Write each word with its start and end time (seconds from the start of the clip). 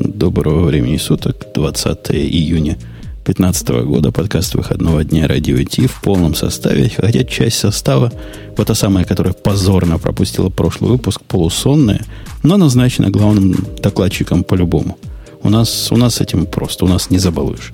Доброго 0.00 0.64
времени 0.64 0.96
суток, 0.96 1.48
20 1.54 2.12
июня 2.12 2.74
2015 3.24 3.68
года, 3.84 4.12
подкаст 4.12 4.54
выходного 4.54 5.02
дня 5.02 5.26
Радио 5.26 5.60
Ти 5.64 5.88
в 5.88 6.00
полном 6.00 6.36
составе, 6.36 6.88
хотя 6.88 7.24
часть 7.24 7.58
состава, 7.58 8.12
вот 8.56 8.68
та 8.68 8.76
самая, 8.76 9.04
которая 9.04 9.34
позорно 9.34 9.98
пропустила 9.98 10.50
прошлый 10.50 10.92
выпуск, 10.92 11.22
полусонная, 11.22 12.04
но 12.44 12.56
назначена 12.56 13.10
главным 13.10 13.56
докладчиком 13.82 14.44
по-любому. 14.44 14.98
У 15.42 15.50
нас, 15.50 15.90
у 15.90 15.96
нас 15.96 16.14
с 16.14 16.20
этим 16.20 16.46
просто, 16.46 16.84
у 16.84 16.88
нас 16.88 17.10
не 17.10 17.18
забалуешь. 17.18 17.72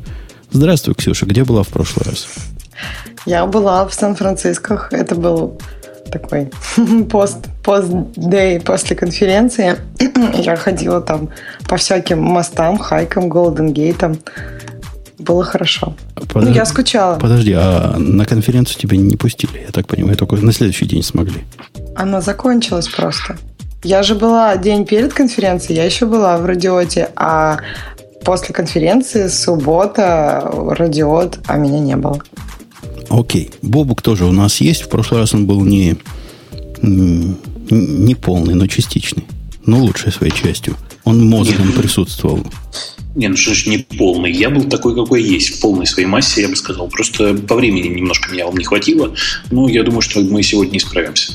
Здравствуй, 0.51 0.95
Ксюша, 0.95 1.27
где 1.27 1.45
была 1.45 1.63
в 1.63 1.69
прошлый 1.69 2.07
раз? 2.07 2.27
Я 3.27 3.45
была 3.45 3.87
в 3.87 3.93
Сан-Франциско. 3.93 4.89
Это 4.91 5.15
был 5.15 5.59
такой 6.19 6.51
пост, 7.11 7.47
пост-дей 7.63 8.61
после 8.61 8.97
конференции. 8.97 9.77
Я 10.35 10.57
ходила 10.57 11.01
там 11.01 11.29
по 11.69 11.77
всяким 11.77 12.23
мостам, 12.23 12.79
хайкам, 12.79 13.29
Голден 13.29 13.73
Гейтам. 13.73 14.17
Было 15.19 15.45
хорошо. 15.45 15.95
Подожди, 16.15 16.51
ну, 16.51 16.55
я 16.57 16.65
скучала. 16.67 17.19
Подожди, 17.19 17.53
а 17.57 17.95
на 17.97 18.27
конференцию 18.27 18.81
тебя 18.81 18.97
не 18.97 19.17
пустили, 19.17 19.63
я 19.65 19.71
так 19.73 19.87
понимаю, 19.87 20.17
только 20.17 20.37
на 20.37 20.53
следующий 20.53 20.87
день 20.87 21.03
смогли. 21.03 21.45
Она 21.95 22.21
закончилась 22.21 22.89
просто. 22.89 23.37
Я 23.85 24.03
же 24.03 24.17
была 24.17 24.57
день 24.57 24.85
перед 24.85 25.15
конференцией, 25.15 25.77
я 25.77 25.85
еще 25.85 26.07
была 26.07 26.37
в 26.37 26.47
радиоте, 26.47 27.09
а 27.17 27.59
после 28.25 28.55
конференции 28.55 29.29
суббота 29.29 30.51
радиот, 30.53 31.39
а 31.47 31.57
меня 31.57 31.79
не 31.79 31.97
было. 31.97 32.21
Окей. 33.09 33.51
Бобук 33.63 34.03
тоже 34.03 34.25
у 34.25 34.33
нас 34.33 34.61
есть. 34.61 34.83
В 34.83 34.89
прошлый 34.89 35.21
раз 35.21 35.35
он 35.35 35.47
был 35.47 35.65
не, 35.65 35.97
не 36.83 38.15
полный, 38.15 38.55
но 38.55 38.67
частичный. 38.67 39.25
Но 39.67 39.79
лучшей 39.79 40.13
своей 40.13 40.33
частью. 40.33 40.77
Он 41.05 41.27
мозгом 41.29 41.69
Нет. 41.69 41.77
присутствовал. 41.77 42.45
Не, 43.15 43.29
ну 43.29 43.37
что 43.37 43.55
ж 43.55 43.67
не 43.67 43.79
полный. 43.79 44.33
Я 44.33 44.51
был 44.51 44.65
такой, 44.65 44.95
какой 44.95 45.23
есть. 45.23 45.57
В 45.57 45.61
полной 45.61 45.87
своей 45.87 46.09
массе, 46.09 46.43
я 46.43 46.49
бы 46.49 46.57
сказал. 46.57 46.89
Просто 46.89 47.35
по 47.35 47.55
времени 47.55 47.89
немножко 47.89 48.33
меня 48.33 48.47
вам 48.47 48.57
не 48.57 48.65
хватило. 48.65 49.15
Но 49.51 49.69
я 49.69 49.83
думаю, 49.83 50.01
что 50.01 50.21
мы 50.21 50.43
сегодня 50.43 50.73
не 50.73 50.81
справимся. 50.81 51.33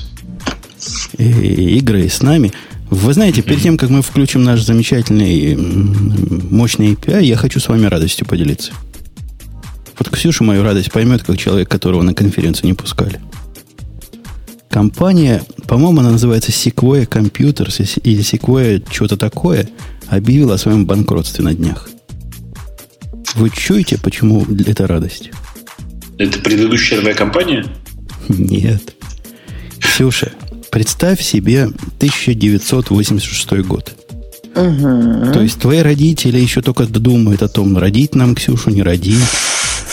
И, 1.17 1.77
игры 1.77 2.09
с 2.09 2.21
нами. 2.21 2.51
Вы 2.89 3.13
знаете, 3.13 3.43
перед 3.43 3.61
тем, 3.61 3.77
как 3.77 3.89
мы 3.89 4.01
включим 4.01 4.43
наш 4.43 4.61
замечательный 4.61 5.55
мощный 5.55 6.93
API, 6.93 7.23
я 7.23 7.35
хочу 7.35 7.59
с 7.59 7.67
вами 7.67 7.85
радостью 7.85 8.27
поделиться. 8.27 8.73
Вот 9.99 10.09
Ксюша 10.09 10.45
мою 10.45 10.63
радость 10.63 10.91
поймет, 10.91 11.23
как 11.23 11.37
человек, 11.37 11.69
которого 11.69 12.01
на 12.01 12.13
конференцию 12.13 12.67
не 12.67 12.73
пускали. 12.73 13.19
Компания, 14.69 15.43
по-моему, 15.67 15.99
она 15.99 16.11
называется 16.11 16.51
Sequoia 16.51 17.05
Computers 17.07 17.99
или 18.03 18.21
Sequoia 18.21 18.81
что-то 18.89 19.17
такое, 19.17 19.67
объявила 20.07 20.53
о 20.53 20.57
своем 20.57 20.85
банкротстве 20.85 21.43
на 21.43 21.53
днях. 21.53 21.89
Вы 23.35 23.49
чуете, 23.49 23.99
почему 24.01 24.45
это 24.65 24.87
радость? 24.87 25.31
Это 26.17 26.39
предыдущая 26.39 26.99
твоя 27.01 27.15
компания? 27.15 27.65
Нет. 28.29 28.95
Ксюша, 29.79 30.31
представь 30.71 31.21
себе 31.21 31.63
1986 31.63 33.51
год. 33.65 33.93
Угу. 34.55 35.33
То 35.33 35.41
есть 35.41 35.59
твои 35.59 35.79
родители 35.79 36.39
еще 36.39 36.61
только 36.61 36.85
думают 36.85 37.43
о 37.43 37.49
том, 37.49 37.77
родить 37.77 38.15
нам 38.15 38.35
Ксюшу, 38.35 38.69
не 38.69 38.81
родить 38.81 39.19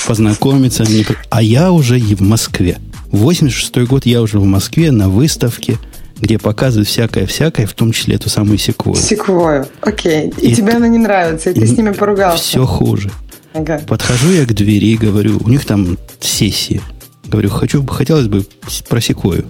познакомиться. 0.06 0.84
А 1.30 1.42
я 1.42 1.72
уже 1.72 1.98
и 1.98 2.14
в 2.14 2.20
Москве. 2.20 2.78
86 3.10 3.88
год 3.88 4.06
я 4.06 4.22
уже 4.22 4.38
в 4.38 4.44
Москве 4.44 4.90
на 4.90 5.08
выставке, 5.08 5.78
где 6.18 6.38
показывают 6.38 6.88
всякое-всякое, 6.88 7.66
в 7.66 7.74
том 7.74 7.92
числе 7.92 8.16
эту 8.16 8.28
самую 8.28 8.58
секвою. 8.58 8.96
Секвою, 8.96 9.66
окей. 9.80 10.32
И, 10.40 10.52
и 10.52 10.54
тебе 10.54 10.72
она 10.74 10.88
не 10.88 10.98
нравится, 10.98 11.50
и 11.50 11.54
ты 11.54 11.66
с 11.66 11.76
ними 11.76 11.90
поругался. 11.90 12.42
Все 12.42 12.64
хуже. 12.64 13.10
Ага. 13.52 13.80
Подхожу 13.86 14.30
я 14.30 14.44
к 14.44 14.52
двери 14.52 14.88
и 14.88 14.96
говорю, 14.96 15.38
у 15.44 15.48
них 15.48 15.64
там 15.64 15.98
сессия. 16.20 16.80
Говорю, 17.26 17.50
хочу, 17.50 17.84
хотелось 17.86 18.28
бы 18.28 18.44
про 18.88 19.00
секвою. 19.00 19.46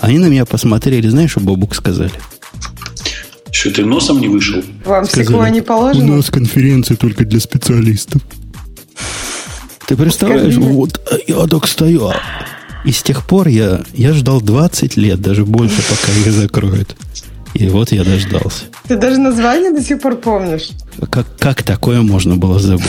Они 0.00 0.18
на 0.18 0.26
меня 0.26 0.44
посмотрели, 0.44 1.08
знаешь, 1.08 1.30
что 1.30 1.40
Бобук 1.40 1.74
сказали? 1.74 2.12
Что, 3.50 3.70
ты 3.70 3.84
носом 3.84 4.20
не 4.20 4.28
вышел? 4.28 4.62
Вам 4.84 5.04
секвоя 5.04 5.50
не 5.50 5.60
положено? 5.60 6.14
У 6.14 6.16
нас 6.16 6.30
конференция 6.30 6.96
только 6.96 7.24
для 7.24 7.38
специалистов. 7.38 8.22
Ты 9.92 9.96
представляешь, 9.96 10.56
вот 10.56 11.02
я 11.26 11.46
так 11.46 11.66
стою. 11.66 12.06
А 12.06 12.16
и 12.82 12.92
с 12.92 13.02
тех 13.02 13.26
пор 13.26 13.48
я, 13.48 13.82
я 13.92 14.14
ждал 14.14 14.40
20 14.40 14.96
лет, 14.96 15.20
даже 15.20 15.44
больше, 15.44 15.82
пока 15.82 16.10
их 16.18 16.32
закроют. 16.32 16.96
И 17.52 17.68
вот 17.68 17.92
я 17.92 18.02
дождался. 18.02 18.64
Ты 18.88 18.96
даже 18.96 19.18
название 19.18 19.70
до 19.70 19.82
сих 19.82 20.00
пор 20.00 20.16
помнишь. 20.16 20.70
Как, 21.10 21.26
как 21.38 21.62
такое 21.62 22.00
можно 22.00 22.36
было 22.36 22.58
забыть? 22.58 22.86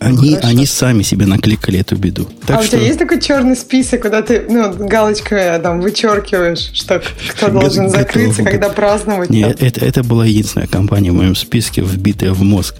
Они, 0.00 0.36
они 0.36 0.64
сами 0.64 1.02
себе 1.02 1.26
накликали 1.26 1.80
эту 1.80 1.96
беду. 1.96 2.26
Так 2.46 2.60
а 2.60 2.62
что... 2.62 2.76
у 2.76 2.78
тебя 2.78 2.86
есть 2.86 2.98
такой 2.98 3.20
черный 3.20 3.56
список, 3.56 4.00
куда 4.00 4.22
ты 4.22 4.46
ну, 4.48 4.72
галочкой 4.72 5.38
э, 5.38 5.58
там 5.58 5.82
вычеркиваешь, 5.82 6.70
что 6.72 7.02
кто 7.32 7.48
должен 7.48 7.90
закрыться, 7.90 8.42
когда 8.42 8.70
праздновать? 8.70 9.28
Нет, 9.28 9.62
это, 9.62 9.84
это 9.84 10.02
была 10.02 10.24
единственная 10.24 10.66
компания 10.66 11.10
в 11.10 11.14
моем 11.14 11.34
списке, 11.34 11.82
вбитая 11.82 12.32
в 12.32 12.42
мозг 12.42 12.76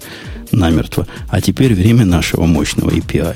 намертво. 0.55 1.07
А 1.29 1.41
теперь 1.41 1.73
время 1.73 2.05
нашего 2.05 2.45
мощного 2.45 2.91
API. 2.91 3.35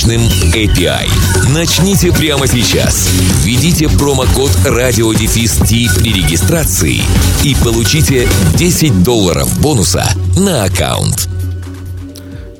мощным 0.00 0.20
API. 0.54 1.08
Начните 1.52 2.10
прямо 2.12 2.46
сейчас. 2.46 3.10
Введите 3.44 3.86
промокод 3.88 4.50
радиодефис 4.64 5.58
при 5.98 6.12
регистрации 6.12 7.02
и 7.44 7.54
получите 7.62 8.26
10 8.56 9.02
долларов 9.02 9.60
бонуса 9.60 10.06
на 10.38 10.64
аккаунт. 10.64 11.28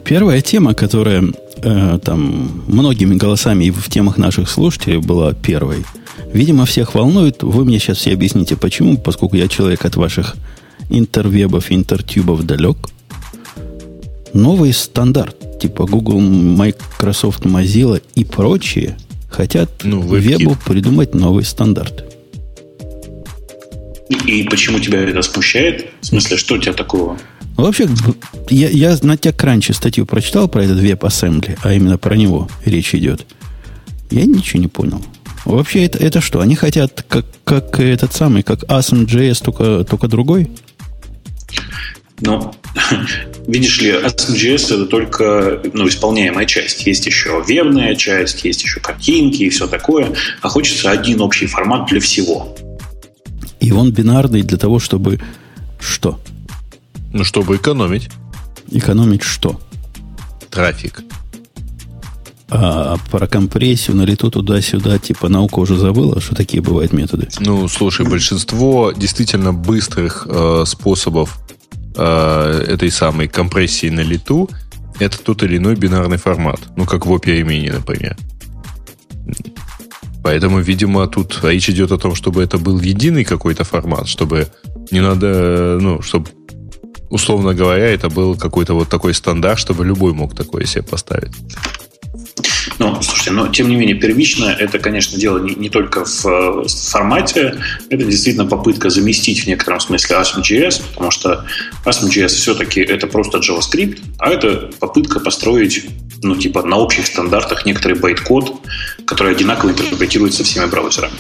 Первая 0.05 0.43
тема, 0.43 0.75
которая 0.75 1.25
э, 1.63 1.99
там 2.05 2.63
многими 2.67 3.15
голосами 3.15 3.67
и 3.67 3.71
в 3.71 3.89
темах 3.89 4.19
наших 4.19 4.51
слушателей 4.51 4.99
была 4.99 5.33
первой, 5.33 5.85
видимо, 6.35 6.67
всех 6.67 6.95
волнует. 6.95 7.43
Вы 7.43 7.65
мне 7.65 7.79
сейчас 7.79 7.99
все 7.99 8.13
объясните, 8.13 8.57
почему, 8.57 8.99
поскольку 8.99 9.37
я 9.37 9.49
человек 9.49 9.85
от 9.87 9.97
ваших 9.97 10.37
интервебов, 10.91 11.73
интертюбов 11.73 12.45
далек. 12.45 12.77
Новый 14.33 14.73
стандарт 14.73 15.37
типа 15.61 15.87
Google, 15.87 16.21
Microsoft, 16.21 17.45
Mozilla 17.45 18.03
и 18.15 18.25
прочие 18.25 18.97
хотят 19.29 19.71
ну, 19.85 20.01
вебу 20.01 20.57
придумать 20.67 21.15
новый 21.15 21.45
стандарт. 21.45 22.05
И 24.27 24.43
почему 24.45 24.81
тебя 24.81 25.01
это 25.03 25.23
смущает? 25.23 25.91
В 26.01 26.07
смысле, 26.07 26.37
что 26.37 26.55
у 26.55 26.59
тебя 26.59 26.73
такого? 26.73 27.17
Ну, 27.57 27.65
вообще, 27.65 27.89
я, 28.49 28.69
я 28.69 28.97
на 29.03 29.15
TechCrunch 29.15 29.73
статью 29.73 30.07
прочитал 30.07 30.49
про 30.49 30.65
этот 30.65 30.79
WebAssembly, 30.79 31.59
а 31.63 31.75
именно 31.75 31.99
про 31.99 32.17
него 32.17 32.49
речь 32.65 32.95
идет. 32.95 33.27
Я 34.11 34.25
ничего 34.25 34.61
не 34.61 34.69
понял. 34.69 35.05
Вообще, 35.45 35.85
это, 35.85 35.99
это 35.99 36.21
что? 36.21 36.41
Они 36.41 36.55
хотят 36.55 37.05
как, 37.09 37.27
как 37.45 37.79
этот 37.79 38.13
самый, 38.13 38.43
как 38.43 38.65
Awesome.js, 38.65 39.45
только, 39.45 39.85
только 39.85 40.09
другой? 40.09 40.51
Ну, 42.21 42.53
видишь 43.47 43.81
ли, 43.81 43.91
ASM.js 43.91 44.75
это 44.75 44.87
только 44.87 45.61
ну, 45.73 45.89
исполняемая 45.89 46.47
часть. 46.47 46.87
Есть 46.87 47.07
еще 47.07 47.43
вебная 47.47 47.95
часть, 47.95 48.45
есть 48.45 48.63
еще 48.63 48.81
картинки 48.81 49.43
и 49.43 49.49
все 49.51 49.67
такое. 49.67 50.15
А 50.43 50.49
хочется 50.49 50.91
один 50.91 51.21
общий 51.21 51.47
формат 51.47 51.89
для 51.89 52.01
всего. 52.01 52.57
И 53.61 53.73
он 53.73 53.93
бинарный 53.93 54.43
для 54.43 54.59
того, 54.59 54.79
чтобы 54.79 55.21
что? 55.79 56.19
Ну, 57.13 57.25
чтобы 57.25 57.57
экономить. 57.57 58.09
Экономить 58.71 59.23
что? 59.23 59.61
Трафик. 60.51 61.03
А 62.53 62.97
про 63.11 63.29
компрессию 63.29 63.97
на 63.97 64.03
лету 64.03 64.31
туда-сюда, 64.31 64.99
типа 64.99 65.29
наука 65.29 65.61
уже 65.61 65.77
забыла, 65.77 66.21
что 66.21 66.35
такие 66.35 66.61
бывают 66.61 66.93
методы? 66.93 67.29
Ну, 67.39 67.69
слушай, 67.69 68.05
большинство 68.05 68.93
действительно 68.93 69.53
быстрых 69.53 70.27
э, 70.29 70.65
способов 70.67 71.39
э, 72.01 72.65
этой 72.75 72.91
самой 72.91 73.29
компрессии 73.29 73.91
на 73.91 74.01
лету 74.01 74.49
это 75.01 75.19
тот 75.19 75.43
или 75.43 75.57
иной 75.57 75.77
бинарный 75.77 76.19
формат. 76.19 76.61
Ну, 76.77 76.85
как 76.85 77.07
в 77.07 77.13
Opera 77.13 77.43
Mini, 77.43 77.73
например. 77.73 78.17
Поэтому, 80.23 80.61
видимо, 80.61 81.07
тут 81.07 81.41
речь 81.43 81.71
идет 81.71 81.93
о 81.93 81.99
том, 81.99 82.15
чтобы 82.15 82.43
это 82.43 82.59
был 82.59 82.81
единый 82.81 83.25
какой-то 83.25 83.65
формат, 83.65 84.07
чтобы 84.09 84.49
Не 84.91 85.01
надо, 85.01 85.79
ну, 85.81 86.03
чтобы, 86.03 86.29
условно 87.11 87.55
говоря, 87.55 87.89
это 87.89 88.09
был 88.11 88.37
какой-то 88.37 88.75
вот 88.75 88.89
такой 88.89 89.15
стандарт, 89.15 89.59
чтобы 89.59 89.87
любой 89.87 90.13
мог 90.13 90.35
такое 90.35 90.67
себе 90.67 90.83
поставить. 90.83 91.33
Ну, 92.81 92.97
слушайте, 93.03 93.31
но 93.33 93.47
тем 93.49 93.69
не 93.69 93.77
менее, 93.77 93.95
первично 93.95 94.47
это, 94.47 94.79
конечно, 94.79 95.19
дело 95.19 95.39
не, 95.39 95.55
не 95.55 95.69
только 95.69 96.07
в, 96.07 96.25
в 96.25 96.67
формате, 96.67 97.61
это 97.91 98.05
действительно 98.05 98.47
попытка 98.47 98.89
заместить 98.89 99.45
в 99.45 99.47
некотором 99.47 99.81
смысле 99.81 100.17
ASM.js, 100.17 100.83
потому 100.95 101.11
что 101.11 101.45
ASM.js 101.85 102.29
все-таки 102.29 102.81
это 102.81 103.07
просто 103.07 103.37
JavaScript, 103.37 103.99
а 104.17 104.31
это 104.31 104.71
попытка 104.81 105.21
построить, 105.21 105.85
ну, 106.23 106.35
типа, 106.37 106.63
на 106.63 106.79
общих 106.79 107.07
стандартах 107.07 107.67
некоторый 107.67 107.99
байт-код, 107.99 108.51
который 109.05 109.35
одинаково 109.35 109.73
интерпретируется 109.73 110.43
всеми 110.43 110.65
браузерами. 110.65 111.13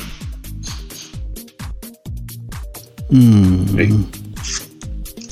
Мм. 3.10 4.04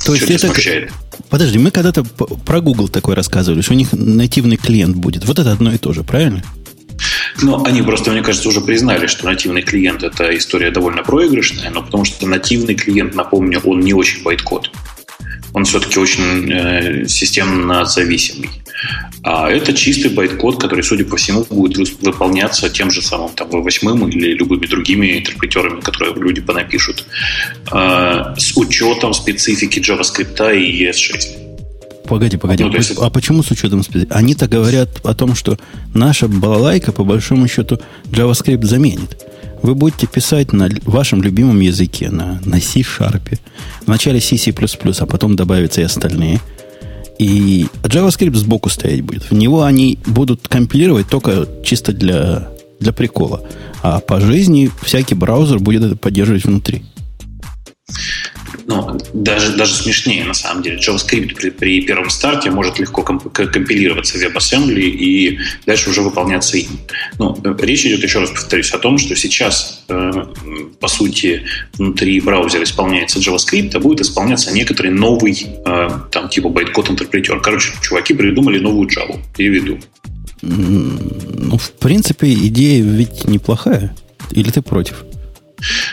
То 0.04 0.14
есть 0.14 0.30
это... 0.30 0.46
Смущает? 0.46 0.92
Подожди, 1.30 1.58
мы 1.58 1.70
когда-то 1.70 2.04
про 2.04 2.60
Google 2.60 2.88
такой 2.88 3.14
рассказывали, 3.14 3.60
что 3.60 3.74
у 3.74 3.76
них 3.76 3.92
нативный 3.92 4.56
клиент 4.56 4.96
будет. 4.96 5.24
Вот 5.24 5.38
это 5.38 5.52
одно 5.52 5.72
и 5.72 5.78
то 5.78 5.92
же, 5.92 6.02
правильно? 6.02 6.42
Ну, 7.42 7.64
они 7.64 7.82
просто, 7.82 8.10
мне 8.10 8.22
кажется, 8.22 8.48
уже 8.48 8.60
признали, 8.60 9.06
что 9.06 9.26
нативный 9.26 9.62
клиент– 9.62 10.02
это 10.04 10.36
история 10.36 10.70
довольно 10.70 11.02
проигрышная, 11.02 11.70
но 11.70 11.82
потому 11.82 12.04
что 12.04 12.26
нативный 12.26 12.74
клиент, 12.74 13.14
напомню, 13.14 13.60
он 13.64 13.80
не 13.80 13.94
очень 13.94 14.22
байткод. 14.22 14.70
Он 15.52 15.64
все-таки 15.64 15.98
очень 15.98 16.50
э, 16.50 17.06
системно 17.06 17.84
зависимый. 17.84 18.50
А 19.22 19.50
это 19.50 19.72
чистый 19.72 20.08
байткод, 20.08 20.60
который, 20.60 20.82
судя 20.82 21.04
по 21.04 21.16
всему, 21.16 21.44
будет 21.50 21.88
выполняться 22.02 22.70
тем 22.70 22.90
же 22.90 23.02
самым 23.02 23.30
там, 23.30 23.48
V8 23.48 24.10
или 24.10 24.34
любыми 24.34 24.66
другими 24.66 25.18
интерпретерами, 25.18 25.80
которые 25.80 26.14
люди 26.14 26.40
понапишут, 26.40 27.04
э, 27.72 28.34
с 28.36 28.56
учетом 28.56 29.14
специфики 29.14 29.80
JavaScript 29.80 30.56
и 30.56 30.84
ES6. 30.84 32.06
Погоди, 32.06 32.36
погоди. 32.38 32.64
Ну, 32.64 32.72
есть... 32.72 32.96
А 32.98 33.10
почему 33.10 33.42
с 33.42 33.50
учетом 33.50 33.82
специфики? 33.82 34.12
Они-то 34.12 34.48
говорят 34.48 34.88
о 35.04 35.14
том, 35.14 35.34
что 35.34 35.58
наша 35.94 36.26
балалайка, 36.28 36.92
по 36.92 37.04
большому 37.04 37.48
счету, 37.48 37.80
JavaScript 38.06 38.64
заменит. 38.64 39.24
Вы 39.62 39.74
будете 39.74 40.06
писать 40.06 40.52
на 40.52 40.70
вашем 40.84 41.22
любимом 41.22 41.60
языке, 41.60 42.10
на, 42.10 42.40
на 42.44 42.60
C-Sharp. 42.60 43.38
Вначале 43.86 44.20
C, 44.20 44.38
C++, 44.38 44.54
а 45.00 45.06
потом 45.06 45.36
добавятся 45.36 45.80
и 45.80 45.84
остальные– 45.84 46.40
и 47.18 47.66
JavaScript 47.82 48.36
сбоку 48.36 48.68
стоять 48.68 49.02
будет. 49.02 49.30
В 49.30 49.34
него 49.34 49.62
они 49.62 49.98
будут 50.06 50.48
компилировать 50.48 51.08
только 51.08 51.48
чисто 51.64 51.92
для, 51.92 52.48
для 52.80 52.92
прикола. 52.92 53.42
А 53.82 54.00
по 54.00 54.20
жизни 54.20 54.70
всякий 54.82 55.14
браузер 55.14 55.58
будет 55.58 55.82
это 55.82 55.96
поддерживать 55.96 56.44
внутри 56.44 56.84
ну, 58.66 58.98
даже, 59.14 59.56
даже 59.56 59.74
смешнее, 59.74 60.24
на 60.24 60.34
самом 60.34 60.62
деле. 60.62 60.78
JavaScript 60.78 61.34
при, 61.34 61.50
при 61.50 61.80
первом 61.82 62.10
старте 62.10 62.50
может 62.50 62.78
легко 62.78 63.02
комп- 63.02 63.32
компилироваться 63.32 64.18
в 64.18 64.22
WebAssembly 64.22 64.80
и 64.80 65.38
дальше 65.66 65.90
уже 65.90 66.02
выполняться 66.02 66.56
им. 66.58 66.68
Ну, 67.18 67.36
речь 67.60 67.86
идет, 67.86 68.02
еще 68.02 68.20
раз 68.20 68.30
повторюсь, 68.30 68.70
о 68.72 68.78
том, 68.78 68.98
что 68.98 69.16
сейчас, 69.16 69.84
э, 69.88 70.10
по 70.80 70.88
сути, 70.88 71.44
внутри 71.78 72.20
браузера 72.20 72.64
исполняется 72.64 73.18
JavaScript, 73.18 73.70
а 73.74 73.80
будет 73.80 74.00
исполняться 74.00 74.52
некоторый 74.52 74.90
новый, 74.90 75.46
э, 75.64 75.88
там, 76.10 76.28
типа 76.28 76.48
байткод 76.48 76.90
интерпретер. 76.90 77.40
Короче, 77.40 77.72
чуваки 77.80 78.14
придумали 78.14 78.58
новую 78.58 78.88
Java. 78.88 79.18
Переведу. 79.36 79.78
Ну, 80.42 81.58
в 81.58 81.72
принципе, 81.72 82.32
идея 82.32 82.82
ведь 82.82 83.24
неплохая. 83.24 83.94
Или 84.30 84.50
ты 84.50 84.62
против? 84.62 85.04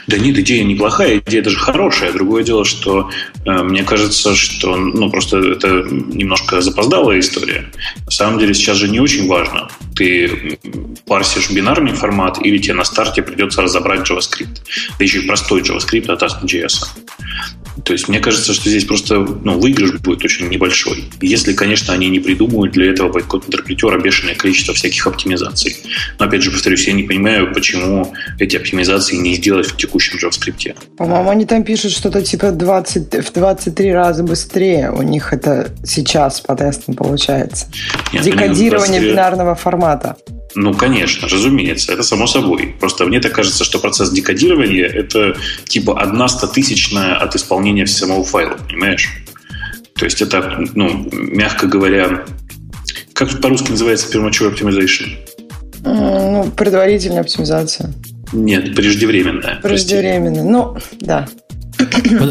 Да 0.08 0.18
нет, 0.18 0.38
идея 0.40 0.64
неплохая, 0.64 1.20
идея 1.20 1.44
даже 1.44 1.58
хорошая. 1.58 2.14
Другое 2.14 2.44
дело, 2.44 2.66
что 2.66 3.10
э, 3.46 3.64
мне 3.64 3.84
кажется, 3.84 4.36
что 4.36 4.76
ну, 4.76 5.10
просто 5.10 5.38
это 5.38 5.84
немножко 5.90 6.62
запоздалая 6.62 7.20
история. 7.20 7.72
На 8.06 8.12
самом 8.12 8.40
деле 8.40 8.54
сейчас 8.54 8.78
же 8.78 8.88
не 8.88 9.00
очень 9.00 9.28
важно, 9.28 9.70
ты 9.96 10.60
парсишь 11.08 11.50
бинарный 11.52 11.94
формат 11.94 12.40
или 12.46 12.58
тебе 12.58 12.76
на 12.76 12.84
старте 12.84 13.22
придется 13.22 13.62
разобрать 13.62 14.10
JavaScript. 14.10 14.62
Да 14.98 15.04
еще 15.04 15.20
и 15.20 15.28
простой 15.28 15.62
JavaScript 15.62 16.12
от 16.12 16.22
ASP.js. 16.22 16.86
То 17.84 17.94
есть 17.94 18.08
мне 18.08 18.20
кажется, 18.20 18.54
что 18.54 18.70
здесь 18.70 18.86
просто 18.86 19.20
ну, 19.20 19.60
выигрыш 19.60 20.00
будет 20.00 20.24
очень 20.24 20.48
небольшой. 20.50 21.06
Если, 21.22 21.54
конечно, 21.54 21.94
они 21.94 22.10
не 22.10 22.20
придумают 22.20 22.74
для 22.74 22.92
этого 22.92 23.12
байткод 23.12 23.48
интерпретера 23.48 24.00
бешеное 24.00 24.36
количество 24.36 24.74
всяких 24.74 25.06
оптимизаций. 25.08 25.76
Но 26.20 26.26
опять 26.26 26.42
же, 26.42 26.52
повторюсь, 26.52 26.88
я 26.88 26.94
не 26.94 27.04
понимаю, 27.04 27.54
почему 27.54 28.14
эти 28.40 28.56
оптимизации 28.56 29.18
не 29.18 29.36
сделать 29.36 29.68
в 29.68 29.78
текущем 29.78 30.18
JavaScript. 30.18 30.76
По-моему, 30.98 31.30
они 31.30 31.46
там 31.46 31.64
пишут 31.64 31.92
что-то 31.92 32.22
типа 32.22 32.52
20, 32.52 33.28
в 33.28 33.34
23 33.34 33.94
раза 33.94 34.24
быстрее. 34.24 34.92
У 34.92 35.02
них 35.02 35.34
это 35.34 35.72
сейчас 35.84 36.42
по 36.42 36.56
тестам 36.56 36.96
получается. 36.96 37.68
Нет, 38.14 38.24
Декодирование 38.24 39.00
23... 39.00 39.12
бинарного 39.12 39.56
формата. 39.56 40.16
Ну, 40.56 40.74
конечно, 40.74 41.28
разумеется, 41.28 41.92
это 41.92 42.02
само 42.02 42.28
собой. 42.28 42.76
Просто 42.80 43.06
мне 43.06 43.20
так 43.20 43.34
кажется, 43.34 43.66
что 43.66 43.78
процесс 43.80 44.10
декодирования– 44.10 44.86
это 44.94 45.36
типа 45.66 46.00
одна 46.00 46.30
стотысячная 46.30 47.16
от 47.16 47.36
исполнения 47.36 47.86
самого 47.86 48.24
файла, 48.24 48.58
понимаешь? 48.68 49.10
То 49.96 50.06
есть 50.06 50.22
это, 50.22 50.58
ну, 50.74 51.10
мягко 51.12 51.68
говоря, 51.68 52.26
как 53.14 53.42
по-русски 53.42 53.72
называется 53.72 54.08
premature 54.08 54.54
optimization? 54.54 55.18
Ну, 55.84 56.52
предварительная 56.56 57.22
оптимизация. 57.22 57.94
Нет, 58.32 58.76
преждевременная. 58.76 59.60
Преждевременная, 59.62 60.44
ну, 60.44 60.78
да. 61.02 61.28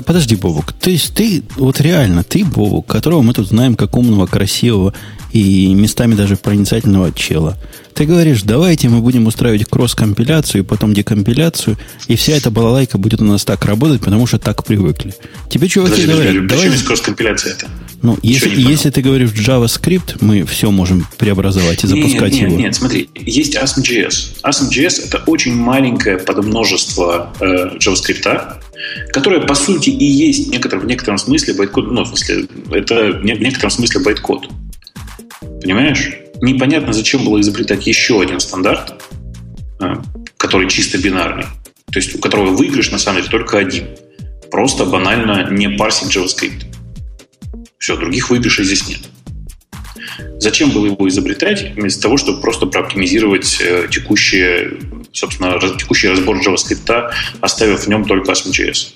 Подожди, 0.06 0.37
Бобук, 0.37 0.73
то 0.73 0.88
есть 0.88 1.15
ты, 1.15 1.43
вот 1.56 1.79
реально, 1.81 2.25
ты, 2.25 2.44
Бобук, 2.44 2.87
которого 2.87 3.20
мы 3.20 3.35
тут 3.35 3.49
знаем 3.49 3.77
как 3.77 3.97
умного, 3.97 4.27
красивого 4.27 4.94
и 5.34 5.75
местами 5.75 6.14
даже 6.14 6.36
проницательного 6.36 7.12
чела, 7.12 7.58
ты 7.92 8.06
говоришь, 8.06 8.42
давайте 8.42 8.88
мы 8.88 9.00
будем 9.00 9.26
устраивать 9.26 9.66
кросс-компиляцию, 9.69 10.64
потом 10.64 10.94
декомпиляцию, 10.94 11.76
и 12.06 12.14
вся 12.14 12.34
эта 12.34 12.50
балалайка 12.50 12.98
будет 12.98 13.20
у 13.20 13.25
нас 13.25 13.44
так 13.44 13.64
работать, 13.64 14.00
потому 14.00 14.26
что 14.26 14.38
так 14.38 14.64
привыкли. 14.64 15.12
Тебе 15.50 15.69
чуваки 15.69 16.02
подожди, 16.02 16.12
говорят... 16.12 16.34
Подожди, 16.34 16.48
давай... 16.48 16.70
Почему 16.70 16.86
кросс-компиляция 16.86 17.52
это? 17.52 17.66
Ну, 18.02 18.19
если, 18.22 18.60
если 18.60 18.90
ты 18.90 19.02
говоришь 19.02 19.31
JavaScript, 19.31 20.19
мы 20.20 20.44
все 20.44 20.70
можем 20.70 21.06
преобразовать 21.19 21.82
и 21.82 21.88
запускать 21.88 22.32
нет, 22.32 22.42
его. 22.42 22.50
Нет, 22.50 22.60
нет, 22.60 22.75
смотри, 22.76 23.10
есть 23.14 23.56
ASM.js. 23.56 24.42
ASM.js 24.44 25.06
это 25.06 25.22
очень 25.26 25.54
маленькое 25.54 26.19
подмножество 26.19 27.32
э, 27.40 27.76
JavaScript, 27.78 28.60
которое, 29.12 29.40
по 29.40 29.54
сути, 29.54 29.90
и 29.90 30.04
есть 30.04 30.48
некотор, 30.48 30.78
в 30.78 30.86
некотором 30.86 31.19
смысле 31.19 31.55
байткод, 31.55 31.91
ну, 31.91 32.05
в 32.05 32.08
смысле, 32.08 32.46
это 32.70 33.19
в 33.20 33.24
некотором 33.24 33.70
смысле 33.70 34.00
байткод. 34.00 34.48
Понимаешь? 35.65 36.13
Непонятно, 36.43 36.93
зачем 36.93 37.25
было 37.25 37.41
изобретать 37.41 37.87
еще 37.87 38.21
один 38.21 38.39
стандарт, 38.39 39.03
э, 39.81 39.94
который 40.37 40.69
чисто 40.69 40.99
бинарный. 40.99 41.47
То 41.91 41.99
есть 41.99 42.15
у 42.15 42.19
которого 42.19 42.51
выигрыш, 42.51 42.91
на 42.91 42.99
самом 42.99 43.21
деле, 43.21 43.31
только 43.31 43.56
один. 43.56 43.87
Просто 44.51 44.85
банально 44.85 45.49
не 45.51 45.71
парсить 45.71 46.15
JavaScript. 46.15 46.67
Все, 47.79 47.97
других 47.97 48.29
выигрышей 48.29 48.67
здесь 48.67 48.87
нет. 48.87 49.01
Зачем 50.39 50.71
было 50.71 50.85
его 50.85 51.09
изобретать, 51.09 51.75
вместо 51.77 52.03
того, 52.03 52.19
чтобы 52.19 52.43
просто 52.43 52.67
прооптимизировать 52.67 53.56
э, 53.63 53.89
текущие, 53.91 54.79
собственно, 55.13 55.59
текущий 55.79 56.09
разбор 56.09 56.37
JavaScript, 56.47 57.11
оставив 57.41 57.85
в 57.85 57.89
нем 57.89 58.05
только 58.05 58.33
ASM.js? 58.33 58.89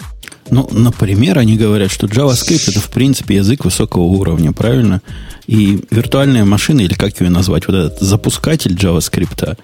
Ну, 0.51 0.69
например, 0.73 1.39
они 1.39 1.57
говорят, 1.57 1.91
что 1.91 2.07
JavaScript 2.07 2.71
это, 2.71 2.81
в 2.81 2.91
принципе, 2.91 3.37
язык 3.37 3.65
высокого 3.65 4.03
уровня, 4.03 4.53
правильно? 4.53 5.03
И 5.47 5.81
виртуальная 5.91 6.45
машина, 6.45 6.81
или 6.81 6.95
как 6.95 7.21
ее 7.21 7.31
назвать, 7.31 7.67
вот 7.67 7.77
этот 7.77 8.01
запускатель 8.01 8.75
JavaScript, 8.75 9.59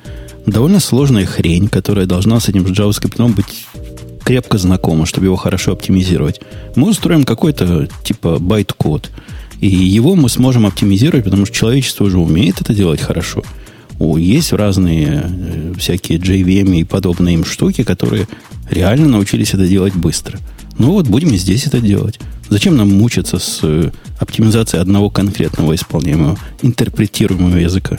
довольно 0.47 0.81
сложная 0.81 1.27
хрень, 1.27 1.69
которая 1.69 2.07
должна 2.07 2.41
с 2.41 2.49
этим 2.49 2.65
JavaScript 2.65 3.35
быть 3.35 3.67
крепко 4.25 4.59
знакома, 4.59 5.07
чтобы 5.07 5.27
его 5.27 5.37
хорошо 5.37 5.73
оптимизировать. 5.73 6.41
Мы 6.77 6.89
устроим 6.89 7.25
какой-то 7.25 7.89
типа 8.03 8.39
байт-код, 8.39 9.11
и 9.61 9.69
его 9.69 10.15
мы 10.17 10.29
сможем 10.29 10.67
оптимизировать, 10.67 11.25
потому 11.25 11.47
что 11.47 11.55
человечество 11.55 12.05
уже 12.05 12.19
умеет 12.19 12.61
это 12.61 12.75
делать 12.75 13.01
хорошо. 13.01 13.43
О, 13.99 14.19
есть 14.19 14.53
разные 14.53 15.25
э, 15.25 15.73
всякие 15.79 16.19
JVM 16.19 16.77
и 16.77 16.85
подобные 16.85 17.35
им 17.35 17.45
штуки, 17.45 17.85
которые 17.85 18.27
реально 18.69 19.09
научились 19.09 19.55
это 19.55 19.69
делать 19.69 19.95
быстро. 19.95 20.39
Ну 20.79 20.93
вот, 20.93 21.07
будем 21.07 21.33
и 21.33 21.37
здесь 21.37 21.67
это 21.67 21.81
делать. 21.81 22.19
Зачем 22.49 22.77
нам 22.77 22.89
мучиться 22.91 23.39
с 23.39 23.61
э, 23.63 23.91
оптимизацией 24.19 24.83
одного 24.83 25.09
конкретного 25.09 25.75
исполняемого, 25.75 26.39
интерпретируемого 26.63 27.57
языка? 27.57 27.99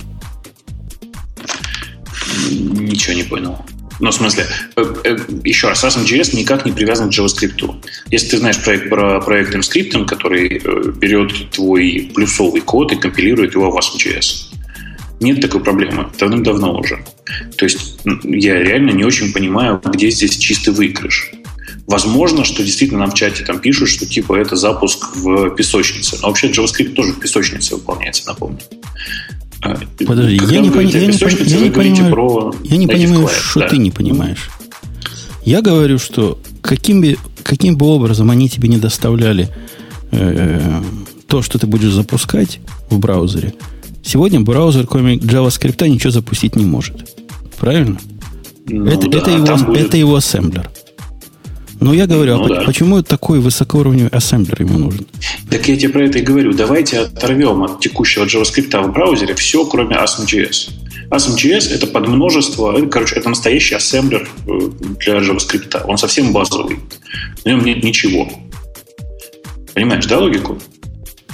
Ничего 2.50 3.16
не 3.16 3.24
понял. 3.24 3.58
Ну, 4.00 4.12
в 4.12 4.14
смысле, 4.14 4.46
э, 4.76 4.96
э, 5.06 5.18
еще 5.46 5.70
раз, 5.70 5.84
ASM.js 5.84 6.36
никак 6.36 6.66
не 6.66 6.74
привязан 6.74 7.10
к 7.10 7.14
JavaScript. 7.14 7.76
Если 8.12 8.30
ты 8.32 8.38
знаешь 8.38 8.62
проект 8.62 8.90
про 8.90 9.22
проект 9.22 9.56
MScript, 9.56 10.06
который 10.06 10.62
берет 11.00 11.52
твой 11.52 12.12
плюсовый 12.14 12.62
код 12.62 12.92
и 12.92 12.98
компилирует 12.98 13.56
его 13.56 13.72
в 13.72 13.78
ASM.js. 13.78 14.54
Нет 15.22 15.40
такой 15.42 15.64
проблемы. 15.64 16.08
Давным-давно 16.20 16.78
уже. 16.78 17.04
То 17.58 17.66
есть 17.66 18.00
я 18.24 18.62
реально 18.62 18.92
не 18.92 19.06
очень 19.06 19.32
понимаю, 19.32 19.82
где 19.84 20.10
здесь 20.10 20.38
чистый 20.38 20.74
выигрыш. 20.74 21.32
Возможно, 21.88 22.44
что 22.44 22.64
действительно 22.64 23.02
нам 23.02 23.12
в 23.12 23.14
чате 23.14 23.44
там 23.44 23.60
пишут, 23.60 23.90
что 23.90 24.06
типа 24.06 24.36
это 24.36 24.56
запуск 24.56 25.16
в 25.16 25.52
песочнице. 25.52 26.18
Но 26.22 26.30
вообще 26.30 26.50
JavaScript 26.50 26.94
тоже 26.94 27.14
в 27.14 27.20
песочнице 27.20 27.76
выполняется, 27.76 28.24
напомню. 28.28 28.60
А, 29.62 29.78
Подожди, 30.06 30.40
я 30.50 30.60
не, 30.60 30.70
пони- 30.70 30.92
я, 30.92 31.06
не, 31.06 31.50
я 31.50 31.60
не 31.60 31.70
понимаю, 31.72 32.12
про 32.12 32.54
я 32.64 32.78
не 32.78 32.88
понимаю, 32.88 33.28
что 33.28 33.62
да. 33.62 33.68
ты 33.68 33.78
не 33.78 33.92
понимаешь. 33.92 34.50
Я 35.44 35.62
говорю, 35.62 36.00
что 36.00 36.40
каким 36.62 37.02
бы, 37.02 37.18
каким 37.44 37.78
бы 37.78 37.86
образом 37.86 38.32
они 38.32 38.50
тебе 38.50 38.68
не 38.68 38.78
доставляли 38.78 39.50
э, 40.12 40.82
то, 41.28 41.44
что 41.44 41.60
ты 41.60 41.68
будешь 41.68 41.92
запускать 41.92 42.60
в 42.90 42.98
браузере, 42.98 43.54
сегодня 44.04 44.42
браузер, 44.42 44.88
кроме 44.88 45.18
JavaScript, 45.18 45.88
ничего 45.88 46.12
запустить 46.12 46.56
не 46.56 46.66
может. 46.66 47.16
Правильно? 47.60 48.00
Ну, 48.68 48.86
это, 48.86 49.08
да, 49.08 49.18
это, 49.20 49.32
его, 49.32 49.58
будет... 49.58 49.86
это 49.86 49.98
его 49.98 50.16
ассемблер. 50.16 50.70
Но 51.80 51.94
я 51.94 52.08
говорю, 52.08 52.38
ну, 52.38 52.46
а 52.46 52.50
да. 52.50 52.62
почему 52.62 53.02
такой 53.04 53.40
высокоуровневый 53.40 54.10
ассемблер 54.10 54.62
ему 54.62 54.80
нужен? 54.80 55.06
Так 55.50 55.68
я 55.68 55.76
тебе 55.76 55.90
про 55.90 56.06
это 56.06 56.20
и 56.20 56.22
говорю. 56.22 56.54
Давайте 56.54 57.00
оторвем 57.00 57.64
от 57.64 57.80
текущего 57.80 58.26
JavaScript 58.26 58.82
в 58.82 58.94
браузере 58.94 59.36
все, 59.36 59.66
кроме 59.66 59.96
ASM.js. 59.96 60.72
ASM.js 61.10 61.74
это 61.74 61.88
подмножество, 61.88 62.80
короче, 62.90 63.16
это 63.16 63.30
настоящий 63.30 63.76
ассемблер 63.76 64.28
э, 64.48 64.60
для 65.00 65.18
JavaScript. 65.20 65.84
Он 65.86 65.98
совсем 65.98 66.32
базовый. 66.32 66.80
В 67.44 67.46
нем 67.46 67.64
нет 67.64 67.84
ничего. 67.84 68.30
Понимаешь, 69.74 70.06
да, 70.06 70.20
логику? 70.20 70.58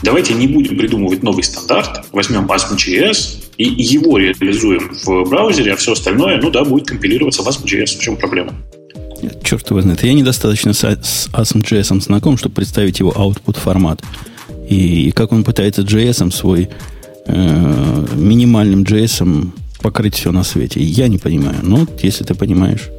Давайте 0.04 0.34
не 0.34 0.48
будем 0.48 0.78
придумывать 0.78 1.22
новый 1.22 1.44
стандарт, 1.44 2.06
возьмем 2.12 2.46
ASM.js 2.48 3.44
и 3.58 3.66
его 3.66 4.18
реализуем 4.18 4.92
в 5.06 5.30
браузере, 5.30 5.74
а 5.74 5.76
все 5.76 5.92
остальное, 5.92 6.42
ну 6.42 6.50
да, 6.50 6.64
будет 6.64 6.88
компилироваться 6.88 7.44
в 7.44 7.48
ASM.js. 7.48 7.98
В 7.98 8.02
чем 8.02 8.18
проблема? 8.18 8.56
Черт 9.44 9.70
его 9.70 9.82
знает. 9.82 10.04
Я 10.04 10.14
недостаточно 10.14 10.74
с, 10.74 10.84
с 10.84 11.30
ASM.js 11.34 12.02
знаком, 12.02 12.38
чтобы 12.38 12.56
представить 12.56 13.00
его 13.00 13.12
output 13.12 13.60
формат. 13.60 14.02
И 14.70 15.12
как 15.12 15.32
он 15.32 15.44
пытается 15.44 15.82
JS 15.82 16.32
свой 16.32 16.70
э, 17.26 18.06
минимальным 18.16 18.84
JS 18.84 19.52
покрыть 19.82 20.16
все 20.16 20.32
на 20.32 20.44
свете. 20.44 20.82
Я 20.82 21.08
не 21.08 21.18
понимаю. 21.18 21.58
Ну, 21.62 21.88
если 22.02 22.24
ты 22.24 22.36
понимаешь. 22.36 22.90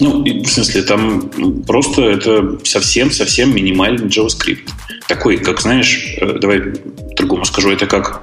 Ну, 0.00 0.24
в 0.24 0.46
смысле, 0.46 0.82
там 0.82 1.30
просто 1.66 2.02
это 2.02 2.58
совсем-совсем 2.64 3.54
минимальный 3.54 4.06
JavaScript. 4.06 4.68
Такой, 5.08 5.38
как, 5.38 5.60
знаешь, 5.60 6.16
э, 6.20 6.38
давай 6.40 6.62
другому 7.16 7.44
скажу, 7.44 7.70
это 7.70 7.86
как, 7.86 8.22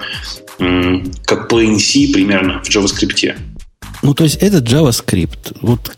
как 0.57 1.51
PNC 1.51 2.13
примерно 2.13 2.61
в 2.63 2.69
JavaScript. 2.69 3.35
Ну, 4.05 4.13
то 4.13 4.23
есть, 4.23 4.35
этот 4.35 4.65
JavaScript, 4.65 5.57
вот 5.61 5.91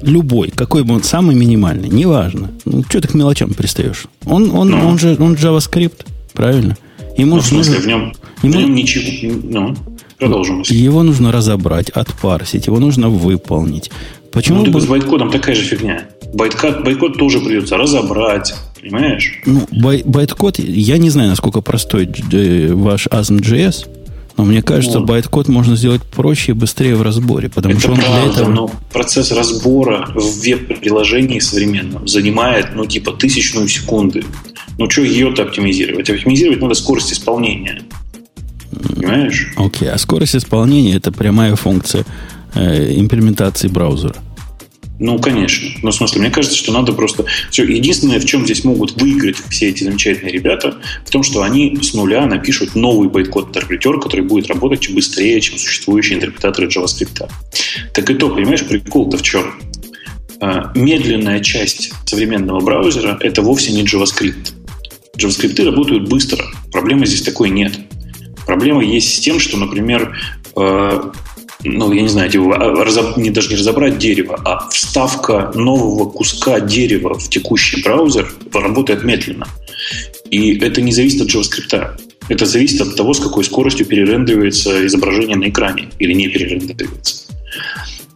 любой, 0.00 0.50
какой 0.50 0.84
бы 0.84 0.94
он 0.94 1.02
самый 1.02 1.36
минимальный, 1.36 1.90
неважно. 1.90 2.50
Ну, 2.64 2.82
что 2.88 3.02
ты 3.02 3.08
к 3.08 3.14
мелочам 3.14 3.52
пристаешь? 3.52 4.06
Он, 4.24 4.50
он, 4.56 4.70
ну. 4.70 4.88
он 4.88 4.98
же 4.98 5.18
он 5.20 5.34
JavaScript, 5.34 6.06
правильно? 6.32 6.78
Ему 7.18 7.36
ну, 7.36 7.42
в 7.42 7.46
смысле, 7.46 7.74
нужно, 7.74 7.84
в 7.84 7.86
нем, 7.86 8.12
ему, 8.42 8.52
в 8.52 8.56
нем 8.56 8.74
ничего... 8.74 9.38
Ну, 9.42 9.76
продолжим. 10.18 10.62
Его 10.62 11.02
нужно 11.02 11.30
разобрать, 11.30 11.90
отпарсить, 11.90 12.68
его 12.68 12.78
нужно 12.78 13.10
выполнить. 13.10 13.90
Почему 14.32 14.64
ну, 14.64 14.72
бы... 14.72 14.80
с 14.80 14.86
байткодом 14.86 15.30
такая 15.30 15.54
же 15.54 15.62
фигня. 15.62 16.06
Байткод, 16.32 16.84
байткод 16.84 17.18
тоже 17.18 17.40
придется 17.40 17.76
разобрать, 17.76 18.54
понимаешь? 18.80 19.42
Ну, 19.44 19.68
бай, 19.70 20.02
байткод, 20.06 20.58
я 20.58 20.96
не 20.96 21.10
знаю, 21.10 21.28
насколько 21.28 21.60
простой 21.60 22.08
э, 22.32 22.72
ваш 22.72 23.08
ASM.js, 23.08 23.86
но 24.42 24.48
мне 24.48 24.60
кажется, 24.60 24.98
вот. 24.98 25.06
байткод 25.06 25.46
можно 25.46 25.76
сделать 25.76 26.02
проще 26.02 26.50
и 26.50 26.54
быстрее 26.54 26.96
в 26.96 27.02
разборе, 27.02 27.48
потому 27.48 27.74
это 27.74 27.80
что 27.80 27.92
он 27.92 27.98
правда, 27.98 28.22
для 28.22 28.32
этого... 28.32 28.48
но 28.50 28.70
процесс 28.92 29.30
разбора 29.30 30.08
в 30.16 30.40
веб-приложении 30.40 31.38
современном 31.38 32.08
занимает, 32.08 32.74
ну, 32.74 32.84
типа, 32.84 33.12
тысячную 33.12 33.68
секунды. 33.68 34.24
Ну, 34.78 34.90
что 34.90 35.02
ее-то 35.02 35.42
оптимизировать? 35.42 36.10
Оптимизировать 36.10 36.60
надо 36.60 36.74
скорость 36.74 37.12
исполнения. 37.12 37.82
Понимаешь? 38.96 39.52
Окей, 39.56 39.86
okay. 39.86 39.90
а 39.92 39.98
скорость 39.98 40.34
исполнения 40.34 40.96
это 40.96 41.12
прямая 41.12 41.54
функция 41.54 42.04
э, 42.54 42.98
имплементации 42.98 43.68
браузера. 43.68 44.16
Ну, 45.02 45.18
конечно. 45.18 45.68
Но, 45.82 45.90
в 45.90 45.94
смысле, 45.96 46.20
мне 46.20 46.30
кажется, 46.30 46.56
что 46.56 46.72
надо 46.72 46.92
просто... 46.92 47.24
Все. 47.50 47.64
Единственное, 47.64 48.20
в 48.20 48.24
чем 48.24 48.44
здесь 48.44 48.62
могут 48.62 49.02
выиграть 49.02 49.36
все 49.50 49.68
эти 49.68 49.82
замечательные 49.82 50.32
ребята, 50.32 50.78
в 51.04 51.10
том, 51.10 51.24
что 51.24 51.42
они 51.42 51.76
с 51.82 51.92
нуля 51.92 52.24
напишут 52.24 52.76
новый 52.76 53.08
байткод-интерпретер, 53.08 53.98
который 53.98 54.24
будет 54.24 54.46
работать 54.46 54.88
быстрее, 54.90 55.40
чем 55.40 55.58
существующие 55.58 56.18
интерпретаторы 56.18 56.68
JavaScript. 56.68 57.28
Так 57.92 58.10
и 58.10 58.14
то, 58.14 58.30
понимаешь, 58.30 58.64
прикол-то 58.64 59.16
в 59.18 59.22
чем? 59.22 59.54
А, 60.40 60.70
медленная 60.76 61.40
часть 61.40 61.92
современного 62.06 62.60
браузера– 62.60 63.18
это 63.20 63.42
вовсе 63.42 63.72
не 63.72 63.82
JavaScript. 63.82 64.52
JavaScript 65.18 65.64
работают 65.64 66.08
быстро. 66.08 66.44
Проблемы 66.70 67.06
здесь 67.06 67.22
такой 67.22 67.50
нет. 67.50 67.76
Проблема 68.46 68.84
есть 68.84 69.16
с 69.16 69.18
тем, 69.18 69.40
что, 69.40 69.56
например, 69.56 70.16
а, 70.54 71.10
ну, 71.64 71.92
я 71.92 72.02
не 72.02 72.08
знаю, 72.08 72.30
типа, 72.30 72.56
разоб... 72.56 73.16
не 73.16 73.30
даже 73.30 73.50
не 73.50 73.56
разобрать 73.56 73.98
дерево, 73.98 74.40
а 74.44 74.68
вставка 74.70 75.52
нового 75.54 76.08
куска 76.10 76.60
дерева 76.60 77.18
в 77.18 77.28
текущий 77.28 77.82
браузер 77.82 78.32
работает 78.52 79.04
медленно. 79.04 79.46
И 80.30 80.58
это 80.58 80.80
не 80.80 80.92
зависит 80.92 81.22
от 81.22 81.28
JavaScript. 81.28 82.00
Это 82.28 82.46
зависит 82.46 82.80
от 82.80 82.96
того, 82.96 83.14
с 83.14 83.20
какой 83.20 83.44
скоростью 83.44 83.86
перерендеривается 83.86 84.86
изображение 84.86 85.36
на 85.36 85.48
экране 85.48 85.88
или 85.98 86.12
не 86.12 86.28
перерендеривается. 86.28 87.26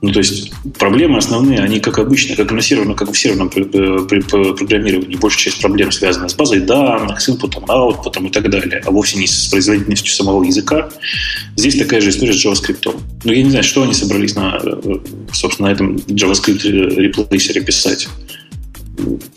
Ну, 0.03 0.13
то 0.13 0.19
есть 0.19 0.53
проблемы 0.79 1.19
основные, 1.19 1.61
они, 1.61 1.81
как 1.81 1.99
обычно, 1.99 2.37
как 2.37 2.53
на 2.53 2.61
серверном, 2.61 2.95
как 2.95 3.11
в 3.11 3.19
серверном 3.19 3.49
программировании, 3.49 5.17
большая 5.17 5.45
часть 5.45 5.61
проблем 5.61 5.91
связана 5.91 6.29
с 6.29 6.35
базой 6.35 6.61
данных, 6.61 7.21
с 7.21 7.31
инпутом, 7.31 7.65
аутпутом 7.69 8.27
и 8.27 8.31
так 8.31 8.51
далее, 8.51 8.83
а 8.85 8.91
вовсе 8.91 9.19
не 9.19 9.27
с 9.27 9.47
производительностью 9.47 10.13
самого 10.13 10.45
языка. 10.45 10.91
Здесь 11.57 11.79
такая 11.79 12.03
же 12.03 12.11
история 12.11 12.35
с 12.35 12.45
JavaScript. 12.45 12.95
Но 13.25 13.33
я 13.33 13.43
не 13.43 13.49
знаю, 13.49 13.65
что 13.65 13.83
они 13.83 13.95
собрались 13.95 14.35
на, 14.35 14.61
собственно, 15.33 15.69
на 15.69 15.73
этом 15.73 15.97
JavaScript 15.97 16.63
реплейсере 16.63 17.63
писать. 17.63 18.07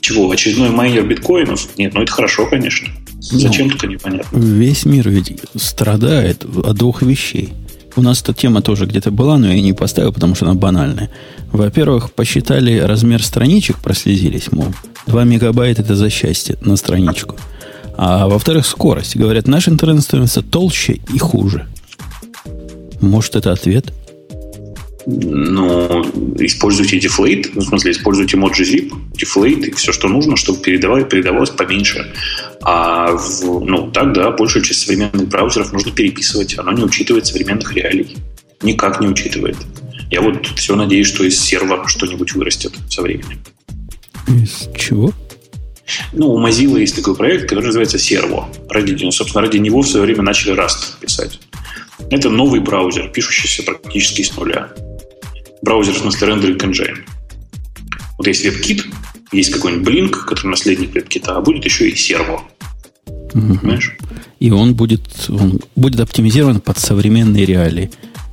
Чего, 0.01 0.29
очередной 0.29 0.69
майнер 0.69 1.05
биткоинов? 1.05 1.69
Нет, 1.77 1.93
ну 1.93 2.01
это 2.01 2.11
хорошо, 2.11 2.45
конечно. 2.47 2.89
Зачем 3.19 3.67
ну, 3.67 3.71
только 3.71 3.87
непонятно. 3.87 4.37
Весь 4.37 4.85
мир 4.85 5.09
ведь 5.09 5.33
страдает 5.55 6.43
от 6.43 6.77
двух 6.77 7.01
вещей– 7.01 7.53
у 7.99 8.01
нас 8.01 8.21
эта 8.21 8.33
тема 8.33 8.61
тоже 8.61 8.85
где-то 8.85 9.11
была, 9.11 9.37
но 9.37 9.47
я 9.51 9.61
не 9.61 9.73
поставил, 9.73 10.11
потому 10.11 10.35
что 10.35 10.45
она 10.45 10.55
банальная. 10.55 11.09
Во-первых, 11.51 12.11
посчитали 12.11 12.79
размер 12.79 13.23
страничек, 13.23 13.77
прослезились, 13.77 14.51
мол, 14.51 14.73
2 15.07 15.23
мегабайта 15.25 15.81
это 15.81 15.95
за 15.95 16.09
счастье 16.09 16.57
на 16.61 16.75
страничку. 16.77 17.35
А 17.97 18.27
во-вторых, 18.27 18.65
скорость. 18.65 19.17
Говорят, 19.17 19.47
наш 19.47 19.67
интернет 19.67 20.03
становится 20.03 20.41
толще 20.41 20.99
и 21.13 21.19
хуже. 21.19 21.67
Может, 23.01 23.35
это 23.35 23.51
ответ? 23.51 23.93
Ну, 25.11 26.03
используйте 26.37 26.99
deflate, 26.99 27.49
ну, 27.55 27.61
в 27.61 27.65
смысле, 27.65 27.91
используйте 27.91 28.37
Moji 28.37 28.63
Zip, 28.63 28.93
deflate 29.13 29.65
и 29.65 29.71
все, 29.71 29.91
что 29.91 30.07
нужно, 30.07 30.35
чтобы 30.35 30.59
передавать, 30.59 31.09
передавалось 31.09 31.49
поменьше. 31.49 32.13
А 32.61 33.13
в, 33.13 33.65
ну, 33.65 33.89
так, 33.89 34.13
да, 34.13 34.29
большую 34.29 34.63
часть 34.63 34.81
современных 34.81 35.27
браузеров 35.27 35.73
нужно 35.73 35.91
переписывать. 35.91 36.59
Оно 36.59 36.73
не 36.73 36.83
учитывает 36.83 37.25
современных 37.25 37.73
реалий. 37.73 38.17
Никак 38.61 39.01
не 39.01 39.07
учитывает. 39.07 39.57
Я 40.11 40.21
вот 40.21 40.45
все 40.55 40.75
надеюсь, 40.75 41.07
что 41.07 41.23
из 41.23 41.39
сервера 41.39 41.87
что-нибудь 41.87 42.33
вырастет 42.33 42.73
со 42.89 43.01
временем. 43.01 43.39
Из 44.27 44.69
чего? 44.77 45.11
Ну, 46.13 46.33
у 46.33 46.45
Mozilla 46.45 46.79
есть 46.79 46.95
такой 46.95 47.15
проект, 47.15 47.49
который 47.49 47.65
называется 47.65 47.97
Servo. 47.97 48.45
Ради, 48.69 48.95
ну, 49.03 49.09
собственно, 49.09 49.43
ради 49.43 49.57
него 49.57 49.81
в 49.81 49.87
свое 49.87 50.05
время 50.05 50.21
начали 50.21 50.53
Rust 50.53 50.99
писать. 50.99 51.39
Это 52.11 52.29
новый 52.29 52.59
браузер, 52.59 53.09
пишущийся 53.09 53.63
практически 53.63 54.21
с 54.21 54.37
нуля 54.37 54.71
браузер, 55.61 55.93
в 55.93 55.99
смысле 55.99 56.27
рендеринг 56.27 56.63
engine. 56.63 56.97
Вот 58.17 58.27
есть 58.27 58.45
WebKit, 58.45 58.83
есть 59.31 59.51
какой-нибудь 59.51 59.87
Blink, 59.87 60.11
который 60.25 60.47
наследник 60.47 60.95
WebKit, 60.95 61.25
а 61.27 61.41
будет 61.41 61.65
еще 61.65 61.89
и 61.89 61.95
серво. 61.95 62.43
Угу. 63.33 63.59
Понимаешь? 63.59 63.95
И 64.39 64.51
он 64.51 64.73
будет, 64.73 65.29
он 65.29 65.59
будет 65.75 65.99
оптимизирован 65.99 66.61
под 66.61 66.77
современные 66.77 67.45
реалии. 67.45 67.91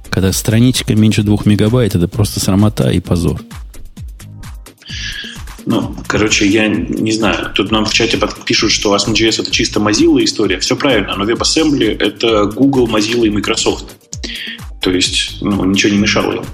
Когда 0.09 0.33
страничка 0.33 0.95
меньше 0.95 1.23
двух 1.23 1.47
мегабайт, 1.47 1.95
это 1.95 2.09
просто 2.09 2.41
срамота 2.41 2.91
и 2.91 3.01
позор. 3.01 3.43
Ну, 5.67 5.97
короче, 6.07 6.47
я 6.47 6.69
не 6.69 7.11
знаю. 7.11 7.53
Тут 7.55 7.73
нам 7.73 7.85
в 7.85 7.93
чате 7.93 8.19
пишут, 8.45 8.71
что 8.71 8.95
ASM.js 8.95 9.43
это 9.43 9.51
чисто 9.51 9.81
Mozilla 9.81 10.23
история. 10.23 10.61
Все 10.61 10.77
правильно, 10.77 11.17
но 11.17 11.25
WebAssembly 11.25 11.99
это 11.99 12.47
Google, 12.47 12.87
Mozilla 12.87 13.27
и 13.27 13.31
Microsoft. 13.31 13.97
То 14.81 14.93
есть, 14.93 15.39
ну, 15.41 15.65
ничего 15.65 15.93
не 15.93 15.99
мешало 15.99 16.35
им. 16.35 16.45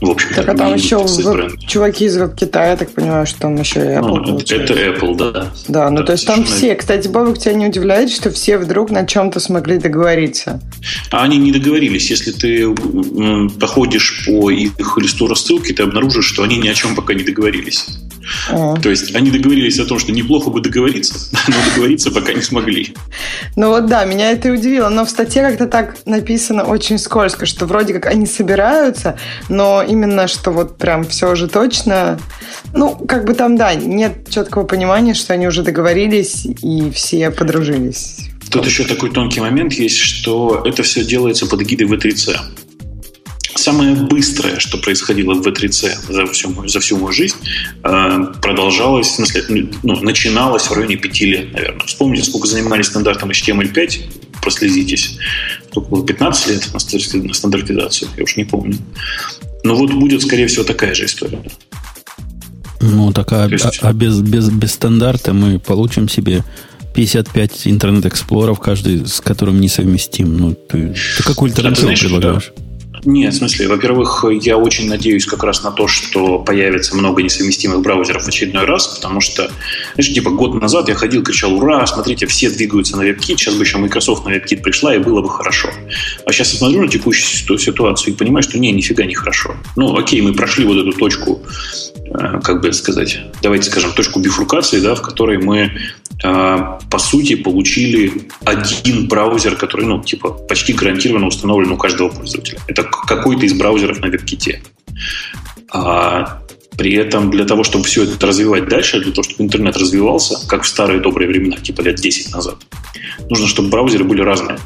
В 0.00 0.10
общем, 0.10 0.28
так, 0.34 0.48
а 0.48 0.54
там 0.54 0.74
еще 0.74 0.98
в... 0.98 1.66
чуваки 1.66 2.04
из 2.04 2.16
Китая, 2.36 2.70
я 2.70 2.76
так 2.76 2.90
понимаю, 2.90 3.26
что 3.26 3.40
там 3.40 3.56
еще 3.56 3.80
и 3.80 3.96
Apple. 3.96 4.20
Ну, 4.26 4.38
это 4.38 4.74
Apple, 4.74 5.16
да. 5.16 5.52
Да, 5.66 5.90
ну 5.90 5.98
да, 5.98 6.02
то 6.04 6.12
есть 6.12 6.26
там 6.26 6.44
все. 6.44 6.74
Кстати, 6.76 7.08
Бобок, 7.08 7.38
тебя 7.38 7.54
не 7.54 7.66
удивляет, 7.66 8.10
что 8.10 8.30
все 8.30 8.58
вдруг 8.58 8.90
на 8.90 9.06
чем-то 9.06 9.40
смогли 9.40 9.78
договориться? 9.78 10.60
А 11.10 11.24
они 11.24 11.38
не 11.38 11.50
договорились. 11.50 12.10
Если 12.10 12.30
ты 12.30 12.74
походишь 13.58 14.24
по 14.26 14.50
их 14.50 14.98
листу 14.98 15.26
рассылки, 15.26 15.72
ты 15.72 15.82
обнаружишь, 15.82 16.26
что 16.26 16.42
они 16.44 16.58
ни 16.58 16.68
о 16.68 16.74
чем 16.74 16.94
пока 16.94 17.14
не 17.14 17.24
договорились. 17.24 17.86
А. 18.50 18.74
То 18.76 18.90
есть 18.90 19.14
они 19.14 19.30
договорились 19.30 19.78
о 19.78 19.86
том, 19.86 19.98
что 19.98 20.12
неплохо 20.12 20.50
бы 20.50 20.60
договориться, 20.60 21.14
но 21.48 21.54
договориться 21.70 22.10
пока 22.10 22.32
не 22.32 22.42
смогли. 22.42 22.94
Ну 23.56 23.70
вот 23.70 23.86
да, 23.86 24.04
меня 24.04 24.30
это 24.32 24.52
удивило. 24.52 24.88
Но 24.88 25.04
в 25.04 25.10
статье 25.10 25.42
как-то 25.42 25.66
так 25.66 25.96
написано 26.06 26.64
очень 26.64 26.98
скользко, 26.98 27.46
что 27.46 27.66
вроде 27.66 27.94
как 27.94 28.06
они 28.06 28.26
собираются, 28.26 29.18
но 29.48 29.82
именно 29.82 30.28
что 30.28 30.50
вот 30.50 30.78
прям 30.78 31.04
все 31.04 31.32
уже 31.32 31.48
точно. 31.48 32.18
Ну, 32.74 32.94
как 32.94 33.24
бы 33.24 33.34
там, 33.34 33.56
да, 33.56 33.74
нет 33.74 34.28
четкого 34.28 34.64
понимания, 34.64 35.14
что 35.14 35.34
они 35.34 35.46
уже 35.46 35.62
договорились 35.62 36.46
и 36.62 36.90
все 36.90 37.30
подружились. 37.30 38.28
Тут 38.50 38.66
еще 38.66 38.84
такой 38.84 39.10
тонкий 39.10 39.40
момент 39.40 39.74
есть, 39.74 39.98
что 39.98 40.62
это 40.64 40.82
все 40.82 41.04
делается 41.04 41.46
под 41.46 41.62
эгидой 41.62 41.86
В3C. 41.86 42.36
Самое 43.58 43.92
быстрое, 43.92 44.60
что 44.60 44.78
происходило 44.78 45.34
в 45.34 45.44
V3C 45.44 46.12
за 46.12 46.26
всю, 46.26 46.68
за 46.68 46.78
всю 46.78 46.96
мою 46.96 47.12
жизнь, 47.12 47.36
э, 47.82 48.18
продолжалось, 48.40 49.08
в 49.08 49.14
смысле, 49.16 49.68
ну, 49.82 50.00
начиналось 50.00 50.68
в 50.68 50.72
районе 50.72 50.96
пяти 50.96 51.26
лет, 51.26 51.52
наверное. 51.52 51.84
Вспомните, 51.84 52.22
сколько 52.22 52.46
занимались 52.46 52.86
стандартом 52.86 53.30
HTML5, 53.30 54.00
проследитесь. 54.40 55.18
Сколько 55.72 55.88
было? 55.88 56.06
15 56.06 56.46
лет 56.48 56.70
на 57.24 57.34
стандартизацию, 57.34 58.08
я 58.16 58.22
уж 58.22 58.36
не 58.36 58.44
помню. 58.44 58.78
Но 59.64 59.74
вот 59.74 59.92
будет, 59.92 60.22
скорее 60.22 60.46
всего, 60.46 60.62
такая 60.62 60.94
же 60.94 61.06
история. 61.06 61.42
Ну, 62.80 63.12
так 63.12 63.32
а, 63.32 63.48
есть... 63.48 63.80
а, 63.82 63.88
а 63.88 63.92
без, 63.92 64.20
без, 64.20 64.50
без 64.50 64.72
стандарта 64.72 65.32
мы 65.32 65.58
получим 65.58 66.08
себе 66.08 66.44
55 66.94 67.66
интернет-эксплоров, 67.66 68.60
каждый 68.60 69.04
с 69.04 69.20
которым 69.20 69.60
несовместим. 69.60 70.36
Ну, 70.36 70.54
ты, 70.54 70.94
ты 71.16 71.22
какую 71.24 71.50
альтернативу 71.50 71.88
предлагаешь? 71.88 72.52
Да. 72.56 72.67
Нет, 73.04 73.34
в 73.34 73.36
смысле, 73.36 73.68
во-первых, 73.68 74.24
я 74.42 74.56
очень 74.56 74.88
надеюсь 74.88 75.26
как 75.26 75.44
раз 75.44 75.62
на 75.62 75.70
то, 75.70 75.88
что 75.88 76.38
появится 76.38 76.96
много 76.96 77.22
несовместимых 77.22 77.80
браузеров 77.80 78.24
в 78.24 78.28
очередной 78.28 78.64
раз, 78.64 78.86
потому 78.88 79.20
что, 79.20 79.50
знаешь, 79.94 80.12
типа 80.12 80.30
год 80.30 80.60
назад 80.60 80.88
я 80.88 80.94
ходил, 80.94 81.22
кричал, 81.22 81.54
ура, 81.54 81.86
смотрите, 81.86 82.26
все 82.26 82.50
двигаются 82.50 82.96
на 82.96 83.02
WebKit, 83.02 83.36
сейчас 83.36 83.54
бы 83.54 83.64
еще 83.64 83.78
Microsoft 83.78 84.24
на 84.24 84.30
WebKit 84.30 84.62
пришла, 84.62 84.94
и 84.94 84.98
было 84.98 85.22
бы 85.22 85.30
хорошо. 85.30 85.70
А 86.24 86.32
сейчас 86.32 86.52
я 86.52 86.58
смотрю 86.58 86.82
на 86.82 86.88
текущую 86.88 87.58
ситуацию 87.58 88.14
и 88.14 88.16
понимаю, 88.16 88.42
что 88.42 88.58
не, 88.58 88.72
нифига 88.72 89.04
не 89.04 89.14
хорошо. 89.14 89.54
Ну, 89.76 89.96
окей, 89.96 90.20
мы 90.20 90.32
прошли 90.32 90.64
вот 90.64 90.76
эту 90.76 90.92
точку, 90.92 91.42
э, 92.06 92.40
как 92.42 92.60
бы 92.60 92.72
сказать, 92.72 93.20
давайте 93.42 93.70
скажем, 93.70 93.92
точку 93.92 94.20
бифуркации, 94.20 94.80
да, 94.80 94.94
в 94.94 95.02
которой 95.02 95.38
мы 95.38 95.72
по 96.20 96.98
сути, 96.98 97.36
получили 97.36 98.28
один 98.44 99.06
браузер, 99.08 99.56
который, 99.56 99.86
ну, 99.86 100.02
типа, 100.02 100.30
почти 100.30 100.72
гарантированно 100.72 101.26
установлен 101.26 101.72
у 101.72 101.76
каждого 101.76 102.08
пользователя. 102.08 102.58
Это 102.66 102.82
какой-то 102.82 103.46
из 103.46 103.54
браузеров 103.54 104.00
на 104.00 104.06
WebKit. 104.06 104.58
А 105.72 106.42
при 106.76 106.94
этом 106.94 107.30
для 107.30 107.44
того, 107.44 107.64
чтобы 107.64 107.84
все 107.84 108.04
это 108.04 108.26
развивать 108.26 108.68
дальше, 108.68 109.00
для 109.00 109.12
того, 109.12 109.22
чтобы 109.22 109.44
интернет 109.44 109.76
развивался, 109.76 110.38
как 110.48 110.62
в 110.62 110.68
старые 110.68 111.00
добрые 111.00 111.28
времена, 111.28 111.56
типа 111.56 111.82
лет 111.82 111.96
10 111.96 112.32
назад, 112.32 112.56
нужно, 113.28 113.46
чтобы 113.46 113.68
браузеры 113.68 114.04
были 114.04 114.22
разные. 114.22 114.58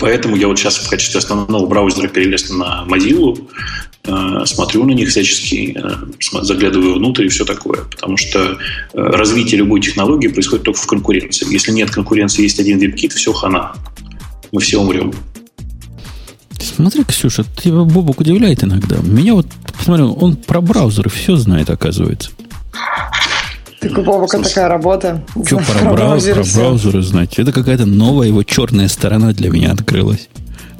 Поэтому 0.00 0.34
я 0.34 0.48
вот 0.48 0.58
сейчас 0.58 0.78
в 0.78 0.88
качестве 0.90 1.18
основного 1.18 1.66
браузера 1.66 2.08
перелез 2.08 2.50
на 2.50 2.84
Mozilla, 2.88 3.38
смотрю 4.46 4.84
на 4.84 4.92
них 4.92 5.08
всячески, 5.08 5.76
э, 5.78 6.42
заглядываю 6.42 6.94
внутрь 6.94 7.26
и 7.26 7.28
все 7.28 7.44
такое. 7.44 7.84
Потому 7.84 8.16
что 8.16 8.38
э, 8.40 8.56
развитие 8.94 9.58
любой 9.58 9.80
технологии 9.80 10.28
происходит 10.28 10.64
только 10.64 10.80
в 10.80 10.86
конкуренции. 10.86 11.46
Если 11.52 11.72
нет 11.72 11.90
конкуренции, 11.90 12.42
есть 12.42 12.58
один 12.58 12.80
WebKit, 12.80 13.10
все 13.10 13.32
хана. 13.32 13.72
Мы 14.50 14.60
все 14.60 14.80
умрем. 14.80 15.12
Смотри, 16.60 17.04
Ксюша, 17.04 17.44
тебя 17.56 17.82
Бобок 17.82 18.20
удивляет 18.20 18.62
иногда. 18.64 18.96
Меня 19.02 19.34
вот, 19.34 19.46
посмотри, 19.76 20.04
он 20.04 20.36
про 20.36 20.60
браузеры 20.60 21.10
все 21.10 21.36
знает, 21.36 21.70
оказывается. 21.70 22.30
Так 23.80 23.98
у 23.98 24.02
Бобока 24.02 24.38
такая 24.40 24.68
работа. 24.68 25.24
Что 25.44 25.56
про, 25.56 25.64
про, 25.64 25.92
браузеры, 25.92 26.44
про 26.44 26.52
браузеры 26.54 27.02
знать? 27.02 27.38
Это 27.38 27.52
какая-то 27.52 27.84
новая 27.84 28.28
его 28.28 28.42
черная 28.44 28.88
сторона 28.88 29.32
для 29.32 29.50
меня 29.50 29.72
открылась. 29.72 30.28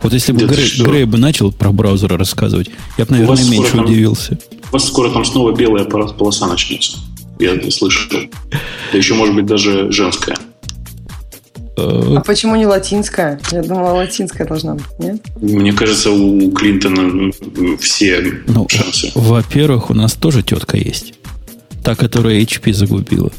Вот 0.02 0.12
если 0.12 0.32
бы 0.32 0.46
Грей, 0.46 0.68
Грей 0.80 1.04
бы 1.04 1.18
начал 1.18 1.52
про 1.52 1.70
браузеры 1.72 2.16
рассказывать, 2.16 2.70
я 2.98 3.04
бы, 3.04 3.12
наверное, 3.12 3.44
меньше 3.44 3.72
там, 3.72 3.84
удивился. 3.84 4.38
У 4.70 4.72
вас 4.72 4.86
скоро 4.86 5.10
там 5.10 5.24
снова 5.24 5.52
белая 5.52 5.84
полоса 5.84 6.46
начнется. 6.46 6.98
Я 7.38 7.58
слышал. 7.70 8.20
Да 8.92 8.98
еще, 8.98 9.14
может 9.14 9.34
быть, 9.34 9.46
даже 9.46 9.90
женская. 9.92 10.36
А 11.76 12.20
почему 12.20 12.56
не 12.56 12.66
латинская? 12.66 13.40
Я 13.50 13.62
думала, 13.62 13.92
латинская 13.92 14.46
должна 14.46 14.74
быть, 14.74 14.84
нет? 14.98 15.20
Мне 15.40 15.72
кажется, 15.72 16.10
у 16.10 16.50
Клинтона 16.52 17.32
все 17.80 18.42
ну, 18.46 18.66
шансы. 18.68 19.10
Во-первых, 19.14 19.90
у 19.90 19.94
нас 19.94 20.12
тоже 20.12 20.42
тетка 20.42 20.76
есть. 20.76 21.14
Та, 21.82 21.94
которая 21.94 22.40
HP 22.40 22.72
загубила. 22.72 23.32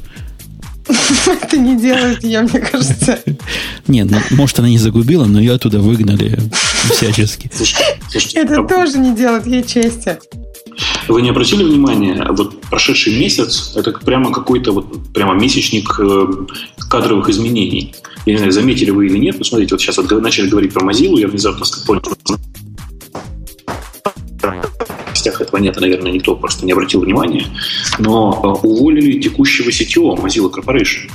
Это 1.27 1.57
не 1.57 1.77
делает 1.77 2.23
ее, 2.23 2.41
мне 2.41 2.59
кажется. 2.59 3.19
Нет, 3.87 4.09
ну, 4.11 4.17
может, 4.31 4.59
она 4.59 4.69
не 4.69 4.77
загубила, 4.77 5.25
но 5.25 5.39
ее 5.39 5.53
оттуда 5.53 5.79
выгнали 5.79 6.37
всячески. 6.91 7.49
Это 8.35 8.63
тоже 8.63 8.97
не 8.97 9.15
делает 9.15 9.47
ей 9.47 9.63
чести. 9.63 10.19
Вы 11.07 11.21
не 11.21 11.29
обратили 11.29 11.63
внимания, 11.63 12.25
вот 12.31 12.61
прошедший 12.61 13.19
месяц, 13.19 13.73
это 13.75 13.91
прямо 13.91 14.31
какой-то 14.31 14.71
вот 14.71 15.13
прямо 15.13 15.35
месячник 15.35 15.99
э, 15.99 16.27
кадровых 16.89 17.29
изменений. 17.29 17.93
Я 18.25 18.33
не 18.33 18.37
знаю, 18.37 18.51
заметили 18.53 18.89
вы 18.89 19.07
или 19.07 19.17
нет, 19.17 19.37
посмотрите, 19.37 19.75
вот 19.75 19.81
сейчас 19.81 19.97
вот 19.97 20.09
начали 20.21 20.49
говорить 20.49 20.73
про 20.73 20.83
Mozilla, 20.83 21.19
я 21.19 21.27
внезапно 21.27 21.65
понял, 21.85 22.01
новостях 25.23 25.41
этого 25.41 25.59
нет, 25.61 25.79
наверное, 25.79 26.11
никто 26.11 26.35
просто 26.35 26.65
не 26.65 26.71
обратил 26.71 27.01
внимания, 27.01 27.45
но 27.99 28.59
э, 28.63 28.67
уволили 28.67 29.21
текущего 29.21 29.69
CTO 29.69 30.17
Mozilla 30.17 30.51
Corporation. 30.51 31.09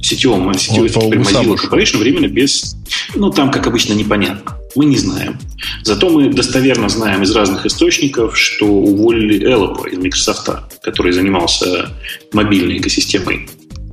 CTO, 0.00 0.38
CTO 0.50 0.88
теперь 0.88 1.18
Mozilla 1.18 1.56
Corporation 1.56 1.98
временно 1.98 2.28
без... 2.28 2.76
Ну, 3.14 3.30
там, 3.30 3.50
как 3.50 3.66
обычно, 3.66 3.94
непонятно. 3.94 4.56
Мы 4.76 4.86
не 4.86 4.96
знаем. 4.96 5.38
Зато 5.82 6.10
мы 6.10 6.32
достоверно 6.32 6.88
знаем 6.88 7.22
из 7.22 7.34
разных 7.34 7.64
источников, 7.66 8.36
что 8.36 8.66
уволили 8.66 9.46
Эллопа 9.46 9.88
из 9.88 9.98
Microsoft, 9.98 10.50
который 10.82 11.12
занимался 11.12 11.90
мобильной 12.32 12.78
экосистемой 12.78 13.48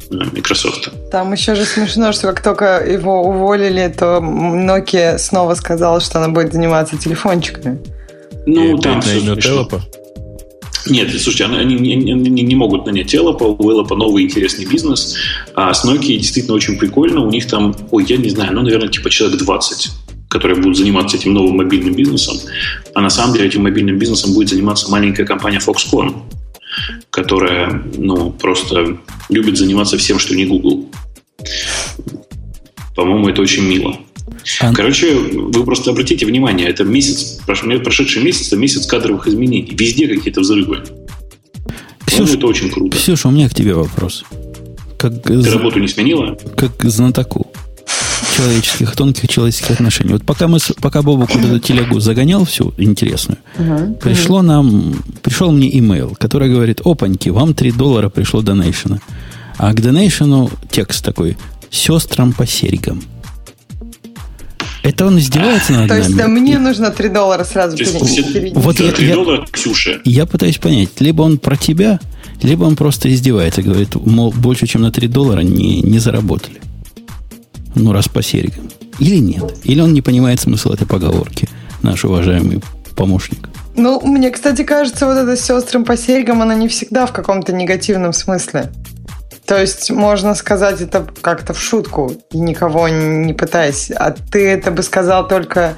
э, 0.10 0.16
Microsoft. 0.34 0.90
Там 1.12 1.32
еще 1.34 1.56
же 1.56 1.66
смешно, 1.66 2.12
что 2.12 2.28
как 2.28 2.42
только 2.42 2.84
его 2.86 3.22
уволили, 3.22 3.94
то 3.98 4.18
Nokia 4.18 5.18
снова 5.18 5.56
сказала, 5.56 6.02
что 6.02 6.20
она 6.20 6.30
будет 6.30 6.54
заниматься 6.54 6.98
телефончиками. 6.98 7.80
Ну, 8.46 8.78
и 8.78 8.82
там 8.82 9.02
все 9.02 9.36
Телопа? 9.36 9.82
Нет, 10.88 11.12
слушайте, 11.22 11.46
они, 11.46 11.76
они, 11.76 12.12
они 12.12 12.42
не 12.42 12.56
могут 12.56 12.86
нанять 12.86 13.08
Телопа, 13.08 13.44
у 13.44 13.70
Эллопа 13.70 13.96
новый 13.96 14.24
интересный 14.24 14.66
бизнес, 14.66 15.16
а 15.54 15.74
с 15.74 15.86
Nokia 15.86 16.18
действительно 16.18 16.56
очень 16.56 16.78
прикольно, 16.78 17.22
у 17.22 17.30
них 17.30 17.48
там, 17.48 17.76
ой, 17.92 18.06
я 18.08 18.18
не 18.18 18.30
знаю, 18.30 18.54
ну, 18.54 18.64
наверное, 18.64 18.90
типа 18.90 19.10
человек 19.10 19.40
20 19.40 19.92
которые 20.32 20.62
будут 20.62 20.78
заниматься 20.78 21.18
этим 21.18 21.34
новым 21.34 21.58
мобильным 21.58 21.94
бизнесом. 21.94 22.38
А 22.96 23.02
на 23.02 23.10
самом 23.10 23.34
деле 23.34 23.48
этим 23.48 23.64
мобильным 23.64 24.00
бизнесом 24.00 24.34
будет 24.34 24.48
заниматься 24.48 24.90
маленькая 24.90 25.26
компания 25.26 25.60
Foxconn, 25.60 26.22
которая 27.10 27.84
ну, 27.98 28.32
просто 28.32 28.98
любит 29.28 29.58
заниматься 29.58 29.98
всем, 29.98 30.20
что 30.20 30.34
не 30.34 30.46
Google. 30.46 30.90
По-моему, 32.96 33.28
это 33.28 33.42
очень 33.42 33.68
мило. 33.68 33.98
А... 34.60 34.74
Короче, 34.74 35.16
вы 35.16 35.64
просто 35.64 35.92
обратите 35.92 36.26
внимание, 36.26 36.68
это 36.68 36.84
месяц, 36.84 37.40
прошедший 37.46 38.24
месяц, 38.24 38.48
это 38.48 38.58
месяц 38.58 38.86
кадровых 38.86 39.28
изменений. 39.28 39.76
Везде 39.78 40.08
какие-то 40.08 40.42
взрывы. 40.42 40.84
Ксюша, 42.06 42.34
это 42.34 42.48
очень 42.48 42.70
круто. 42.70 42.98
Ксюша, 42.98 43.28
у 43.28 43.32
меня 43.32 43.48
к 43.50 43.54
тебе 43.54 43.74
вопрос. 43.74 44.24
Как 44.98 45.14
Ты 45.24 45.42
з... 45.42 45.54
работу 45.54 45.80
не 45.80 45.88
сменила? 45.88 46.38
Как 46.56 46.72
знатоку 46.84 47.52
человеческих, 48.36 48.96
тонких 48.96 49.30
человеческих 49.30 49.72
отношений. 49.72 50.14
Вот 50.14 50.24
пока 50.24 50.48
мы, 50.48 50.60
пока 50.82 51.02
Боба 51.02 51.28
куда-то 51.28 51.60
телегу 51.60 52.00
загонял 52.00 52.46
всю 52.46 52.74
интересную, 52.78 53.38
uh 53.58 54.00
пришло 54.00 54.42
нам, 54.42 54.96
пришел 55.22 55.52
мне 55.52 55.78
имейл, 55.80 56.16
который 56.20 56.50
говорит, 56.50 56.82
опаньки, 56.84 57.30
вам 57.30 57.54
3 57.54 57.72
доллара 57.72 58.10
пришло 58.10 58.42
донейшена. 58.42 59.00
А 59.58 59.74
к 59.74 59.82
донейшену 59.82 60.50
текст 60.72 61.04
такой, 61.06 61.38
сестрам 61.70 62.34
по 62.34 62.46
серьгам. 62.48 63.02
Это 64.84 65.06
он 65.06 65.20
издевается 65.20 65.74
над 65.74 65.90
То 65.90 65.98
есть, 65.98 66.16
да, 66.16 66.28
мне 66.28 66.58
нужно 66.58 66.90
3 66.90 67.10
доллара 67.10 67.44
сразу 67.44 67.78
перевести. 67.78 68.52
Вот 68.56 68.80
я, 68.80 68.92
3 68.92 69.14
доллара, 69.14 69.46
Ксюша. 69.52 70.02
Я 70.06 70.26
пытаюсь 70.26 70.58
понять, 70.58 70.90
либо 71.00 71.22
он 71.22 71.38
про 71.38 71.56
тебя, 71.56 72.00
либо 72.42 72.64
он 72.64 72.76
просто 72.76 73.14
издевается, 73.14 73.62
говорит, 73.62 73.96
мол, 73.96 74.32
больше, 74.32 74.66
чем 74.66 74.82
на 74.82 74.92
3 74.92 75.08
доллара 75.08 75.42
не, 75.42 75.82
не 75.82 76.00
заработали. 76.00 76.60
Ну, 77.76 77.94
раз 77.94 78.08
по 78.08 78.24
серикам. 78.24 78.70
Или 79.00 79.18
нет. 79.18 79.44
Или 79.64 79.82
он 79.82 79.94
не 79.94 80.02
понимает 80.02 80.40
смысл 80.40 80.72
этой 80.72 80.88
поговорки, 80.88 81.48
наш 81.84 82.04
уважаемый 82.04 82.62
помощник. 82.96 83.50
Ну, 83.76 84.02
мне, 84.02 84.32
кстати, 84.32 84.64
кажется, 84.64 85.06
вот 85.06 85.18
это 85.18 85.36
с 85.36 85.42
сестрам 85.42 85.86
по 85.86 85.96
серьгам, 85.96 86.42
она 86.42 86.56
не 86.56 86.68
всегда 86.68 87.06
в 87.06 87.14
каком-то 87.14 87.54
негативном 87.54 88.14
смысле. 88.14 88.72
То 89.52 89.60
есть 89.60 89.92
можно 89.92 90.34
сказать 90.34 90.80
это 90.80 91.06
как-то 91.20 91.54
в 91.54 91.62
шутку, 91.62 92.14
и 92.32 92.38
никого 92.38 92.88
не 92.88 93.34
пытаясь. 93.34 93.92
А 93.92 94.12
ты 94.12 94.48
это 94.48 94.72
бы 94.72 94.82
сказал 94.82 95.28
только 95.28 95.76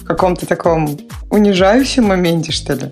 в 0.00 0.04
каком-то 0.04 0.44
таком 0.44 0.98
унижающем 1.30 2.02
моменте, 2.02 2.50
что 2.50 2.72
ли? 2.72 2.90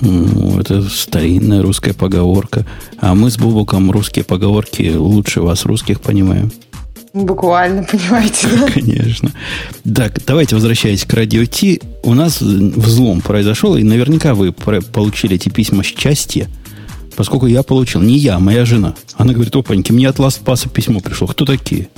Ну, 0.00 0.58
это 0.58 0.82
старинная 0.82 1.62
русская 1.62 1.94
поговорка. 1.94 2.66
А 2.98 3.14
мы 3.14 3.30
с 3.30 3.38
Бубуком 3.38 3.92
русские 3.92 4.24
поговорки 4.24 4.92
лучше 4.96 5.40
вас, 5.40 5.64
русских, 5.64 6.00
понимаем. 6.00 6.50
Буквально, 7.12 7.84
понимаете, 7.90 8.48
да? 8.48 8.66
Конечно. 8.66 9.30
Так, 9.94 10.24
давайте 10.26 10.56
возвращаясь 10.56 11.04
к 11.04 11.14
радио 11.14 11.44
Ти. 11.44 11.80
У 12.02 12.14
нас 12.14 12.40
взлом 12.40 13.20
произошел, 13.20 13.76
и 13.76 13.84
наверняка 13.84 14.34
вы 14.34 14.50
получили 14.50 15.36
эти 15.36 15.50
письма 15.50 15.84
счастья, 15.84 16.48
поскольку 17.16 17.46
я 17.46 17.62
получил. 17.62 18.00
Не 18.00 18.18
я, 18.18 18.36
а 18.36 18.38
моя 18.38 18.64
жена. 18.64 18.94
Она 19.16 19.32
говорит, 19.32 19.54
опаньки, 19.54 19.92
мне 19.92 20.08
от 20.08 20.18
LastPass 20.18 20.68
письмо 20.68 21.00
пришло. 21.00 21.26
Кто 21.26 21.44
такие? 21.44 21.88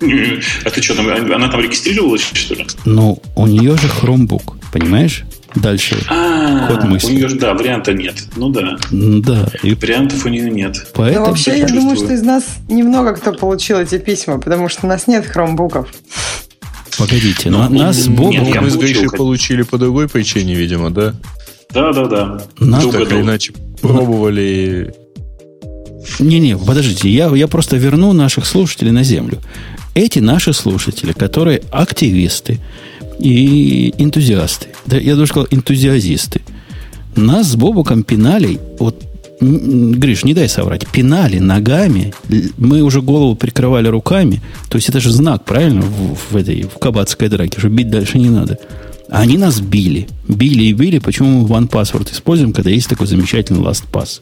А 0.00 0.70
ты 0.70 0.80
что, 0.80 0.94
там, 0.94 1.08
она 1.08 1.48
там 1.48 1.60
регистрировалась, 1.60 2.22
что 2.32 2.54
ли? 2.54 2.66
Ну, 2.84 3.20
у 3.34 3.46
нее 3.46 3.76
же 3.76 3.88
Chromebook, 3.88 4.54
понимаешь? 4.72 5.24
Дальше 5.54 5.96
а, 6.08 6.68
ход 6.68 6.84
мысли. 6.84 7.08
У 7.08 7.16
нее 7.16 7.28
же, 7.28 7.36
да, 7.36 7.54
варианта 7.54 7.94
нет. 7.94 8.16
Ну 8.36 8.50
да. 8.50 8.76
Да. 8.90 9.50
И 9.62 9.74
Вариантов 9.74 10.24
у 10.26 10.28
нее 10.28 10.50
нет. 10.50 10.90
Поэтому 10.94 11.24
Но 11.24 11.30
вообще, 11.30 11.58
я 11.58 11.66
думаю, 11.66 11.96
что 11.96 12.12
из 12.12 12.22
нас 12.22 12.44
немного 12.68 13.14
кто 13.14 13.32
получил 13.32 13.78
эти 13.78 13.98
письма, 13.98 14.38
потому 14.38 14.68
что 14.68 14.86
у 14.86 14.88
нас 14.88 15.06
нет 15.06 15.26
хромбуков. 15.26 15.88
Погодите, 16.98 17.50
ну, 17.50 17.68
нас 17.68 17.96
с 17.96 18.08
Богом... 18.08 18.44
Нет, 18.44 18.60
мы 18.60 18.70
с 18.70 18.76
Гришей 18.76 19.08
получили 19.08 19.62
по 19.62 19.78
другой 19.78 20.08
причине, 20.08 20.54
видимо, 20.54 20.90
да? 20.90 21.14
Да, 21.72 21.92
да, 21.92 22.06
да. 22.06 22.42
Нас 22.58 22.84
так 22.86 23.10
или 23.10 23.20
иначе 23.20 23.52
пробовали... 23.80 24.94
Не-не, 26.20 26.56
подождите, 26.56 27.10
я, 27.10 27.28
я 27.34 27.48
просто 27.48 27.76
верну 27.76 28.12
наших 28.12 28.46
слушателей 28.46 28.92
на 28.92 29.02
землю. 29.02 29.38
Эти 29.94 30.20
наши 30.20 30.52
слушатели, 30.52 31.12
которые 31.12 31.62
активисты, 31.70 32.60
и 33.18 33.92
энтузиасты. 33.98 34.68
Да, 34.86 34.96
я 34.96 35.16
даже 35.16 35.28
сказал 35.28 35.48
энтузиазисты. 35.50 36.40
Нас 37.16 37.48
с 37.48 37.56
Бобуком 37.56 38.04
пинали, 38.04 38.60
вот, 38.78 39.04
Гриш, 39.40 40.24
не 40.24 40.34
дай 40.34 40.48
соврать, 40.48 40.86
пинали 40.86 41.38
ногами, 41.38 42.12
мы 42.56 42.82
уже 42.82 43.02
голову 43.02 43.34
прикрывали 43.34 43.88
руками, 43.88 44.40
то 44.68 44.76
есть 44.76 44.88
это 44.88 45.00
же 45.00 45.10
знак, 45.10 45.44
правильно, 45.44 45.82
в, 45.82 46.32
в 46.32 46.36
этой, 46.36 46.62
в 46.62 46.78
кабацкой 46.78 47.28
драке, 47.28 47.58
что 47.58 47.68
бить 47.68 47.90
дальше 47.90 48.18
не 48.18 48.30
надо. 48.30 48.58
Они 49.10 49.38
нас 49.38 49.60
били. 49.60 50.08
Били 50.26 50.64
и 50.64 50.72
били. 50.72 50.98
Почему 50.98 51.40
мы 51.40 51.48
OnePassword 51.48 52.12
используем, 52.12 52.52
когда 52.52 52.70
есть 52.70 52.88
такой 52.88 53.06
замечательный 53.06 53.60
LastPass? 53.60 54.20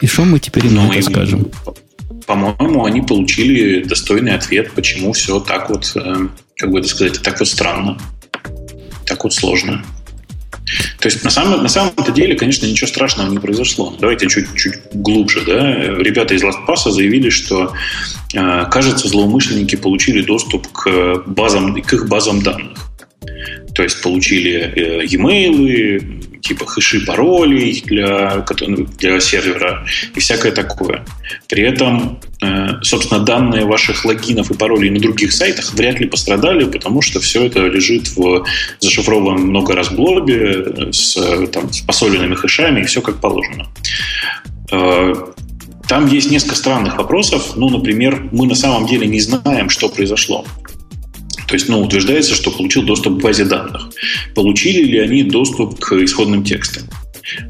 И 0.00 0.06
что 0.06 0.24
мы 0.24 0.40
теперь 0.40 0.66
им 0.66 0.74
ну, 0.74 0.92
это 0.92 1.02
скажем? 1.02 1.48
По-моему, 2.26 2.84
они 2.84 3.02
получили 3.02 3.84
достойный 3.84 4.34
ответ, 4.34 4.72
почему 4.72 5.12
все 5.12 5.40
так 5.40 5.70
вот 5.70 5.92
э, 5.94 6.28
как 6.56 6.70
бы 6.70 6.80
это 6.80 6.88
сказать, 6.88 7.20
так 7.22 7.38
вот 7.38 7.48
странно, 7.48 7.98
так 9.06 9.22
вот 9.24 9.34
сложно. 9.34 9.84
То 10.98 11.08
есть 11.08 11.22
на 11.22 11.30
самом, 11.30 11.62
на 11.62 11.68
самом-то 11.68 12.10
деле, 12.10 12.34
конечно, 12.34 12.66
ничего 12.66 12.88
страшного 12.88 13.30
не 13.30 13.38
произошло. 13.38 13.94
Давайте 14.00 14.28
чуть-чуть 14.28 14.74
глубже. 14.94 15.42
Да? 15.46 15.74
Ребята 15.98 16.34
из 16.34 16.42
LastPass 16.42 16.90
заявили, 16.90 17.30
что, 17.30 17.72
э, 18.32 18.64
кажется, 18.70 19.06
злоумышленники 19.06 19.76
получили 19.76 20.22
доступ 20.22 20.66
к, 20.72 21.22
базам, 21.26 21.80
к 21.82 21.92
их 21.92 22.08
базам 22.08 22.42
данных. 22.42 22.83
То 23.74 23.82
есть 23.82 24.02
получили 24.02 24.52
э, 24.60 25.06
e-mail, 25.06 26.40
типа 26.40 26.66
хэши 26.66 27.04
паролей 27.06 27.82
для, 27.86 28.44
для 28.98 29.20
сервера 29.20 29.86
и 30.14 30.20
всякое 30.20 30.52
такое. 30.52 31.04
При 31.48 31.62
этом, 31.62 32.20
э, 32.42 32.82
собственно, 32.82 33.20
данные 33.20 33.64
ваших 33.64 34.04
логинов 34.04 34.50
и 34.50 34.54
паролей 34.54 34.90
на 34.90 35.00
других 35.00 35.32
сайтах 35.32 35.72
вряд 35.74 36.00
ли 36.00 36.06
пострадали, 36.06 36.64
потому 36.64 37.02
что 37.02 37.20
все 37.20 37.46
это 37.46 37.66
лежит 37.66 38.08
в 38.16 38.44
зашифрованном 38.80 39.48
много 39.48 39.74
раз 39.74 39.90
блобе 39.90 40.92
с, 40.92 41.14
там, 41.52 41.72
с 41.72 41.80
посоленными 41.80 42.34
хэшами 42.34 42.80
и 42.80 42.84
все 42.84 43.00
как 43.00 43.20
положено. 43.20 43.66
Э, 44.70 45.14
там 45.88 46.06
есть 46.06 46.30
несколько 46.30 46.56
странных 46.56 46.96
вопросов. 46.96 47.56
Ну, 47.56 47.68
например, 47.68 48.28
мы 48.32 48.46
на 48.46 48.54
самом 48.54 48.86
деле 48.86 49.06
не 49.06 49.20
знаем, 49.20 49.68
что 49.68 49.88
произошло. 49.88 50.44
То 51.46 51.54
есть, 51.54 51.68
ну, 51.68 51.80
утверждается, 51.82 52.34
что 52.34 52.50
получил 52.50 52.82
доступ 52.82 53.18
к 53.18 53.22
базе 53.22 53.44
данных. 53.44 53.90
Получили 54.34 54.84
ли 54.84 54.98
они 54.98 55.22
доступ 55.22 55.78
к 55.78 55.92
исходным 55.92 56.44
текстам? 56.44 56.84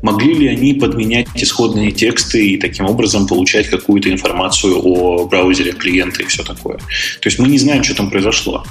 Могли 0.03 0.35
ли 0.35 0.47
они 0.49 0.75
подменять 0.75 1.29
исходные 1.35 1.91
тексты 1.91 2.47
и 2.51 2.57
таким 2.59 2.87
образом 2.87 3.27
получать 3.27 3.69
какую-то 3.69 4.11
информацию 4.11 4.79
о 4.79 5.27
браузере 5.27 5.73
клиента 5.73 6.23
и 6.23 6.27
все 6.27 6.43
такое? 6.45 6.77
То 6.77 7.29
есть 7.29 7.39
мы 7.39 7.49
не 7.49 7.59
знаем, 7.59 7.83
что 7.83 7.97
там 7.97 8.11
произошло. 8.11 8.65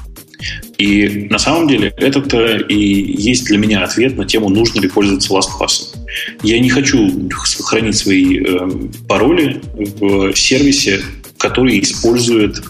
И 0.78 1.28
на 1.30 1.40
самом 1.40 1.68
деле 1.68 1.94
это 1.98 2.20
и 2.58 2.76
есть 2.76 3.46
для 3.46 3.58
меня 3.58 3.84
ответ 3.84 4.18
на 4.18 4.26
тему, 4.26 4.50
нужно 4.50 4.82
ли 4.82 4.90
пользоваться 4.90 5.34
LastPass. 5.34 5.96
Я 6.42 6.60
не 6.60 6.70
хочу 6.70 7.30
хранить 7.64 7.98
свои 7.98 8.40
э, 8.40 8.70
пароли 9.08 9.62
в 9.74 10.34
сервисе, 10.36 11.02
который 11.38 11.80
использует 11.80 12.62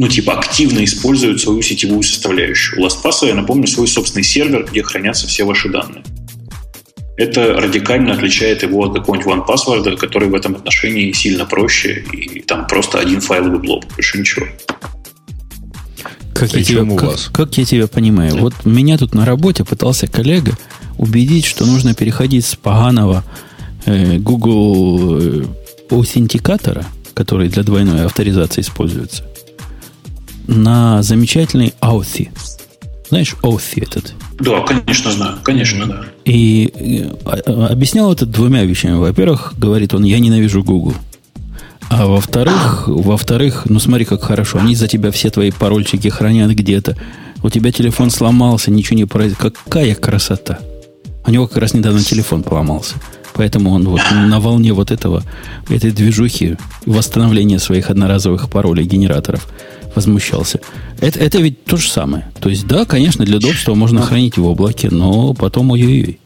ну, 0.00 0.08
типа, 0.08 0.32
активно 0.32 0.82
используют 0.82 1.42
свою 1.42 1.60
сетевую 1.60 2.02
составляющую. 2.02 2.80
У 2.80 2.86
LastPass, 2.86 3.26
я 3.26 3.34
напомню, 3.34 3.66
свой 3.66 3.86
собственный 3.86 4.24
сервер, 4.24 4.64
где 4.64 4.82
хранятся 4.82 5.26
все 5.26 5.44
ваши 5.44 5.68
данные. 5.68 6.02
Это 7.18 7.60
радикально 7.60 8.14
отличает 8.14 8.62
его 8.62 8.84
от 8.84 8.94
какого-нибудь 8.94 9.46
OnePassword, 9.46 9.98
который 9.98 10.30
в 10.30 10.34
этом 10.34 10.56
отношении 10.56 11.12
сильно 11.12 11.44
проще, 11.44 12.02
и 12.14 12.40
там 12.40 12.66
просто 12.66 12.98
один 12.98 13.20
файловый 13.20 13.58
блок, 13.58 13.84
больше 13.94 14.18
ничего. 14.18 14.46
Как 16.32 16.50
я, 16.54 16.64
тебя, 16.64 16.82
у 16.82 16.96
как, 16.96 17.18
как 17.30 17.58
я 17.58 17.66
тебя 17.66 17.86
понимаю? 17.86 18.38
Вот 18.38 18.54
меня 18.64 18.96
тут 18.96 19.14
на 19.14 19.26
работе 19.26 19.64
пытался 19.64 20.06
коллега 20.06 20.56
убедить, 20.96 21.44
что 21.44 21.66
нужно 21.66 21.92
переходить 21.92 22.46
с 22.46 22.56
поганого 22.56 23.22
э, 23.84 24.16
Google 24.16 25.18
э, 25.20 25.44
аутентикатора, 25.90 26.86
который 27.12 27.50
для 27.50 27.64
двойной 27.64 28.06
авторизации 28.06 28.62
используется, 28.62 29.26
на 30.50 31.02
замечательный 31.02 31.74
Authy. 31.80 32.28
Знаешь, 33.08 33.34
Authy 33.42 33.82
этот? 33.82 34.14
Да, 34.38 34.60
конечно, 34.60 35.10
знаю. 35.10 35.38
Конечно, 35.42 35.86
да. 35.86 36.04
И 36.24 36.70
э, 36.74 37.14
а, 37.24 37.68
объяснял 37.68 38.12
это 38.12 38.26
двумя 38.26 38.64
вещами. 38.64 38.96
Во-первых, 38.96 39.54
говорит 39.58 39.94
он, 39.94 40.04
я 40.04 40.18
ненавижу 40.18 40.62
Google. 40.62 40.94
А 41.88 42.06
во-вторых, 42.06 42.84
во-вторых, 42.86 43.64
ну 43.68 43.80
смотри, 43.80 44.04
как 44.04 44.22
хорошо. 44.22 44.58
Они 44.58 44.76
за 44.76 44.86
тебя 44.86 45.10
все 45.10 45.30
твои 45.30 45.50
парольчики 45.50 46.08
хранят 46.08 46.50
где-то. 46.52 46.96
У 47.42 47.50
тебя 47.50 47.72
телефон 47.72 48.10
сломался, 48.10 48.70
ничего 48.70 48.96
не 48.96 49.06
произошло. 49.06 49.50
Какая 49.50 49.94
красота. 49.94 50.60
У 51.26 51.30
него 51.30 51.48
как 51.48 51.58
раз 51.58 51.74
недавно 51.74 52.02
телефон 52.02 52.42
поломался. 52.42 52.94
Поэтому 53.34 53.70
он 53.70 53.88
вот 53.88 54.02
на 54.12 54.40
волне 54.40 54.72
вот 54.72 54.90
этого, 54.90 55.22
этой 55.68 55.90
движухи 55.90 56.56
восстановления 56.86 57.58
своих 57.58 57.90
одноразовых 57.90 58.50
паролей 58.50 58.84
генераторов 58.84 59.48
возмущался. 59.94 60.60
Это, 61.00 61.18
это 61.18 61.38
ведь 61.38 61.64
то 61.64 61.76
же 61.76 61.88
самое. 61.88 62.30
То 62.40 62.48
есть, 62.48 62.66
да, 62.66 62.84
конечно, 62.84 63.24
для 63.24 63.38
удобства 63.38 63.74
можно 63.74 64.02
хранить 64.02 64.38
в 64.38 64.46
облаке, 64.46 64.88
но 64.90 65.34
потом 65.34 65.70
ой-ой-ой. 65.70 66.18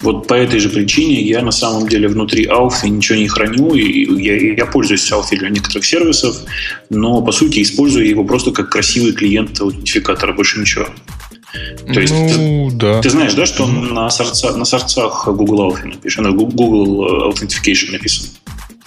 Вот 0.00 0.26
по 0.26 0.34
этой 0.34 0.60
же 0.60 0.68
причине 0.68 1.22
я 1.22 1.42
на 1.42 1.50
самом 1.50 1.88
деле 1.88 2.08
внутри 2.08 2.46
Authy 2.46 2.88
ничего 2.88 3.18
не 3.18 3.28
храню, 3.28 3.74
и 3.74 4.22
я, 4.22 4.54
я 4.56 4.66
пользуюсь 4.66 5.10
Authy 5.10 5.38
для 5.38 5.48
некоторых 5.48 5.84
сервисов, 5.84 6.36
но 6.90 7.22
по 7.22 7.32
сути 7.32 7.62
использую 7.62 8.06
его 8.06 8.24
просто 8.24 8.50
как 8.50 8.70
красивый 8.70 9.12
клиент 9.12 9.60
аутентификатора, 9.60 10.34
больше 10.34 10.60
ничего. 10.60 10.86
То 11.92 12.00
есть, 12.00 12.12
ну, 12.12 12.68
ты, 12.70 12.76
да. 12.76 13.00
ты 13.00 13.10
знаешь, 13.10 13.34
да, 13.34 13.46
что 13.46 13.64
он 13.64 13.94
на, 13.94 14.10
сорца, 14.10 14.56
на 14.56 14.64
сорцах 14.64 15.28
Google 15.28 15.70
Authy 15.70 15.86
написан, 15.86 16.24
на 16.24 16.32
Google 16.32 17.30
Authentication 17.30 17.92
написан? 17.92 18.26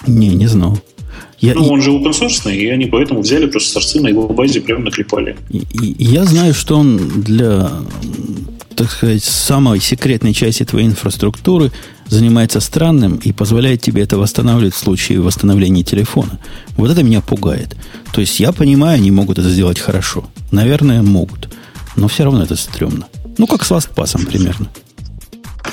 Не, 0.05 0.29
не 0.29 0.47
знал. 0.47 0.79
Я, 1.39 1.53
ну, 1.53 1.67
он 1.69 1.81
же 1.81 1.91
open 1.91 2.11
source, 2.11 2.53
и 2.55 2.67
они 2.67 2.85
поэтому 2.85 3.21
взяли 3.21 3.45
просто 3.45 3.73
сорцы 3.73 4.01
на 4.01 4.07
его 4.07 4.27
базе 4.27 4.59
прямо 4.59 4.85
наклепали. 4.85 5.37
И, 5.49 5.59
и, 5.59 6.03
я 6.03 6.25
знаю, 6.25 6.53
что 6.53 6.77
он 6.77 7.21
для, 7.21 7.69
так 8.75 8.89
сказать, 8.89 9.23
самой 9.23 9.79
секретной 9.79 10.33
части 10.33 10.63
твоей 10.65 10.87
инфраструктуры 10.87 11.71
занимается 12.07 12.59
странным 12.59 13.17
и 13.17 13.33
позволяет 13.33 13.81
тебе 13.81 14.01
это 14.01 14.17
восстанавливать 14.17 14.73
в 14.73 14.79
случае 14.79 15.21
восстановления 15.21 15.83
телефона. 15.83 16.39
Вот 16.75 16.89
это 16.89 17.03
меня 17.03 17.21
пугает. 17.21 17.75
То 18.13 18.21
есть 18.21 18.39
я 18.39 18.51
понимаю, 18.51 18.95
они 18.95 19.11
могут 19.11 19.37
это 19.37 19.49
сделать 19.49 19.79
хорошо. 19.79 20.27
Наверное, 20.51 21.03
могут. 21.03 21.49
Но 21.95 22.07
все 22.07 22.23
равно 22.23 22.43
это 22.43 22.55
стрёмно. 22.55 23.07
Ну, 23.37 23.45
как 23.45 23.63
с 23.63 23.71
LastPass 23.71 24.25
примерно. 24.25 24.69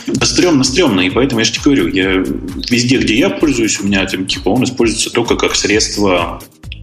Да 0.06 0.26
стрёмно, 0.26 0.64
стрёмно, 0.64 1.00
и 1.00 1.10
поэтому 1.10 1.40
я 1.40 1.44
же 1.44 1.52
тебе 1.52 1.64
говорю, 1.64 1.88
я 1.88 2.24
везде, 2.70 2.98
где 2.98 3.16
я 3.16 3.30
пользуюсь, 3.30 3.80
у 3.80 3.86
меня 3.86 4.02
этим 4.02 4.26
типа 4.26 4.48
он 4.50 4.64
используется 4.64 5.10
только 5.10 5.36
как 5.36 5.54
средство 5.54 6.42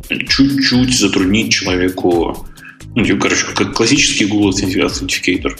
чуть-чуть 0.09 0.97
затруднить 0.97 1.53
человеку 1.53 2.45
ну, 2.93 3.05
типа, 3.05 3.21
короче, 3.21 3.45
как 3.55 3.73
классический 3.73 4.25
Google 4.25 4.49
Authenticator. 4.49 5.57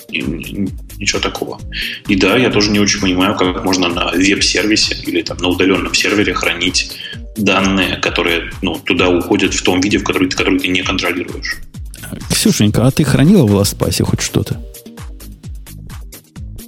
Ничего 0.97 1.19
такого. 1.19 1.61
И 2.07 2.15
да, 2.15 2.35
я 2.35 2.49
тоже 2.49 2.71
не 2.71 2.79
очень 2.79 2.99
понимаю, 2.99 3.35
как 3.35 3.63
можно 3.63 3.87
на 3.87 4.11
веб-сервисе 4.11 4.97
или 5.05 5.21
там 5.21 5.37
на 5.37 5.47
удаленном 5.47 5.93
сервере 5.93 6.33
хранить 6.33 6.91
данные, 7.37 7.95
которые 7.97 8.51
ну, 8.61 8.75
туда 8.75 9.07
уходят 9.07 9.53
в 9.53 9.63
том 9.63 9.79
виде, 9.79 9.97
в 9.97 10.03
который, 10.03 10.29
который 10.29 10.59
ты 10.59 10.67
не 10.67 10.83
контролируешь. 10.83 11.57
Ксюшенька, 12.29 12.85
а 12.85 12.91
ты 12.91 13.05
хранила 13.05 13.45
в 13.45 13.55
LastPass 13.55 14.03
хоть 14.03 14.21
что-то? 14.21 14.61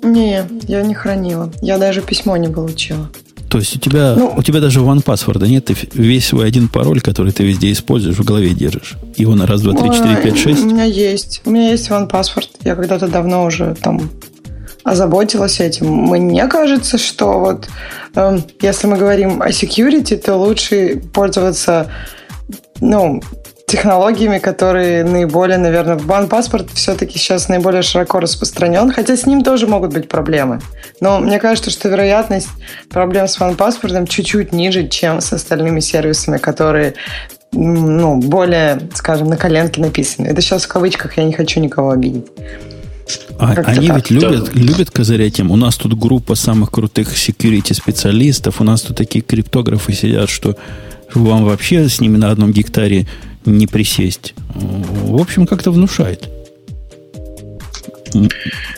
Не, 0.03 0.43
я 0.67 0.81
не 0.83 0.93
хранила. 0.93 1.51
Я 1.61 1.77
даже 1.77 2.01
письмо 2.01 2.37
не 2.37 2.49
получила. 2.49 3.09
То 3.49 3.59
есть 3.59 3.75
у 3.75 3.79
тебя, 3.79 4.15
ну, 4.17 4.33
у 4.35 4.41
тебя 4.41 4.59
даже 4.59 4.79
OnePassword 4.79 5.47
нет, 5.47 5.65
ты 5.65 5.75
весь 5.93 6.25
свой 6.25 6.47
один 6.47 6.67
пароль, 6.67 7.01
который 7.01 7.31
ты 7.31 7.43
везде 7.43 7.71
используешь, 7.71 8.17
в 8.17 8.23
голове 8.23 8.49
держишь. 8.49 8.95
Его 9.15 9.35
на 9.35 9.45
раз, 9.45 9.61
два, 9.61 9.73
три, 9.73 9.91
четыре, 9.91 10.15
пять, 10.17 10.39
шесть. 10.39 10.63
У 10.63 10.69
меня 10.69 10.85
есть. 10.85 11.41
У 11.45 11.51
меня 11.51 11.69
есть 11.69 11.87
OnePassword. 11.89 12.49
Я 12.63 12.75
когда-то 12.75 13.07
давно 13.07 13.45
уже 13.45 13.75
там 13.75 14.09
озаботилась 14.83 15.59
этим. 15.59 15.85
Мне 15.87 16.47
кажется, 16.47 16.97
что 16.97 17.39
вот 17.39 17.69
э, 18.15 18.39
если 18.61 18.87
мы 18.87 18.97
говорим 18.97 19.41
о 19.41 19.49
security, 19.49 20.17
то 20.17 20.35
лучше 20.35 21.01
пользоваться 21.13 21.91
ну, 22.81 23.21
технологиями, 23.65 24.39
которые 24.39 25.04
наиболее, 25.04 25.58
наверное, 25.58 25.95
в 25.95 26.28
паспорт 26.28 26.69
все-таки 26.73 27.17
сейчас 27.17 27.49
наиболее 27.49 27.82
широко 27.82 28.19
распространен, 28.19 28.91
хотя 28.91 29.17
с 29.17 29.26
ним 29.26 29.41
тоже 29.41 29.67
могут 29.67 29.93
быть 29.93 30.08
проблемы. 30.08 30.62
Но 30.99 31.19
мне 31.19 31.39
кажется, 31.39 31.71
что 31.71 31.89
вероятность 31.89 32.49
проблем 32.89 33.28
с 33.28 33.38
паспортом 33.56 34.06
чуть-чуть 34.06 34.52
ниже, 34.52 34.88
чем 34.88 35.21
с 35.21 35.34
остальными 35.34 35.80
сервисами, 35.80 36.38
которые 36.38 36.93
ну, 37.52 38.19
более, 38.19 38.80
скажем, 38.95 39.28
на 39.28 39.38
коленке 39.38 39.80
написаны. 39.80 40.28
Это 40.28 40.41
сейчас 40.41 40.63
в 40.63 40.67
кавычках, 40.67 41.17
я 41.17 41.23
не 41.23 41.34
хочу 41.34 41.60
никого 41.60 41.91
обидеть. 41.91 42.26
А, 43.38 43.54
они 43.65 43.88
так. 43.88 43.97
ведь 43.97 44.12
любят, 44.12 44.45
да. 44.45 44.60
любят 44.60 44.91
козырять 44.91 45.39
им. 45.39 45.52
У 45.52 45.56
нас 45.56 45.76
тут 45.76 45.97
группа 45.97 46.36
самых 46.36 46.71
крутых 46.71 47.13
security 47.15 47.73
специалистов, 47.73 48.62
у 48.62 48.63
нас 48.63 48.82
тут 48.82 48.97
такие 48.97 49.23
криптографы 49.23 49.93
сидят, 49.93 50.30
что 50.30 50.56
вам 51.13 51.45
вообще 51.45 51.89
с 51.89 51.99
ними 51.99 52.17
на 52.17 52.32
одном 52.32 52.52
гектаре 52.52 53.08
не 53.45 53.67
присесть. 53.67 54.34
В 54.56 55.19
общем, 55.19 55.45
как-то 55.45 55.71
внушает. 55.71 56.29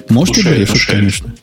Можете 0.10 0.42
внушает, 0.42 0.60
решить, 0.60 0.70
внушает. 0.70 1.00
конечно. 1.00 1.36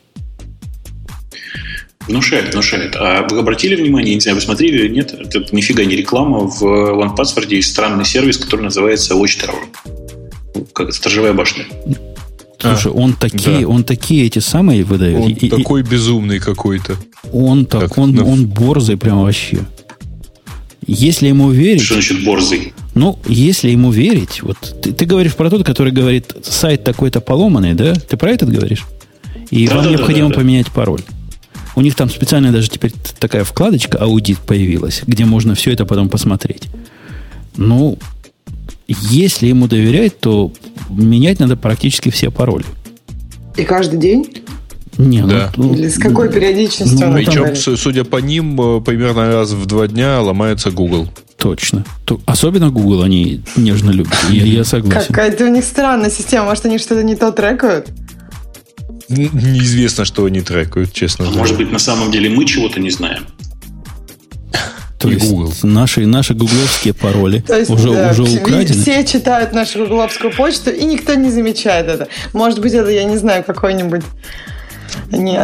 Внушает, 2.08 2.52
внушает. 2.52 2.96
А 2.96 3.26
вы 3.28 3.38
обратили 3.38 3.76
внимание, 3.76 4.14
не 4.14 4.20
знаю, 4.20 4.36
вы 4.36 4.40
смотрели 4.40 4.86
или 4.86 4.94
нет, 4.94 5.14
это 5.14 5.44
нифига 5.54 5.84
не 5.84 5.94
реклама, 5.94 6.40
в 6.40 6.62
OnePassword 6.62 7.54
есть 7.54 7.70
странный 7.70 8.04
сервис, 8.04 8.38
который 8.38 8.62
называется 8.62 9.14
Watchtower. 9.14 10.64
Как 10.72 10.92
сторожевая 10.92 11.32
башня. 11.32 11.64
Слушай, 12.58 12.92
а, 12.92 12.94
он 12.94 13.14
такие, 13.14 13.60
да. 13.60 13.68
он 13.68 13.84
такие 13.84 14.26
эти 14.26 14.38
самые 14.38 14.84
выдает. 14.84 15.20
Он 15.20 15.32
и, 15.32 15.48
такой 15.48 15.80
и, 15.80 15.84
безумный 15.84 16.38
какой-то. 16.38 16.96
Он 17.32 17.66
так, 17.66 17.82
как, 17.82 17.98
он, 17.98 18.18
он 18.20 18.46
борзый 18.46 18.96
прям 18.96 19.22
вообще. 19.22 19.58
Если 20.86 21.28
ему 21.28 21.50
верить... 21.50 21.82
Что 21.82 21.94
значит 21.94 22.24
борзый? 22.24 22.72
Ну, 22.94 23.18
если 23.26 23.70
ему 23.70 23.90
верить, 23.90 24.42
вот 24.42 24.58
ты, 24.82 24.92
ты 24.92 25.06
говоришь 25.06 25.34
про 25.34 25.48
тот, 25.48 25.64
который 25.64 25.92
говорит, 25.92 26.34
сайт 26.42 26.84
такой-то 26.84 27.20
поломанный, 27.20 27.74
да? 27.74 27.94
Ты 27.94 28.16
про 28.16 28.30
этот 28.30 28.50
говоришь? 28.50 28.84
И 29.50 29.66
да, 29.66 29.76
вам 29.76 29.84
да, 29.84 29.90
необходимо 29.90 30.28
да, 30.28 30.34
да, 30.34 30.40
поменять 30.40 30.70
пароль. 30.70 31.02
У 31.74 31.80
них 31.80 31.94
там 31.94 32.10
специально 32.10 32.52
даже 32.52 32.68
теперь 32.68 32.92
такая 33.18 33.44
вкладочка 33.44 33.98
аудит 33.98 34.38
появилась, 34.38 35.02
где 35.06 35.24
можно 35.24 35.54
все 35.54 35.72
это 35.72 35.86
потом 35.86 36.10
посмотреть. 36.10 36.68
Ну, 37.56 37.98
если 38.88 39.46
ему 39.46 39.68
доверять, 39.68 40.20
то 40.20 40.52
менять 40.90 41.40
надо 41.40 41.56
практически 41.56 42.10
все 42.10 42.30
пароли. 42.30 42.64
И 43.56 43.64
каждый 43.64 43.98
день? 43.98 44.26
Не, 44.98 45.22
ну, 45.22 45.28
да. 45.28 45.52
ну, 45.56 45.74
Или 45.74 45.88
с 45.88 45.98
какой 45.98 46.30
периодичностью 46.30 47.08
ну, 47.08 47.14
Причем, 47.14 47.76
судя 47.76 48.04
по 48.04 48.18
ним, 48.18 48.60
э, 48.60 48.80
примерно 48.82 49.32
раз 49.32 49.52
в 49.52 49.64
два 49.64 49.88
дня 49.88 50.20
ломается 50.20 50.70
Google. 50.70 51.08
Точно. 51.42 51.84
Особенно 52.24 52.70
Google 52.70 53.02
они 53.02 53.42
нежно 53.56 53.90
любят. 53.90 54.14
Я, 54.30 54.44
я 54.44 54.64
согласен. 54.64 55.08
Какая-то 55.08 55.44
у 55.44 55.48
них 55.48 55.64
странная 55.64 56.10
система. 56.10 56.46
Может, 56.46 56.66
они 56.66 56.78
что-то 56.78 57.02
не 57.02 57.16
то 57.16 57.32
трекают? 57.32 57.88
Неизвестно, 59.08 60.04
что 60.04 60.24
они 60.24 60.40
трекают, 60.40 60.92
честно. 60.92 61.26
А 61.26 61.30
может 61.32 61.56
быть, 61.56 61.72
на 61.72 61.80
самом 61.80 62.12
деле 62.12 62.30
мы 62.30 62.44
чего-то 62.44 62.78
не 62.78 62.90
знаем. 62.90 63.26
То 65.00 65.08
и 65.08 65.14
есть 65.14 65.28
Google. 65.28 65.52
Наши, 65.64 66.06
наши 66.06 66.32
гугловские 66.32 66.94
пароли 66.94 67.40
То 67.40 67.58
есть, 67.58 67.70
уже, 67.70 67.92
да, 67.92 68.10
уже 68.12 68.22
украдены. 68.22 68.80
Все 68.80 69.04
читают 69.04 69.52
нашу 69.52 69.80
гугловскую 69.80 70.32
почту, 70.32 70.70
и 70.70 70.84
никто 70.84 71.14
не 71.14 71.28
замечает 71.28 71.88
это. 71.88 72.06
Может 72.32 72.60
быть, 72.60 72.72
это, 72.72 72.88
я 72.88 73.02
не 73.02 73.16
знаю, 73.16 73.42
какой-нибудь 73.42 74.04
не, 75.10 75.36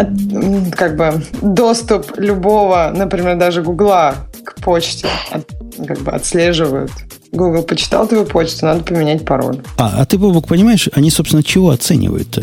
как 0.71 0.97
бы 0.97 1.23
доступ 1.43 2.19
любого, 2.19 2.93
например, 2.95 3.37
даже 3.37 3.63
Гугла 3.63 4.15
к 4.45 4.55
почте 4.61 5.09
от, 5.31 5.51
как 5.87 6.01
бы 6.01 6.13
отслеживают. 6.13 6.91
Google 7.33 7.63
почитал 7.63 8.09
твою 8.09 8.25
почту, 8.25 8.67
надо 8.67 8.85
поменять 8.85 9.25
пароль. 9.25 9.59
А, 9.77 10.01
а 10.01 10.07
ты, 10.07 10.19
Бобок, 10.19 10.49
понимаешь, 10.49 10.89
они, 10.93 11.11
собственно, 11.11 11.43
чего 11.43 11.71
оценивают-то? 11.71 12.43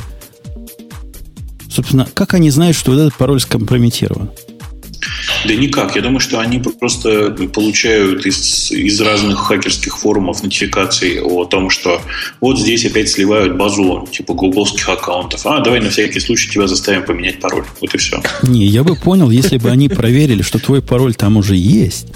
Собственно, 1.69 2.08
как 2.13 2.34
они 2.34 2.50
знают, 2.52 2.78
что 2.78 2.91
вот 2.91 3.00
этот 3.00 3.15
пароль 3.15 3.41
скомпрометирован? 3.41 4.30
Да 5.45 5.54
никак. 5.54 5.95
Я 5.95 6.02
думаю, 6.02 6.19
что 6.19 6.39
они 6.39 6.60
просто 6.60 7.32
получают 7.54 8.26
из, 8.26 8.71
из 8.71 9.00
разных 9.02 9.39
хакерских 9.39 9.98
форумов 9.98 10.43
нотификации 10.43 11.19
о 11.19 11.45
том, 11.45 11.69
что 11.69 12.02
вот 12.41 12.60
здесь 12.60 12.86
опять 12.86 13.10
сливают 13.10 13.58
базу 13.58 14.08
типа 14.12 14.34
гугловских 14.34 14.88
аккаунтов. 14.89 15.45
А, 15.45 15.60
давай 15.60 15.82
на 15.82 15.89
всякий 15.89 16.19
случай 16.19 16.50
тебя 16.50 16.67
заставим 16.67 17.04
поменять 17.04 17.39
пароль. 17.39 17.65
Вот 17.82 17.93
и 17.93 17.98
все. 17.98 18.21
Не, 18.43 18.65
я 18.65 18.84
бы 18.84 18.95
понял, 18.95 19.30
если 19.30 19.58
бы 19.58 19.69
они 19.69 19.89
проверили, 19.89 20.41
что 20.41 20.60
твой 20.60 20.82
пароль 20.82 21.13
там 21.13 21.38
уже 21.38 21.56
есть. 21.56 22.08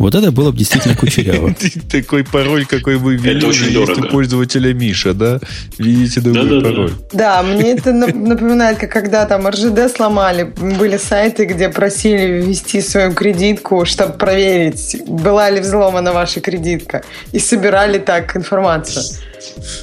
Вот 0.00 0.14
это 0.14 0.32
было 0.32 0.50
бы 0.50 0.56
действительно 0.56 0.96
кучеряво. 0.96 1.54
Такой 1.90 2.24
пароль, 2.24 2.64
какой 2.64 2.96
вы 2.96 3.16
ввели, 3.16 3.46
есть 3.46 3.98
у 3.98 4.02
пользователя 4.08 4.72
Миша, 4.72 5.12
да? 5.12 5.40
Видите 5.76 6.22
другой 6.22 6.62
пароль. 6.62 6.92
Да, 7.12 7.42
мне 7.42 7.72
это 7.72 7.92
напоминает, 7.92 8.78
как 8.78 8.90
когда 8.90 9.26
там 9.26 9.46
РЖД 9.46 9.94
сломали, 9.94 10.44
были 10.44 10.96
сайты, 10.96 11.44
где 11.44 11.68
просили 11.68 12.40
ввести 12.40 12.80
свою 12.80 13.12
кредитку, 13.12 13.84
чтобы 13.84 14.14
проверить, 14.14 15.02
была 15.06 15.50
ли 15.50 15.60
взломана 15.60 16.12
ваша 16.14 16.40
кредитка. 16.40 17.02
И 17.32 17.38
собирали 17.38 17.98
так 17.98 18.34
информацию. 18.36 19.04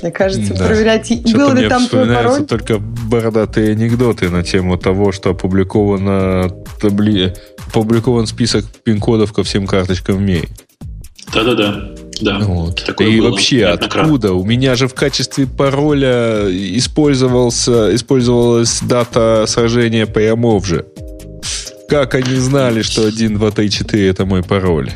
Мне 0.01 0.11
кажется, 0.11 0.53
да. 0.55 0.65
проверять, 0.65 1.05
Что-то 1.05 1.37
был 1.37 1.53
ли 1.53 1.69
там 1.69 1.87
твой 1.87 2.07
пароль. 2.07 2.45
только 2.45 2.79
бородатые 2.79 3.71
анекдоты 3.73 4.29
на 4.29 4.43
тему 4.43 4.77
того, 4.77 5.11
что 5.11 5.29
опубликовано 5.29 6.49
табли... 6.81 7.35
опубликован 7.67 8.27
список 8.27 8.65
пин-кодов 8.83 9.33
ко 9.33 9.43
всем 9.43 9.67
карточкам 9.67 10.17
в 10.17 10.21
мире. 10.21 10.49
Да-да-да. 11.33 11.95
Да, 12.19 12.39
вот. 12.39 12.83
Такое 12.83 13.09
и 13.09 13.19
было 13.19 13.29
вообще 13.29 13.65
откуда? 13.65 14.33
У 14.33 14.43
меня 14.43 14.75
же 14.75 14.87
в 14.87 14.93
качестве 14.93 15.45
пароля 15.45 16.47
использовался, 16.49 17.93
использовалась 17.93 18.79
дата 18.81 19.45
сражения 19.47 20.07
по 20.07 20.19
же. 20.65 20.85
Как 21.87 22.15
они 22.15 22.35
знали, 22.35 22.81
что 22.81 23.05
1, 23.05 23.37
2, 23.37 23.51
3, 23.51 23.69
4 23.69 24.09
это 24.09 24.25
мой 24.25 24.43
пароль? 24.43 24.91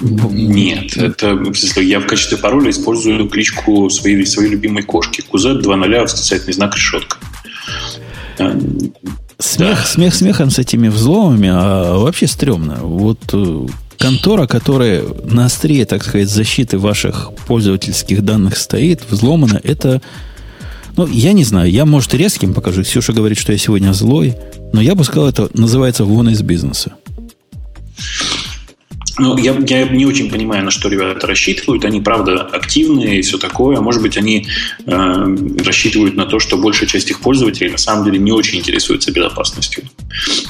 Нет, 0.00 0.96
это 0.98 1.40
я 1.80 2.00
в 2.00 2.06
качестве 2.06 2.36
пароля 2.36 2.70
использую 2.70 3.28
кличку 3.28 3.88
своей, 3.88 4.26
своей 4.26 4.50
любимой 4.50 4.82
кошки. 4.82 5.22
Кузет 5.22 5.64
2.0, 5.64 6.02
восклицательный 6.02 6.52
знак 6.52 6.74
решетка. 6.76 7.16
Смех, 9.38 9.78
да. 9.78 9.84
смех 9.84 10.14
смехом 10.14 10.50
с 10.50 10.58
этими 10.58 10.88
взломами, 10.88 11.50
а 11.52 11.98
вообще 11.98 12.26
стрёмно. 12.26 12.76
Вот 12.76 13.18
э, 13.32 13.66
контора, 13.98 14.46
которая 14.46 15.02
на 15.24 15.44
острие, 15.44 15.84
так 15.84 16.02
сказать, 16.04 16.28
защиты 16.28 16.78
ваших 16.78 17.32
пользовательских 17.46 18.24
данных 18.24 18.56
стоит, 18.56 19.02
взломана, 19.10 19.60
это... 19.62 20.00
Ну, 20.96 21.06
я 21.06 21.34
не 21.34 21.44
знаю, 21.44 21.70
я, 21.70 21.84
может, 21.84 22.14
резким 22.14 22.54
покажу. 22.54 22.82
Ксюша 22.82 23.12
говорит, 23.12 23.36
что 23.36 23.52
я 23.52 23.58
сегодня 23.58 23.92
злой, 23.92 24.34
но 24.72 24.80
я 24.80 24.94
бы 24.94 25.04
сказал, 25.04 25.28
это 25.28 25.50
называется 25.52 26.04
вон 26.06 26.30
из 26.30 26.40
бизнеса. 26.40 26.92
Ну, 29.18 29.36
я, 29.38 29.56
я 29.66 29.88
не 29.88 30.04
очень 30.04 30.30
понимаю, 30.30 30.64
на 30.64 30.70
что 30.70 30.88
ребята 30.88 31.26
рассчитывают. 31.26 31.84
Они, 31.84 32.00
правда, 32.00 32.42
активные 32.42 33.18
и 33.18 33.22
все 33.22 33.38
такое. 33.38 33.80
Может 33.80 34.02
быть, 34.02 34.18
они 34.18 34.46
э, 34.84 35.36
рассчитывают 35.64 36.16
на 36.16 36.26
то, 36.26 36.38
что 36.38 36.58
большая 36.58 36.88
часть 36.88 37.10
их 37.10 37.20
пользователей 37.20 37.70
на 37.70 37.78
самом 37.78 38.04
деле 38.04 38.18
не 38.18 38.32
очень 38.32 38.58
интересуется 38.58 39.12
безопасностью. 39.12 39.84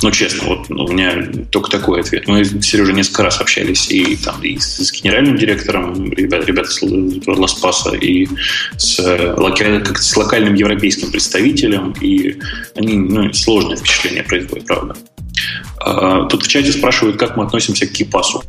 Но 0.02 0.10
честно, 0.10 0.48
вот 0.48 0.70
у 0.70 0.92
меня 0.92 1.28
только 1.50 1.70
такой 1.70 2.00
ответ. 2.00 2.26
Мы 2.26 2.44
с 2.44 2.66
Сережей 2.66 2.94
несколько 2.94 3.22
раз 3.22 3.40
общались 3.40 3.88
и, 3.90 4.16
там, 4.16 4.42
и 4.42 4.58
с, 4.58 4.92
генеральным 4.92 5.36
директором, 5.36 6.12
ребят, 6.12 6.44
ребята 6.46 6.70
с 6.70 6.82
Ласпаса, 7.26 7.94
и 7.94 8.26
с, 8.76 8.98
лока, 9.36 9.80
как 9.80 9.98
с 9.98 10.16
локальным 10.16 10.54
европейским 10.54 11.12
представителем. 11.12 11.94
И 12.00 12.38
они 12.74 12.96
ну, 12.96 13.32
сложное 13.32 13.76
впечатление 13.76 14.24
производят, 14.24 14.66
правда. 14.66 14.96
А, 15.80 16.24
тут 16.26 16.44
в 16.44 16.48
чате 16.48 16.72
спрашивают, 16.72 17.16
как 17.16 17.36
мы 17.36 17.44
относимся 17.44 17.86
к 17.86 17.92
Кипасу. 17.92 18.42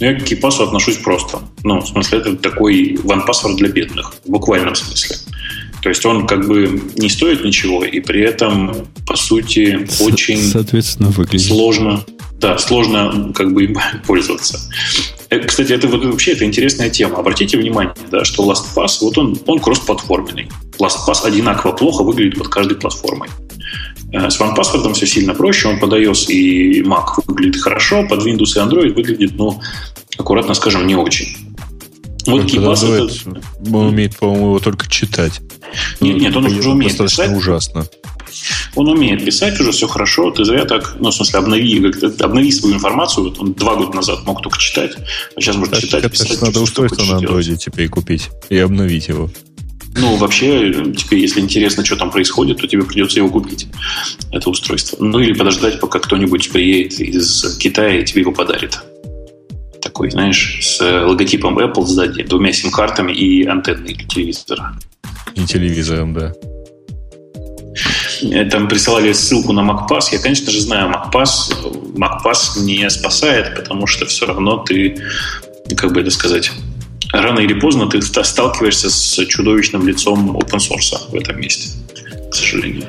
Ну, 0.00 0.06
я 0.06 0.18
к 0.18 0.24
Кипасу 0.24 0.64
отношусь 0.64 0.96
просто. 0.96 1.40
Ну, 1.62 1.80
в 1.80 1.86
смысле, 1.86 2.18
это 2.18 2.36
такой 2.36 2.94
OnePassword 2.94 3.56
для 3.56 3.68
бедных, 3.68 4.14
в 4.24 4.30
буквальном 4.30 4.74
смысле. 4.74 5.16
То 5.82 5.88
есть 5.88 6.04
он 6.06 6.26
как 6.26 6.46
бы 6.46 6.80
не 6.96 7.08
стоит 7.08 7.44
ничего, 7.44 7.84
и 7.84 8.00
при 8.00 8.22
этом, 8.22 8.86
по 9.06 9.16
сути, 9.16 9.86
очень 10.00 10.42
Соответственно, 10.42 11.10
выглядит. 11.10 11.46
сложно, 11.46 12.04
да, 12.38 12.56
сложно 12.58 13.32
как 13.34 13.52
бы 13.52 13.74
пользоваться. 14.06 14.60
Э, 15.28 15.40
кстати, 15.40 15.72
это 15.72 15.88
вот 15.88 16.04
вообще 16.04 16.32
это 16.32 16.44
интересная 16.44 16.88
тема. 16.88 17.18
Обратите 17.18 17.58
внимание, 17.58 17.94
да, 18.10 18.24
что 18.24 18.48
LastPass, 18.48 18.98
вот 19.00 19.18
он, 19.18 19.38
он 19.46 19.58
кроссплатформенный. 19.58 20.48
LastPass 20.78 21.24
одинаково 21.24 21.72
плохо 21.72 22.02
выглядит 22.02 22.38
под 22.38 22.48
каждой 22.48 22.76
платформой. 22.76 23.28
Э, 24.12 24.30
с 24.30 24.40
OnePassword 24.40 24.92
все 24.92 25.06
сильно 25.06 25.34
проще, 25.34 25.68
он 25.68 25.78
под 25.78 25.92
iOS 25.92 26.26
и 26.28 26.82
Mac 26.82 27.22
выглядит 27.26 27.60
хорошо, 27.62 28.06
под 28.06 28.24
Windows 28.26 28.56
и 28.56 28.58
Android 28.58 28.92
выглядит, 28.92 29.32
ну, 29.36 29.60
аккуратно 30.18 30.54
скажем, 30.54 30.86
не 30.86 30.94
очень. 30.94 31.36
Вот 32.26 32.44
KeyPass 32.44 32.94
это... 32.94 33.40
Он 33.74 33.86
умеет, 33.86 34.16
по-моему, 34.16 34.46
его 34.48 34.58
только 34.58 34.88
читать. 34.88 35.40
Нет, 36.00 36.20
нет, 36.20 36.36
он 36.36 36.46
уже 36.46 36.70
умеет 36.70 36.96
писать. 36.96 37.34
ужасно. 37.34 37.86
Он 38.74 38.88
умеет 38.88 39.24
писать 39.24 39.58
уже, 39.60 39.72
все 39.72 39.86
хорошо. 39.86 40.30
Ты 40.30 40.44
зря 40.44 40.64
так, 40.64 40.96
ну, 40.98 41.10
в 41.10 41.14
смысле, 41.14 41.40
обнови, 41.40 41.92
обнови 42.20 42.52
свою 42.52 42.76
информацию. 42.76 43.24
Вот 43.24 43.38
он 43.38 43.52
два 43.54 43.76
года 43.76 43.96
назад 43.96 44.24
мог 44.24 44.42
только 44.42 44.58
читать, 44.58 44.92
а 45.36 45.40
сейчас 45.40 45.56
может 45.56 45.74
так, 45.74 45.80
читать, 45.80 46.10
писать. 46.10 46.40
Надо 46.40 46.60
устройство 46.60 47.04
на 47.04 47.16
андроиде 47.16 47.56
теперь 47.56 47.88
купить 47.88 48.30
и 48.48 48.58
обновить 48.58 49.08
его. 49.08 49.30
Ну, 49.94 50.16
вообще, 50.16 50.72
тебе, 50.94 51.20
если 51.20 51.40
интересно, 51.40 51.84
что 51.84 51.96
там 51.96 52.10
происходит, 52.10 52.58
то 52.58 52.66
тебе 52.66 52.82
придется 52.82 53.18
его 53.18 53.28
купить, 53.28 53.66
это 54.30 54.48
устройство. 54.48 54.96
Ну, 55.00 55.18
или 55.18 55.34
подождать, 55.34 55.80
пока 55.80 55.98
кто-нибудь 55.98 56.50
приедет 56.50 56.98
из 57.00 57.56
Китая 57.58 58.00
и 58.00 58.04
тебе 58.04 58.22
его 58.22 58.32
подарит. 58.32 58.80
Такой, 59.82 60.10
знаешь, 60.10 60.60
с 60.62 60.80
логотипом 60.80 61.58
Apple 61.58 61.84
сзади, 61.84 62.22
двумя 62.22 62.52
сим-картами 62.52 63.12
и 63.12 63.44
антенной 63.44 63.94
для 63.94 64.06
телевизора. 64.06 64.74
И 65.34 65.44
телевизором, 65.44 66.14
да. 66.14 66.32
Э, 68.22 68.44
там 68.44 68.68
присылали 68.68 69.12
ссылку 69.12 69.52
на 69.52 69.60
MacPass. 69.60 70.08
Я, 70.12 70.18
конечно 70.18 70.50
же, 70.50 70.60
знаю 70.60 70.92
MacPass. 70.92 71.94
MacPass 71.94 72.60
не 72.60 72.88
спасает, 72.90 73.54
потому 73.56 73.86
что 73.86 74.06
все 74.06 74.26
равно 74.26 74.58
ты, 74.58 74.96
как 75.76 75.92
бы 75.92 76.00
это 76.00 76.10
сказать, 76.10 76.50
рано 77.12 77.40
или 77.40 77.58
поздно 77.58 77.88
ты 77.88 78.02
сталкиваешься 78.02 78.90
с 78.90 79.24
чудовищным 79.26 79.86
лицом 79.86 80.36
open 80.36 80.58
source 80.58 81.10
в 81.10 81.14
этом 81.14 81.40
месте, 81.40 81.70
к 82.30 82.34
сожалению. 82.34 82.86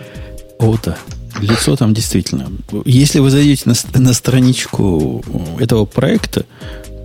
О, 0.59 0.75
да. 0.83 0.97
Лицо 1.41 1.75
там 1.75 1.93
действительно. 1.93 2.51
Если 2.85 3.19
вы 3.19 3.29
зайдете 3.29 3.63
на, 3.65 3.99
на 3.99 4.13
страничку 4.13 5.23
этого 5.59 5.85
проекта, 5.85 6.45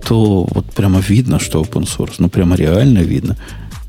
то 0.07 0.47
вот 0.51 0.67
прямо 0.67 1.01
видно, 1.01 1.41
что 1.41 1.63
open 1.63 1.85
source. 1.85 2.15
Ну, 2.19 2.29
прямо 2.29 2.57
реально 2.57 2.99
видно. 2.99 3.37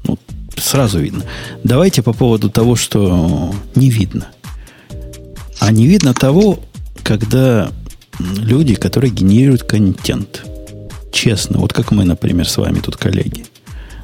Ну, 0.05 0.17
сразу 0.57 0.99
видно. 0.99 1.23
Давайте 1.63 2.01
по 2.01 2.13
поводу 2.13 2.49
того, 2.49 2.75
что 2.75 3.53
не 3.75 3.89
видно. 3.89 4.27
А 5.59 5.71
не 5.71 5.87
видно 5.87 6.13
того, 6.13 6.59
когда 7.03 7.71
люди, 8.19 8.75
которые 8.75 9.11
генерируют 9.11 9.63
контент, 9.63 10.45
честно, 11.11 11.59
вот 11.59 11.73
как 11.73 11.91
мы, 11.91 12.05
например, 12.05 12.47
с 12.47 12.57
вами 12.57 12.79
тут, 12.79 12.97
коллеги, 12.97 13.45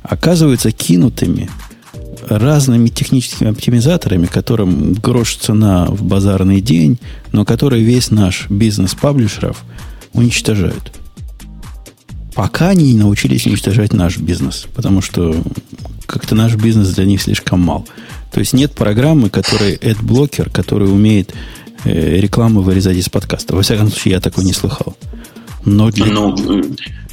оказываются 0.04 0.72
кинутыми 0.72 1.50
разными 2.28 2.88
техническими 2.88 3.52
оптимизаторами, 3.52 4.26
которым 4.26 4.94
грош 4.94 5.36
цена 5.36 5.86
в 5.86 6.04
базарный 6.04 6.62
день, 6.62 7.00
но 7.32 7.46
которые 7.46 7.84
весь 7.84 8.12
наш 8.12 8.50
бизнес 8.50 8.96
паблишеров 8.96 9.64
уничтожают. 10.14 10.92
Пока 12.34 12.70
они 12.70 12.92
не 12.94 13.00
научились 13.00 13.46
уничтожать 13.46 13.94
наш 13.94 14.18
бизнес, 14.18 14.68
потому 14.76 15.02
что 15.02 15.36
как-то 16.06 16.36
наш 16.36 16.56
бизнес 16.56 16.90
для 16.90 17.06
них 17.06 17.22
слишком 17.22 17.62
мал. 17.62 17.88
То 18.32 18.40
есть 18.40 18.54
нет 18.54 18.74
программы, 18.74 19.30
которая 19.30 19.76
AdBlocker, 19.76 20.52
который 20.52 20.92
умеет 20.92 21.34
э, 21.86 22.18
рекламу 22.20 22.62
вырезать 22.62 22.98
из 22.98 23.08
подкаста. 23.08 23.56
Во 23.56 23.62
всяком 23.62 23.90
случае, 23.90 24.16
я 24.16 24.20
такой 24.20 24.44
не 24.44 24.54
слыхал. 24.54 24.98
Но 25.66 25.90
для... 25.92 26.06
Ну, 26.06 26.36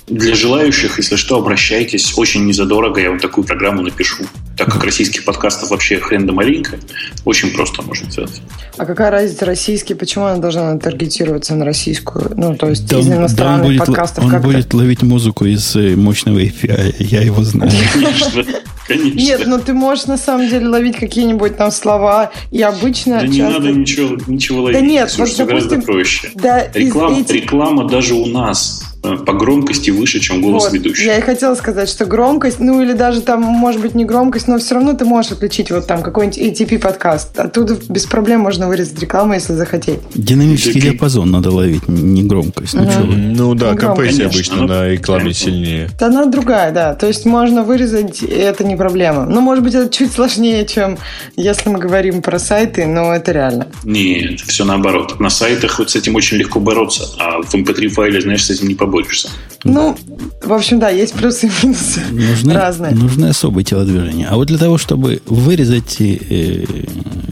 для 0.09 0.35
желающих, 0.35 0.99
если 0.99 1.17
что, 1.17 1.38
обращайтесь. 1.38 2.17
Очень 2.19 2.45
незадорого 2.45 3.01
я 3.01 3.11
вам 3.11 3.19
такую 3.19 3.47
программу 3.47 3.83
напишу. 3.83 4.25
Так 4.57 4.71
как 4.71 4.85
российских 4.85 5.25
подкастов 5.25 5.71
вообще 5.71 5.99
хрен 5.99 6.27
да 6.27 6.33
маленько, 6.33 6.79
очень 7.25 7.51
просто 7.53 7.83
можно 7.83 8.11
сделать. 8.11 8.43
А 8.77 8.85
какая 8.85 9.11
разница 9.11 9.47
российский? 9.47 9.95
Почему 9.95 10.27
она 10.27 10.38
должна 10.38 10.77
таргетироваться 10.77 11.55
на 11.55 11.65
российскую? 11.65 12.33
Ну, 12.37 12.55
то 12.57 12.69
есть 12.69 12.88
да, 12.88 12.99
из 12.99 13.09
иностранных 13.09 13.37
да 13.37 13.55
он 13.55 13.62
будет, 13.62 13.79
подкастов 13.79 14.25
Он 14.25 14.41
будет 14.41 14.75
ловить 14.75 15.03
музыку 15.03 15.47
из 15.47 15.75
э, 15.77 15.97
мощного 15.97 16.38
API, 16.38 16.97
я 16.99 17.23
его 17.23 17.43
знаю. 17.45 17.73
Конечно. 17.93 18.45
Конечно. 18.87 19.18
Нет, 19.18 19.47
но 19.47 19.59
ты 19.59 19.75
можешь 19.75 20.07
на 20.07 20.16
самом 20.16 20.49
деле 20.49 20.68
ловить 20.68 20.97
какие-нибудь 20.97 21.57
там 21.57 21.71
слова. 21.71 22.33
И 22.51 22.62
обычно. 22.62 23.21
Да 23.21 23.27
часто... 23.27 23.33
не 23.33 23.42
надо 23.42 23.71
ничего, 23.71 24.16
ничего 24.27 24.62
ловить. 24.62 24.81
Да 24.81 24.85
нет, 24.85 25.11
Слушай, 25.11 25.40
вот, 25.40 25.49
допустим, 25.49 25.68
гораздо 25.68 25.92
проще. 25.92 26.31
Да, 26.35 26.68
реклама, 26.75 27.21
из, 27.21 27.31
реклама 27.31 27.88
даже 27.88 28.14
у 28.14 28.27
нас 28.27 28.92
по 29.03 29.33
громкости 29.33 29.91
выше, 29.91 30.21
чем 30.21 30.41
голос 30.41 30.65
вот, 30.65 30.73
ведущего. 30.73 31.07
Я 31.07 31.19
и 31.19 31.21
хотела 31.21 31.57
сказать, 31.57 31.88
что 31.88 32.07
громкость, 32.07 32.61
ну 32.61 32.81
или 32.81 32.93
даже 32.93 33.21
там, 33.21 33.43
может 33.43 33.81
быть, 33.81 33.95
не 33.97 34.05
громкость, 34.05 34.47
но 34.47 34.59
все 34.59 34.77
равно 34.77 34.95
ты 34.95 35.05
можешь 35.05 35.33
отличить 35.33 35.73
вот 35.73 35.88
там 35.88 36.03
какой-нибудь 36.03 36.38
ATP 36.38 36.79
подкаст. 36.79 37.37
Оттуда 37.38 37.77
без 37.88 38.07
проблем 38.07 38.41
можно 38.41 38.69
вырезать 38.69 39.01
рекламу, 39.01 39.35
если 39.35 39.55
захотеть. 39.55 39.99
Динамический 40.15 40.81
ATP. 40.81 40.91
диапазон 40.93 41.31
надо 41.33 41.51
ловить, 41.51 41.88
не 41.88 42.23
громкость. 42.23 42.75
Ну, 42.75 42.83
угу. 42.83 43.12
ну 43.12 43.55
да, 43.55 43.75
компрессия 43.75 44.27
обычно 44.27 44.57
но... 44.59 44.67
на 44.69 44.88
рекламе 44.88 45.35
сильнее. 45.35 45.91
Да, 45.99 46.07
она 46.07 46.27
другая, 46.27 46.71
да. 46.71 46.95
То 46.95 47.09
есть 47.09 47.27
можно 47.27 47.65
вырезать, 47.65 48.23
и 48.23 48.27
это 48.27 48.62
не 48.62 48.77
проблема. 48.77 49.27
Ну, 49.27 49.41
может 49.41 49.65
быть, 49.65 49.75
это 49.75 49.93
чуть 49.93 50.12
сложнее, 50.12 50.65
чем 50.65 50.97
если 51.35 51.71
мы 51.71 51.81
говорим 51.81 52.23
про 52.23 52.38
сайты, 52.38 52.87
но 52.87 53.12
это 53.12 53.33
реально. 53.33 53.67
Нет, 53.83 54.41
все 54.43 54.65
наоборот. 54.65 55.19
На 55.19 55.29
сайтах 55.29 55.81
вот 55.81 55.91
с 55.91 55.97
этим 55.97 56.15
очень 56.15 56.37
легко 56.37 56.61
бороться, 56.61 57.09
а 57.19 57.43
в 57.43 57.53
MP3 57.53 57.88
файле, 57.88 58.21
знаешь, 58.21 58.45
с 58.45 58.51
этим 58.51 58.69
не 58.69 58.77
побороться 58.77 58.92
борешься. 58.93 59.31
Ну, 59.65 59.97
в 60.43 60.53
общем, 60.53 60.79
да, 60.79 60.91
есть 60.91 61.15
плюсы 61.15 61.47
и 61.47 61.51
минусы 61.63 62.01
нужны, 62.11 62.55
разные. 62.55 62.95
Нужны 62.95 63.27
особые 63.27 63.65
телодвижения. 63.65 64.29
А 64.29 64.37
вот 64.37 64.49
для 64.49 64.59
того, 64.59 64.77
чтобы 64.79 65.23
вырезать 65.27 66.01
э, 66.01 66.65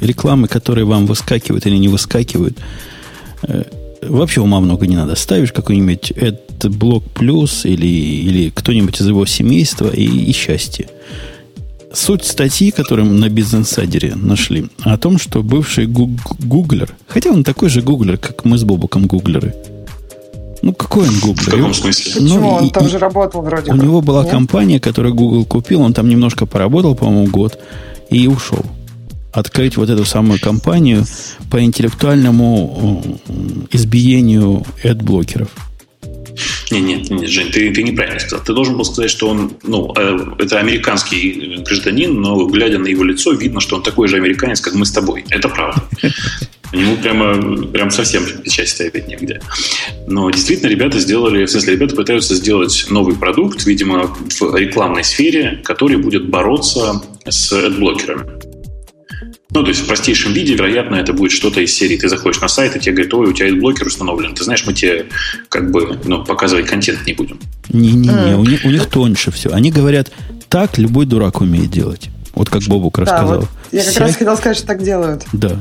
рекламы, 0.00 0.48
которые 0.48 0.84
вам 0.84 1.06
выскакивают 1.06 1.66
или 1.66 1.76
не 1.76 1.88
выскакивают, 1.88 2.58
э, 3.42 3.64
вообще 4.02 4.40
ума 4.40 4.60
много 4.60 4.86
не 4.86 4.96
надо. 4.96 5.16
Ставишь 5.16 5.52
какой-нибудь 5.52 6.12
блок 6.64 7.04
плюс 7.14 7.64
или, 7.64 7.86
или 7.86 8.50
кто-нибудь 8.50 9.00
из 9.00 9.08
его 9.08 9.26
семейства 9.26 9.90
и, 9.90 10.04
и 10.04 10.32
счастье. 10.32 10.88
Суть 11.92 12.24
статьи, 12.24 12.70
которую 12.70 13.08
мы 13.08 13.14
на 13.14 13.28
бизнес-сайдере 13.28 14.14
нашли, 14.14 14.68
о 14.82 14.96
том, 14.96 15.18
что 15.18 15.42
бывший 15.42 15.86
гуглер, 15.86 16.94
хотя 17.08 17.30
он 17.30 17.42
такой 17.42 17.68
же 17.68 17.82
гуглер, 17.82 18.16
как 18.16 18.44
мы 18.44 18.56
с 18.56 18.62
Бобуком 18.62 19.06
гуглеры– 19.06 19.54
ну, 20.62 20.72
какой 20.74 21.08
он 21.08 21.14
Google? 21.20 21.42
В 21.42 21.50
каком 21.50 21.74
смысле? 21.74 22.12
Почему? 22.12 22.28
Ну, 22.28 22.48
он 22.48 22.66
и, 22.66 22.70
там 22.70 22.88
же 22.88 22.98
работал 22.98 23.42
вроде 23.42 23.72
У 23.72 23.74
как. 23.74 23.82
него 23.82 24.00
была 24.02 24.22
Нет? 24.22 24.32
компания, 24.32 24.80
которую 24.80 25.14
Google 25.14 25.44
купил, 25.44 25.82
он 25.82 25.94
там 25.94 26.08
немножко 26.08 26.46
поработал, 26.46 26.94
по-моему, 26.94 27.28
год, 27.28 27.58
и 28.10 28.26
ушел. 28.26 28.64
Открыть 29.32 29.76
вот 29.76 29.88
эту 29.88 30.04
самую 30.04 30.40
компанию 30.40 31.04
по 31.50 31.62
интеллектуальному 31.62 33.02
э, 33.28 33.32
избиению 33.70 34.64
блокеров 34.96 35.50
нет, 36.70 36.82
нет, 36.82 37.10
нет, 37.10 37.28
Жень, 37.28 37.50
ты, 37.50 37.72
ты 37.72 37.82
неправильно 37.82 38.20
сказал. 38.20 38.44
Ты 38.44 38.52
должен 38.52 38.76
был 38.76 38.84
сказать, 38.84 39.10
что 39.10 39.28
он, 39.28 39.52
ну, 39.62 39.92
э, 39.96 40.18
это 40.38 40.58
американский 40.58 41.62
гражданин, 41.64 42.20
но 42.20 42.46
глядя 42.46 42.78
на 42.78 42.86
его 42.86 43.04
лицо, 43.04 43.32
видно, 43.32 43.60
что 43.60 43.76
он 43.76 43.82
такой 43.82 44.08
же 44.08 44.16
американец, 44.16 44.60
как 44.60 44.74
мы 44.74 44.86
с 44.86 44.92
тобой. 44.92 45.24
Это 45.30 45.48
правда. 45.48 45.82
Ему 46.72 46.96
прямо, 46.96 47.66
прям 47.66 47.90
совсем 47.90 48.24
печать 48.44 48.68
ставить 48.68 49.08
негде. 49.08 49.40
Но 50.06 50.30
действительно 50.30 50.68
ребята 50.68 50.98
сделали, 50.98 51.44
в 51.44 51.50
смысле, 51.50 51.74
ребята 51.74 51.96
пытаются 51.96 52.34
сделать 52.34 52.86
новый 52.90 53.16
продукт, 53.16 53.66
видимо, 53.66 54.06
в 54.06 54.56
рекламной 54.56 55.04
сфере, 55.04 55.60
который 55.64 55.96
будет 55.96 56.28
бороться 56.28 57.02
с 57.26 57.52
адблокерами. 57.52 58.40
Ну, 59.52 59.62
то 59.62 59.68
есть 59.68 59.80
в 59.80 59.86
простейшем 59.86 60.32
виде, 60.32 60.54
вероятно, 60.54 60.94
это 60.94 61.12
будет 61.12 61.32
что-то 61.32 61.60
из 61.60 61.74
серии. 61.74 61.96
Ты 61.96 62.08
заходишь 62.08 62.40
на 62.40 62.46
сайт, 62.46 62.76
и 62.76 62.80
тебе 62.80 62.92
говорят, 62.92 63.14
ой, 63.14 63.26
у 63.30 63.32
тебя 63.32 63.52
блокер 63.54 63.86
установлен. 63.88 64.32
Ты 64.34 64.44
знаешь, 64.44 64.64
мы 64.64 64.74
тебе 64.74 65.06
как 65.48 65.72
бы 65.72 65.98
ну, 66.04 66.24
показывать 66.24 66.66
контент 66.66 67.04
не 67.04 67.14
будем. 67.14 67.40
Не-не-не, 67.68 68.36
у, 68.36 68.44
них, 68.44 68.64
у 68.64 68.70
них 68.70 68.86
тоньше 68.86 69.32
все. 69.32 69.50
Они 69.50 69.72
говорят, 69.72 70.12
так 70.48 70.78
любой 70.78 71.06
дурак 71.06 71.40
умеет 71.40 71.70
делать. 71.70 72.10
Вот 72.32 72.48
как 72.48 72.62
Бобук 72.62 72.98
рассказал. 72.98 73.28
Да, 73.28 73.38
вот 73.40 73.48
я 73.72 73.82
как 73.82 73.92
Вся... 73.92 74.00
раз 74.00 74.16
хотел 74.16 74.36
сказать, 74.36 74.56
что 74.56 74.66
так 74.68 74.84
делают. 74.84 75.24
Да. 75.32 75.56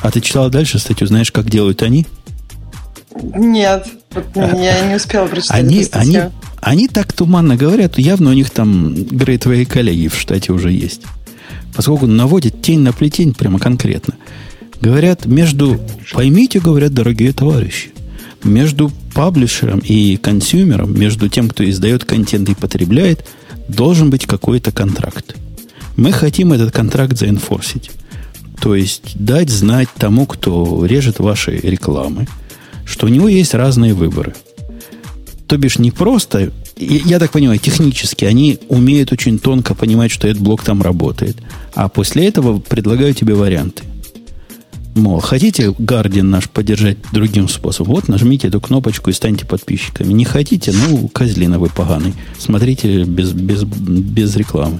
А 0.00 0.10
ты 0.10 0.20
читала 0.20 0.50
дальше 0.50 0.78
статью, 0.78 1.06
знаешь, 1.06 1.32
как 1.32 1.50
делают 1.50 1.82
они? 1.82 2.06
Нет, 3.20 3.86
вот 4.10 4.26
я 4.34 4.86
не 4.86 4.94
успела 4.94 5.26
прочитать 5.26 5.58
они, 5.58 5.86
они, 5.92 6.20
они 6.60 6.88
так 6.88 7.12
туманно 7.12 7.56
говорят, 7.56 7.98
явно 7.98 8.30
у 8.30 8.32
них 8.32 8.50
там 8.50 8.94
грейтвей 8.94 9.64
коллеги 9.64 10.08
в 10.08 10.16
штате 10.16 10.52
уже 10.52 10.70
есть. 10.70 11.02
Поскольку 11.74 12.06
наводят 12.06 12.62
тень 12.62 12.80
на 12.80 12.92
плетень 12.92 13.34
прямо 13.34 13.58
конкретно. 13.58 14.14
Говорят, 14.80 15.26
между, 15.26 15.80
поймите, 16.12 16.60
говорят, 16.60 16.94
дорогие 16.94 17.32
товарищи, 17.32 17.90
между 18.44 18.92
паблишером 19.14 19.80
и 19.80 20.16
консюмером, 20.16 20.98
между 20.98 21.28
тем, 21.28 21.48
кто 21.48 21.68
издает 21.68 22.04
контент 22.04 22.48
и 22.48 22.54
потребляет, 22.54 23.26
должен 23.68 24.10
быть 24.10 24.26
какой-то 24.26 24.70
контракт. 24.70 25.34
Мы 25.96 26.12
хотим 26.12 26.52
этот 26.52 26.70
контракт 26.70 27.18
заинфорсить. 27.18 27.90
То 28.60 28.74
есть 28.74 29.16
дать 29.16 29.50
знать 29.50 29.88
тому, 29.96 30.26
кто 30.26 30.84
режет 30.84 31.18
ваши 31.18 31.56
рекламы, 31.56 32.26
что 32.84 33.06
у 33.06 33.08
него 33.08 33.28
есть 33.28 33.54
разные 33.54 33.94
выборы. 33.94 34.34
То 35.46 35.56
бишь 35.56 35.78
не 35.78 35.90
просто 35.90 36.52
я 36.80 37.18
так 37.18 37.32
понимаю, 37.32 37.58
технически 37.58 38.24
они 38.24 38.58
умеют 38.68 39.12
очень 39.12 39.38
тонко 39.38 39.74
понимать, 39.74 40.10
что 40.10 40.28
этот 40.28 40.42
блок 40.42 40.62
там 40.62 40.80
работает. 40.82 41.36
А 41.74 41.88
после 41.88 42.28
этого 42.28 42.60
предлагаю 42.60 43.14
тебе 43.14 43.34
варианты. 43.34 43.82
Мол, 44.94 45.20
хотите 45.20 45.66
Guardian 45.66 46.22
наш 46.22 46.48
поддержать 46.48 46.98
другим 47.12 47.48
способом? 47.48 47.94
Вот 47.94 48.08
нажмите 48.08 48.48
эту 48.48 48.60
кнопочку 48.60 49.10
и 49.10 49.12
станьте 49.12 49.44
подписчиками. 49.44 50.12
Не 50.12 50.24
хотите? 50.24 50.72
Ну, 50.72 51.08
козлина 51.08 51.58
вы 51.58 51.68
поганый. 51.68 52.14
Смотрите 52.38 53.04
без, 53.04 53.32
без, 53.32 53.62
без 53.64 54.34
рекламы. 54.36 54.78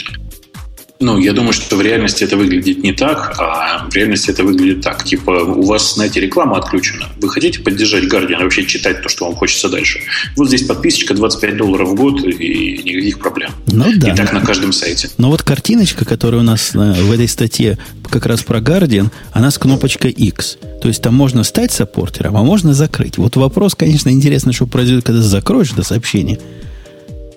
Ну, 1.01 1.19
я 1.19 1.33
думаю, 1.33 1.53
что 1.53 1.77
в 1.77 1.81
реальности 1.81 2.25
это 2.25 2.37
выглядит 2.37 2.83
не 2.83 2.93
так, 2.93 3.35
а 3.39 3.87
в 3.89 3.95
реальности 3.95 4.31
это 4.31 4.43
выглядит 4.43 4.83
так. 4.83 5.05
Типа, 5.05 5.31
у 5.31 5.63
вас, 5.63 5.95
знаете, 5.95 6.21
реклама 6.21 6.59
отключена. 6.59 7.07
Вы 7.21 7.29
хотите 7.29 7.61
поддержать 7.61 8.05
Guardian, 8.05 8.43
вообще 8.43 8.67
читать 8.67 9.03
то, 9.03 9.09
что 9.09 9.27
вам 9.27 9.37
хочется 9.37 9.69
дальше. 9.69 10.01
Вот 10.37 10.49
здесь 10.49 10.65
подписочка 10.65 11.15
25 11.15 11.57
долларов 11.57 11.91
в 11.91 11.95
год 11.95 12.21
и 12.25 12.83
никаких 12.85 13.21
проблем. 13.21 13.53
Ну 13.69 13.85
да. 13.97 14.13
И 14.13 14.17
так 14.17 14.33
на 14.33 14.41
каждом 14.41 14.73
сайте. 14.73 15.09
Но 15.19 15.31
вот 15.31 15.43
картиночка, 15.43 16.05
которая 16.05 16.41
у 16.41 16.45
нас 16.45 16.75
э, 16.75 16.79
в 16.79 17.13
этой 17.13 17.29
статье 17.29 17.79
как 18.11 18.27
раз 18.27 18.43
про 18.43 18.59
Guardian, 18.59 19.11
она 19.33 19.53
с 19.53 19.59
кнопочкой 19.59 20.11
X. 20.11 20.59
То 20.83 20.89
есть 20.89 21.01
там 21.01 21.15
можно 21.15 21.45
стать 21.45 21.71
саппортером, 21.71 22.37
а 22.37 22.43
можно 22.43 22.75
закрыть. 22.75 23.19
Вот 23.19 23.37
вопрос, 23.37 23.77
конечно, 23.77 24.09
интересно, 24.09 24.53
что 24.53 24.67
произойдет, 24.67 25.05
когда 25.05 25.23
закроешь 25.23 25.73
это 25.73 25.85
сообщение. 25.85 26.41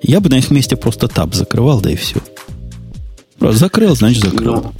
Я 0.01 0.19
бы 0.19 0.29
на 0.29 0.39
их 0.39 0.49
месте 0.49 0.75
просто 0.75 1.07
таб 1.07 1.35
закрывал, 1.35 1.79
да 1.79 1.91
и 1.91 1.95
все. 1.95 2.21
Закрыл, 3.49 3.95
значит 3.95 4.23
закрыл. 4.23 4.55
Ну, 4.55 4.73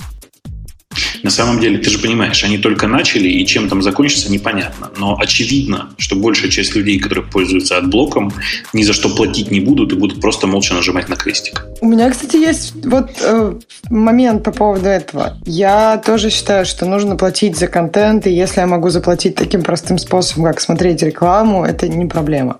на 1.23 1.29
самом 1.29 1.59
деле, 1.59 1.77
ты 1.77 1.89
же 1.89 1.99
понимаешь, 1.99 2.43
они 2.43 2.57
только 2.57 2.87
начали, 2.87 3.27
и 3.27 3.45
чем 3.45 3.69
там 3.69 3.81
закончится, 3.81 4.31
непонятно. 4.31 4.91
Но 4.97 5.17
очевидно, 5.19 5.89
что 5.97 6.15
большая 6.15 6.49
часть 6.49 6.75
людей, 6.75 6.99
которые 6.99 7.25
пользуются 7.25 7.77
отблоком, 7.77 8.33
ни 8.73 8.83
за 8.83 8.93
что 8.93 9.09
платить 9.09 9.51
не 9.51 9.59
будут 9.59 9.93
и 9.93 9.95
будут 9.95 10.21
просто 10.21 10.47
молча 10.47 10.73
нажимать 10.73 11.09
на 11.09 11.15
крестик. 11.15 11.65
У 11.81 11.87
меня, 11.87 12.09
кстати, 12.09 12.37
есть 12.37 12.73
вот 12.85 13.09
э, 13.21 13.53
момент 13.89 14.43
по 14.43 14.51
поводу 14.51 14.87
этого. 14.87 15.37
Я 15.45 16.01
тоже 16.03 16.29
считаю, 16.29 16.65
что 16.65 16.85
нужно 16.85 17.15
платить 17.15 17.57
за 17.57 17.67
контент, 17.67 18.27
и 18.27 18.31
если 18.31 18.61
я 18.61 18.67
могу 18.67 18.89
заплатить 18.89 19.35
таким 19.35 19.63
простым 19.63 19.97
способом, 19.97 20.45
как 20.45 20.61
смотреть 20.61 21.03
рекламу, 21.03 21.65
это 21.65 21.87
не 21.87 22.05
проблема. 22.05 22.57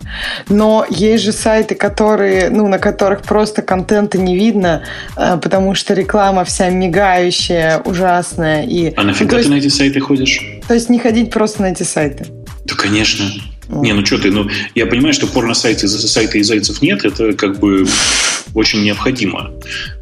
Но 0.49 0.86
есть 0.89 1.24
же 1.24 1.32
сайты, 1.32 1.76
которые, 1.76 2.49
ну, 2.49 2.68
на 2.68 2.80
которых 2.80 3.22
просто 3.22 3.62
контента 3.62 4.18
не 4.18 4.36
видно, 4.36 4.84
э, 5.18 5.38
потому 5.38 5.76
что 5.76 5.93
реклама 5.93 6.43
вся 6.43 6.70
мигающая, 6.70 7.80
ужасная, 7.86 8.51
интересное. 8.52 8.64
И, 8.64 8.93
а 8.95 9.04
нафига 9.04 9.38
ну, 9.38 9.43
ты 9.43 9.49
на 9.49 9.56
эти 9.56 9.68
сайты 9.68 9.99
ходишь? 9.99 10.41
То 10.68 10.74
есть 10.74 10.89
не 10.89 10.99
ходить 10.99 11.32
просто 11.32 11.62
на 11.62 11.72
эти 11.72 11.84
сайты. 11.84 12.26
Да, 12.66 12.76
конечно. 12.76 13.26
Mm. 13.68 13.82
Не, 13.82 13.93
ну 13.93 14.06
что 14.06 14.18
ты, 14.18 14.32
ну, 14.32 14.49
я 14.76 14.86
понимаю, 14.86 15.14
что 15.14 15.28
порно-сайты 15.28 15.88
сайты 15.88 16.39
и 16.39 16.43
зайцев 16.43 16.82
нет, 16.82 17.06
это 17.06 17.34
как 17.34 17.60
бы 17.60 17.86
очень 18.54 18.84
необходимо. 18.84 19.52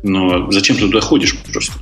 Но 0.04 0.52
зачем 0.52 0.76
ты 0.76 0.82
туда 0.84 1.02
ходишь 1.02 1.38
просто? 1.52 1.74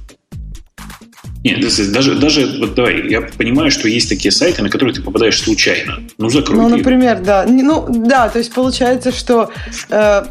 Нет, 1.43 1.61
даже, 1.93 2.15
даже, 2.15 2.59
вот 2.59 2.75
давай, 2.75 3.09
я 3.09 3.21
понимаю, 3.21 3.71
что 3.71 3.87
есть 3.87 4.09
такие 4.09 4.31
сайты, 4.31 4.61
на 4.63 4.69
которые 4.69 4.93
ты 4.93 5.01
попадаешь 5.01 5.39
случайно. 5.39 5.99
Ну, 6.17 6.29
закрой. 6.29 6.57
Ну, 6.57 6.67
например, 6.67 7.21
да. 7.23 7.45
Ну, 7.47 7.85
да, 7.89 8.27
то 8.27 8.39
есть 8.39 8.51
получается, 8.51 9.13
что 9.13 9.51
э, 9.89 10.23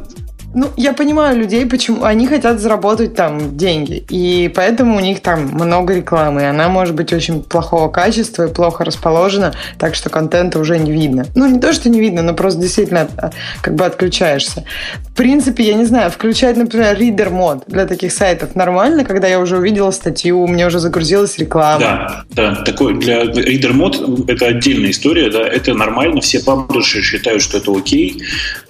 ну, 0.56 0.70
я 0.78 0.94
понимаю 0.94 1.38
людей, 1.38 1.66
почему 1.66 2.04
они 2.04 2.26
хотят 2.26 2.60
заработать 2.60 3.14
там 3.14 3.58
деньги, 3.58 4.02
и 4.08 4.50
поэтому 4.54 4.96
у 4.96 5.00
них 5.00 5.20
там 5.20 5.48
много 5.52 5.94
рекламы, 5.94 6.40
и 6.40 6.44
она 6.44 6.70
может 6.70 6.94
быть 6.94 7.12
очень 7.12 7.42
плохого 7.42 7.90
качества 7.90 8.44
и 8.44 8.52
плохо 8.52 8.82
расположена, 8.82 9.52
так 9.78 9.94
что 9.94 10.08
контента 10.08 10.58
уже 10.58 10.78
не 10.78 10.92
видно. 10.92 11.26
Ну, 11.34 11.46
не 11.46 11.60
то, 11.60 11.74
что 11.74 11.90
не 11.90 12.00
видно, 12.00 12.22
но 12.22 12.32
просто 12.32 12.62
действительно 12.62 13.06
а, 13.18 13.32
как 13.60 13.74
бы 13.74 13.84
отключаешься. 13.84 14.64
В 15.10 15.14
принципе, 15.14 15.62
я 15.62 15.74
не 15.74 15.84
знаю, 15.84 16.10
включать, 16.10 16.56
например, 16.56 16.96
reader 16.98 17.28
мод 17.28 17.64
для 17.66 17.84
таких 17.84 18.10
сайтов 18.10 18.54
нормально, 18.54 19.04
когда 19.04 19.28
я 19.28 19.40
уже 19.40 19.58
увидела 19.58 19.90
статью, 19.90 20.40
у 20.40 20.48
меня 20.48 20.68
уже 20.68 20.78
загрузилась 20.78 21.36
реклама. 21.36 21.80
Да, 21.80 22.24
да, 22.30 22.54
такой 22.64 22.98
для 22.98 23.24
reader 23.24 23.74
мод 23.74 24.26
это 24.26 24.46
отдельная 24.46 24.90
история, 24.90 25.30
да, 25.30 25.46
это 25.46 25.74
нормально, 25.74 26.22
все 26.22 26.40
паблишеры 26.40 27.02
считают, 27.02 27.42
что 27.42 27.58
это 27.58 27.76
окей, 27.76 28.22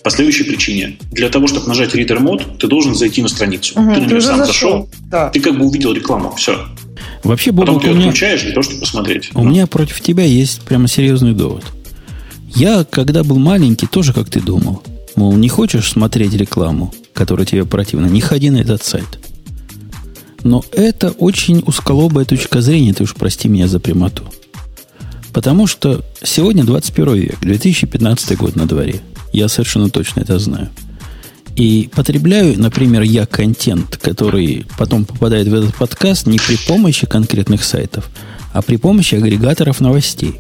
по 0.02 0.10
следующей 0.10 0.44
причине. 0.44 0.98
Для 1.12 1.28
того, 1.28 1.46
чтобы 1.46 1.75
нажать 1.76 1.94
Reader 1.94 2.18
Mode, 2.18 2.58
ты 2.58 2.66
должен 2.66 2.94
зайти 2.94 3.22
на 3.22 3.28
страницу. 3.28 3.78
Угу, 3.78 3.94
ты 3.94 4.00
на 4.00 4.06
нее 4.06 4.20
сам 4.20 4.44
зашел, 4.44 4.88
да. 5.10 5.28
ты 5.30 5.40
как 5.40 5.58
бы 5.58 5.66
увидел 5.66 5.92
рекламу, 5.92 6.34
все. 6.36 6.66
Вообще, 7.22 7.50
Бобок, 7.52 7.66
Потом 7.66 7.80
ты 7.80 7.88
ее 7.88 7.94
меня... 7.94 8.08
отключаешь 8.08 8.42
для 8.42 8.52
того, 8.52 8.62
чтобы 8.62 8.80
посмотреть. 8.80 9.30
У 9.34 9.42
ну. 9.42 9.50
меня 9.50 9.66
против 9.66 10.00
тебя 10.00 10.24
есть 10.24 10.62
прямо 10.62 10.88
серьезный 10.88 11.32
довод. 11.32 11.64
Я, 12.54 12.84
когда 12.84 13.22
был 13.24 13.38
маленький, 13.38 13.86
тоже 13.86 14.12
как 14.12 14.30
ты 14.30 14.40
думал. 14.40 14.82
Мол, 15.16 15.34
не 15.34 15.48
хочешь 15.48 15.90
смотреть 15.90 16.34
рекламу, 16.34 16.94
которая 17.12 17.46
тебе 17.46 17.64
противна, 17.64 18.06
не 18.06 18.20
ходи 18.20 18.50
на 18.50 18.58
этот 18.58 18.82
сайт. 18.82 19.18
Но 20.42 20.64
это 20.72 21.10
очень 21.10 21.62
узколобая 21.66 22.24
точка 22.24 22.60
зрения, 22.60 22.94
ты 22.94 23.02
уж 23.02 23.14
прости 23.14 23.48
меня 23.48 23.66
за 23.66 23.80
прямоту. 23.80 24.22
Потому 25.32 25.66
что 25.66 26.02
сегодня 26.22 26.64
21 26.64 27.14
век, 27.14 27.40
2015 27.40 28.36
год 28.38 28.56
на 28.56 28.66
дворе. 28.66 29.00
Я 29.32 29.48
совершенно 29.48 29.90
точно 29.90 30.20
это 30.20 30.38
знаю. 30.38 30.70
И 31.56 31.88
потребляю, 31.94 32.60
например, 32.60 33.02
я 33.02 33.24
контент, 33.24 33.96
который 33.96 34.66
потом 34.78 35.06
попадает 35.06 35.48
в 35.48 35.54
этот 35.54 35.74
подкаст 35.74 36.26
не 36.26 36.38
при 36.38 36.56
помощи 36.56 37.06
конкретных 37.06 37.64
сайтов, 37.64 38.10
а 38.52 38.60
при 38.60 38.76
помощи 38.76 39.14
агрегаторов 39.14 39.80
новостей, 39.80 40.34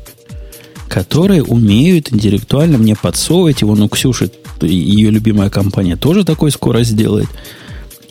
которые 0.88 1.42
умеют 1.42 2.12
интеллектуально 2.12 2.76
мне 2.76 2.94
подсовывать 2.94 3.62
его. 3.62 3.74
Ну, 3.74 3.88
Ксюша, 3.88 4.30
ее 4.60 5.10
любимая 5.10 5.48
компания, 5.48 5.96
тоже 5.96 6.22
такой 6.22 6.50
скоро 6.50 6.82
сделает. 6.84 7.28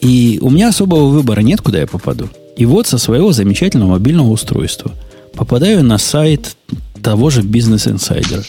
И 0.01 0.39
у 0.41 0.49
меня 0.49 0.69
особого 0.69 1.09
выбора 1.09 1.41
нет, 1.41 1.61
куда 1.61 1.79
я 1.79 1.87
попаду. 1.87 2.27
И 2.57 2.65
вот 2.65 2.87
со 2.87 2.97
своего 2.97 3.31
замечательного 3.33 3.91
мобильного 3.91 4.31
устройства 4.31 4.91
попадаю 5.35 5.83
на 5.83 5.99
сайт 5.99 6.55
того 7.03 7.29
же 7.29 7.41
Business 7.41 7.93
Insider. 7.93 8.43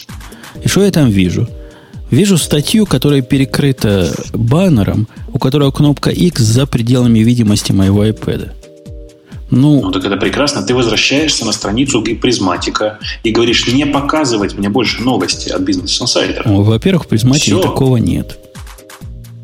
И 0.63 0.67
что 0.67 0.83
я 0.83 0.91
там 0.91 1.09
вижу? 1.09 1.47
Вижу 2.09 2.37
статью, 2.37 2.85
которая 2.85 3.21
перекрыта 3.21 4.13
баннером, 4.33 5.07
у 5.33 5.39
которого 5.39 5.71
кнопка 5.71 6.09
X 6.09 6.41
за 6.41 6.65
пределами 6.65 7.19
видимости 7.19 7.71
моего 7.71 8.05
iPad. 8.05 8.51
Ну, 9.49 9.81
ну, 9.81 9.91
так 9.91 10.03
это 10.03 10.17
прекрасно. 10.17 10.61
Ты 10.61 10.73
возвращаешься 10.73 11.45
на 11.45 11.53
страницу 11.53 12.01
Prismatic 12.01 12.81
'а 12.81 12.99
и 13.23 13.31
говоришь, 13.31 13.67
не 13.67 13.85
показывать 13.85 14.57
мне 14.57 14.69
больше 14.69 15.01
новости 15.01 15.49
от 15.49 15.61
Business 15.61 16.01
Insider 16.01 16.30
'а. 16.30 16.43
Ну, 16.45 16.63
во-первых, 16.63 17.05
в 17.05 17.07
Prismatic 17.07 17.51
'е 17.51 17.61
такого 17.61 17.97
нет. 17.97 18.37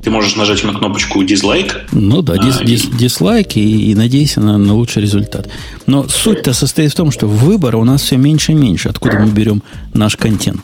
Ты 0.03 0.09
можешь 0.09 0.35
нажать 0.35 0.61
на 0.65 0.73
кнопочку 0.73 1.23
дизлайк. 1.23 1.85
Ну 1.93 2.21
да, 2.21 2.37
дис, 2.37 2.57
а, 2.59 2.65
дис, 2.65 2.83
и... 2.83 2.97
дизлайк 2.97 3.55
и, 3.55 3.91
и 3.91 3.95
надейся 3.95 4.41
на, 4.41 4.57
на 4.57 4.73
лучший 4.73 5.01
результат. 5.01 5.49
Но 5.85 6.05
суть-то 6.09 6.53
состоит 6.53 6.91
в 6.91 6.95
том, 6.95 7.09
что 7.09 7.25
выбора 7.27 7.77
у 7.77 7.85
нас 7.85 8.01
все 8.01 8.17
меньше 8.17 8.51
и 8.51 8.55
меньше, 8.55 8.89
откуда 8.89 9.19
мы 9.19 9.31
берем 9.31 9.63
наш 9.93 10.17
контент. 10.17 10.59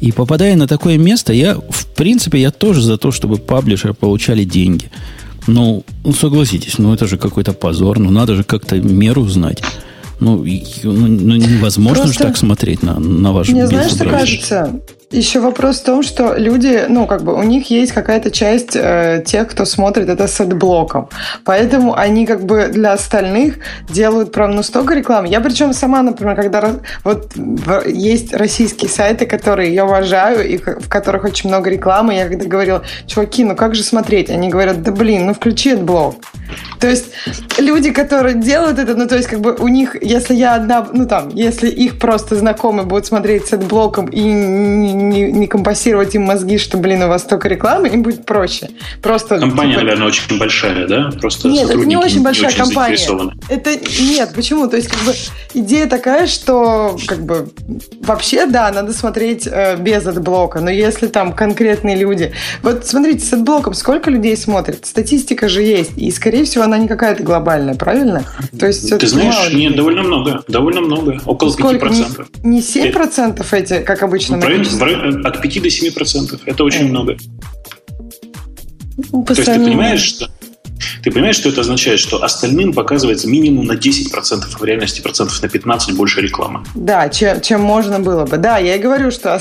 И 0.00 0.12
попадая 0.12 0.56
на 0.56 0.66
такое 0.66 0.96
место, 0.98 1.32
я, 1.32 1.56
в 1.56 1.86
принципе, 1.94 2.40
я 2.40 2.50
тоже 2.50 2.82
за 2.82 2.96
то, 2.96 3.12
чтобы 3.12 3.36
publisher 3.36 3.88
ы 3.88 3.94
получали 3.94 4.44
деньги. 4.44 4.90
Ну, 5.46 5.84
ну 6.04 6.12
согласитесь, 6.12 6.78
ну 6.78 6.94
это 6.94 7.06
же 7.06 7.18
какой-то 7.18 7.52
позор, 7.52 7.98
ну 7.98 8.10
надо 8.10 8.34
же 8.34 8.44
как-то 8.44 8.76
меру 8.76 9.26
знать. 9.26 9.62
Ну, 10.20 10.44
ну, 10.82 10.92
ну 10.92 11.34
невозможно 11.36 12.04
Просто... 12.04 12.22
же 12.22 12.28
так 12.28 12.36
смотреть 12.36 12.82
на, 12.82 12.98
на 12.98 13.32
ваш 13.32 13.48
Мне 13.48 13.66
знаешь, 13.66 13.92
что 13.92 14.04
кажется? 14.04 14.80
Еще 15.10 15.40
вопрос 15.40 15.80
в 15.80 15.84
том, 15.84 16.04
что 16.04 16.34
люди, 16.36 16.84
ну, 16.88 17.04
как 17.08 17.24
бы 17.24 17.34
у 17.34 17.42
них 17.42 17.68
есть 17.68 17.90
какая-то 17.90 18.30
часть 18.30 18.76
э, 18.76 19.24
тех, 19.26 19.48
кто 19.48 19.64
смотрит 19.64 20.08
это 20.08 20.28
с 20.28 20.44
блоком. 20.44 21.08
Поэтому 21.44 21.96
они 21.96 22.26
как 22.26 22.44
бы 22.44 22.68
для 22.68 22.92
остальных 22.92 23.56
делают 23.88 24.30
прям 24.30 24.52
ну 24.52 24.62
столько 24.62 24.94
рекламы. 24.94 25.26
Я 25.26 25.40
причем 25.40 25.72
сама, 25.72 26.02
например, 26.02 26.36
когда 26.36 26.76
вот 27.02 27.32
есть 27.86 28.32
российские 28.34 28.88
сайты, 28.88 29.26
которые 29.26 29.74
я 29.74 29.84
уважаю, 29.84 30.48
и 30.48 30.58
в 30.58 30.88
которых 30.88 31.24
очень 31.24 31.48
много 31.48 31.70
рекламы, 31.70 32.14
я 32.14 32.28
когда 32.28 32.44
говорила, 32.44 32.82
чуваки, 33.08 33.42
ну 33.42 33.56
как 33.56 33.74
же 33.74 33.82
смотреть? 33.82 34.30
Они 34.30 34.48
говорят, 34.48 34.82
да 34.82 34.92
блин, 34.92 35.26
ну 35.26 35.34
включи 35.34 35.74
AdBlock. 35.74 36.16
То 36.78 36.88
есть 36.88 37.06
люди, 37.58 37.90
которые 37.90 38.36
делают 38.36 38.78
это, 38.78 38.94
ну 38.94 39.08
то 39.08 39.16
есть 39.16 39.28
как 39.28 39.40
бы 39.40 39.56
у 39.58 39.66
них, 39.66 40.00
если 40.00 40.34
я 40.34 40.54
одна, 40.54 40.86
ну 40.92 41.06
там, 41.06 41.30
если 41.30 41.68
их 41.68 41.98
просто 41.98 42.36
знакомые 42.36 42.86
будут 42.86 43.06
смотреть 43.06 43.48
с 43.48 43.56
AdBlock 43.56 43.95
ом 43.95 44.06
и 44.06 44.99
не, 45.00 45.30
не 45.32 45.46
компостировать 45.46 46.14
им 46.14 46.22
мозги, 46.22 46.58
что, 46.58 46.78
блин, 46.78 47.02
у 47.02 47.08
вас 47.08 47.22
столько 47.22 47.48
рекламы, 47.48 47.88
им 47.88 48.02
будет 48.02 48.24
проще. 48.24 48.70
Просто, 49.02 49.38
компания, 49.38 49.72
типа... 49.72 49.84
наверное, 49.84 50.06
очень 50.06 50.38
большая, 50.38 50.86
да? 50.86 51.10
Просто 51.20 51.48
нет, 51.48 51.70
это 51.70 51.78
не 51.78 51.96
очень 51.96 52.22
большая 52.22 52.50
не 52.50 52.62
очень 52.62 52.64
компания. 52.64 53.34
Это 53.48 53.70
нет, 54.00 54.30
почему? 54.34 54.68
То 54.68 54.76
есть, 54.76 54.88
как 54.88 55.00
бы 55.02 55.14
идея 55.54 55.86
такая, 55.86 56.26
что 56.26 56.96
как 57.06 57.24
бы 57.24 57.50
вообще, 58.00 58.46
да, 58.46 58.70
надо 58.72 58.92
смотреть 58.92 59.46
э, 59.46 59.76
без 59.76 60.06
AdBlock 60.06 60.48
а, 60.48 60.60
но 60.60 60.70
если 60.70 61.06
там 61.06 61.32
конкретные 61.32 61.96
люди... 61.96 62.32
Вот 62.62 62.86
смотрите, 62.86 63.24
с 63.24 63.32
отблоком 63.32 63.74
сколько 63.74 64.10
людей 64.10 64.36
смотрит? 64.36 64.86
Статистика 64.86 65.48
же 65.48 65.62
есть, 65.62 65.92
и, 65.96 66.10
скорее 66.10 66.44
всего, 66.44 66.64
она 66.64 66.78
не 66.78 66.88
какая-то 66.88 67.22
глобальная, 67.22 67.74
правильно? 67.74 68.24
То 68.58 68.66
есть, 68.66 68.96
Ты 68.98 69.06
знаешь, 69.06 69.52
нет, 69.52 69.76
довольно 69.76 70.02
много, 70.02 70.42
довольно 70.48 70.80
много, 70.80 71.20
около 71.24 71.50
сколько? 71.50 71.86
5%. 71.86 72.26
Не, 72.42 72.50
не 72.50 72.60
7% 72.60 73.44
эти, 73.52 73.80
как 73.80 74.02
обычно, 74.02 74.36
ну, 74.36 74.42
от 74.94 75.42
5 75.42 75.62
до 75.62 75.68
7%. 75.68 76.40
Это 76.46 76.64
очень 76.64 76.88
много. 76.88 77.16
Ну, 79.12 79.24
То 79.24 79.32
есть 79.34 79.44
ты 79.44 79.54
понимаешь, 79.54 80.02
что 80.02 80.28
ты 81.02 81.10
понимаешь, 81.10 81.36
что 81.36 81.48
это 81.48 81.62
означает? 81.62 81.98
Что 81.98 82.22
остальным 82.22 82.72
показывается 82.72 83.28
минимум 83.28 83.66
на 83.66 83.72
10%, 83.72 84.42
а 84.52 84.58
в 84.58 84.64
реальности 84.64 85.00
процентов 85.00 85.40
на 85.42 85.48
15 85.48 85.94
больше 85.94 86.20
рекламы. 86.20 86.64
Да, 86.74 87.08
чем, 87.08 87.40
чем 87.40 87.60
можно 87.60 88.00
было 88.00 88.26
бы. 88.26 88.36
Да, 88.36 88.58
я 88.58 88.76
и 88.76 88.78
говорю, 88.78 89.10
что 89.10 89.40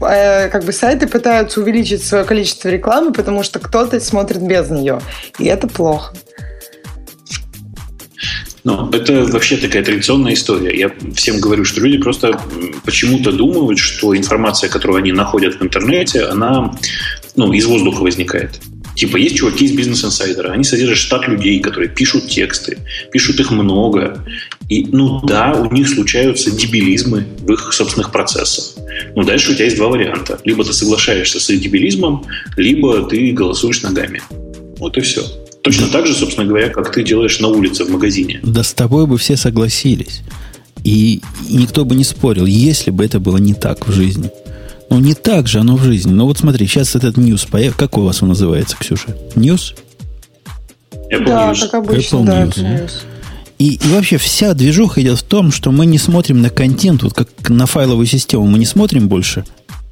э, 0.00 0.48
как 0.48 0.64
бы 0.64 0.72
сайты 0.72 1.06
пытаются 1.06 1.60
увеличить 1.60 2.02
свое 2.02 2.24
количество 2.24 2.68
рекламы, 2.68 3.12
потому 3.12 3.42
что 3.42 3.58
кто-то 3.58 4.00
смотрит 4.00 4.42
без 4.42 4.70
нее. 4.70 5.00
И 5.38 5.44
это 5.44 5.68
плохо. 5.68 6.14
Ну, 8.64 8.88
это 8.90 9.24
вообще 9.26 9.58
такая 9.58 9.84
традиционная 9.84 10.32
история. 10.32 10.76
Я 10.76 10.90
всем 11.14 11.38
говорю, 11.38 11.64
что 11.66 11.82
люди 11.82 11.98
просто 11.98 12.40
почему-то 12.84 13.30
думают, 13.30 13.78
что 13.78 14.16
информация, 14.16 14.70
которую 14.70 14.98
они 14.98 15.12
находят 15.12 15.60
в 15.60 15.62
интернете, 15.62 16.22
она 16.22 16.74
ну, 17.36 17.52
из 17.52 17.66
воздуха 17.66 18.00
возникает. 18.02 18.60
Типа, 18.96 19.18
есть 19.18 19.36
чуваки 19.36 19.66
из 19.66 19.72
бизнес-инсайдера, 19.72 20.52
они 20.52 20.64
содержат 20.64 20.98
штат 20.98 21.28
людей, 21.28 21.60
которые 21.60 21.90
пишут 21.90 22.28
тексты, 22.28 22.78
пишут 23.12 23.38
их 23.40 23.50
много. 23.50 24.24
И, 24.70 24.86
ну 24.86 25.20
да, 25.20 25.52
у 25.52 25.70
них 25.70 25.88
случаются 25.88 26.50
дебилизмы 26.50 27.26
в 27.40 27.52
их 27.52 27.72
собственных 27.72 28.12
процессах. 28.12 28.82
Ну, 29.14 29.24
дальше 29.24 29.50
у 29.50 29.54
тебя 29.54 29.64
есть 29.64 29.76
два 29.76 29.88
варианта. 29.88 30.40
Либо 30.44 30.64
ты 30.64 30.72
соглашаешься 30.72 31.38
с 31.38 31.46
дебилизмом, 31.48 32.24
либо 32.56 33.04
ты 33.06 33.32
голосуешь 33.32 33.82
ногами. 33.82 34.22
Вот 34.78 34.96
и 34.96 35.00
все. 35.00 35.22
Точно 35.64 35.88
так 35.88 36.06
же, 36.06 36.14
собственно 36.14 36.46
говоря, 36.46 36.68
как 36.68 36.92
ты 36.92 37.02
делаешь 37.02 37.40
на 37.40 37.48
улице 37.48 37.86
в 37.86 37.88
магазине. 37.88 38.38
Да 38.42 38.62
с 38.62 38.74
тобой 38.74 39.06
бы 39.06 39.16
все 39.16 39.34
согласились. 39.34 40.20
И, 40.84 41.22
никто 41.48 41.86
бы 41.86 41.94
не 41.94 42.04
спорил, 42.04 42.44
если 42.44 42.90
бы 42.90 43.02
это 43.02 43.18
было 43.18 43.38
не 43.38 43.54
так 43.54 43.88
в 43.88 43.90
жизни. 43.90 44.30
Ну, 44.90 45.00
не 45.00 45.14
так 45.14 45.48
же 45.48 45.60
оно 45.60 45.76
в 45.76 45.82
жизни. 45.82 46.12
Но 46.12 46.26
вот 46.26 46.36
смотри, 46.36 46.66
сейчас 46.66 46.94
этот 46.94 47.16
News 47.16 47.48
появится. 47.50 47.78
Как 47.78 47.96
у 47.96 48.02
вас 48.02 48.22
он 48.22 48.28
называется, 48.28 48.76
Ксюша? 48.78 49.16
News? 49.36 49.74
Apple 51.10 51.24
да, 51.24 51.52
News. 51.52 51.60
как 51.60 51.74
обычно, 51.74 52.16
Apple 52.16 52.24
да, 52.26 52.42
News. 52.44 52.56
News. 52.58 52.92
И, 53.58 53.76
и 53.76 53.88
вообще 53.88 54.18
вся 54.18 54.52
движуха 54.52 55.00
идет 55.00 55.20
в 55.20 55.22
том, 55.22 55.50
что 55.50 55.72
мы 55.72 55.86
не 55.86 55.96
смотрим 55.96 56.42
на 56.42 56.50
контент, 56.50 57.02
вот 57.02 57.14
как 57.14 57.48
на 57.48 57.64
файловую 57.64 58.06
систему, 58.06 58.46
мы 58.46 58.58
не 58.58 58.66
смотрим 58.66 59.08
больше 59.08 59.46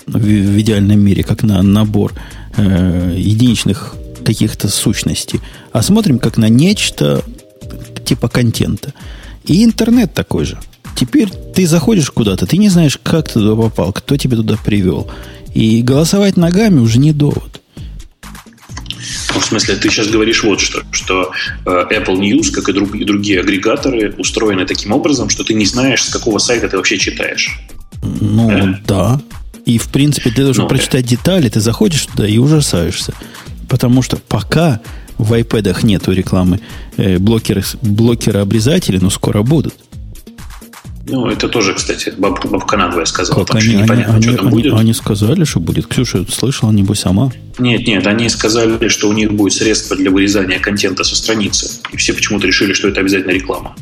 в, 0.06 0.18
в 0.18 0.60
идеальном 0.60 1.00
мире, 1.00 1.22
как 1.22 1.44
на 1.44 1.62
набор 1.62 2.12
э, 2.58 3.14
единичных 3.16 3.94
каких-то 4.22 4.68
сущностей, 4.68 5.40
а 5.72 5.82
смотрим 5.82 6.18
как 6.18 6.36
на 6.36 6.48
нечто 6.48 7.24
типа 8.04 8.28
контента. 8.28 8.94
И 9.44 9.64
интернет 9.64 10.14
такой 10.14 10.44
же. 10.44 10.58
Теперь 10.94 11.30
ты 11.30 11.66
заходишь 11.66 12.10
куда-то, 12.10 12.46
ты 12.46 12.58
не 12.58 12.68
знаешь, 12.68 12.98
как 13.02 13.28
ты 13.28 13.34
туда 13.34 13.60
попал, 13.60 13.92
кто 13.92 14.16
тебя 14.16 14.36
туда 14.36 14.56
привел. 14.56 15.10
И 15.54 15.82
голосовать 15.82 16.36
ногами 16.36 16.78
уже 16.80 16.98
не 16.98 17.12
довод. 17.12 17.60
Ну, 19.34 19.40
в 19.40 19.44
смысле, 19.44 19.76
ты 19.76 19.90
сейчас 19.90 20.08
говоришь 20.08 20.44
вот 20.44 20.60
что, 20.60 20.82
что 20.92 21.32
э, 21.64 21.70
Apple 21.70 22.18
News, 22.18 22.50
как 22.50 22.68
и, 22.68 22.72
друг, 22.72 22.94
и 22.94 23.04
другие 23.04 23.40
агрегаторы, 23.40 24.14
устроены 24.18 24.66
таким 24.66 24.92
образом, 24.92 25.28
что 25.28 25.44
ты 25.44 25.54
не 25.54 25.64
знаешь, 25.64 26.04
с 26.04 26.10
какого 26.10 26.38
сайта 26.38 26.68
ты 26.68 26.76
вообще 26.76 26.98
читаешь. 26.98 27.58
Ну, 28.02 28.50
э? 28.50 28.74
да. 28.86 29.20
И, 29.64 29.78
в 29.78 29.88
принципе, 29.88 30.30
ты 30.30 30.42
должен 30.44 30.64
ну, 30.64 30.68
прочитать 30.68 31.06
э... 31.06 31.08
детали, 31.08 31.48
ты 31.48 31.60
заходишь 31.60 32.06
туда 32.06 32.26
и 32.26 32.38
ужасаешься. 32.38 33.14
Потому 33.72 34.02
что 34.02 34.18
пока 34.28 34.82
в 35.16 35.32
iPad 35.32 35.86
нету 35.86 36.12
рекламы 36.12 36.60
э, 36.98 37.16
блокеры, 37.16 37.62
блокеры 37.80 38.40
обрезателей, 38.40 38.98
но 39.00 39.08
скоро 39.08 39.42
будут. 39.42 39.72
Ну, 41.06 41.26
это 41.28 41.48
тоже, 41.48 41.72
кстати, 41.72 42.12
бабка, 42.18 42.48
бабка 42.48 42.76
надвое 42.76 43.06
сказала. 43.06 43.46
Как 43.46 43.56
они, 43.56 43.76
непонятно, 43.76 44.16
они, 44.16 44.24
что 44.24 44.36
там 44.36 44.48
они, 44.48 44.56
будет. 44.56 44.74
Они 44.74 44.92
сказали, 44.92 45.44
что 45.44 45.58
будет. 45.58 45.86
Ксюша 45.86 46.26
слышала, 46.30 46.70
небось, 46.70 47.00
сама. 47.00 47.32
Нет, 47.58 47.86
нет, 47.86 48.06
они 48.06 48.28
сказали, 48.28 48.88
что 48.88 49.08
у 49.08 49.14
них 49.14 49.32
будет 49.32 49.54
средство 49.54 49.96
для 49.96 50.10
вырезания 50.10 50.58
контента 50.58 51.02
со 51.02 51.16
страницы. 51.16 51.80
И 51.92 51.96
все 51.96 52.12
почему-то 52.12 52.46
решили, 52.46 52.74
что 52.74 52.88
это 52.88 53.00
обязательно 53.00 53.30
реклама 53.30 53.74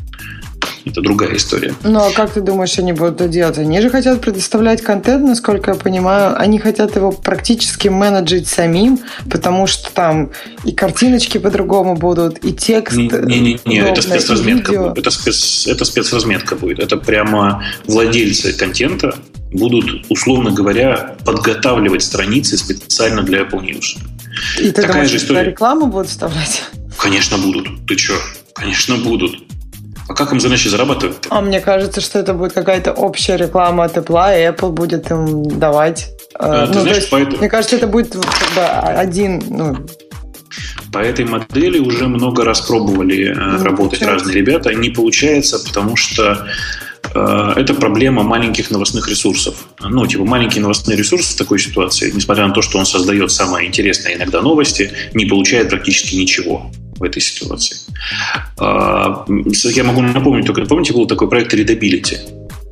это 0.85 1.01
другая 1.01 1.35
история. 1.35 1.73
Ну, 1.83 1.99
а 1.99 2.11
как 2.11 2.31
ты 2.31 2.41
думаешь, 2.41 2.77
они 2.79 2.93
будут 2.93 3.15
это 3.15 3.27
делать? 3.27 3.57
Они 3.57 3.81
же 3.81 3.89
хотят 3.89 4.21
предоставлять 4.21 4.81
контент, 4.81 5.23
насколько 5.25 5.71
я 5.71 5.77
понимаю. 5.77 6.39
Они 6.39 6.59
хотят 6.59 6.95
его 6.95 7.11
практически 7.11 7.87
менеджить 7.87 8.47
самим, 8.47 8.99
потому 9.29 9.67
что 9.67 9.91
там 9.91 10.31
и 10.63 10.71
картиночки 10.71 11.37
по-другому 11.37 11.95
будут, 11.95 12.43
и 12.43 12.53
текст. 12.53 12.97
Не-не-не, 12.97 13.79
это 13.79 14.01
спецразметка 14.01 14.71
будет. 14.73 14.97
Это, 14.97 15.11
спец, 15.11 15.67
это 15.67 15.85
спецразметка 15.85 16.55
будет. 16.55 16.79
Это 16.79 16.97
прямо 16.97 17.63
владельцы 17.85 18.53
контента 18.53 19.15
будут, 19.51 20.05
условно 20.09 20.51
говоря, 20.51 21.15
подготавливать 21.25 22.03
страницы 22.03 22.57
специально 22.57 23.21
для 23.23 23.41
Apple 23.41 23.61
News. 23.61 23.97
И 24.59 24.65
ты 24.65 24.71
Такая 24.71 24.93
думаешь, 24.93 25.09
же 25.09 25.17
история. 25.17 25.43
рекламу 25.43 25.87
будут 25.87 26.09
вставлять? 26.09 26.63
Конечно, 26.97 27.37
будут. 27.37 27.67
Ты 27.87 27.97
что? 27.97 28.13
Конечно, 28.53 28.97
будут. 28.97 29.35
А 30.11 30.13
как 30.13 30.33
им 30.33 30.41
задачи 30.41 30.67
зарабатывать? 30.67 31.15
-то? 31.15 31.27
А 31.29 31.41
мне 31.41 31.61
кажется, 31.61 32.01
что 32.01 32.19
это 32.19 32.33
будет 32.33 32.51
какая-то 32.51 32.91
общая 32.91 33.37
реклама 33.37 33.85
от 33.85 33.95
Apple, 33.97 34.39
и 34.39 34.51
Apple 34.51 34.71
будет 34.71 35.09
им 35.09 35.43
давать. 35.59 36.09
А, 36.35 36.65
ну, 36.67 36.81
знаешь, 36.81 36.97
есть, 36.97 37.09
поэтому... 37.09 37.37
Мне 37.37 37.49
кажется, 37.49 37.77
это 37.77 37.87
будет 37.87 38.13
как 38.13 38.55
бы 38.55 38.61
один, 38.99 39.41
ну, 39.49 39.77
по 40.91 40.97
этой 40.97 41.23
модели 41.23 41.79
уже 41.79 42.07
много 42.07 42.43
раз 42.43 42.59
пробовали 42.59 43.33
ну, 43.33 43.63
работать 43.63 43.99
получается. 43.99 44.05
разные 44.05 44.35
ребята. 44.35 44.73
Не 44.73 44.89
получается, 44.89 45.59
потому 45.59 45.95
что 45.95 46.45
э, 47.15 47.53
это 47.55 47.73
проблема 47.73 48.23
маленьких 48.23 48.69
новостных 48.71 49.07
ресурсов. 49.07 49.55
Ну, 49.79 50.05
типа, 50.05 50.25
маленькие 50.25 50.61
новостные 50.61 50.97
ресурсы 50.97 51.35
в 51.35 51.37
такой 51.37 51.59
ситуации, 51.59 52.11
несмотря 52.13 52.45
на 52.47 52.53
то, 52.53 52.61
что 52.61 52.77
он 52.77 52.85
создает 52.85 53.31
самые 53.31 53.69
интересные 53.69 54.17
иногда 54.17 54.41
новости, 54.41 54.91
не 55.13 55.25
получает 55.25 55.69
практически 55.69 56.15
ничего 56.15 56.69
в 57.01 57.03
этой 57.03 57.21
ситуации. 57.21 57.77
А, 58.59 59.25
я 59.75 59.83
могу 59.83 60.01
напомнить 60.01 60.45
только, 60.45 60.65
помните, 60.65 60.93
был 60.93 61.07
такой 61.07 61.27
проект 61.29 61.53
Readability? 61.53 62.19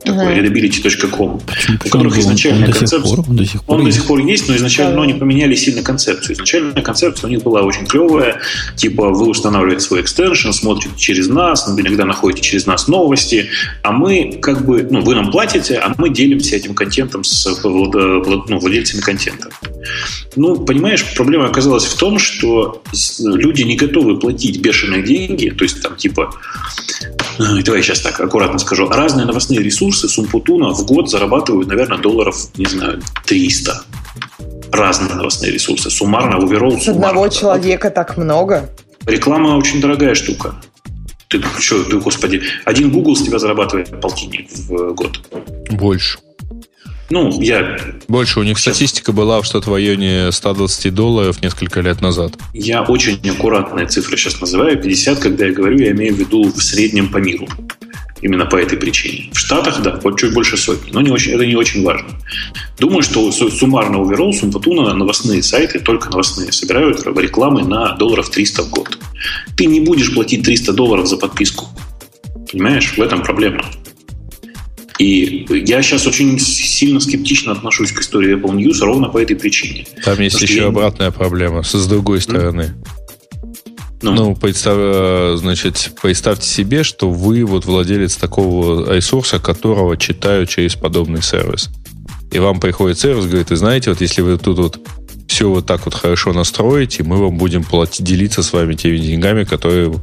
такой 0.04 0.26
uh-huh. 0.26 0.46
readability.com, 0.46 1.42
у 1.86 1.90
которых 1.90 2.18
изначально 2.18 2.68
он 2.68 2.72
концепция... 2.72 3.00
До 3.00 3.08
сих 3.08 3.16
пор, 3.16 3.26
он 3.30 3.36
до 3.36 3.46
сих 3.46 3.64
пор, 3.64 3.76
он 3.76 3.86
есть. 3.86 3.98
до 3.98 4.02
сих 4.02 4.08
пор 4.08 4.20
есть, 4.20 4.48
но 4.48 4.56
изначально 4.56 5.00
uh-huh. 5.00 5.04
они 5.04 5.14
поменяли 5.14 5.56
сильно 5.56 5.84
концепцию. 5.84 6.36
Изначально 6.36 6.82
концепция 6.82 7.28
у 7.28 7.30
них 7.30 7.44
была 7.44 7.62
очень 7.62 7.86
клевая, 7.86 8.40
типа 8.76 9.10
вы 9.10 9.28
устанавливаете 9.28 9.82
свой 9.82 10.02
экстеншн, 10.02 10.52
смотрите 10.52 10.96
через 10.98 11.28
нас, 11.28 11.68
иногда 11.68 12.06
находите 12.06 12.42
через 12.42 12.66
нас 12.66 12.88
новости, 12.88 13.50
а 13.84 13.92
мы 13.92 14.40
как 14.42 14.66
бы, 14.66 14.88
ну, 14.90 15.02
вы 15.02 15.16
нам 15.16 15.32
платите, 15.32 15.76
а 15.78 15.94
мы 15.98 16.10
делимся 16.10 16.56
этим 16.56 16.74
контентом 16.74 17.24
с 17.24 17.46
ну, 17.64 18.60
владельцами 18.60 19.02
контента. 19.02 19.50
Ну, 20.36 20.58
понимаешь, 20.58 21.06
проблема 21.16 21.48
оказалась 21.48 21.86
в 21.86 21.98
том, 21.98 22.20
что 22.20 22.82
люди 23.20 23.64
не 23.64 23.76
готовы 23.76 24.20
платить 24.20 24.62
бешеные 24.62 25.04
деньги, 25.04 25.50
то 25.50 25.64
есть 25.64 25.82
там 25.82 25.96
типа, 25.96 26.32
давай 27.38 27.80
я 27.80 27.84
сейчас 27.84 28.02
так 28.02 28.20
аккуратно 28.20 28.60
скажу, 28.60 28.88
разные 28.88 29.26
новостные 29.26 29.62
ресурсы 29.62 30.08
Сумпутуна 30.08 30.74
в 30.74 30.86
год 30.86 31.10
зарабатывают, 31.10 31.68
наверное, 31.68 31.98
долларов, 31.98 32.36
не 32.58 32.66
знаю, 32.66 33.02
300 33.26 33.84
разные 34.72 35.16
новостные 35.16 35.52
ресурсы. 35.52 35.90
Суммарно, 35.90 36.38
оверолл. 36.38 36.80
С 36.80 36.88
одного 36.88 37.28
человека 37.30 37.90
так 37.90 38.18
много? 38.18 38.70
Реклама 39.06 39.58
очень 39.58 39.82
дорогая 39.82 40.14
штука. 40.16 40.62
Ты 41.28 41.42
что, 41.60 41.84
ты, 41.84 42.00
господи, 42.00 42.42
один 42.66 42.90
Google 42.92 43.16
с 43.16 43.22
тебя 43.22 43.40
зарабатывает 43.40 44.00
полтинник 44.02 44.50
в 44.52 44.94
год. 44.94 45.20
Больше. 45.70 46.18
Ну, 47.10 47.41
я... 47.41 47.80
Больше. 48.07 48.39
У 48.39 48.43
них 48.43 48.57
сейчас... 48.60 48.76
статистика 48.76 49.12
была 49.12 49.43
что-то 49.43 49.70
в 49.70 49.74
районе 49.74 50.32
120 50.32 50.93
долларов 50.93 51.41
несколько 51.41 51.82
лет 51.82 52.01
назад. 52.01 52.34
Я 52.53 52.84
очень 52.84 53.20
аккуратные 53.30 53.88
цифры 53.88 54.18
сейчас 54.18 54.39
называю. 54.39 54.80
50, 54.82 55.20
когда 55.20 55.45
я 55.45 55.51
говорю, 55.51 55.78
я 55.80 55.91
имею 55.91 56.14
в 56.16 56.20
виду 56.20 56.51
в 56.51 56.62
среднем 56.62 57.10
по 57.10 57.18
миру. 57.18 57.47
Именно 58.22 58.45
по 58.45 58.57
этой 58.57 58.78
причине. 58.78 59.30
В 59.34 59.39
Штатах, 59.39 59.82
да, 59.82 59.99
вот 60.03 60.20
чуть 60.20 60.34
больше 60.34 60.57
сотни, 60.57 60.91
но 60.91 60.99
не 60.99 61.10
очень, 61.10 61.32
это 61.32 61.45
не 61.45 61.55
очень 61.55 61.84
важно. 61.86 62.10
Думаю, 62.78 63.01
что 63.01 63.32
суммарно 63.32 64.01
оверолл 64.01 64.34
Сумпатуна 64.34 64.93
новостные 64.93 65.41
сайты, 65.41 65.80
только 65.80 66.10
новостные, 66.10 66.51
собирают 66.51 67.05
рекламы 67.05 67.64
на 67.64 67.95
долларов 67.95 68.30
300 68.30 68.64
в 68.64 68.70
год. 68.72 68.97
Ты 69.55 69.68
не 69.68 69.80
будешь 69.80 70.14
платить 70.14 70.43
300 70.43 70.74
долларов 70.74 71.07
за 71.07 71.16
подписку. 71.16 71.68
Понимаешь, 72.51 72.93
в 72.97 73.01
этом 73.01 73.22
проблема. 73.22 73.64
И 75.00 75.47
я 75.50 75.82
сейчас 75.82 76.06
очень 76.06 76.38
сильно 76.39 77.00
скептично 77.00 77.54
отношусь 77.54 77.93
к 77.93 78.02
истории 78.02 78.36
Apple 78.36 78.54
News 78.56 78.80
ровно 78.82 79.08
по 79.08 79.18
этой 79.18 79.38
причине. 79.38 79.88
Там 80.04 80.20
есть 80.20 80.41
еще 80.41 80.58
я... 80.58 80.68
обратная 80.68 81.12
проблема, 81.12 81.64
с 81.64 81.88
другой 81.88 82.20
стороны. 82.20 82.76
Ну, 84.02 84.14
ну 84.14 84.36
представь, 84.36 84.78
э, 84.78 85.36
значит, 85.38 85.91
представьте 86.02 86.47
себе, 86.47 86.84
что 86.84 87.10
вы 87.10 87.45
вот 87.45 87.66
владелец 87.66 88.16
такого 88.16 88.93
ресурса, 88.93 89.39
которого 89.39 89.97
читают 89.97 90.50
через 90.50 90.76
подобный 90.76 91.22
сервис. 91.22 91.70
И 92.32 92.39
вам 92.39 92.60
приходит 92.60 93.00
сервис, 93.00 93.26
говорит, 93.26 93.50
вы 93.50 93.56
знаете, 93.56 93.89
вот 93.89 94.02
если 94.02 94.22
вы 94.22 94.38
тут 94.38 94.58
вот 94.58 94.80
все 95.28 95.50
вот 95.50 95.66
так 95.66 95.86
вот 95.86 95.93
хорошо 95.93 96.34
настроите, 96.34 97.04
мы 97.04 97.18
вам 97.18 97.38
будем 97.38 97.64
платить, 97.64 98.06
делиться 98.06 98.43
с 98.43 98.52
вами 98.52 98.74
теми 98.74 98.97
деньгами, 98.97 99.43
которые 99.45 99.93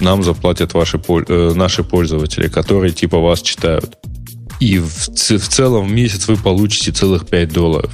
нам 0.00 0.22
заплатят 0.22 0.74
ваши, 0.74 1.00
э, 1.08 1.52
наши 1.54 1.84
пользователи, 1.84 2.48
которые 2.48 2.92
типа 2.92 3.18
вас 3.18 3.42
читают. 3.42 3.96
И 4.60 4.78
в, 4.78 5.08
в 5.08 5.48
целом 5.48 5.88
в 5.88 5.92
месяц 5.92 6.28
вы 6.28 6.36
получите 6.36 6.92
целых 6.92 7.26
5 7.26 7.52
долларов. 7.52 7.92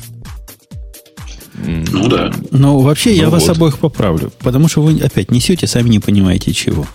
Ну 1.56 2.08
да. 2.08 2.32
Но 2.50 2.78
вообще 2.80 3.10
ну, 3.10 3.16
я 3.16 3.30
вот. 3.30 3.40
вас 3.40 3.48
обоих 3.48 3.78
поправлю, 3.78 4.32
потому 4.40 4.68
что 4.68 4.82
вы 4.82 5.00
опять 5.00 5.30
несете, 5.30 5.66
сами 5.66 5.88
не 5.88 6.00
понимаете 6.00 6.52
чего. 6.52 6.86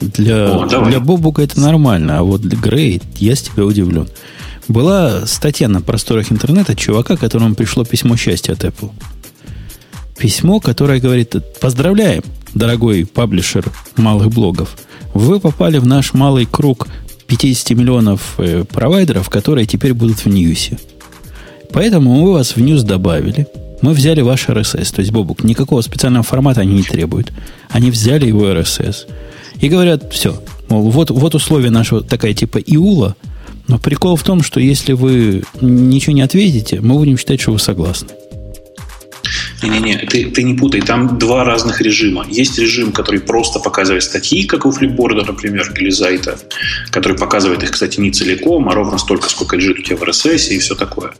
Для, 0.00 0.52
О, 0.52 0.66
для 0.66 1.00
Бобука 1.00 1.42
это 1.42 1.60
нормально, 1.60 2.18
а 2.18 2.22
вот 2.22 2.40
для 2.40 2.56
Грей 2.56 3.02
я 3.16 3.34
с 3.34 3.42
тебя 3.42 3.64
удивлен. 3.64 4.08
Была 4.68 5.26
статья 5.26 5.68
на 5.68 5.80
просторах 5.80 6.30
интернета 6.30 6.76
чувака, 6.76 7.16
которому 7.16 7.54
пришло 7.54 7.84
письмо 7.84 8.16
счастья 8.16 8.52
от 8.52 8.64
Apple. 8.64 8.90
Письмо, 10.18 10.60
которое 10.60 11.00
говорит, 11.00 11.34
поздравляем, 11.60 12.22
дорогой 12.54 13.06
паблишер 13.06 13.64
малых 13.96 14.28
блогов. 14.28 14.76
Вы 15.14 15.40
попали 15.40 15.78
в 15.78 15.86
наш 15.86 16.12
малый 16.12 16.46
круг 16.46 16.86
50 17.28 17.70
миллионов 17.76 18.34
э, 18.38 18.64
провайдеров, 18.64 19.28
которые 19.28 19.66
теперь 19.66 19.94
будут 19.94 20.24
в 20.24 20.26
Ньюсе. 20.26 20.78
Поэтому 21.70 22.14
мы 22.14 22.32
вас 22.32 22.56
в 22.56 22.58
News 22.58 22.82
добавили. 22.82 23.46
Мы 23.82 23.92
взяли 23.92 24.22
ваш 24.22 24.48
RSS. 24.48 24.94
То 24.94 25.00
есть, 25.00 25.12
Бобук, 25.12 25.44
никакого 25.44 25.82
специального 25.82 26.24
формата 26.24 26.62
они 26.62 26.74
не 26.74 26.82
требуют. 26.82 27.32
Они 27.68 27.90
взяли 27.90 28.26
его 28.26 28.48
RSS. 28.48 29.06
И 29.60 29.68
говорят, 29.68 30.12
все, 30.12 30.42
мол, 30.68 30.90
вот, 30.90 31.10
вот 31.10 31.34
условия 31.34 31.70
нашего, 31.70 32.02
такая 32.02 32.32
типа 32.32 32.58
иула. 32.58 33.14
Но 33.68 33.78
прикол 33.78 34.16
в 34.16 34.22
том, 34.22 34.42
что 34.42 34.58
если 34.58 34.94
вы 34.94 35.44
ничего 35.60 36.14
не 36.14 36.22
ответите, 36.22 36.80
мы 36.80 36.94
будем 36.94 37.18
считать, 37.18 37.40
что 37.40 37.52
вы 37.52 37.58
согласны. 37.58 38.08
Не-не-не, 39.62 39.98
ты, 39.98 40.30
ты 40.30 40.42
не 40.42 40.54
путай, 40.54 40.80
там 40.80 41.18
два 41.18 41.44
разных 41.44 41.80
режима. 41.80 42.24
Есть 42.28 42.58
режим, 42.58 42.92
который 42.92 43.20
просто 43.20 43.58
показывает 43.58 44.04
статьи, 44.04 44.44
как 44.44 44.66
у 44.66 44.70
Flipboard, 44.70 45.26
например, 45.26 45.72
или 45.76 45.90
Зайта, 45.90 46.38
который 46.90 47.18
показывает 47.18 47.62
их, 47.62 47.72
кстати, 47.72 47.98
не 48.00 48.12
целиком, 48.12 48.68
а 48.68 48.74
ровно 48.74 48.98
столько, 48.98 49.28
сколько 49.28 49.56
лежит 49.56 49.78
у 49.78 49.82
тебя 49.82 49.96
в 49.96 50.02
RSS 50.02 50.50
и 50.50 50.58
все 50.58 50.74
такое. 50.74 51.12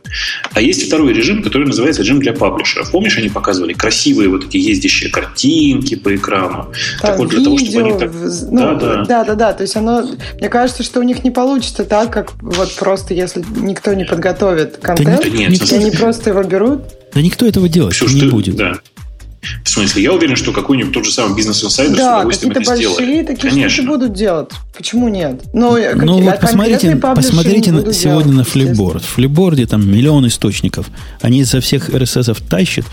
А 0.53 0.61
есть 0.61 0.87
второй 0.87 1.13
режим, 1.13 1.43
который 1.43 1.67
называется 1.67 2.01
режим 2.01 2.19
для 2.19 2.33
паблишеров. 2.33 2.91
Помнишь, 2.91 3.17
они 3.17 3.29
показывали 3.29 3.73
красивые 3.73 4.29
вот 4.29 4.45
эти 4.45 4.57
ездящие 4.57 5.11
картинки 5.11 5.95
по 5.95 6.15
экрану? 6.15 6.71
Там 7.01 7.11
так 7.11 7.19
вот, 7.19 7.29
для 7.29 7.39
видео, 7.39 7.55
того, 7.55 7.59
чтобы 7.59 7.89
они 7.89 7.99
так... 7.99 8.11
Ну, 8.51 8.57
да, 8.57 8.75
да. 8.75 9.05
да, 9.05 9.23
да, 9.23 9.35
да. 9.35 9.53
То 9.53 9.63
есть 9.63 9.75
оно, 9.75 10.09
мне 10.39 10.49
кажется, 10.49 10.83
что 10.83 10.99
у 10.99 11.03
них 11.03 11.23
не 11.23 11.31
получится 11.31 11.83
так, 11.83 12.11
как 12.11 12.33
вот 12.41 12.75
просто 12.75 13.13
если 13.13 13.43
никто 13.57 13.93
не 13.93 14.05
подготовит 14.05 14.77
контент, 14.77 15.21
да 15.23 15.29
нет, 15.29 15.49
нет, 15.49 15.71
они 15.73 15.91
просто 15.91 16.29
его 16.29 16.43
берут 16.43 16.81
да 17.13 17.21
никто 17.21 17.45
этого 17.45 17.67
делать 17.67 17.95
Ксюш, 17.95 18.13
не 18.13 18.21
ты, 18.21 18.29
будет. 18.29 18.55
Да. 18.55 18.73
В 19.63 19.69
смысле, 19.69 20.03
я 20.03 20.13
уверен, 20.13 20.35
что 20.35 20.51
какой-нибудь 20.51 20.93
тот 20.93 21.05
же 21.05 21.11
самый 21.11 21.35
бизнес-инсайдер 21.35 21.95
да, 21.95 22.03
с 22.03 22.17
удовольствием 22.17 22.51
это 22.51 22.63
сделает. 22.75 22.97
Да, 22.97 23.03
какие-то 23.05 23.31
большие 23.31 23.51
такие 23.51 23.69
штуки 23.69 23.87
будут 23.87 24.13
делать. 24.13 24.49
Почему 24.75 25.07
нет? 25.07 25.41
Но, 25.53 25.77
ну, 25.77 26.05
ну 26.05 26.21
вот 26.21 26.39
посмотрите, 26.41 26.95
посмотрите 26.95 27.71
на, 27.71 27.93
сегодня 27.93 28.33
на 28.33 28.41
Flipboard. 28.41 29.01
В 29.01 29.17
Flipboard 29.17 29.65
там 29.65 29.89
миллион 29.89 30.27
источников. 30.27 30.87
Они 31.21 31.39
изо 31.39 31.61
всех 31.61 31.89
RSS 31.89 32.43
тащат. 32.49 32.85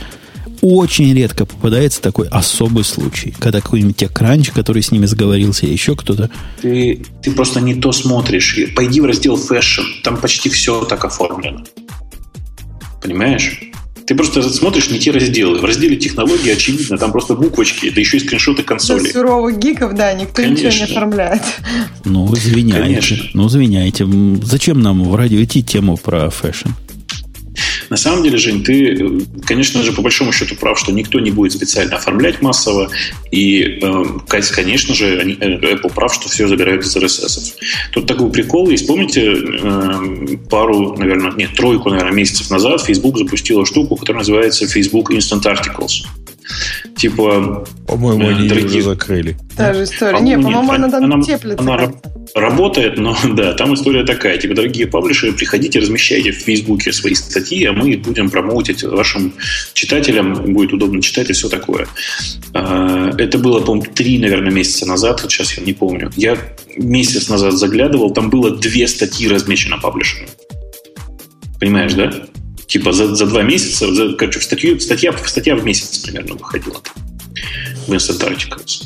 Очень 0.62 1.14
редко 1.14 1.44
попадается 1.44 2.00
такой 2.00 2.28
особый 2.28 2.84
случай, 2.84 3.34
когда 3.38 3.60
какой-нибудь 3.60 4.02
экранч, 4.02 4.50
который 4.50 4.82
с 4.82 4.90
ними 4.90 5.04
сговорился, 5.06 5.66
еще 5.66 5.94
кто-то. 5.96 6.30
Ты, 6.62 7.04
ты 7.22 7.32
просто 7.32 7.60
не 7.60 7.74
то 7.74 7.92
смотришь. 7.92 8.58
Пойди 8.74 9.00
в 9.00 9.04
раздел 9.04 9.36
Fashion, 9.36 9.84
там 10.02 10.16
почти 10.16 10.48
все 10.48 10.84
так 10.84 11.04
оформлено. 11.04 11.64
Понимаешь? 13.02 13.60
Ты 14.06 14.14
просто 14.14 14.40
смотришь 14.42 14.88
не 14.90 15.00
те 15.00 15.10
разделы. 15.10 15.58
В 15.58 15.64
разделе 15.64 15.96
технологии, 15.96 16.52
очевидно, 16.52 16.96
там 16.96 17.10
просто 17.10 17.34
буквочки, 17.34 17.90
да 17.90 18.00
еще 18.00 18.18
и 18.18 18.20
скриншоты 18.20 18.62
консоли. 18.62 19.00
Для 19.00 19.10
суровых 19.10 19.58
гиков, 19.58 19.94
да, 19.94 20.12
никто 20.12 20.42
Конечно. 20.42 20.68
ничего 20.68 20.86
не 20.86 20.92
оформляет. 20.92 21.42
Ну, 22.04 22.32
извиняйте. 22.32 22.82
Конечно. 22.82 23.16
Ну, 23.34 23.48
извиняйте. 23.48 24.06
Зачем 24.42 24.80
нам 24.80 25.02
в 25.02 25.16
Радио-Т 25.16 25.64
тему 25.64 25.96
про 25.96 26.30
fashion? 26.30 26.68
На 27.90 27.96
самом 27.96 28.22
деле, 28.22 28.38
Жень, 28.38 28.62
ты, 28.62 29.22
конечно 29.46 29.82
же, 29.82 29.92
по 29.92 30.02
большому 30.02 30.32
счету 30.32 30.56
прав, 30.56 30.78
что 30.78 30.92
никто 30.92 31.20
не 31.20 31.30
будет 31.30 31.52
специально 31.52 31.96
оформлять 31.96 32.42
массово. 32.42 32.90
И, 33.30 33.78
э, 33.82 34.04
конечно 34.28 34.94
же, 34.94 35.06
э, 35.06 35.74
Apple 35.74 35.92
прав, 35.94 36.12
что 36.14 36.28
все 36.28 36.48
забирают 36.48 36.84
из 36.84 36.96
RSS. 36.96 37.54
Тут 37.92 38.06
такой 38.06 38.30
прикол 38.30 38.70
есть. 38.70 38.86
Помните, 38.86 39.22
э, 39.22 40.36
пару, 40.50 40.96
наверное, 40.96 41.32
нет, 41.32 41.54
тройку, 41.54 41.90
наверное, 41.90 42.12
месяцев 42.12 42.50
назад 42.50 42.82
Facebook 42.82 43.18
запустила 43.18 43.64
штуку, 43.64 43.96
которая 43.96 44.20
называется 44.20 44.66
Facebook 44.66 45.10
Instant 45.10 45.42
Articles. 45.42 46.04
Типа, 46.96 47.66
по-моему, 47.86 48.28
они 48.28 48.48
дорогие... 48.48 48.80
уже 48.80 48.82
закрыли. 48.82 49.36
Та 49.56 49.74
же 49.74 49.84
история. 49.84 50.18
По 50.18 50.22
не, 50.22 50.36
по-моему, 50.36 50.72
она 50.72 50.90
там 50.90 51.04
она, 51.04 51.22
теплится. 51.22 51.62
Она 51.62 51.92
работает, 52.34 52.98
но 52.98 53.16
да, 53.34 53.54
там 53.54 53.74
история 53.74 54.04
такая. 54.04 54.38
Типа, 54.38 54.54
дорогие 54.54 54.86
паблишеры, 54.86 55.32
приходите, 55.32 55.78
размещайте 55.78 56.32
в 56.32 56.36
Фейсбуке 56.36 56.92
свои 56.92 57.14
статьи, 57.14 57.64
а 57.64 57.72
мы 57.72 57.96
будем 57.96 58.30
промоутить 58.30 58.82
вашим 58.82 59.34
читателям, 59.74 60.34
будет 60.52 60.72
удобно 60.72 61.02
читать 61.02 61.30
и 61.30 61.32
все 61.32 61.48
такое. 61.48 61.86
А, 62.54 63.10
это 63.18 63.38
было, 63.38 63.60
по-моему, 63.60 63.92
три, 63.94 64.18
наверное, 64.18 64.52
месяца 64.52 64.86
назад, 64.86 65.22
вот 65.22 65.30
сейчас 65.30 65.56
я 65.58 65.64
не 65.64 65.72
помню. 65.72 66.10
Я 66.16 66.36
месяц 66.76 67.28
назад 67.28 67.54
заглядывал, 67.54 68.10
там 68.10 68.30
было 68.30 68.50
две 68.50 68.86
статьи 68.88 69.28
размещено 69.28 69.78
паблишером. 69.78 70.28
Понимаешь, 71.60 71.94
да? 71.94 72.12
Типа 72.66 72.92
за, 72.92 73.14
за 73.14 73.26
два 73.26 73.42
месяца, 73.42 73.92
за, 73.94 74.14
короче, 74.14 74.40
в 74.40 74.44
статью, 74.44 74.80
статья, 74.80 75.14
статья 75.26 75.56
в 75.56 75.64
месяц 75.64 75.98
примерно 75.98 76.34
выходила 76.34 76.82
в 77.86 77.92
Instant 77.92 78.28
Articles. 78.28 78.84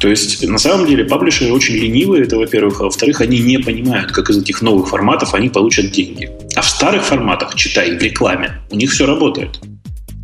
То 0.00 0.08
есть, 0.08 0.46
на 0.46 0.58
самом 0.58 0.86
деле, 0.86 1.04
паблишеры 1.04 1.52
очень 1.52 1.76
ленивые, 1.76 2.24
это 2.24 2.36
во-первых, 2.36 2.80
а 2.80 2.84
во-вторых, 2.84 3.20
они 3.20 3.38
не 3.38 3.58
понимают, 3.58 4.12
как 4.12 4.30
из 4.30 4.38
этих 4.38 4.62
новых 4.62 4.88
форматов 4.88 5.34
они 5.34 5.48
получат 5.48 5.90
деньги. 5.90 6.30
А 6.54 6.60
в 6.60 6.68
старых 6.68 7.04
форматах, 7.04 7.54
читай, 7.54 7.96
в 7.96 8.02
рекламе, 8.02 8.60
у 8.70 8.76
них 8.76 8.90
все 8.90 9.06
работает. 9.06 9.58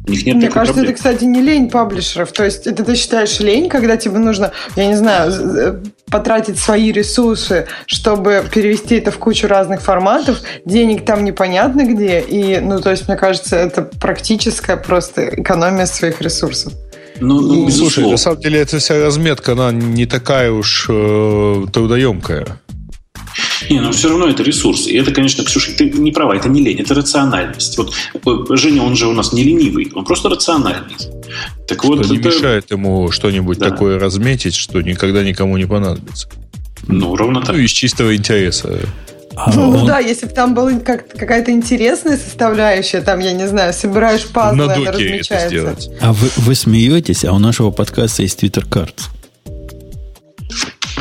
У 0.09 0.11
них 0.11 0.24
нет 0.24 0.36
Мне 0.36 0.48
кажется, 0.48 0.74
проблемы. 0.74 0.88
это, 0.88 0.96
кстати, 0.96 1.24
не 1.24 1.42
лень 1.42 1.70
паблишеров. 1.70 2.32
То 2.32 2.44
есть 2.44 2.66
это 2.66 2.82
ты 2.82 2.96
считаешь 2.96 3.38
лень, 3.40 3.68
когда 3.68 3.96
тебе 3.96 4.18
нужно, 4.18 4.52
я 4.74 4.86
не 4.86 4.96
знаю, 4.96 5.82
потратить 6.11 6.59
свои 6.59 6.90
ресурсы, 6.90 7.66
чтобы 7.86 8.44
перевести 8.52 8.96
это 8.96 9.11
в 9.11 9.18
кучу 9.18 9.46
разных 9.46 9.82
форматов, 9.82 10.40
денег 10.64 11.04
там 11.04 11.24
непонятно 11.24 11.84
где, 11.84 12.20
и, 12.20 12.59
ну, 12.61 12.80
то 12.80 12.90
есть, 12.90 13.06
мне 13.09 13.16
кажется, 13.16 13.56
это 13.56 13.82
практическая 13.82 14.76
просто 14.76 15.28
экономия 15.28 15.86
своих 15.86 16.22
ресурсов. 16.22 16.72
Ну, 17.20 17.40
ну, 17.40 17.70
слушай, 17.70 18.09
на 18.09 18.16
самом 18.16 18.40
деле 18.40 18.61
эта 18.61 18.78
вся 18.78 18.98
разметка, 18.98 19.52
она 19.52 19.72
не 19.72 20.06
такая 20.06 20.50
уж 20.50 20.86
э, 20.88 21.66
трудоемкая. 21.72 22.46
Не, 23.70 23.80
но 23.80 23.93
все 23.93 24.09
равно 24.09 24.28
это 24.28 24.43
ресурс. 24.43 24.86
И 24.86 24.97
это, 24.97 25.12
конечно, 25.12 25.45
Ксюша, 25.45 25.72
ты 25.72 25.91
не 25.91 26.12
права, 26.12 26.34
это 26.34 26.49
не 26.49 26.62
лень, 26.62 26.80
это 26.80 26.95
рациональность. 26.95 27.78
Вот 27.78 27.95
э, 28.14 28.57
Женя, 28.57 28.82
он 28.82 28.97
же 28.97 29.07
у 29.07 29.12
нас 29.12 29.32
не 29.32 29.43
ленивый, 29.45 29.91
он 29.95 30.05
просто 30.05 30.28
рациональный. 30.28 30.97
Так 31.66 31.82
что 31.82 31.89
вот 31.89 32.09
не 32.09 32.18
это... 32.18 32.28
мешает 32.28 32.70
ему 32.70 33.11
что-нибудь 33.11 33.59
да. 33.59 33.70
такое 33.70 33.99
разметить, 33.99 34.55
что 34.55 34.80
никогда 34.80 35.22
никому 35.22 35.57
не 35.57 35.66
понадобится. 35.66 36.28
Ну, 36.86 37.16
ровно 37.16 37.41
так. 37.43 37.57
Ну, 37.57 37.62
из 37.62 37.70
чистого 37.70 38.14
интереса. 38.14 38.80
А 39.34 39.53
ну, 39.55 39.70
он... 39.70 39.86
да, 39.86 39.99
если 39.99 40.26
бы 40.26 40.32
там 40.32 40.55
была 40.55 40.72
как 40.80 41.09
какая-то 41.09 41.53
интересная 41.53 42.16
составляющая, 42.16 43.03
там, 43.03 43.20
я 43.20 43.32
не 43.32 43.47
знаю, 43.47 43.72
собираешь 43.72 44.26
пазлы, 44.26 44.66
На 44.66 44.74
она 44.74 44.91
размечается. 44.91 45.76
А 46.01 46.12
вы, 46.12 46.28
вы 46.39 46.55
смеетесь, 46.55 47.24
а 47.24 47.32
у 47.32 47.39
нашего 47.39 47.70
подкаста 47.70 48.22
есть 48.22 48.43
Twitter 48.43 48.66
Cards. 48.68 49.11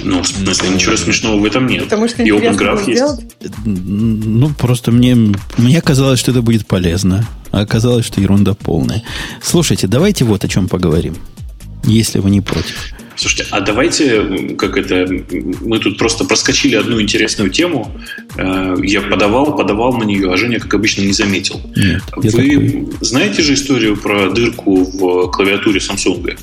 Ну, 0.08 0.22
в 0.22 0.28
смысле, 0.28 0.70
ничего 0.70 0.96
смешного 0.96 1.38
в 1.38 1.44
этом 1.44 1.68
нет. 1.68 1.84
Потому 1.84 2.08
что 2.08 2.24
И 2.24 2.30
OpenGraph 2.30 2.90
есть. 2.90 3.38
Ну, 3.66 4.50
просто 4.58 4.92
мне, 4.92 5.16
мне 5.58 5.82
казалось, 5.82 6.20
что 6.20 6.32
это 6.32 6.42
будет 6.42 6.66
полезно. 6.66 7.28
А 7.52 7.62
оказалось, 7.62 8.06
что 8.06 8.22
ерунда 8.22 8.54
полная. 8.54 9.04
Слушайте, 9.42 9.88
давайте 9.88 10.24
вот 10.24 10.46
о 10.46 10.48
чем 10.48 10.70
поговорим. 10.70 11.16
Если 11.84 12.20
вы 12.20 12.30
не 12.30 12.42
против. 12.42 12.94
Слушайте, 13.18 13.48
а 13.50 13.62
давайте, 13.62 14.56
как 14.58 14.78
это, 14.78 15.08
мы 15.62 15.80
тут 15.80 15.98
просто 15.98 16.24
проскочили 16.24 16.76
одну 16.76 17.02
интересную 17.02 17.50
тему. 17.50 17.92
Э, 18.38 18.76
я 18.84 19.02
подавал, 19.02 19.56
подавал 19.58 19.94
на 19.94 20.04
нее, 20.04 20.32
а 20.32 20.38
Женя, 20.38 20.60
как 20.60 20.76
обычно, 20.76 21.02
не 21.02 21.14
заметил. 21.14 21.60
Нет, 21.76 22.04
Вы 22.16 22.30
такой... 22.30 22.90
знаете 23.02 23.42
же 23.42 23.56
историю 23.56 23.98
про 23.98 24.30
дырку 24.30 24.84
в 24.84 25.32
клавиатуре 25.32 25.80
Samsung? 25.80 26.38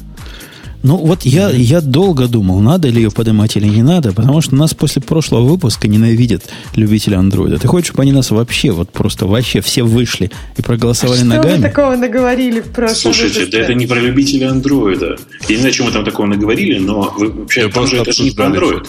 Ну, 0.84 0.98
вот 0.98 1.22
я, 1.22 1.48
я 1.48 1.80
долго 1.80 2.28
думал, 2.28 2.60
надо 2.60 2.88
ли 2.88 3.00
ее 3.00 3.10
поднимать 3.10 3.56
или 3.56 3.66
не 3.66 3.82
надо, 3.82 4.12
потому 4.12 4.42
что 4.42 4.54
нас 4.54 4.74
после 4.74 5.00
прошлого 5.00 5.48
выпуска 5.48 5.88
ненавидят 5.88 6.44
любители 6.76 7.14
андроида. 7.14 7.58
Ты 7.58 7.66
хочешь, 7.68 7.88
чтобы 7.88 8.02
они 8.02 8.12
нас 8.12 8.30
вообще, 8.30 8.70
вот 8.70 8.90
просто 8.90 9.24
вообще 9.24 9.62
все 9.62 9.82
вышли 9.82 10.30
и 10.58 10.62
проголосовали 10.62 11.22
а 11.22 11.24
ногами? 11.24 11.52
Что 11.52 11.56
вы 11.56 11.62
такого 11.62 11.96
наговорили 11.96 12.60
в 12.60 12.70
прошлом 12.70 13.14
Слушайте, 13.14 13.40
выпуске? 13.40 13.56
да 13.56 13.64
это 13.64 13.72
не 13.72 13.86
про 13.86 13.98
любителей 13.98 14.44
андроида. 14.44 15.16
Я 15.48 15.54
не 15.54 15.60
знаю, 15.60 15.72
чем 15.72 15.86
мы 15.86 15.92
там 15.92 16.04
такого 16.04 16.26
наговорили, 16.26 16.78
но 16.78 17.14
вы, 17.16 17.30
вообще, 17.30 17.66
там 17.70 17.86
же 17.86 17.96
это 17.96 18.12
же 18.12 18.22
не 18.22 18.32
про 18.32 18.44
андроид. 18.44 18.86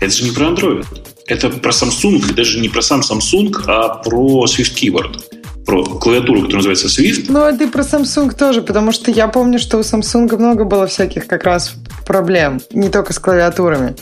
Это 0.00 0.14
же 0.14 0.22
не 0.22 0.30
про 0.30 0.46
андроид. 0.46 0.86
Это 1.26 1.50
про 1.50 1.72
Samsung, 1.72 2.32
даже 2.32 2.60
не 2.60 2.68
про 2.68 2.80
сам 2.80 3.00
Samsung, 3.00 3.52
а 3.66 3.88
про 4.04 4.44
Swift 4.44 4.76
Keyboard 4.80 5.20
про 5.68 5.84
клавиатуру, 5.84 6.40
которая 6.40 6.64
называется 6.64 6.86
Swift. 6.86 7.26
Ну, 7.28 7.42
а 7.42 7.52
ты 7.52 7.68
про 7.68 7.82
Samsung 7.82 8.34
тоже, 8.34 8.62
потому 8.62 8.90
что 8.90 9.10
я 9.10 9.28
помню, 9.28 9.58
что 9.58 9.76
у 9.76 9.80
Samsung 9.80 10.34
много 10.38 10.64
было 10.64 10.86
всяких 10.86 11.26
как 11.26 11.44
раз 11.44 11.74
проблем, 12.06 12.58
не 12.72 12.88
только 12.88 13.12
с 13.12 13.18
клавиатурами. 13.18 13.94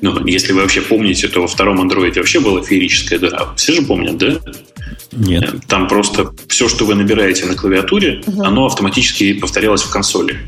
Ну, 0.00 0.24
если 0.26 0.52
вы 0.52 0.60
вообще 0.60 0.80
помните, 0.80 1.26
то 1.26 1.40
во 1.40 1.48
втором 1.48 1.80
андроиде 1.80 2.20
вообще 2.20 2.38
была 2.38 2.62
феерическая 2.62 3.18
дыра. 3.18 3.52
Все 3.56 3.72
же 3.72 3.82
помнят, 3.82 4.16
да? 4.16 4.36
Нет. 5.10 5.56
Там 5.66 5.88
просто 5.88 6.30
все, 6.46 6.68
что 6.68 6.84
вы 6.84 6.94
набираете 6.94 7.46
на 7.46 7.56
клавиатуре, 7.56 8.22
угу. 8.24 8.44
оно 8.44 8.66
автоматически 8.66 9.32
повторялось 9.32 9.82
в 9.82 9.90
консоли. 9.90 10.38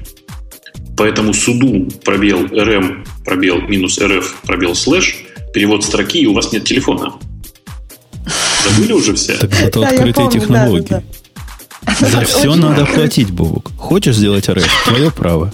Поэтому 0.97 1.35
суду 1.35 1.91
пробел 2.05 2.45
rm 2.45 3.05
пробел 3.25 3.61
минус 3.62 3.99
rf 3.99 4.25
пробел 4.47 4.77
слэш 4.77 5.16
перевод 5.53 5.85
строки, 5.85 6.20
и 6.20 6.27
у 6.27 6.33
вас 6.33 6.53
нет 6.53 6.62
телефона. 6.62 7.12
Забыли 8.64 8.92
уже 8.92 9.14
все? 9.14 9.34
Так 9.34 9.50
это 9.60 9.86
открытые 9.86 10.30
технологии. 10.30 11.02
За 12.00 12.20
все 12.22 12.54
надо 12.54 12.86
платить, 12.86 13.30
Бобук. 13.30 13.70
Хочешь 13.76 14.16
сделать 14.16 14.48
RF? 14.48 14.66
Твое 14.86 15.10
право. 15.10 15.52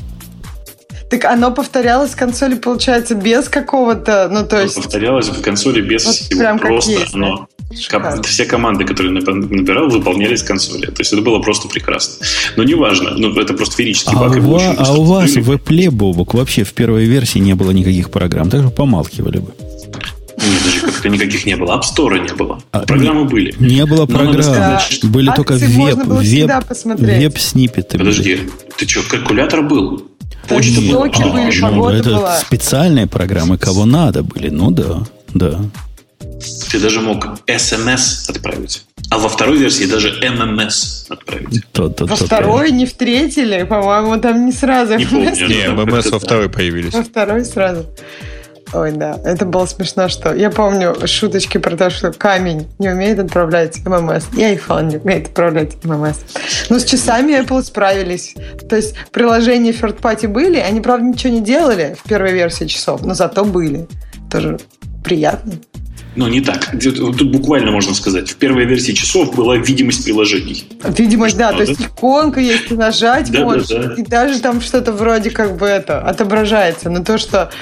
Так 1.11 1.25
оно 1.25 1.51
повторялось 1.51 2.11
в 2.11 2.17
консоли, 2.17 2.55
получается, 2.55 3.15
без 3.15 3.49
какого-то, 3.49 4.29
ну 4.31 4.47
то 4.47 4.61
есть... 4.61 4.75
Повторялось 4.75 5.29
в 5.29 5.41
консоли 5.41 5.81
без 5.81 6.05
вот 6.05 6.15
всего, 6.15 6.41
прям 6.41 6.59
просто 6.59 6.91
есть, 6.91 7.15
оно... 7.15 7.49
Да? 7.91 8.23
Все 8.23 8.45
команды, 8.45 8.85
которые 8.85 9.13
набирал, 9.13 9.89
выполнялись 9.89 10.43
в 10.43 10.47
консоли. 10.47 10.87
То 10.87 11.01
есть 11.01 11.13
это 11.13 11.21
было 11.23 11.39
просто 11.39 11.69
прекрасно. 11.69 12.27
Но 12.57 12.63
неважно, 12.63 13.11
ну, 13.17 13.39
это 13.39 13.55
просто 13.55 13.77
ферический 13.77 14.15
а 14.17 14.21
баг. 14.21 14.37
У 14.39 14.41
вас, 14.41 14.75
а 14.79 14.95
у 14.95 15.05
вас 15.05 15.33
в 15.33 15.51
Apple, 15.51 15.91
Бобок, 15.91 16.35
вообще 16.35 16.65
в 16.65 16.73
первой 16.73 17.05
версии 17.05 17.39
не 17.39 17.55
было 17.55 17.71
никаких 17.71 18.11
программ, 18.11 18.51
так 18.51 18.63
же 18.63 18.71
помалкивали 18.71 19.39
бы. 19.39 19.53
Нет, 20.49 20.65
даже 20.65 20.81
как-то 20.81 21.09
никаких 21.09 21.47
не 21.47 21.57
было. 21.57 21.77
App 21.77 21.83
Store 21.83 22.19
не 22.19 22.35
было. 22.35 22.63
А, 22.73 22.81
Программы 22.81 23.23
не, 23.23 23.29
были. 23.29 23.55
Не 23.59 23.87
было 23.87 24.07
программ. 24.07 24.43
Сказать, 24.43 25.01
были 25.05 25.31
только 25.35 25.55
веб, 25.55 25.99
веб, 26.05 26.51
веб-сниппеты. 26.99 27.99
Подожди, 27.99 28.37
были. 28.37 28.51
ты 28.77 28.89
что, 28.89 29.03
калькулятор 29.09 29.63
был? 29.63 30.09
Почта 30.49 30.81
была. 30.81 31.07
А, 31.07 31.11
были, 31.11 31.75
ну, 31.75 31.89
это 31.91 32.11
была. 32.11 32.37
специальные 32.39 33.07
программы, 33.07 33.59
кого 33.59 33.85
надо 33.85 34.23
были. 34.23 34.49
Ну 34.49 34.71
да, 34.71 35.03
да. 35.35 35.61
Ты 36.71 36.79
даже 36.79 37.01
мог 37.01 37.27
SMS 37.47 38.29
отправить. 38.29 38.85
А 39.11 39.19
во 39.19 39.29
второй 39.29 39.59
версии 39.59 39.85
даже 39.85 40.11
MMS 40.21 41.07
отправить. 41.09 41.65
То, 41.73 41.89
то, 41.89 42.05
во 42.07 42.17
то, 42.17 42.27
второй, 42.27 42.69
то. 42.69 42.75
не 42.75 42.87
в 42.87 42.93
третьей 42.93 43.45
ли? 43.45 43.65
По-моему, 43.65 44.21
там 44.21 44.47
не 44.47 44.53
сразу. 44.53 44.97
Не 44.97 45.07
помню. 45.07 45.31
Не, 45.31 45.67
MMS 45.67 46.11
во 46.11 46.19
второй 46.19 46.49
появились. 46.49 46.93
Во 46.93 47.03
второй 47.03 47.45
сразу. 47.45 47.87
Ой, 48.75 48.93
да, 48.93 49.19
это 49.25 49.47
было 49.47 49.65
смешно, 49.67 50.09
что... 50.09 50.35
Я 50.35 50.51
помню 50.51 50.95
шуточки 51.07 51.59
про 51.59 51.77
то, 51.77 51.89
что 51.89 52.13
камень 52.13 52.69
не 52.79 52.91
умеет 52.91 53.19
отправлять 53.19 53.79
ММС, 53.85 54.27
и 54.37 54.43
iPhone 54.43 54.91
не 54.91 54.97
умеет 54.99 55.29
отправлять 55.29 55.83
ММС. 55.85 56.19
Но 56.69 56.79
с 56.79 56.85
часами 56.85 57.33
Apple 57.33 57.63
справились. 57.63 58.35
То 58.69 58.77
есть 58.77 58.95
приложения 59.11 59.73
third 59.73 60.01
party 60.01 60.29
были, 60.29 60.59
они, 60.59 60.81
правда, 60.81 61.07
ничего 61.07 61.33
не 61.33 61.41
делали 61.41 61.97
в 61.99 62.07
первой 62.07 62.33
версии 62.33 62.67
часов, 62.67 63.03
но 63.03 63.15
зато 63.15 63.45
были. 63.45 63.89
Тоже 64.31 64.59
приятно. 65.03 65.55
Ну, 66.19 66.27
не 66.27 66.41
так. 66.41 66.73
Тут 66.83 67.31
буквально 67.31 67.71
можно 67.71 67.95
сказать. 67.95 68.29
В 68.29 68.35
первой 68.35 68.65
версии 68.65 68.91
часов 68.91 69.37
была 69.37 69.57
видимость 69.57 70.05
приложений. 70.05 70.65
Видимость, 70.99 71.37
да. 71.39 71.53
То 71.53 71.63
есть 71.63 71.81
иконка 71.81 72.41
есть, 72.41 72.67
ты 72.67 72.75
нажать 72.75 73.31
да, 73.31 73.45
можешь. 73.45 73.69
Да, 73.69 73.85
да. 73.85 73.95
И 73.95 74.03
даже 74.03 74.41
там 74.41 74.61
что-то 74.61 74.91
вроде 74.91 75.31
как 75.31 75.57
бы 75.57 75.67
это 75.67 76.01
отображается. 76.01 76.91
Но 76.91 77.05
то, 77.05 77.19
что 77.19 77.53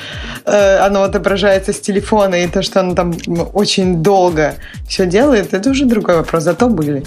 э, 0.47 0.79
оно 0.79 1.03
отображается 1.03 1.75
с 1.75 1.81
телефона, 1.81 2.45
и 2.45 2.49
то, 2.49 2.63
что 2.63 2.81
оно 2.81 2.95
там 2.95 3.15
очень 3.53 4.03
долго 4.03 4.55
все 4.89 5.05
делает, 5.05 5.53
это 5.53 5.69
уже 5.69 5.85
другой 5.85 6.17
вопрос. 6.17 6.45
Зато 6.45 6.71
были. 6.71 7.05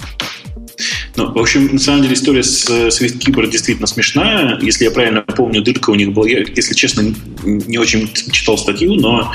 Ну, 1.16 1.32
в 1.32 1.38
общем, 1.38 1.68
на 1.72 1.80
самом 1.80 2.02
деле 2.02 2.14
история 2.14 2.44
с 2.44 2.70
SwiftKeeper 2.70 3.50
действительно 3.50 3.88
смешная. 3.88 4.56
Если 4.62 4.84
я 4.84 4.92
правильно 4.92 5.22
помню, 5.22 5.62
дырка 5.62 5.90
у 5.90 5.96
них 5.96 6.12
была... 6.12 6.28
Я, 6.28 6.44
если 6.44 6.74
честно, 6.74 7.12
не 7.42 7.78
очень 7.78 8.08
читал 8.30 8.56
статью, 8.56 8.94
но 8.94 9.32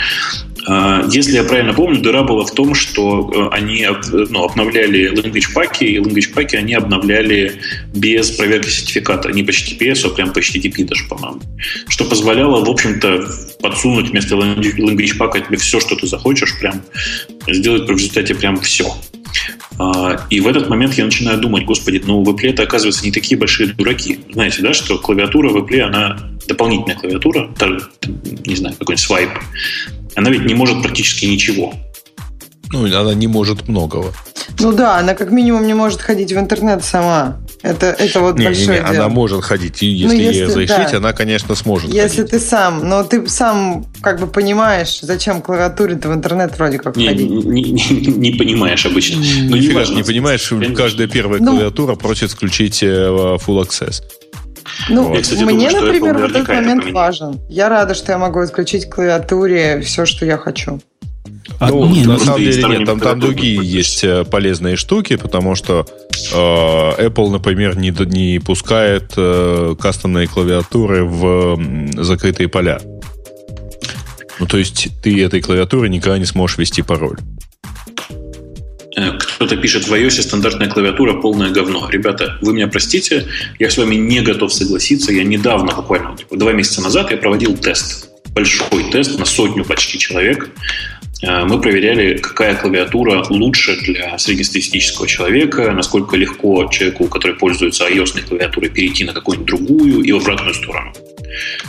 если 1.11 1.33
я 1.33 1.43
правильно 1.43 1.73
помню, 1.73 2.01
дыра 2.01 2.23
была 2.23 2.43
в 2.43 2.51
том, 2.51 2.73
что 2.73 3.31
э, 3.31 3.55
они 3.55 3.87
ну, 4.11 4.43
обновляли 4.43 5.11
language 5.11 5.53
паки, 5.53 5.83
и 5.83 5.97
language 5.97 6.33
паки 6.33 6.55
они 6.55 6.73
обновляли 6.73 7.61
без 7.93 8.31
проверки 8.31 8.69
сертификата. 8.69 9.29
Не 9.31 9.43
по 9.43 9.51
HTTPS, 9.51 10.05
а 10.05 10.09
прям 10.09 10.33
по 10.33 10.39
HTTP 10.39 10.85
даже, 10.85 11.07
по-моему. 11.07 11.41
Что 11.87 12.05
позволяло, 12.05 12.65
в 12.65 12.69
общем-то, 12.69 13.27
подсунуть 13.61 14.09
вместо 14.09 14.35
language 14.35 15.17
пака 15.17 15.39
тебе 15.39 15.57
все, 15.57 15.79
что 15.79 15.95
ты 15.95 16.07
захочешь, 16.07 16.57
прям 16.59 16.81
сделать 17.47 17.87
в 17.87 17.91
результате 17.91 18.33
прям 18.33 18.59
все. 18.59 18.91
А, 19.77 20.25
и 20.29 20.39
в 20.39 20.47
этот 20.47 20.69
момент 20.69 20.93
я 20.95 21.05
начинаю 21.05 21.39
думать, 21.39 21.65
господи, 21.65 22.01
ну 22.05 22.23
в 22.23 22.29
Apple 22.29 22.49
это, 22.49 22.63
оказывается, 22.63 23.05
не 23.05 23.11
такие 23.11 23.37
большие 23.37 23.73
дураки. 23.73 24.19
Знаете, 24.31 24.61
да, 24.61 24.73
что 24.73 24.97
клавиатура 24.97 25.49
в 25.49 25.57
Apple, 25.57 25.81
она 25.81 26.31
дополнительная 26.47 26.95
клавиатура, 26.95 27.49
не 28.45 28.55
знаю, 28.55 28.75
какой-нибудь 28.77 29.05
свайп, 29.05 29.29
она 30.15 30.29
ведь 30.29 30.45
не 30.45 30.53
может 30.53 30.81
практически 30.81 31.25
ничего. 31.25 31.73
Ну, 32.71 32.85
она 32.85 33.13
не 33.13 33.27
может 33.27 33.67
многого. 33.67 34.13
Ну 34.59 34.71
да, 34.71 34.97
она 34.97 35.13
как 35.13 35.31
минимум 35.31 35.65
не 35.65 35.73
может 35.73 36.01
ходить 36.01 36.31
в 36.31 36.37
интернет 36.37 36.83
сама. 36.83 37.37
Это, 37.61 37.87
это 37.87 38.19
вот 38.19 38.37
не, 38.37 38.45
большое 38.45 38.79
не, 38.79 38.85
не, 38.85 38.91
дело. 38.91 39.05
Она 39.05 39.09
может 39.13 39.43
ходить, 39.43 39.81
и 39.81 39.87
если, 39.87 40.15
ну, 40.15 40.21
если 40.21 40.39
ей 40.39 40.45
разрешить, 40.45 40.91
да. 40.91 40.97
она, 40.97 41.13
конечно, 41.13 41.55
сможет 41.55 41.91
Если 41.91 42.17
ходить. 42.17 42.31
ты 42.31 42.39
сам, 42.39 42.87
но 42.87 43.03
ты 43.03 43.27
сам 43.27 43.87
как 44.01 44.19
бы 44.19 44.27
понимаешь, 44.27 44.99
зачем 45.01 45.41
клавиатуре-то 45.41 46.09
в 46.09 46.13
интернет 46.13 46.55
вроде 46.57 46.77
как 46.77 46.95
не, 46.95 47.07
ходить. 47.07 47.29
Не, 47.29 47.63
не, 47.63 47.71
не, 47.71 48.07
не 48.07 48.31
понимаешь 48.37 48.85
обычно. 48.85 49.17
Ну, 49.17 49.55
не, 49.55 49.69
важно. 49.69 49.95
не 49.95 50.03
понимаешь, 50.03 50.51
каждая 50.75 51.07
первая 51.07 51.41
ну, 51.41 51.51
клавиатура 51.53 51.95
просит 51.95 52.31
включить 52.31 52.83
э, 52.83 52.87
Full 52.87 53.67
Access. 53.67 54.03
Ну, 54.89 55.13
я, 55.13 55.21
кстати, 55.21 55.43
мне, 55.43 55.69
думаю, 55.69 55.85
например, 55.85 56.17
вот 56.17 56.31
этот 56.31 56.47
момент 56.47 56.91
важен. 56.91 57.39
Я 57.49 57.69
рада, 57.69 57.93
что 57.93 58.11
я 58.11 58.17
могу 58.17 58.43
исключить 58.43 58.85
в 58.85 58.89
клавиатуре 58.89 59.81
все, 59.81 60.05
что 60.05 60.25
я 60.25 60.37
хочу. 60.37 60.79
А, 61.59 61.69
ну, 61.69 61.87
не, 61.87 62.03
на 62.05 62.13
ну, 62.13 62.19
самом 62.19 62.39
деле 62.39 62.63
нет, 62.63 62.85
там, 62.85 62.99
там 62.99 63.19
другие 63.19 63.59
есть 63.63 64.03
э, 64.03 64.25
полезные 64.25 64.75
штуки, 64.75 65.15
потому 65.15 65.55
что 65.55 65.85
э, 66.33 66.35
Apple, 66.35 67.29
например, 67.29 67.77
не, 67.77 67.91
не 67.91 68.39
пускает 68.39 69.13
э, 69.15 69.75
кастомные 69.79 70.27
клавиатуры 70.27 71.05
в 71.05 71.57
закрытые 71.95 72.49
поля. 72.49 72.79
Ну, 74.39 74.47
то 74.47 74.57
есть 74.57 74.89
ты 75.01 75.23
этой 75.23 75.41
клавиатуры 75.41 75.87
никогда 75.87 76.17
не 76.17 76.25
сможешь 76.25 76.57
ввести 76.57 76.81
пароль. 76.81 77.17
Э, 78.95 79.11
кто-то 79.17 79.57
пишет 79.57 79.87
в 79.87 79.93
iOS 79.93 80.21
стандартная 80.21 80.69
клавиатура 80.69 81.13
полное 81.13 81.51
говно. 81.51 81.89
Ребята, 81.89 82.37
вы 82.41 82.53
меня 82.53 82.67
простите, 82.67 83.27
я 83.59 83.69
с 83.69 83.77
вами 83.77 83.95
не 83.95 84.21
готов 84.21 84.53
согласиться. 84.53 85.11
Я 85.11 85.23
недавно, 85.23 85.73
буквально 85.75 86.15
типа, 86.15 86.37
два 86.37 86.53
месяца 86.53 86.81
назад, 86.81 87.11
я 87.11 87.17
проводил 87.17 87.57
тест. 87.57 88.09
Большой 88.33 88.83
тест 88.91 89.19
на 89.19 89.25
сотню 89.25 89.65
почти 89.65 89.99
человек. 89.99 90.49
Э, 91.21 91.43
мы 91.43 91.59
проверяли, 91.59 92.17
какая 92.17 92.55
клавиатура 92.55 93.25
лучше 93.29 93.75
для 93.81 94.17
среднестатистического 94.17 95.07
человека, 95.07 95.71
насколько 95.71 96.15
легко 96.15 96.69
человеку, 96.71 97.07
который 97.07 97.35
пользуется 97.35 97.89
iOS 97.89 98.21
клавиатурой, 98.21 98.69
перейти 98.69 99.03
на 99.03 99.13
какую-нибудь 99.13 99.47
другую 99.47 100.03
и 100.03 100.11
в 100.13 100.17
обратную 100.17 100.53
сторону. 100.53 100.93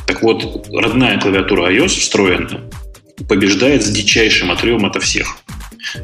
Так 0.07 0.23
вот, 0.23 0.69
родная 0.73 1.19
клавиатура 1.19 1.73
iOS 1.73 1.99
встроенная 1.99 2.61
побеждает 3.29 3.83
с 3.83 3.91
дичайшим 3.91 4.53
отрывом 4.53 4.87
ото 4.87 5.01
всех. 5.01 5.39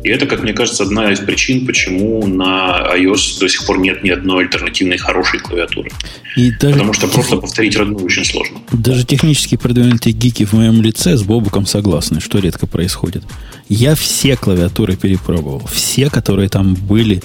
И 0.02 0.08
это, 0.08 0.26
как 0.26 0.42
мне 0.42 0.52
кажется, 0.52 0.82
одна 0.82 1.12
из 1.12 1.20
причин, 1.20 1.66
почему 1.66 2.26
на 2.26 2.86
iOS 2.96 3.40
до 3.40 3.48
сих 3.48 3.66
пор 3.66 3.78
нет 3.78 4.02
ни 4.02 4.10
одной 4.10 4.44
альтернативной 4.44 4.98
хорошей 4.98 5.40
клавиатуры. 5.40 5.90
И 6.36 6.50
даже 6.50 6.74
Потому 6.74 6.92
что 6.92 7.06
тех... 7.06 7.14
просто 7.14 7.36
повторить 7.36 7.76
родную 7.76 8.04
очень 8.04 8.24
сложно. 8.24 8.58
Даже 8.72 9.04
технически 9.04 9.56
продвинутые 9.56 10.12
гики 10.12 10.44
в 10.44 10.52
моем 10.52 10.82
лице 10.82 11.16
с 11.16 11.22
Бобуком 11.22 11.66
согласны, 11.66 12.20
что 12.20 12.38
редко 12.38 12.66
происходит. 12.66 13.24
Я 13.68 13.94
все 13.94 14.36
клавиатуры 14.36 14.96
перепробовал. 14.96 15.62
Все, 15.70 16.10
которые 16.10 16.48
там 16.48 16.74
были. 16.74 17.22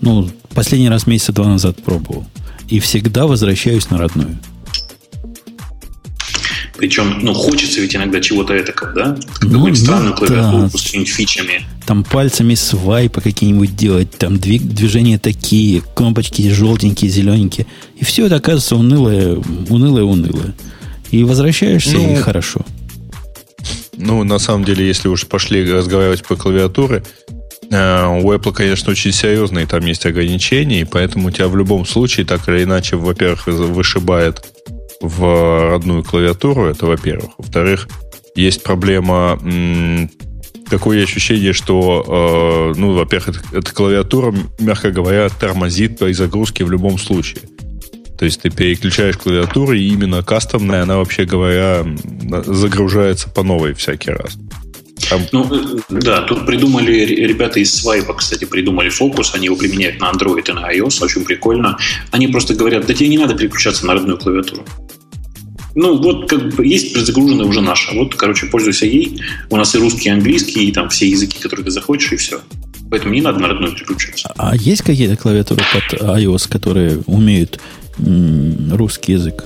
Ну, 0.00 0.30
последний 0.54 0.88
раз 0.88 1.06
месяца 1.06 1.32
два 1.32 1.46
назад 1.46 1.82
пробовал. 1.82 2.26
И 2.68 2.80
всегда 2.80 3.26
возвращаюсь 3.26 3.90
на 3.90 3.98
родную. 3.98 4.38
Причем, 6.76 7.20
ну, 7.22 7.32
хочется 7.32 7.80
ведь 7.80 7.96
иногда 7.96 8.20
чего-то 8.20 8.58
этакого, 8.58 8.92
да? 8.92 9.16
Ну, 9.42 9.50
Какую-нибудь 9.50 9.78
странную 9.78 10.10
да. 10.12 10.16
клавиатуру 10.18 10.68
с 10.68 10.82
какими-нибудь 10.82 11.12
фичами. 11.12 11.66
Там 11.86 12.04
пальцами 12.04 12.54
свайпы 12.54 13.20
какие-нибудь 13.20 13.74
делать, 13.74 14.10
там 14.12 14.38
движения 14.38 15.18
такие, 15.18 15.82
кнопочки 15.94 16.50
желтенькие, 16.50 17.10
зелененькие. 17.10 17.66
И 17.96 18.04
все 18.04 18.26
это 18.26 18.36
оказывается 18.36 18.76
унылое, 18.76 19.36
унылое, 19.68 20.04
унылое. 20.04 20.54
И 21.10 21.24
возвращаешься, 21.24 21.96
ну, 21.96 22.12
и 22.12 22.16
хорошо. 22.16 22.64
Ну, 23.96 24.24
на 24.24 24.38
самом 24.38 24.64
деле, 24.64 24.86
если 24.86 25.08
уж 25.08 25.26
пошли 25.26 25.70
разговаривать 25.70 26.24
по 26.26 26.36
клавиатуре, 26.36 27.02
э, 27.70 28.06
у 28.22 28.32
Apple, 28.32 28.52
конечно, 28.52 28.90
очень 28.92 29.12
серьезные 29.12 29.66
там 29.66 29.84
есть 29.86 30.04
ограничения, 30.04 30.82
и 30.82 30.84
поэтому 30.84 31.28
у 31.28 31.30
тебя 31.30 31.48
в 31.48 31.56
любом 31.56 31.86
случае 31.86 32.26
так 32.26 32.48
или 32.48 32.64
иначе, 32.64 32.96
во-первых, 32.96 33.46
вышибает 33.46 34.44
в 35.00 35.70
родную 35.70 36.02
клавиатуру, 36.02 36.66
это 36.66 36.86
во-первых. 36.86 37.30
Во-вторых, 37.38 37.88
есть 38.34 38.62
проблема 38.62 39.38
такое 40.68 41.02
ощущение, 41.02 41.52
что, 41.52 42.72
э, 42.74 42.78
ну, 42.78 42.92
во-первых, 42.92 43.28
эта, 43.28 43.58
эта 43.58 43.72
клавиатура, 43.72 44.34
мягко 44.58 44.90
говоря, 44.90 45.28
тормозит 45.28 45.98
при 45.98 46.12
загрузке 46.12 46.64
в 46.64 46.70
любом 46.70 46.98
случае. 46.98 47.42
То 48.18 48.24
есть 48.24 48.40
ты 48.40 48.50
переключаешь 48.50 49.16
клавиатуру, 49.16 49.72
и 49.72 49.88
именно 49.88 50.22
кастомная, 50.22 50.82
она, 50.82 50.96
вообще 50.96 51.24
говоря, 51.24 51.86
загружается 52.46 53.28
по 53.28 53.42
новой 53.42 53.74
всякий 53.74 54.10
раз. 54.10 54.36
Там... 55.08 55.20
Ну, 55.32 55.44
э, 55.52 55.80
да, 55.88 56.22
тут 56.22 56.46
придумали 56.46 56.92
ребята 56.92 57.60
из 57.60 57.74
Свайпа, 57.74 58.14
кстати, 58.14 58.44
придумали 58.44 58.88
фокус, 58.88 59.34
они 59.34 59.46
его 59.46 59.56
применяют 59.56 60.00
на 60.00 60.10
Android 60.10 60.48
и 60.48 60.52
на 60.52 60.72
iOS, 60.74 61.04
очень 61.04 61.24
прикольно. 61.24 61.78
Они 62.10 62.26
просто 62.28 62.54
говорят, 62.54 62.86
да 62.86 62.94
тебе 62.94 63.08
не 63.08 63.18
надо 63.18 63.34
переключаться 63.34 63.86
на 63.86 63.94
родную 63.94 64.18
клавиатуру. 64.18 64.64
Ну, 65.76 65.98
вот 65.98 66.28
как 66.28 66.54
бы 66.54 66.66
есть 66.66 66.94
предзагруженная 66.94 67.44
уже 67.44 67.60
наша. 67.60 67.94
Вот, 67.94 68.14
короче, 68.14 68.46
пользуйся 68.46 68.86
ей. 68.86 69.20
У 69.50 69.56
нас 69.56 69.74
и 69.74 69.78
русский, 69.78 70.08
и 70.08 70.12
английский, 70.12 70.68
и 70.68 70.72
там 70.72 70.88
все 70.88 71.06
языки, 71.06 71.38
которые 71.38 71.66
ты 71.66 71.70
захочешь, 71.70 72.12
и 72.12 72.16
все. 72.16 72.40
Поэтому 72.90 73.12
не 73.12 73.20
надо 73.20 73.40
на 73.40 73.48
родную 73.48 73.74
переключаться. 73.74 74.32
А 74.38 74.56
есть 74.56 74.82
какие-то 74.82 75.16
клавиатуры 75.16 75.62
под 75.72 76.00
iOS, 76.00 76.48
которые 76.48 77.02
умеют 77.06 77.60
русский 77.98 79.12
язык? 79.12 79.44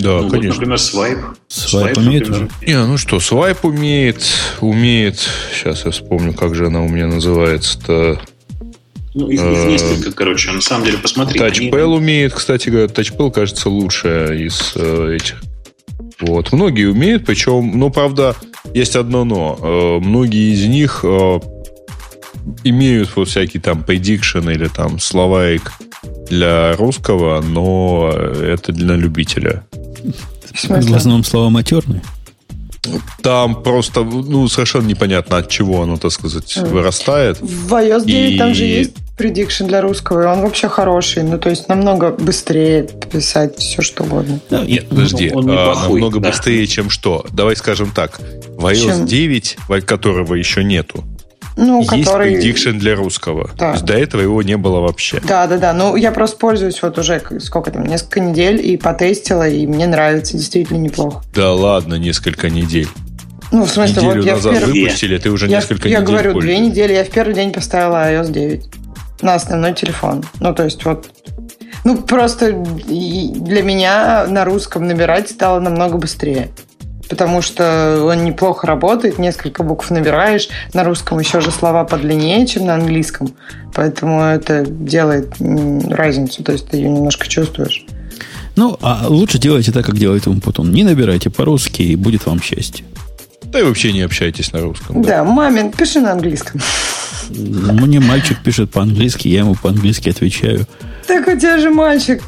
Да, 0.00 0.22
ну, 0.22 0.28
конечно. 0.28 0.48
Вот, 0.48 0.56
например, 0.56 0.78
свайп. 0.78 1.18
Свайп, 1.46 1.94
свайп 1.94 1.98
умеет 1.98 2.28
например. 2.28 2.50
уже? 2.60 2.66
Не, 2.66 2.86
ну 2.86 2.98
что, 2.98 3.20
свайп 3.20 3.64
умеет, 3.64 4.24
умеет. 4.60 5.20
Сейчас 5.54 5.84
я 5.84 5.92
вспомню, 5.92 6.32
как 6.32 6.56
же 6.56 6.66
она 6.66 6.82
у 6.82 6.88
меня 6.88 7.06
называется-то. 7.06 8.20
Ну, 9.14 9.28
их, 9.28 9.40
их 9.40 9.46
э, 9.46 9.70
несколько, 9.70 10.12
короче. 10.12 10.52
На 10.52 10.60
самом 10.60 10.84
деле, 10.84 10.98
посмотри. 10.98 11.38
Тачпел 11.38 11.92
они... 11.92 11.96
умеет, 11.96 12.32
кстати 12.32 12.68
говоря. 12.68 12.88
Тачпел, 12.88 13.30
кажется, 13.30 13.68
лучшая 13.68 14.34
из 14.34 14.72
э, 14.76 15.16
этих. 15.16 15.40
Вот. 16.20 16.52
Многие 16.52 16.86
умеют, 16.86 17.24
причем, 17.24 17.78
ну, 17.78 17.90
правда, 17.90 18.36
есть 18.74 18.96
одно 18.96 19.24
но. 19.24 19.58
Э, 19.60 20.04
многие 20.04 20.52
из 20.52 20.64
них 20.66 21.00
э, 21.02 21.40
имеют 22.64 23.16
вот 23.16 23.28
всякие 23.28 23.60
там 23.60 23.84
prediction 23.86 24.52
или 24.52 24.68
там 24.68 24.98
словарик 24.98 25.72
для 26.28 26.76
русского, 26.76 27.40
но 27.42 28.10
это 28.12 28.72
для 28.72 28.94
любителя. 28.94 29.64
В 30.62 30.94
основном 30.94 31.24
слова 31.24 31.50
матерные? 31.50 32.02
Там 33.22 33.62
просто 33.62 34.04
ну, 34.04 34.48
совершенно 34.48 34.86
непонятно, 34.86 35.36
от 35.36 35.48
чего 35.48 35.82
оно, 35.82 35.96
так 35.98 36.12
сказать, 36.12 36.56
вырастает. 36.56 37.38
В 37.40 37.72
iOS 37.74 38.06
9 38.06 38.32
и... 38.32 38.38
там 38.38 38.54
же 38.54 38.64
есть 38.64 38.92
prediction 39.18 39.66
для 39.66 39.82
русского, 39.82 40.22
и 40.22 40.26
он 40.26 40.40
вообще 40.40 40.68
хороший. 40.68 41.22
Ну, 41.22 41.38
то 41.38 41.50
есть 41.50 41.68
намного 41.68 42.10
быстрее 42.10 42.88
писать 43.12 43.58
все, 43.58 43.82
что 43.82 44.04
угодно. 44.04 44.40
Да, 44.48 44.64
Нет, 44.64 44.88
подожди, 44.88 45.30
он 45.32 45.50
а, 45.50 45.74
намного 45.74 46.20
да. 46.20 46.30
быстрее, 46.30 46.66
чем 46.66 46.88
что? 46.88 47.26
Давай 47.30 47.54
скажем 47.56 47.90
так. 47.90 48.18
В 48.56 48.66
iOS 48.66 48.96
чем? 48.96 49.06
9, 49.06 49.56
которого 49.84 50.34
еще 50.34 50.64
нету, 50.64 51.04
ну, 51.60 51.80
есть 51.80 51.90
который... 51.90 52.34
prediction 52.34 52.78
для 52.78 52.96
русского. 52.96 53.50
Да. 53.58 53.68
То 53.68 53.72
есть 53.72 53.84
до 53.84 53.94
этого 53.94 54.22
его 54.22 54.42
не 54.42 54.56
было 54.56 54.80
вообще. 54.80 55.20
Да, 55.20 55.46
да, 55.46 55.58
да. 55.58 55.72
Ну, 55.72 55.94
я 55.96 56.10
просто 56.10 56.38
пользуюсь 56.38 56.80
вот 56.82 56.98
уже 56.98 57.22
сколько 57.40 57.70
там, 57.70 57.84
несколько 57.84 58.20
недель 58.20 58.64
и 58.64 58.76
потестила, 58.76 59.46
и 59.46 59.66
мне 59.66 59.86
нравится 59.86 60.36
действительно 60.36 60.78
неплохо. 60.78 61.22
Да 61.34 61.52
ладно, 61.52 61.94
несколько 61.94 62.48
недель. 62.48 62.88
Ну, 63.52 63.64
в 63.64 63.70
смысле, 63.70 64.02
Неделю 64.02 64.16
вот 64.16 64.26
я 64.26 64.34
назад 64.34 64.52
в 64.52 64.58
первый... 64.58 64.82
выпустили, 64.82 65.18
ты 65.18 65.30
уже 65.30 65.46
я, 65.48 65.56
несколько 65.56 65.88
я 65.88 66.00
недель 66.00 66.14
Я 66.14 66.22
говорю, 66.22 66.40
две 66.40 66.58
недели. 66.58 66.92
Я 66.92 67.04
в 67.04 67.10
первый 67.10 67.34
день 67.34 67.52
поставила 67.52 68.10
iOS 68.10 68.30
9 68.30 68.64
на 69.22 69.34
основной 69.34 69.74
телефон. 69.74 70.24
Ну, 70.38 70.54
то 70.54 70.64
есть 70.64 70.84
вот... 70.84 71.10
Ну, 71.82 72.00
просто 72.02 72.52
для 72.52 73.62
меня 73.62 74.26
на 74.28 74.44
русском 74.44 74.86
набирать 74.86 75.30
стало 75.30 75.60
намного 75.60 75.98
быстрее 75.98 76.48
потому 77.10 77.42
что 77.42 78.04
он 78.04 78.24
неплохо 78.24 78.66
работает, 78.66 79.18
несколько 79.18 79.62
букв 79.62 79.90
набираешь, 79.90 80.48
на 80.72 80.84
русском 80.84 81.18
еще 81.18 81.40
же 81.40 81.50
слова 81.50 81.84
подлиннее, 81.84 82.46
чем 82.46 82.64
на 82.64 82.74
английском, 82.74 83.34
поэтому 83.74 84.22
это 84.22 84.64
делает 84.64 85.34
разницу, 85.90 86.42
то 86.42 86.52
есть 86.52 86.68
ты 86.68 86.78
ее 86.78 86.88
немножко 86.88 87.28
чувствуешь. 87.28 87.84
Ну, 88.56 88.78
а 88.80 89.06
лучше 89.08 89.38
делайте 89.38 89.72
так, 89.72 89.86
как 89.86 89.96
делает 89.96 90.26
Умпутун. 90.26 90.72
Не 90.72 90.84
набирайте 90.84 91.30
по-русски, 91.30 91.82
и 91.82 91.96
будет 91.96 92.26
вам 92.26 92.42
счастье. 92.42 92.84
Да 93.44 93.60
и 93.60 93.62
вообще 93.62 93.92
не 93.92 94.02
общайтесь 94.02 94.52
на 94.52 94.60
русском. 94.60 95.02
Да, 95.02 95.08
да 95.08 95.24
мамин, 95.24 95.72
пиши 95.72 96.00
на 96.00 96.12
английском. 96.12 96.60
Мне 97.30 98.00
мальчик 98.00 98.38
пишет 98.42 98.70
по-английски, 98.70 99.28
я 99.28 99.40
ему 99.40 99.54
по-английски 99.54 100.10
отвечаю. 100.10 100.66
Так 101.10 101.26
у 101.26 101.36
тебя 101.36 101.58
же 101.58 101.70
мальчик 101.70 102.22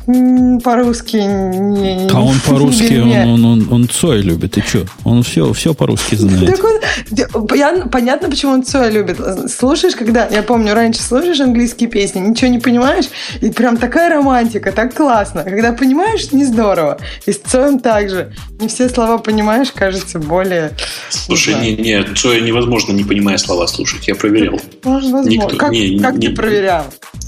по-русски 0.64 1.16
не... 1.16 2.08
А 2.10 2.20
он 2.20 2.34
по-русски, 2.44 2.98
он, 3.00 3.12
он, 3.12 3.44
он, 3.44 3.68
он 3.70 3.88
Цой 3.88 4.22
любит. 4.22 4.58
И 4.58 4.60
что? 4.60 4.86
Он 5.04 5.22
все, 5.22 5.52
все 5.52 5.72
по-русски 5.72 6.16
знает. 6.16 6.56
Так 6.56 6.64
он, 6.64 7.88
понятно, 7.90 8.28
почему 8.28 8.50
он 8.50 8.64
Цой 8.64 8.90
любит. 8.90 9.20
Слушаешь, 9.48 9.94
когда... 9.94 10.26
Я 10.26 10.42
помню, 10.42 10.74
раньше 10.74 11.00
слушаешь 11.00 11.38
английские 11.38 11.88
песни, 11.88 12.18
ничего 12.18 12.50
не 12.50 12.58
понимаешь, 12.58 13.04
и 13.40 13.50
прям 13.50 13.76
такая 13.76 14.10
романтика, 14.10 14.72
так 14.72 14.94
классно. 14.94 15.44
Когда 15.44 15.72
понимаешь, 15.72 16.32
не 16.32 16.44
здорово. 16.44 16.98
И 17.24 17.32
с 17.32 17.38
Цоем 17.38 17.78
так 17.78 18.10
же. 18.10 18.34
Не 18.58 18.66
все 18.66 18.88
слова 18.88 19.18
понимаешь, 19.18 19.70
кажется, 19.70 20.18
более... 20.18 20.72
Слушай, 21.08 21.54
не, 21.54 21.76
не, 21.76 22.02
Цоя 22.16 22.40
невозможно, 22.40 22.90
не 22.90 23.04
понимая 23.04 23.38
слова, 23.38 23.68
слушать. 23.68 24.08
Я 24.08 24.16
проверял. 24.16 24.60
Возможно. 24.82 25.28
Никто, 25.28 25.56
как 25.56 25.70
не, 25.70 26.00
как 26.00 26.16
не, 26.16 26.26
ты 26.26 26.34
проверял? 26.34 26.84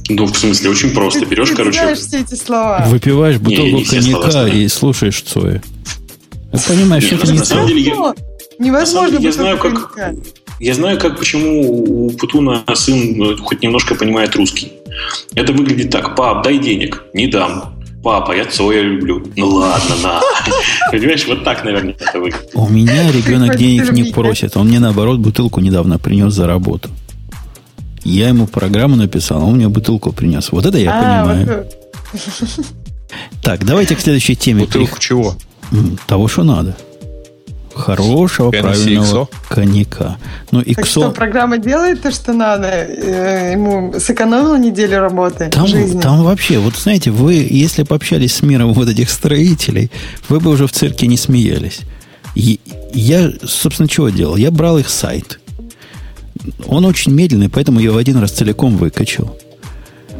Ну, 0.08 0.26
в 0.26 0.36
смысле, 0.36 0.70
очень 0.70 0.90
просто. 0.90 1.20
Ты, 1.20 1.26
Берешь, 1.26 1.48
ты 1.50 1.56
короче... 1.56 1.78
знаешь 1.78 1.98
все 1.98 2.20
эти 2.20 2.34
слова. 2.34 2.84
Выпиваешь 2.88 3.38
бутылку 3.38 3.64
не, 3.64 3.72
не 3.72 3.84
коньяка 3.84 4.46
и 4.48 4.68
слушаешь 4.68 5.22
Цоя. 5.22 5.62
Ты 6.52 6.58
понимаешь, 6.68 7.04
что 7.04 7.16
это 7.16 7.32
не 7.32 7.38
На 7.38 7.44
самом 7.44 7.68
деле, 7.68 7.80
я... 7.80 8.14
Невозможно 8.58 9.18
я 9.18 9.32
знаю, 9.32 9.58
как... 9.58 9.98
Я 10.60 10.74
знаю, 10.74 10.98
как 11.00 11.18
почему 11.18 12.06
у 12.06 12.10
Путуна 12.10 12.64
сын 12.74 13.16
ну, 13.16 13.36
хоть 13.38 13.62
немножко 13.62 13.96
понимает 13.96 14.36
русский. 14.36 14.72
Это 15.34 15.52
выглядит 15.52 15.90
так. 15.90 16.14
Пап, 16.14 16.44
дай 16.44 16.58
денег. 16.58 17.02
Не 17.12 17.26
дам. 17.26 17.74
Папа, 18.04 18.32
я 18.32 18.44
Цоя 18.44 18.82
люблю. 18.82 19.26
Ну 19.34 19.48
ладно, 19.48 19.96
на. 20.02 20.20
Понимаешь, 20.92 21.26
вот 21.26 21.42
так, 21.42 21.64
наверное, 21.64 21.96
это 21.98 22.20
выглядит. 22.20 22.50
У 22.54 22.68
меня 22.68 23.10
ребенок 23.10 23.56
денег 23.56 23.90
не 23.92 24.04
просит. 24.04 24.56
Он 24.56 24.68
мне, 24.68 24.78
наоборот, 24.78 25.18
бутылку 25.18 25.60
недавно 25.60 25.98
принес 25.98 26.34
за 26.34 26.46
работу. 26.46 26.90
Я 28.04 28.28
ему 28.28 28.46
программу 28.46 28.96
написал, 28.96 29.40
а 29.40 29.44
он 29.44 29.56
мне 29.56 29.68
бутылку 29.68 30.12
принес. 30.12 30.52
Вот 30.52 30.66
это 30.66 30.78
я 30.78 30.92
а, 30.92 31.24
понимаю. 31.24 31.66
Вот. 32.12 32.66
Так, 33.42 33.64
давайте 33.64 33.96
к 33.96 34.00
следующей 34.00 34.36
теме. 34.36 34.64
Бутылку 34.64 34.98
чего? 34.98 35.34
Того, 36.06 36.28
что 36.28 36.44
надо. 36.44 36.76
Хорошего, 37.74 38.50
Hennessy 38.50 38.60
правильного 38.60 39.22
XO? 39.24 39.28
коньяка. 39.48 40.16
Ну, 40.52 40.60
XO... 40.60 40.74
Так 40.74 40.86
что, 40.86 41.10
программа 41.10 41.58
делает 41.58 42.02
то, 42.02 42.12
что 42.12 42.32
надо? 42.32 42.68
Э, 42.68 43.52
ему 43.52 43.94
сэкономила 43.98 44.56
неделю 44.56 45.00
работы 45.00 45.50
там, 45.50 45.66
жизни. 45.66 46.00
Там 46.00 46.22
вообще, 46.22 46.58
вот 46.58 46.76
знаете, 46.76 47.10
вы, 47.10 47.34
если 47.34 47.82
пообщались 47.82 48.34
с 48.34 48.42
миром 48.42 48.72
вот 48.74 48.88
этих 48.88 49.10
строителей, 49.10 49.90
вы 50.28 50.38
бы 50.38 50.50
уже 50.50 50.68
в 50.68 50.72
цирке 50.72 51.08
не 51.08 51.16
смеялись. 51.16 51.80
И 52.36 52.60
я, 52.92 53.32
собственно, 53.42 53.88
чего 53.88 54.08
делал? 54.08 54.36
Я 54.36 54.52
брал 54.52 54.78
их 54.78 54.88
сайт– 54.88 55.40
он 56.66 56.84
очень 56.84 57.12
медленный, 57.12 57.48
поэтому 57.48 57.80
я 57.80 57.86
его 57.86 57.98
один 57.98 58.16
раз 58.18 58.32
целиком 58.32 58.76
выкачал. 58.76 59.38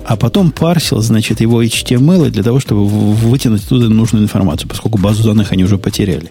А 0.05 0.17
потом 0.17 0.51
парсил, 0.51 1.01
значит, 1.01 1.41
его 1.41 1.63
HTML 1.63 2.31
для 2.31 2.43
того, 2.43 2.61
чтобы 2.61 2.87
вытянуть 2.87 3.65
оттуда 3.65 3.89
нужную 3.89 4.25
информацию, 4.25 4.69
поскольку 4.69 4.99
базу 4.99 5.25
данных 5.25 5.53
они 5.53 5.65
уже 5.65 5.79
потеряли. 5.79 6.31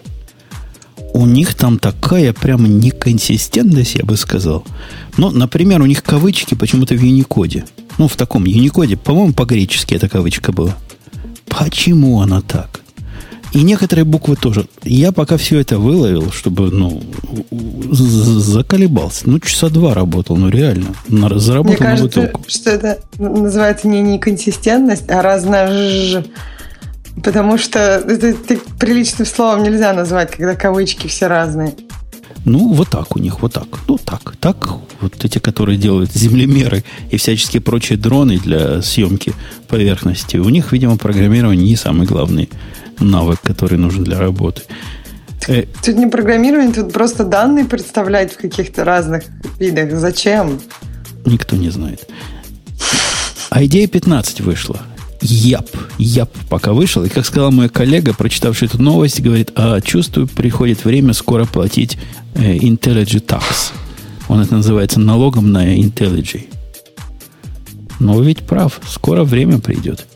У 1.12 1.26
них 1.26 1.54
там 1.54 1.78
такая 1.78 2.32
прямо 2.32 2.68
неконсистентность, 2.68 3.96
я 3.96 4.04
бы 4.04 4.16
сказал. 4.16 4.64
Ну, 5.16 5.30
например, 5.30 5.80
у 5.80 5.86
них 5.86 6.02
кавычки 6.02 6.54
почему-то 6.54 6.94
в 6.94 7.00
Юникоде. 7.00 7.64
Ну, 7.98 8.08
в 8.08 8.16
таком 8.16 8.44
Юникоде, 8.44 8.96
по-моему, 8.96 9.32
по-гречески 9.32 9.94
эта 9.94 10.08
кавычка 10.08 10.52
была. 10.52 10.76
Почему 11.46 12.20
она 12.20 12.40
так? 12.40 12.80
И 13.54 13.62
некоторые 13.62 14.04
буквы 14.04 14.34
тоже. 14.34 14.66
Я 14.82 15.12
пока 15.12 15.36
все 15.36 15.60
это 15.60 15.78
выловил, 15.78 16.32
чтобы, 16.32 16.72
ну, 16.72 17.00
заколебался. 17.92 19.30
Ну, 19.30 19.38
часа 19.38 19.68
два 19.68 19.94
работал, 19.94 20.36
ну, 20.36 20.48
реально. 20.48 20.88
На, 21.06 21.38
заработал 21.38 21.70
Мне 21.70 21.76
кажется, 21.76 22.20
на 22.20 22.26
бутылку. 22.26 22.44
что 22.48 22.70
это 22.70 22.98
называется 23.16 23.86
не 23.86 24.02
неконсистентность, 24.02 25.08
а 25.08 25.22
разно 25.22 26.24
Потому 27.22 27.56
что 27.56 27.78
это, 27.78 28.26
это 28.26 28.58
приличным 28.80 29.24
словом 29.24 29.62
нельзя 29.62 29.92
назвать, 29.92 30.32
когда 30.32 30.56
кавычки 30.56 31.06
все 31.06 31.28
разные. 31.28 31.74
Ну, 32.44 32.72
вот 32.72 32.88
так 32.88 33.14
у 33.14 33.20
них, 33.20 33.40
вот 33.40 33.52
так. 33.52 33.68
Ну, 33.86 33.98
так, 33.98 34.34
так. 34.40 34.68
Вот 35.00 35.24
эти, 35.24 35.38
которые 35.38 35.78
делают 35.78 36.12
землемеры 36.12 36.82
и 37.10 37.16
всяческие 37.18 37.62
прочие 37.62 37.98
дроны 37.98 38.38
для 38.38 38.82
съемки 38.82 39.32
поверхности, 39.68 40.38
у 40.38 40.48
них, 40.48 40.72
видимо, 40.72 40.98
программирование 40.98 41.68
не 41.68 41.76
самый 41.76 42.06
главный 42.06 42.50
навык, 43.00 43.40
который 43.42 43.78
нужен 43.78 44.04
для 44.04 44.18
работы. 44.18 44.62
Э, 45.48 45.64
тут 45.82 45.96
не 45.96 46.06
программирование, 46.06 46.72
тут 46.72 46.92
просто 46.92 47.24
данные 47.24 47.64
представлять 47.64 48.32
в 48.32 48.36
каких-то 48.36 48.84
разных 48.84 49.24
видах. 49.58 49.92
Зачем? 49.92 50.60
Никто 51.24 51.56
не 51.56 51.70
знает. 51.70 52.08
А 53.50 53.64
идея 53.64 53.86
15 53.86 54.40
вышла. 54.40 54.80
Яп, 55.20 55.68
яп 55.98 56.30
пока 56.48 56.72
вышел. 56.72 57.04
И, 57.04 57.08
как 57.08 57.24
сказал 57.24 57.50
мой 57.50 57.68
коллега, 57.68 58.14
прочитавший 58.14 58.68
эту 58.68 58.82
новость, 58.82 59.20
говорит, 59.20 59.52
а 59.54 59.80
чувствую, 59.80 60.28
приходит 60.28 60.84
время 60.84 61.12
скоро 61.12 61.44
платить 61.44 61.98
э, 62.34 62.56
IntelliJ 62.56 63.24
Tax. 63.24 63.72
Он 64.28 64.40
это 64.40 64.54
называется 64.54 65.00
налогом 65.00 65.52
на 65.52 65.76
IntelliJ. 65.76 66.48
Но 68.00 68.20
ведь 68.20 68.40
прав, 68.40 68.80
скоро 68.88 69.24
время 69.24 69.60
придет 69.60 70.06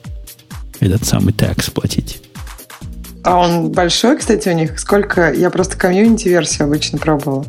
этот 0.81 1.05
самый 1.05 1.33
tax 1.33 1.71
платить. 1.71 2.21
А 3.25 3.37
он 3.37 3.71
большой, 3.71 4.19
кстати, 4.19 4.49
у 4.49 4.53
них? 4.53 4.79
Сколько? 4.79 5.33
Я 5.33 5.51
просто 5.51 5.77
комьюнити-версию 5.77 6.67
обычно 6.67 6.99
пробовала. 6.99 7.45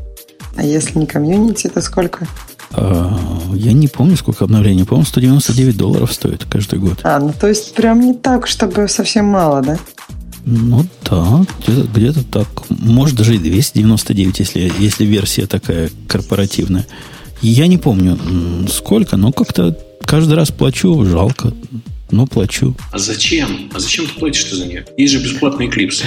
А 0.55 0.63
если 0.63 0.97
не 0.97 1.05
комьюнити, 1.05 1.67
то 1.67 1.81
сколько? 1.81 2.27
А, 2.71 3.17
я 3.53 3.73
не 3.73 3.87
помню, 3.87 4.17
сколько 4.17 4.45
обновлений. 4.45 4.83
По-моему, 4.83 5.05
199 5.05 5.77
долларов 5.77 6.13
стоит 6.13 6.45
каждый 6.45 6.79
год. 6.79 6.99
А, 7.03 7.19
ну 7.19 7.33
то 7.39 7.47
есть 7.47 7.73
прям 7.73 7.99
не 8.01 8.13
так, 8.13 8.47
чтобы 8.47 8.87
совсем 8.87 9.25
мало, 9.25 9.61
да? 9.61 9.77
Ну 10.45 10.85
да, 11.09 11.45
где-то, 11.65 11.87
где-то 11.87 12.23
так. 12.23 12.47
Может, 12.69 13.15
даже 13.15 13.35
и 13.35 13.39
299, 13.39 14.39
если, 14.39 14.71
если 14.79 15.05
версия 15.05 15.45
такая 15.45 15.89
корпоративная. 16.07 16.85
Я 17.41 17.67
не 17.67 17.77
помню, 17.77 18.17
сколько, 18.69 19.15
но 19.15 19.31
как-то 19.31 19.77
каждый 20.01 20.33
раз 20.33 20.51
плачу, 20.51 21.05
жалко, 21.05 21.53
но 22.11 22.25
плачу. 22.27 22.75
А 22.91 22.97
зачем? 22.97 23.69
А 23.73 23.79
зачем 23.79 24.07
ты 24.07 24.13
платишь 24.13 24.49
за 24.51 24.65
нее? 24.65 24.85
Есть 24.97 25.13
же 25.13 25.19
бесплатный 25.19 25.67
Eclipse. 25.67 26.03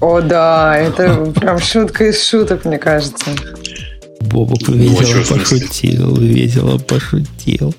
О, 0.00 0.20
да, 0.20 0.76
это 0.76 1.32
прям 1.34 1.58
шутка 1.60 2.08
из 2.08 2.26
шуток, 2.26 2.64
мне 2.64 2.78
кажется. 2.78 3.26
Боба 4.20 4.56
весело 4.68 5.22
пошутил, 5.22 6.16
весело 6.16 6.78
пошутил. 6.78 7.74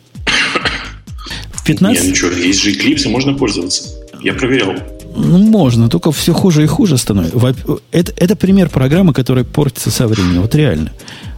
15... 1.66 2.04
Нет, 2.04 2.10
ну 2.10 2.16
что, 2.16 2.32
есть 2.32 2.62
же 2.62 2.72
Eclipse, 2.72 3.10
можно 3.10 3.34
пользоваться. 3.34 3.84
Я 4.22 4.34
проверял. 4.34 4.74
Ну, 5.16 5.38
можно, 5.40 5.90
только 5.90 6.12
все 6.12 6.34
хуже 6.34 6.64
и 6.64 6.68
хуже 6.68 6.98
становится. 6.98 7.56
Это, 7.92 8.14
это 8.16 8.36
пример 8.36 8.70
программы, 8.70 9.14
которая 9.14 9.44
портится 9.44 9.90
со 9.92 10.08
временем. 10.08 10.44
Вот 10.44 10.56
реально. 10.56 10.94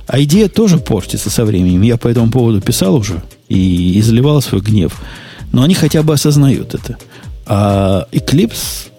А 0.10 0.20
идея 0.24 0.50
тоже 0.50 0.80
портится 0.80 1.30
со 1.30 1.46
временем. 1.46 1.84
Я 1.84 1.96
по 1.96 2.08
этому 2.08 2.32
поводу 2.32 2.62
писал 2.62 2.96
уже 2.96 3.22
и 3.48 4.00
изливал 4.00 4.42
свой 4.42 4.60
гнев. 4.60 5.00
Но 5.52 5.62
они 5.62 5.76
хотя 5.76 6.02
бы 6.02 6.14
осознают 6.16 6.74
это. 6.74 6.98
А 7.46 8.08
Eclipse 8.12 8.90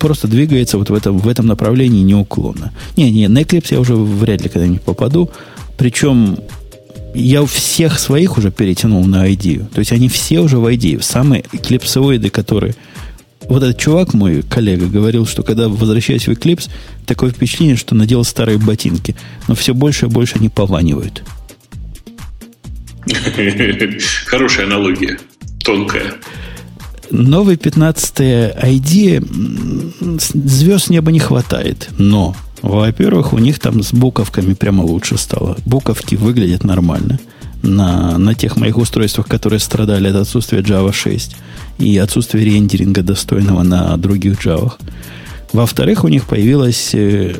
просто 0.00 0.26
двигается 0.26 0.76
вот 0.76 0.90
в 0.90 0.94
этом, 0.94 1.18
в 1.18 1.28
этом 1.28 1.46
направлении 1.46 2.02
неуклонно. 2.02 2.72
Не, 2.96 3.08
не, 3.12 3.28
на 3.28 3.42
Eclipse 3.42 3.68
я 3.70 3.78
уже 3.78 3.94
вряд 3.94 4.42
ли 4.42 4.48
когда-нибудь 4.48 4.82
попаду. 4.82 5.30
Причем 5.76 6.38
я 7.14 7.46
всех 7.46 8.00
своих 8.00 8.36
уже 8.36 8.50
перетянул 8.50 9.04
на 9.04 9.30
ID. 9.30 9.64
То 9.72 9.78
есть 9.78 9.92
они 9.92 10.08
все 10.08 10.40
уже 10.40 10.58
в 10.58 10.66
ID. 10.66 11.00
Самые 11.02 11.44
эклипсоиды, 11.52 12.30
которые... 12.30 12.74
Вот 13.48 13.62
этот 13.62 13.78
чувак, 13.78 14.12
мой 14.12 14.42
коллега, 14.42 14.86
говорил, 14.86 15.26
что 15.26 15.42
когда 15.42 15.68
возвращаюсь 15.68 16.28
в 16.28 16.32
Eclipse, 16.32 16.68
такое 17.06 17.30
впечатление, 17.30 17.76
что 17.76 17.94
надел 17.94 18.22
старые 18.24 18.58
ботинки. 18.58 19.16
Но 19.48 19.54
все 19.54 19.72
больше 19.72 20.06
и 20.06 20.08
больше 20.08 20.36
они 20.36 20.50
пованивают. 20.50 21.22
Хорошая 24.26 24.66
аналогия. 24.66 25.18
Тонкая. 25.64 26.14
Новый 27.10 27.56
15 27.56 28.20
ID 28.20 29.24
звезд 30.34 30.90
неба 30.90 31.10
не 31.10 31.18
хватает, 31.18 31.88
но, 31.96 32.36
во-первых, 32.60 33.32
у 33.32 33.38
них 33.38 33.58
там 33.60 33.82
с 33.82 33.94
буковками 33.94 34.52
прямо 34.52 34.82
лучше 34.82 35.16
стало. 35.16 35.56
Буковки 35.64 36.16
выглядят 36.16 36.64
нормально 36.64 37.18
на, 37.62 38.18
на 38.18 38.34
тех 38.34 38.56
моих 38.56 38.76
устройствах, 38.76 39.26
которые 39.26 39.58
страдали 39.58 40.08
от 40.08 40.16
отсутствия 40.16 40.60
Java 40.60 40.92
6 40.92 41.34
и 41.78 41.96
отсутствия 41.98 42.44
рендеринга 42.44 43.02
достойного 43.02 43.62
на 43.62 43.96
других 43.96 44.44
Java. 44.44 44.72
Во-вторых, 45.52 46.04
у 46.04 46.08
них 46.08 46.26
появилась 46.26 46.90
э, 46.94 47.36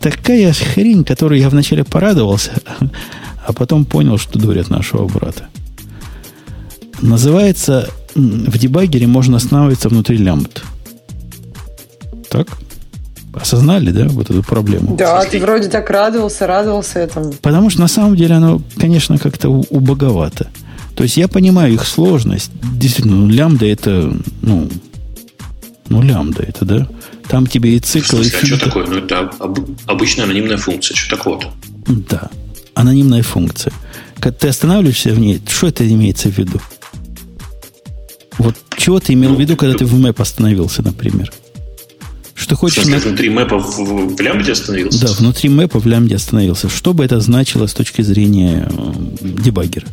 такая 0.00 0.52
хрень, 0.52 1.04
которой 1.04 1.40
я 1.40 1.48
вначале 1.48 1.84
порадовался, 1.84 2.52
а 3.46 3.52
потом 3.52 3.84
понял, 3.84 4.18
что 4.18 4.38
дурят 4.38 4.70
нашего 4.70 5.06
брата. 5.06 5.46
Называется 7.00 7.88
в 8.14 8.58
дебагере 8.58 9.06
можно 9.06 9.36
останавливаться 9.36 9.88
внутри 9.88 10.16
лямбд. 10.18 10.62
Так? 12.28 12.48
Осознали, 13.32 13.90
да, 13.92 14.08
вот 14.08 14.28
эту 14.30 14.42
проблему? 14.42 14.96
Да, 14.96 15.24
ты 15.24 15.38
вроде 15.38 15.68
так 15.68 15.88
радовался, 15.88 16.46
радовался 16.46 16.98
этому. 16.98 17.32
Потому 17.40 17.70
что 17.70 17.80
на 17.80 17.88
самом 17.88 18.16
деле 18.16 18.34
оно, 18.34 18.60
конечно, 18.76 19.18
как-то 19.18 19.48
убоговато. 19.48 20.48
То 21.00 21.04
есть 21.04 21.16
я 21.16 21.28
понимаю 21.28 21.72
их 21.72 21.86
сложность. 21.86 22.50
Действительно, 22.74 23.16
ну, 23.16 23.28
лямбда 23.30 23.64
это, 23.64 24.14
ну, 24.42 24.68
ну, 25.88 26.02
лямбда 26.02 26.42
это, 26.42 26.66
да? 26.66 26.88
Там 27.26 27.46
тебе 27.46 27.74
и 27.74 27.80
цикл, 27.80 28.18
и 28.18 28.24
фильтр. 28.24 28.38
А 28.42 28.46
что 28.46 28.66
такое? 28.66 28.86
Ну, 28.86 28.98
это 28.98 29.20
об, 29.20 29.60
обычная 29.86 30.24
анонимная 30.24 30.58
функция. 30.58 30.94
Что 30.94 31.16
такого-то? 31.16 31.54
Да, 31.86 32.28
анонимная 32.74 33.22
функция. 33.22 33.72
Когда 34.16 34.36
ты 34.40 34.48
останавливаешься 34.48 35.14
в 35.14 35.18
ней, 35.18 35.40
что 35.48 35.68
это 35.68 35.90
имеется 35.90 36.28
в 36.28 36.36
виду? 36.36 36.60
Вот 38.36 38.56
чего 38.76 39.00
ты 39.00 39.14
имел 39.14 39.34
в 39.34 39.40
виду, 39.40 39.56
когда 39.56 39.78
ты 39.78 39.86
в 39.86 39.98
мэп 39.98 40.20
остановился, 40.20 40.82
например? 40.82 41.32
Что 42.34 42.56
хочешь... 42.56 42.82
Что, 42.82 42.90
на... 42.90 42.98
внутри 42.98 43.30
мэпа 43.30 43.58
в, 43.58 44.16
в 44.16 44.20
лямбде 44.20 44.52
остановился? 44.52 45.00
Да, 45.00 45.12
внутри 45.14 45.48
мэпа 45.48 45.80
в 45.80 45.86
лямбде 45.86 46.16
остановился. 46.16 46.68
Что 46.68 46.92
бы 46.92 47.02
это 47.06 47.20
значило 47.20 47.66
с 47.66 47.72
точки 47.72 48.02
зрения 48.02 48.68
э, 48.70 48.92
дебаггера? 49.22 49.86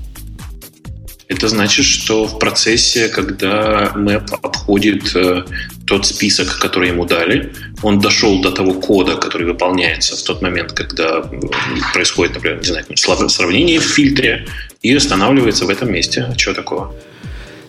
Это 1.27 1.49
значит, 1.49 1.85
что 1.85 2.25
в 2.25 2.39
процессе, 2.39 3.09
когда 3.09 3.91
мэп 3.95 4.33
обходит 4.41 5.13
э, 5.13 5.43
тот 5.85 6.05
список, 6.05 6.57
который 6.57 6.89
ему 6.89 7.05
дали, 7.05 7.53
он 7.83 7.99
дошел 7.99 8.41
до 8.41 8.51
того 8.51 8.73
кода, 8.73 9.15
который 9.17 9.45
выполняется 9.45 10.15
в 10.15 10.23
тот 10.23 10.41
момент, 10.41 10.71
когда 10.71 11.29
происходит, 11.93 12.35
например, 12.35 12.59
не 12.59 12.65
знаю, 12.65 13.29
сравнение 13.29 13.79
в 13.79 13.83
фильтре, 13.83 14.47
и 14.81 14.95
останавливается 14.95 15.65
в 15.65 15.69
этом 15.69 15.91
месте. 15.91 16.25
А 16.29 16.35
чего 16.35 16.53
такого? 16.53 16.95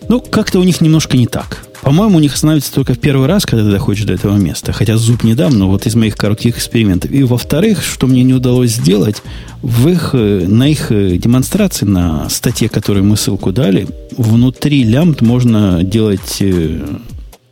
Ну, 0.07 0.21
как-то 0.21 0.59
у 0.59 0.63
них 0.63 0.79
немножко 0.79 1.17
не 1.17 1.27
так. 1.27 1.68
По-моему, 1.81 2.17
у 2.17 2.19
них 2.19 2.35
становится 2.35 2.73
только 2.73 2.93
в 2.93 2.99
первый 2.99 3.27
раз, 3.27 3.45
когда 3.45 3.63
ты 3.63 3.71
доходишь 3.71 4.03
до 4.03 4.13
этого 4.13 4.37
места. 4.37 4.73
Хотя 4.73 4.97
зуб 4.97 5.23
не 5.23 5.33
дам, 5.33 5.57
но 5.57 5.69
вот 5.69 5.85
из 5.85 5.95
моих 5.95 6.15
коротких 6.15 6.57
экспериментов. 6.57 7.11
И 7.11 7.23
во-вторых, 7.23 7.83
что 7.83 8.07
мне 8.07 8.23
не 8.23 8.33
удалось 8.33 8.71
сделать, 8.71 9.23
в 9.61 9.87
их, 9.87 10.11
э, 10.13 10.45
на 10.47 10.67
их 10.67 10.91
э, 10.91 11.17
демонстрации, 11.17 11.85
на 11.85 12.29
статье, 12.29 12.69
которой 12.69 13.01
мы 13.01 13.15
ссылку 13.15 13.51
дали, 13.51 13.87
внутри 14.17 14.83
лямбд 14.83 15.21
можно 15.21 15.83
делать 15.83 16.37
э, 16.41 16.81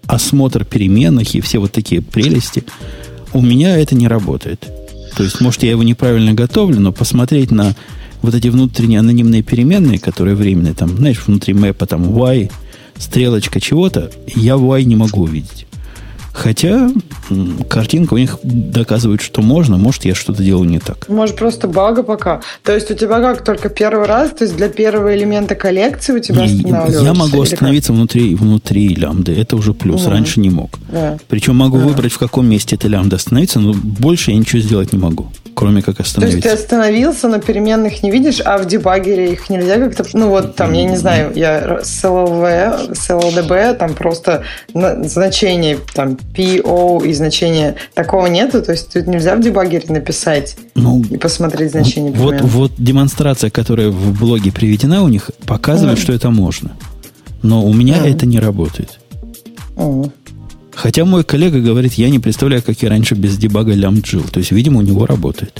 осмотр 0.06 0.66
переменных 0.66 1.34
и 1.36 1.42
все 1.42 1.60
вот 1.60 1.72
такие 1.72 2.02
прелести. 2.02 2.64
У 3.34 3.42
меня 3.42 3.78
это 3.78 3.96
не 3.96 4.08
работает. 4.08 4.68
То 5.16 5.24
есть, 5.24 5.42
может, 5.42 5.64
я 5.64 5.72
его 5.72 5.84
неправильно 5.84 6.34
готовлю, 6.34 6.80
но 6.80 6.92
посмотреть 6.92 7.52
на 7.52 7.76
вот 8.22 8.36
эти 8.36 8.48
внутренние 8.50 9.00
анонимные 9.00 9.42
переменные, 9.42 10.00
которые 10.00 10.36
временные, 10.36 10.74
там, 10.74 10.98
знаешь, 10.98 11.22
внутри 11.26 11.54
мэпа, 11.54 11.86
там, 11.86 12.10
y, 12.16 12.50
стрелочка 13.00 13.60
чего-то, 13.60 14.12
я 14.36 14.56
y 14.56 14.86
не 14.86 14.96
могу 14.96 15.22
увидеть. 15.24 15.68
Хотя 16.38 16.92
картинка 17.68 18.14
у 18.14 18.18
них 18.18 18.38
доказывает, 18.44 19.22
что 19.22 19.42
можно, 19.42 19.78
может, 19.78 20.06
я 20.06 20.14
что-то 20.14 20.44
делаю 20.44 20.70
не 20.70 20.78
так. 20.78 21.10
Может, 21.10 21.36
просто 21.36 21.68
бага 21.68 22.04
пока. 22.04 22.42
То 22.62 22.76
есть 22.76 22.92
у 22.92 22.94
тебя 22.94 23.20
как 23.20 23.44
только 23.44 23.70
первый 23.70 24.06
раз, 24.06 24.30
то 24.32 24.44
есть 24.44 24.56
для 24.56 24.70
первого 24.70 25.16
элемента 25.18 25.56
коллекции 25.56 26.14
у 26.14 26.20
тебя 26.20 26.44
останавливается? 26.44 27.04
Я 27.04 27.14
могу 27.16 27.42
остановиться 27.42 27.92
внутри, 27.92 28.36
внутри 28.36 28.90
лямбды, 28.90 29.34
это 29.34 29.56
уже 29.56 29.74
плюс, 29.74 30.04
угу. 30.04 30.12
раньше 30.12 30.40
не 30.40 30.52
мог. 30.52 30.78
Да. 30.92 31.18
Причем 31.28 31.56
могу 31.56 31.80
да. 31.80 31.86
выбрать, 31.86 32.12
в 32.12 32.20
каком 32.20 32.48
месте 32.48 32.76
эта 32.76 32.88
лямбда 32.88 33.16
остановится, 33.16 33.60
но 33.60 33.74
больше 33.74 34.30
я 34.30 34.38
ничего 34.38 34.62
сделать 34.62 34.94
не 34.94 35.00
могу, 35.00 35.32
кроме 35.58 35.82
как 35.82 36.00
остановиться. 36.00 36.40
То 36.40 36.50
есть 36.50 36.60
ты 36.60 36.64
остановился, 36.64 37.28
но 37.28 37.40
переменных 37.40 38.04
не 38.04 38.12
видишь, 38.12 38.42
а 38.46 38.60
в 38.60 38.68
дебагере 38.68 39.34
их 39.34 39.50
нельзя 39.50 39.80
как-то, 39.80 40.06
ну 40.14 40.30
вот 40.30 40.56
там, 40.56 40.72
я 40.74 40.84
не 40.84 40.96
знаю, 40.96 41.32
я 41.34 41.80
с 41.84 42.04
LLV, 42.04 42.94
с 42.94 43.10
LLDB, 43.10 43.74
там 43.74 43.96
просто 43.96 44.44
значение 44.74 45.80
там 45.96 46.16
PO 46.36 47.08
и 47.08 47.12
значения 47.12 47.76
такого 47.96 48.28
нету, 48.28 48.62
то 48.62 48.72
есть 48.72 48.94
тут 48.94 49.08
нельзя 49.08 49.36
в 49.36 49.40
дебагере 49.40 49.86
написать 49.90 50.58
ну, 50.76 51.02
и 51.10 51.18
посмотреть 51.18 51.72
значение. 51.72 52.12
Вот, 52.12 52.40
вот 52.42 52.72
демонстрация, 52.78 53.50
которая 53.50 53.90
в 53.90 54.20
блоге 54.20 54.52
приведена 54.52 55.02
у 55.02 55.08
них, 55.08 55.32
показывает, 55.48 55.98
mm. 55.98 56.02
что 56.02 56.14
это 56.14 56.30
можно. 56.30 56.78
Но 57.42 57.66
у 57.66 57.74
меня 57.74 57.96
mm. 57.98 58.16
это 58.16 58.28
не 58.28 58.40
работает. 58.40 59.00
Mm. 59.76 60.12
Хотя 60.78 61.06
мой 61.06 61.24
коллега 61.24 61.60
говорит, 61.60 61.94
я 61.94 62.08
не 62.08 62.20
представляю, 62.20 62.62
как 62.62 62.84
я 62.84 62.90
раньше 62.90 63.16
без 63.16 63.36
дебага 63.36 63.74
лям 63.74 64.06
жил. 64.06 64.22
То 64.22 64.38
есть, 64.38 64.52
видимо, 64.52 64.78
у 64.78 64.84
него 64.84 65.08
работает. 65.08 65.60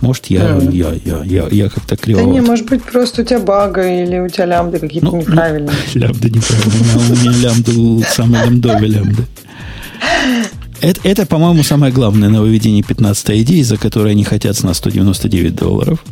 Может, 0.00 0.26
я, 0.26 0.40
mm. 0.40 0.74
я, 0.74 0.92
я, 1.04 1.22
я, 1.22 1.48
я 1.50 1.68
как-то 1.68 1.98
криво. 1.98 2.22
Да 2.22 2.26
не, 2.26 2.40
может 2.40 2.66
быть, 2.70 2.82
просто 2.82 3.20
у 3.20 3.24
тебя 3.26 3.40
бага 3.40 3.86
или 3.86 4.20
у 4.20 4.28
тебя 4.30 4.46
лямбды 4.46 4.78
какие-то 4.78 5.10
ну, 5.10 5.20
неправильные. 5.20 5.76
Ну, 5.94 6.00
лямбды 6.00 6.30
неправильные. 6.30 6.96
У 6.96 7.16
меня 7.16 7.30
лямбды 7.42 8.06
самые 8.08 8.44
лямбдовые 8.46 8.88
лямбды. 8.88 9.26
Это, 10.80 11.00
это, 11.04 11.26
по-моему, 11.26 11.62
самое 11.62 11.92
главное 11.92 12.30
нововведение 12.30 12.82
15 12.82 13.42
идеи, 13.42 13.60
за 13.60 13.76
которое 13.76 14.12
они 14.12 14.24
хотят 14.24 14.56
с 14.56 14.62
нас 14.62 14.78
199 14.78 15.54
долларов. 15.54 16.02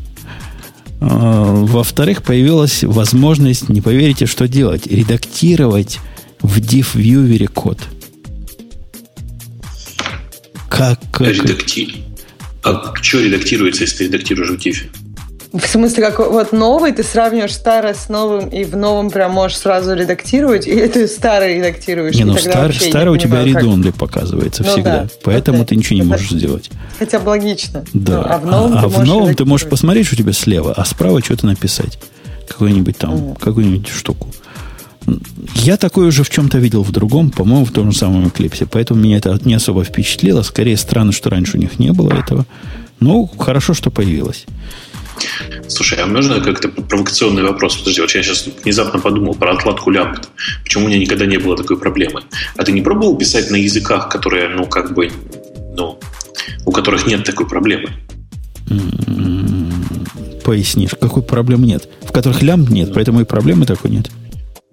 А, 1.01 1.65
во-вторых, 1.65 2.23
появилась 2.23 2.85
возможность, 2.85 3.71
не 3.71 3.81
поверите, 3.81 4.27
что 4.27 4.47
делать, 4.47 4.87
редактировать 4.87 6.01
в 6.43 6.59
diff-viewer 6.59 7.47
код. 7.49 7.79
Как, 10.73 10.99
как... 11.13 11.29
Редакти... 11.29 11.97
А 12.65 12.95
что 13.03 13.21
редактируется, 13.21 13.83
если 13.83 13.99
ты 13.99 14.05
редактируешь 14.05 14.51
в 14.51 14.55
diff? 14.55 14.77
В 15.53 15.67
смысле, 15.67 16.03
как 16.03 16.19
вот 16.19 16.53
новый, 16.53 16.93
ты 16.93 17.03
сравниваешь 17.03 17.53
старое 17.53 17.93
с 17.93 18.09
новым, 18.09 18.49
и 18.49 18.65
в 18.65 18.75
новом 18.75 19.11
прям 19.11 19.33
можешь 19.33 19.59
сразу 19.59 19.95
редактировать, 19.95 20.67
или 20.67 20.87
ты 20.87 21.09
старый 21.09 21.59
редактируешь? 21.59 22.15
Не, 22.15 22.25
ну 22.25 22.39
стар, 22.39 22.73
старый 22.73 23.13
у 23.13 23.19
тебя 23.19 23.45
редонды 23.45 23.93
показывается 23.93 24.63
ну, 24.63 24.71
всегда, 24.71 25.03
да, 25.03 25.09
поэтому 25.23 25.63
okay. 25.63 25.67
ты 25.67 25.77
ничего 25.77 25.97
не 25.97 26.07
можешь 26.07 26.31
сделать. 26.31 26.71
Хотя 26.99 27.19
бы 27.19 27.29
логично. 27.29 27.85
Да. 27.93 28.13
Ну, 28.13 28.25
а 28.25 28.39
в 28.39 28.47
новом, 28.47 28.73
а, 28.73 28.81
ты, 28.81 28.87
а 28.87 28.89
в 28.89 29.05
новом 29.05 29.35
ты 29.35 29.45
можешь 29.45 29.69
посмотреть, 29.69 30.07
что 30.07 30.15
у 30.15 30.19
тебя 30.19 30.33
слева, 30.33 30.73
а 30.75 30.85
справа 30.87 31.23
что-то 31.23 31.45
написать. 31.47 31.99
Какую-нибудь 32.49 32.97
там, 32.97 33.15
mm. 33.15 33.39
какую-нибудь 33.41 33.89
штуку. 33.89 34.29
Я 35.55 35.77
такое 35.77 36.09
уже 36.09 36.23
в 36.23 36.31
чем-то 36.31 36.59
видел 36.59 36.83
в 36.83 36.93
другом, 36.93 37.31
по-моему, 37.31 37.65
в 37.65 37.73
том 37.73 37.93
же 37.93 37.99
самом 37.99 38.29
Эклипсе. 38.29 38.67
Поэтому 38.67 39.01
меня 39.01 39.19
это 39.19 39.39
не 39.45 39.55
особо 39.55 39.85
впечатлило. 39.85 40.43
Скорее 40.43 40.77
странно, 40.77 41.13
что 41.13 41.31
раньше 41.31 41.57
у 41.57 41.61
них 41.61 41.79
не 41.79 41.93
было 41.93 42.13
этого. 42.13 42.47
Но 43.01 43.27
хорошо, 43.27 43.75
что 43.75 43.91
появилось. 43.91 44.47
Слушай, 45.69 45.99
а 45.99 46.07
можно 46.07 46.41
как-то 46.41 46.69
провокационный 46.69 47.43
вопрос? 47.43 47.77
Подожди, 47.77 48.01
вот 48.01 48.11
я 48.15 48.23
сейчас 48.23 48.49
внезапно 48.65 48.99
подумал 48.99 49.35
про 49.35 49.53
отладку 49.53 49.91
лямбд. 49.91 50.29
Почему 50.63 50.87
у 50.87 50.89
меня 50.89 50.99
никогда 50.99 51.27
не 51.27 51.39
было 51.39 51.57
такой 51.57 51.79
проблемы? 51.79 52.23
А 52.57 52.65
ты 52.65 52.73
не 52.73 52.81
пробовал 52.83 53.17
писать 53.17 53.51
на 53.51 53.57
языках, 53.57 54.09
которые, 54.09 54.49
ну, 54.49 54.67
как 54.67 54.95
бы, 54.95 55.11
ну, 55.77 55.99
у 56.65 56.73
которых 56.73 57.07
нет 57.07 57.25
такой 57.25 57.47
проблемы? 57.49 57.91
Пояснишь, 60.45 60.93
какой 61.01 61.23
проблемы 61.23 61.67
нет? 61.67 61.89
В 62.03 62.13
которых 62.13 62.43
лямбд 62.43 62.71
нет, 62.71 62.93
поэтому 62.95 63.21
и 63.21 63.25
проблемы 63.25 63.67
такой 63.67 63.91
нет. 63.91 64.11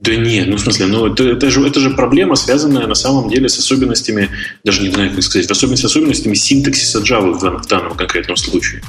Да 0.01 0.15
нет, 0.15 0.47
ну 0.47 0.55
в 0.55 0.61
смысле, 0.61 0.85
ну 0.85 1.07
это, 1.07 1.25
это, 1.25 1.51
же, 1.51 1.65
это 1.67 1.81
же 1.81 1.89
проблема, 1.89 2.35
связанная 2.35 2.87
на 2.87 2.95
самом 2.95 3.29
деле 3.29 3.49
с 3.49 3.59
особенностями, 3.59 4.29
даже 4.63 4.81
не 4.81 4.89
знаю, 4.89 5.11
как 5.13 5.21
сказать, 5.21 5.47
с 5.47 5.85
особенностями 5.85 6.35
синтаксиса 6.35 6.99
Java 6.99 7.33
в, 7.33 7.63
в 7.63 7.67
данном 7.67 7.97
конкретном 7.97 8.37
случае. 8.37 8.81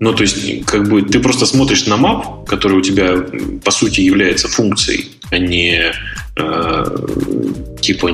Ну, 0.00 0.12
то 0.12 0.22
есть, 0.22 0.66
как 0.66 0.88
бы 0.88 1.02
ты 1.02 1.20
просто 1.20 1.46
смотришь 1.46 1.86
на 1.86 1.94
map, 1.94 2.44
который 2.46 2.78
у 2.78 2.82
тебя, 2.82 3.24
по 3.64 3.70
сути, 3.70 4.00
является 4.00 4.48
функцией, 4.48 5.12
а 5.30 5.38
не 5.38 5.92
э, 6.36 6.84
типа, 7.80 8.08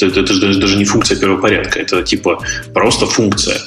это, 0.00 0.20
это 0.20 0.32
же 0.32 0.60
даже 0.60 0.76
не 0.76 0.84
функция 0.84 1.18
первого 1.18 1.40
порядка, 1.40 1.80
это 1.80 2.02
типа 2.02 2.40
просто 2.72 3.06
функция. 3.06 3.58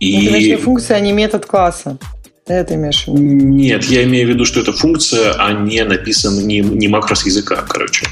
И... 0.00 0.52
Ну, 0.52 0.58
функция, 0.58 0.98
а 0.98 1.00
не 1.00 1.12
метод 1.12 1.46
класса. 1.46 1.98
Это 2.46 2.74
имеешь 2.74 3.04
в 3.04 3.08
виду? 3.08 3.22
Нет, 3.22 3.84
я 3.84 4.04
имею 4.04 4.26
в 4.26 4.30
виду, 4.30 4.44
что 4.44 4.60
это 4.60 4.74
функция, 4.74 5.32
а 5.38 5.52
не 5.54 5.82
написан, 5.82 6.46
не, 6.46 6.60
не 6.60 6.88
макрос 6.88 7.24
языка, 7.24 7.64
короче. 7.66 8.06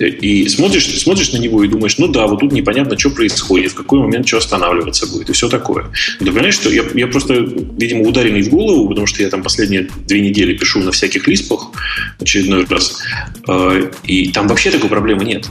И 0.00 0.48
смотришь, 0.48 0.86
смотришь 0.98 1.32
на 1.32 1.36
него 1.36 1.62
и 1.62 1.68
думаешь, 1.68 1.96
ну 1.98 2.08
да, 2.08 2.26
вот 2.26 2.40
тут 2.40 2.50
непонятно, 2.50 2.98
что 2.98 3.10
происходит, 3.10 3.70
в 3.70 3.74
какой 3.76 4.00
момент 4.00 4.26
что 4.26 4.38
останавливаться 4.38 5.06
будет, 5.06 5.30
и 5.30 5.32
все 5.32 5.48
такое. 5.48 5.86
Ты 6.18 6.26
понимаешь, 6.26 6.54
что 6.54 6.68
я, 6.68 6.82
я 6.94 7.06
просто, 7.06 7.34
видимо, 7.34 8.08
ударенный 8.08 8.42
в 8.42 8.48
голову, 8.48 8.88
потому 8.88 9.06
что 9.06 9.22
я 9.22 9.28
там 9.28 9.44
последние 9.44 9.88
две 10.04 10.20
недели 10.20 10.56
пишу 10.56 10.80
на 10.80 10.90
всяких 10.90 11.28
лиспах 11.28 11.70
очередной 12.18 12.64
раз, 12.64 12.98
э, 13.46 13.90
и 14.02 14.32
там 14.32 14.48
вообще 14.48 14.72
такой 14.72 14.88
проблемы 14.88 15.24
нет. 15.24 15.46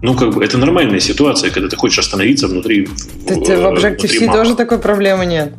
Ну, 0.00 0.14
как 0.14 0.34
бы, 0.34 0.42
это 0.42 0.56
нормальная 0.56 1.00
ситуация, 1.00 1.50
когда 1.50 1.68
ты 1.68 1.76
хочешь 1.76 1.98
остановиться 1.98 2.48
внутри... 2.48 2.88
Да, 3.26 3.34
в, 3.34 3.38
в 3.38 3.84
Objective-C 3.84 4.32
тоже 4.32 4.54
такой 4.54 4.78
проблемы 4.78 5.26
нет. 5.26 5.52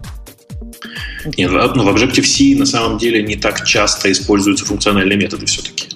Нет, 1.37 1.51
ну, 1.75 1.83
в 1.83 1.95
Objective-C 1.95 2.57
на 2.57 2.65
самом 2.65 2.97
деле 2.97 3.23
не 3.23 3.35
так 3.35 3.65
часто 3.65 4.11
используются 4.11 4.65
функциональные 4.65 5.17
методы 5.17 5.45
все-таки. 5.45 5.87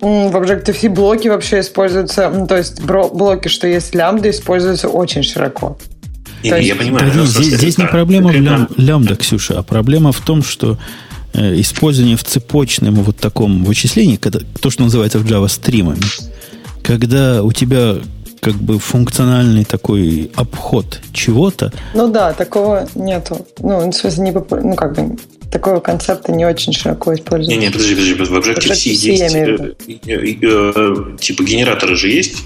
В 0.00 0.36
Objective-C 0.36 0.88
блоки 0.90 1.28
вообще 1.28 1.60
используются, 1.60 2.30
ну, 2.30 2.46
то 2.46 2.56
есть 2.56 2.82
блоки, 2.82 3.48
что 3.48 3.66
есть 3.66 3.94
лямбда, 3.94 4.30
используются 4.30 4.88
очень 4.88 5.22
широко. 5.22 5.76
Не, 6.44 6.50
есть... 6.50 6.68
Я 6.68 6.76
понимаю. 6.76 7.12
Да, 7.12 7.26
здесь 7.26 7.54
здесь 7.54 7.78
не 7.78 7.86
проблема 7.86 8.30
в 8.30 8.34
лям, 8.34 8.68
лямбда, 8.76 9.16
Ксюша, 9.16 9.58
а 9.58 9.62
проблема 9.62 10.12
в 10.12 10.20
том, 10.20 10.44
что 10.44 10.78
э, 11.32 11.60
использование 11.60 12.16
в 12.16 12.22
цепочном 12.22 12.94
вот 12.96 13.16
таком 13.16 13.64
вычислении, 13.64 14.16
когда, 14.16 14.40
то, 14.60 14.70
что 14.70 14.84
называется 14.84 15.18
в 15.18 15.26
Java 15.26 15.48
стримами, 15.48 16.00
когда 16.82 17.42
у 17.42 17.52
тебя 17.52 17.96
как 18.40 18.54
бы 18.54 18.78
функциональный 18.78 19.64
такой 19.64 20.30
обход 20.34 21.00
чего-то. 21.12 21.72
Ну 21.94 22.08
да, 22.08 22.32
такого 22.32 22.88
нету. 22.94 23.46
Ну, 23.58 23.90
в 23.90 23.92
смысле, 23.92 24.24
не 24.24 24.32
попу... 24.32 24.56
ну 24.56 24.74
как 24.74 24.94
бы 24.94 25.16
такого 25.50 25.80
концепта 25.80 26.32
не 26.32 26.44
очень 26.44 26.72
широко 26.72 27.14
используется. 27.14 27.58
Не, 27.58 27.66
не, 27.66 27.72
подожди, 27.72 27.94
подожди, 27.94 28.14
в 28.14 28.36
Objective-C 28.36 28.90
есть 28.90 29.34
э, 29.34 29.74
э, 30.06 30.36
э, 30.42 31.16
типа 31.18 31.42
генераторы 31.42 31.96
же 31.96 32.08
есть? 32.08 32.36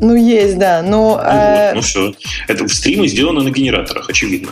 Ну, 0.00 0.14
есть, 0.14 0.58
да. 0.58 0.82
Но, 0.82 1.16
ну, 1.16 1.20
э... 1.22 1.66
вот, 1.68 1.74
ну 1.76 1.80
все. 1.82 2.14
Это 2.48 2.66
в 2.66 2.74
стримы 2.74 3.08
сделано 3.08 3.42
на 3.42 3.50
генераторах, 3.50 4.08
очевидно 4.08 4.50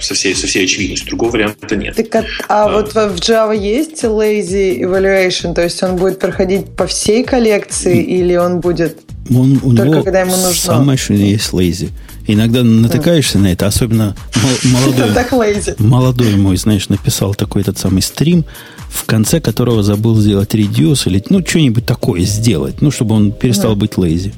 со 0.00 0.14
всей, 0.14 0.34
со 0.34 0.46
всей 0.46 0.64
очевидностью. 0.64 1.08
Другого 1.08 1.32
варианта 1.32 1.76
нет. 1.76 1.96
Так, 1.96 2.14
а, 2.14 2.24
а, 2.48 2.64
а 2.64 2.72
вот 2.72 2.92
в 2.92 3.14
Java 3.16 3.56
есть 3.56 4.02
lazy 4.04 4.80
evaluation? 4.80 5.54
То 5.54 5.62
есть 5.62 5.82
он 5.82 5.96
будет 5.96 6.18
проходить 6.18 6.74
по 6.76 6.86
всей 6.86 7.22
коллекции 7.24 8.02
или 8.02 8.36
он 8.36 8.60
будет 8.60 8.98
он, 9.30 9.60
у 9.62 9.74
только 9.74 9.84
него 9.84 10.02
когда 10.02 10.20
ему 10.20 10.36
нужно? 10.36 10.54
Самое, 10.54 10.98
что 10.98 11.14
есть 11.14 11.52
lazy. 11.52 11.90
Иногда 12.26 12.62
натыкаешься 12.62 13.38
на 13.38 13.52
это, 13.52 13.66
особенно 13.66 14.14
молодой, 14.64 15.74
молодой 15.78 16.36
мой, 16.36 16.56
знаешь, 16.56 16.88
написал 16.88 17.34
такой 17.34 17.62
этот 17.62 17.78
самый 17.78 18.02
стрим, 18.02 18.44
в 18.88 19.04
конце 19.04 19.40
которого 19.40 19.82
забыл 19.82 20.16
сделать 20.16 20.54
reduce 20.54 21.08
или 21.08 21.22
ну 21.28 21.44
что-нибудь 21.46 21.86
такое 21.86 22.22
сделать, 22.22 22.80
ну 22.80 22.90
чтобы 22.90 23.14
он 23.14 23.32
перестал 23.32 23.76
быть 23.76 23.92
lazy. 23.92 24.32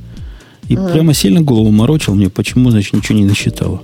И 0.68 0.76
прямо 0.76 1.12
сильно 1.12 1.40
голову 1.40 1.70
морочил 1.70 2.14
мне, 2.14 2.30
почему, 2.30 2.70
значит, 2.70 2.92
ничего 2.92 3.18
не 3.18 3.24
насчитало. 3.24 3.82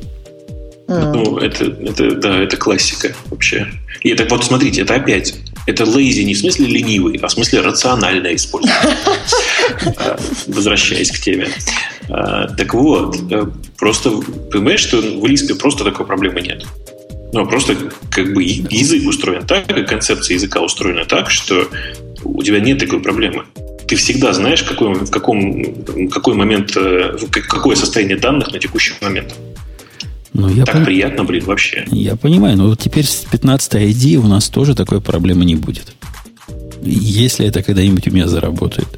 Ну, 0.86 1.36
это, 1.36 1.64
это, 1.64 2.14
да, 2.14 2.38
это 2.38 2.56
классика 2.56 3.12
вообще. 3.30 3.66
И 4.02 4.09
это 4.09 4.26
вот 4.30 4.44
смотрите, 4.44 4.82
это 4.82 4.94
опять, 4.94 5.34
это 5.68 5.84
lazy 5.84 6.24
не 6.24 6.34
в 6.34 6.38
смысле 6.38 6.66
ленивый, 6.66 7.18
а 7.22 7.28
в 7.28 7.30
смысле 7.30 7.60
рациональное 7.60 8.34
использование. 8.34 8.96
А, 9.98 10.18
возвращаясь 10.46 11.10
к 11.10 11.18
теме. 11.18 11.48
А, 12.08 12.48
так 12.48 12.72
вот, 12.72 13.16
э, 13.30 13.46
просто 13.76 14.10
понимаешь, 14.50 14.80
что 14.80 14.96
в 14.96 15.26
Лиспе 15.26 15.54
просто 15.54 15.84
такой 15.84 16.06
проблемы 16.06 16.40
нет. 16.40 16.64
Ну, 17.34 17.46
просто 17.46 17.76
как 18.10 18.32
бы 18.32 18.42
язык 18.42 19.06
устроен 19.06 19.46
так, 19.46 19.70
и 19.76 19.84
концепция 19.84 20.36
языка 20.36 20.60
устроена 20.62 21.04
так, 21.04 21.30
что 21.30 21.68
у 22.24 22.42
тебя 22.42 22.60
нет 22.60 22.78
такой 22.78 23.00
проблемы. 23.00 23.44
Ты 23.86 23.96
всегда 23.96 24.32
знаешь, 24.32 24.62
какой, 24.62 24.94
в 24.94 25.10
каком, 25.10 26.08
какой 26.08 26.34
момент, 26.34 26.74
э, 26.76 27.18
какое 27.30 27.76
состояние 27.76 28.16
данных 28.16 28.52
на 28.52 28.58
текущий 28.58 28.94
момент. 29.02 29.34
Ну, 30.34 30.48
я 30.48 30.64
так 30.64 30.76
пон... 30.76 30.84
приятно, 30.84 31.24
блин, 31.24 31.44
вообще. 31.44 31.86
Я 31.90 32.16
понимаю, 32.16 32.56
но 32.56 32.68
вот 32.68 32.78
теперь 32.78 33.04
с 33.04 33.24
15 33.30 33.74
ID 33.74 34.16
у 34.16 34.26
нас 34.26 34.48
тоже 34.48 34.74
такой 34.74 35.00
проблемы 35.00 35.44
не 35.44 35.56
будет. 35.56 35.94
Если 36.82 37.46
это 37.46 37.62
когда-нибудь 37.62 38.08
у 38.08 38.10
меня 38.10 38.28
заработает. 38.28 38.88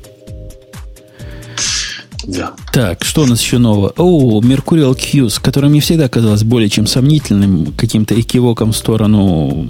Да. 2.24 2.52
Так, 2.72 3.04
что 3.04 3.22
у 3.22 3.26
нас 3.26 3.40
еще 3.40 3.58
нового? 3.58 3.92
О, 3.96 4.40
Mercurial 4.40 4.94
Qs, 4.94 5.40
который 5.40 5.70
мне 5.70 5.80
всегда 5.80 6.08
казалось 6.08 6.44
более 6.44 6.68
чем 6.68 6.86
сомнительным, 6.86 7.72
каким-то 7.72 8.18
экивоком 8.20 8.72
в 8.72 8.76
сторону 8.76 9.66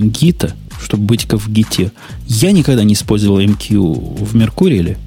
гита, 0.00 0.54
чтобы 0.82 1.04
быть 1.04 1.26
как 1.26 1.40
в 1.40 1.50
гите. 1.50 1.92
Я 2.26 2.52
никогда 2.52 2.82
не 2.84 2.94
использовал 2.94 3.40
MQ 3.40 4.24
в 4.24 4.34
Меркуриале. 4.34 4.98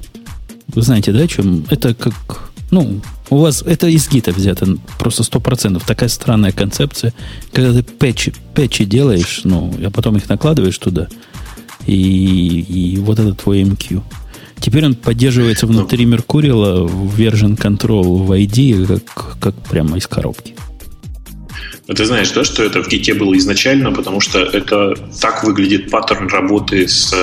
Вы 0.68 0.82
знаете, 0.82 1.12
да, 1.12 1.20
о 1.20 1.28
чем? 1.28 1.64
Это 1.70 1.94
как, 1.94 2.50
ну, 2.70 3.00
у 3.30 3.38
вас 3.38 3.62
это 3.62 3.86
из 3.86 4.08
гита 4.08 4.32
взято 4.32 4.76
просто 4.98 5.22
сто 5.22 5.40
процентов. 5.40 5.84
Такая 5.84 6.08
странная 6.08 6.52
концепция. 6.52 7.12
Когда 7.52 7.72
ты 7.72 7.82
пэтчи, 7.82 8.34
пэтчи 8.54 8.84
делаешь, 8.84 9.42
ну, 9.44 9.74
а 9.84 9.90
потом 9.90 10.16
их 10.16 10.28
накладываешь 10.28 10.78
туда. 10.78 11.08
И, 11.86 12.60
и 12.60 12.98
вот 12.98 13.18
это 13.18 13.34
твой 13.34 13.62
MQ. 13.62 14.02
Теперь 14.60 14.86
он 14.86 14.94
поддерживается 14.94 15.66
внутри 15.66 16.04
Меркурила 16.06 16.84
в 16.84 17.20
version 17.20 17.56
control 17.56 18.24
в 18.24 18.32
ID, 18.32 19.00
как, 19.14 19.38
как 19.38 19.54
прямо 19.68 19.98
из 19.98 20.06
коробки. 20.06 20.54
Но 21.88 21.94
ты 21.94 22.04
знаешь, 22.04 22.30
да, 22.32 22.44
что 22.44 22.64
это 22.64 22.82
в 22.82 22.88
гите 22.88 23.14
было 23.14 23.36
изначально, 23.38 23.92
потому 23.92 24.20
что 24.20 24.40
это 24.40 24.94
так 25.20 25.44
выглядит 25.44 25.90
паттерн 25.90 26.28
работы 26.28 26.88
с 26.88 27.14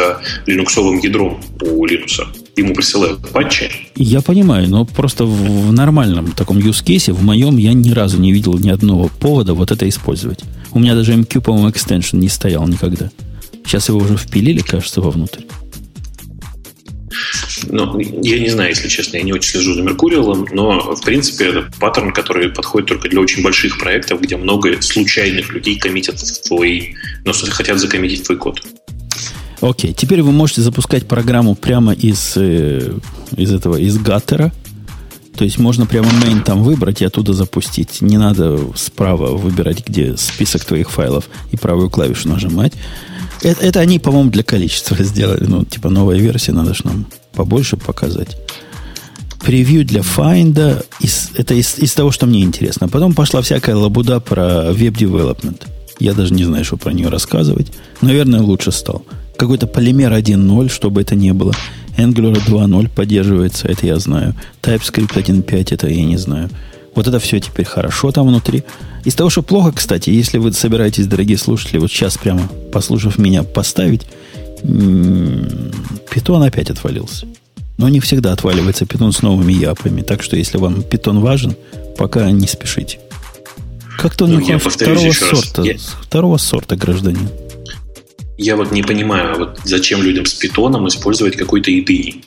линуксовым 0.46 1.00
ядром 1.00 1.42
у 1.62 1.86
Linux 1.86 2.26
ему 2.56 2.74
присылают 2.74 3.20
патчи. 3.30 3.70
Я 3.96 4.22
понимаю, 4.22 4.70
но 4.70 4.86
просто 4.86 5.26
в, 5.26 5.72
нормальном 5.72 6.32
таком 6.34 6.58
use 6.58 6.84
case, 6.84 7.12
в 7.12 7.24
моем, 7.24 7.58
я 7.58 7.74
ни 7.74 7.92
разу 7.92 8.20
не 8.20 8.32
видел 8.32 8.58
ни 8.58 8.70
одного 8.70 9.10
повода 9.20 9.54
вот 9.54 9.72
это 9.72 9.88
использовать. 9.90 10.40
У 10.72 10.80
меня 10.80 10.96
даже 10.96 11.14
MQ, 11.14 11.42
по-моему, 11.42 11.70
extension 11.70 12.18
не 12.18 12.30
стоял 12.30 12.68
никогда. 12.68 13.10
Сейчас 13.66 13.90
его 13.90 14.00
уже 14.00 14.18
впилили, 14.18 14.60
кажется, 14.60 15.02
вовнутрь. 15.02 15.42
Ну, 17.68 18.00
я 18.00 18.40
не 18.40 18.50
знаю, 18.50 18.70
если 18.70 18.88
честно, 18.88 19.18
я 19.18 19.24
не 19.24 19.34
очень 19.34 19.52
слежу 19.52 19.74
за 19.74 19.82
Меркуриалом, 19.82 20.48
но, 20.52 20.96
в 20.96 21.02
принципе, 21.04 21.46
это 21.46 21.70
паттерн, 21.80 22.14
который 22.14 22.50
подходит 22.50 22.90
только 22.90 23.10
для 23.10 23.20
очень 23.22 23.44
больших 23.44 23.78
проектов, 23.78 24.22
где 24.22 24.38
много 24.38 24.82
случайных 24.82 25.52
людей 25.54 25.78
коммитят 25.78 26.20
в 26.20 26.48
твой, 26.48 26.96
ну, 27.26 27.34
хотят 27.34 27.80
закоммитить 27.80 28.24
твой 28.24 28.38
код. 28.38 28.62
Окей, 29.62 29.94
теперь 29.94 30.22
вы 30.22 30.34
можете 30.34 30.62
запускать 30.62 31.08
программу 31.08 31.56
прямо 31.56 31.94
из, 31.94 32.34
э, 32.36 32.98
из 33.38 33.54
этого, 33.54 33.78
из 33.78 33.98
гаттера 33.98 34.52
То 35.38 35.46
есть 35.46 35.58
можно 35.58 35.86
прямо 35.86 36.10
main 36.10 36.44
там 36.44 36.64
выбрать 36.64 37.02
и 37.02 37.06
оттуда 37.06 37.34
запустить. 37.34 38.02
Не 38.02 38.18
надо 38.18 38.60
справа 38.76 39.36
выбирать, 39.36 39.88
где 39.88 40.18
список 40.18 40.66
твоих 40.66 40.92
файлов 40.92 41.30
и 41.52 41.58
правую 41.58 41.90
клавишу 41.90 42.28
нажимать. 42.28 42.74
Это, 43.44 43.66
это 43.66 43.80
они, 43.82 44.00
по-моему, 44.00 44.32
для 44.32 44.44
количества 44.44 44.98
сделали. 45.04 45.46
Ну, 45.46 45.66
типа 45.66 45.90
новая 45.90 46.18
версия, 46.18 46.54
надо 46.54 46.74
же 46.74 46.82
нам 46.86 47.06
побольше 47.34 47.78
показать. 47.78 48.38
Превью 49.44 49.86
для 49.86 50.02
Find. 50.02 50.86
Из, 51.02 51.32
это 51.36 51.54
из, 51.54 51.78
из 51.78 51.94
того, 51.94 52.12
что 52.12 52.26
мне 52.26 52.42
интересно. 52.42 52.88
Потом 52.88 53.14
пошла 53.14 53.42
всякая 53.42 53.76
лабуда 53.76 54.20
про 54.20 54.72
веб-девелопмент. 54.72 55.68
Я 56.00 56.14
даже 56.14 56.34
не 56.34 56.46
знаю, 56.46 56.64
что 56.64 56.78
про 56.78 56.94
нее 56.94 57.10
рассказывать. 57.10 57.72
Наверное, 58.02 58.42
лучше 58.42 58.72
стал. 58.72 59.06
Какой-то 59.38 59.68
полимер 59.68 60.14
1.0, 60.14 60.70
чтобы 60.70 61.02
это 61.02 61.16
не 61.16 61.34
было. 61.34 61.54
Angular 61.98 62.34
2.0 62.34 62.90
поддерживается, 62.90 63.68
это 63.68 63.86
я 63.86 64.00
знаю. 64.00 64.36
TypeScript 64.62 65.14
1.5, 65.14 65.74
это 65.74 65.88
я 65.88 66.06
не 66.06 66.18
знаю. 66.18 66.50
Вот 66.96 67.08
это 67.08 67.20
все 67.20 67.40
теперь 67.40 67.66
хорошо 67.66 68.12
там 68.12 68.28
внутри. 68.28 68.64
Из 69.04 69.16
того, 69.16 69.30
что 69.30 69.42
плохо, 69.42 69.72
кстати, 69.72 70.10
если 70.10 70.38
вы 70.38 70.54
собираетесь, 70.54 71.08
дорогие 71.08 71.38
слушатели, 71.38 71.78
вот 71.78 71.92
сейчас 71.92 72.18
прямо, 72.18 72.48
послушав 72.72 73.18
меня, 73.18 73.44
поставить, 73.44 74.08
питон 74.62 76.44
опять 76.44 76.70
отвалился. 76.70 77.28
Но 77.78 77.90
не 77.90 78.00
всегда 78.00 78.32
отваливается 78.34 78.86
питон 78.86 79.12
с 79.12 79.22
новыми 79.22 79.52
япами. 79.52 80.02
Так 80.02 80.22
что, 80.22 80.36
если 80.38 80.58
вам 80.58 80.84
питон 80.84 81.20
важен, 81.20 81.56
пока 81.98 82.30
не 82.32 82.48
спешите. 82.48 83.00
Как-то 83.98 84.26
он 84.26 84.34
ну, 84.34 84.60
второго 84.60 85.12
сорта, 85.12 85.62
я... 85.64 85.78
второго 86.02 86.38
сорта 86.38 86.76
гражданин. 86.76 87.30
Я 88.38 88.56
вот 88.56 88.72
не 88.72 88.84
понимаю, 88.84 89.38
вот 89.38 89.60
зачем 89.64 90.02
людям 90.02 90.26
с 90.26 90.34
питоном 90.34 90.88
использовать 90.88 91.36
какой-то 91.36 91.72
IDE. 91.72 92.24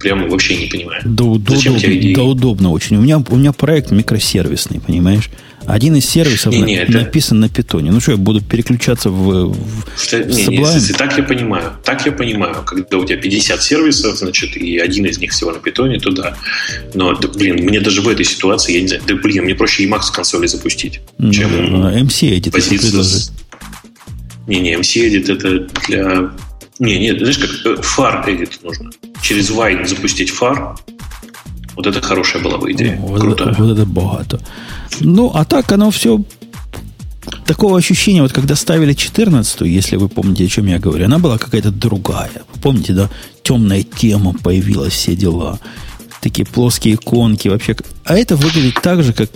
Прямо 0.00 0.26
вообще 0.28 0.56
не 0.56 0.66
понимаю. 0.66 1.02
Да, 1.04 1.24
Зачем 1.54 1.74
удоб, 1.74 1.82
тебе 1.82 2.14
да 2.14 2.22
удобно 2.22 2.70
очень. 2.70 2.96
У 2.96 3.02
меня, 3.02 3.18
у 3.18 3.36
меня 3.36 3.52
проект 3.52 3.90
микросервисный, 3.90 4.80
понимаешь? 4.80 5.28
Один 5.66 5.94
из 5.94 6.08
сервисов 6.08 6.54
не, 6.54 6.62
не, 6.62 6.76
на, 6.76 6.80
это... 6.80 6.92
написан 6.92 7.38
на 7.38 7.50
питоне. 7.50 7.90
Ну 7.90 8.00
что, 8.00 8.12
я 8.12 8.16
буду 8.16 8.40
переключаться 8.40 9.10
в, 9.10 9.52
в 9.52 10.12
не, 10.12 10.46
не, 10.46 10.56
если, 10.56 10.94
так 10.94 11.18
я 11.18 11.22
понимаю. 11.22 11.74
Так 11.84 12.06
я 12.06 12.12
понимаю. 12.12 12.56
Когда 12.64 12.96
у 12.96 13.04
тебя 13.04 13.18
50 13.18 13.62
сервисов, 13.62 14.16
значит, 14.16 14.56
и 14.56 14.78
один 14.78 15.04
из 15.04 15.18
них 15.18 15.32
всего 15.32 15.52
на 15.52 15.58
питоне, 15.58 16.00
то 16.00 16.10
да. 16.10 16.34
Но, 16.94 17.14
да, 17.14 17.28
блин, 17.28 17.56
мне 17.56 17.80
даже 17.80 18.00
в 18.00 18.08
этой 18.08 18.24
ситуации, 18.24 18.76
я 18.76 18.80
не 18.80 18.88
знаю, 18.88 19.02
да, 19.06 19.14
блин, 19.16 19.44
мне 19.44 19.54
проще 19.54 19.84
Emacs 19.84 20.04
с 20.04 20.10
консоли 20.10 20.46
запустить, 20.46 21.00
ну, 21.18 21.30
чем 21.30 21.50
MC 21.50 22.40
Edit 22.40 22.52
возиться 22.52 23.32
Не-не, 24.46 24.76
MC 24.76 25.10
Edit 25.10 25.30
это 25.30 25.68
для 25.86 26.30
не, 26.80 26.98
нет, 26.98 27.18
знаешь, 27.18 27.38
как 27.38 27.84
фар 27.84 28.24
э, 28.26 28.32
edit 28.32 28.58
нужно. 28.64 28.90
Через 29.22 29.50
Wine 29.50 29.86
запустить 29.86 30.30
фар. 30.30 30.76
Вот 31.76 31.86
это 31.86 32.00
хорошая 32.00 32.42
была 32.42 32.58
бы 32.58 32.72
идея. 32.72 32.96
Вот, 33.00 33.22
Это, 33.22 33.54
вот 33.58 33.72
это 33.72 33.86
богато. 33.86 34.40
Ну, 35.00 35.30
а 35.34 35.44
так 35.44 35.70
оно 35.72 35.90
все 35.90 36.24
такого 37.44 37.78
ощущения, 37.78 38.22
вот 38.22 38.32
когда 38.32 38.56
ставили 38.56 38.94
14 38.94 39.60
если 39.62 39.96
вы 39.96 40.08
помните, 40.08 40.44
о 40.44 40.48
чем 40.48 40.66
я 40.66 40.78
говорю, 40.78 41.04
она 41.04 41.18
была 41.18 41.36
какая-то 41.36 41.70
другая. 41.70 42.30
Вы 42.54 42.60
помните, 42.60 42.92
да? 42.94 43.10
Темная 43.42 43.82
тема 43.82 44.34
появилась, 44.42 44.94
все 44.94 45.14
дела. 45.14 45.58
Такие 46.22 46.46
плоские 46.46 46.94
иконки 46.94 47.48
вообще. 47.48 47.76
А 48.04 48.16
это 48.16 48.36
выглядит 48.36 48.80
так 48.82 49.02
же, 49.02 49.12
как 49.12 49.30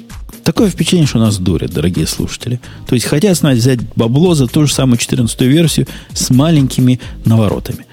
Такое 0.44 0.68
впечатление, 0.68 1.06
что 1.06 1.18
нас 1.18 1.38
дурят, 1.38 1.72
дорогие 1.72 2.06
слушатели. 2.06 2.60
То 2.86 2.94
есть 2.94 3.06
хотят 3.06 3.36
знать, 3.36 3.56
взять 3.56 3.80
бабло 3.96 4.34
за 4.34 4.46
ту 4.46 4.66
же 4.66 4.72
самую 4.74 4.98
14 4.98 5.40
версию 5.40 5.86
с 6.12 6.28
маленькими 6.28 7.00
наворотами. 7.24 7.86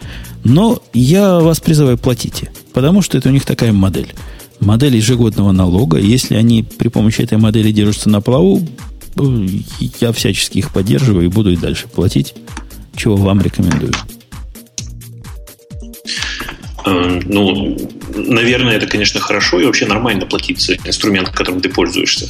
Но 0.44 0.82
я 0.94 1.40
вас 1.40 1.62
призываю, 1.62 1.98
платите. 1.98 2.52
Потому 2.74 3.02
что 3.02 3.18
это 3.18 3.30
у 3.30 3.32
них 3.32 3.46
такая 3.46 3.72
модель. 3.72 4.14
Модель 4.60 4.98
ежегодного 4.98 5.54
налога. 5.54 5.98
Если 5.98 6.36
они 6.36 6.64
при 6.64 6.90
помощи 6.90 7.22
этой 7.22 7.38
модели 7.38 7.72
держатся 7.72 8.10
на 8.10 8.20
плаву, 8.20 8.68
я 10.02 10.12
всячески 10.12 10.58
их 10.58 10.74
поддерживаю 10.74 11.26
и 11.26 11.30
буду 11.30 11.52
и 11.52 11.58
дальше 11.58 11.88
платить. 11.88 12.34
Чего 12.98 13.16
вам 13.16 13.42
рекомендую. 13.42 13.94
Э, 16.86 17.20
ну, 17.26 17.78
наверное, 18.16 18.76
это, 18.76 18.88
конечно, 18.88 19.20
хорошо 19.20 19.60
и 19.60 19.66
вообще 19.66 19.86
нормально 19.86 20.26
платить 20.26 20.62
за 20.62 20.76
инструмент, 20.76 21.30
которым 21.30 21.62
ты 21.62 21.70
пользуешься. 21.70 22.30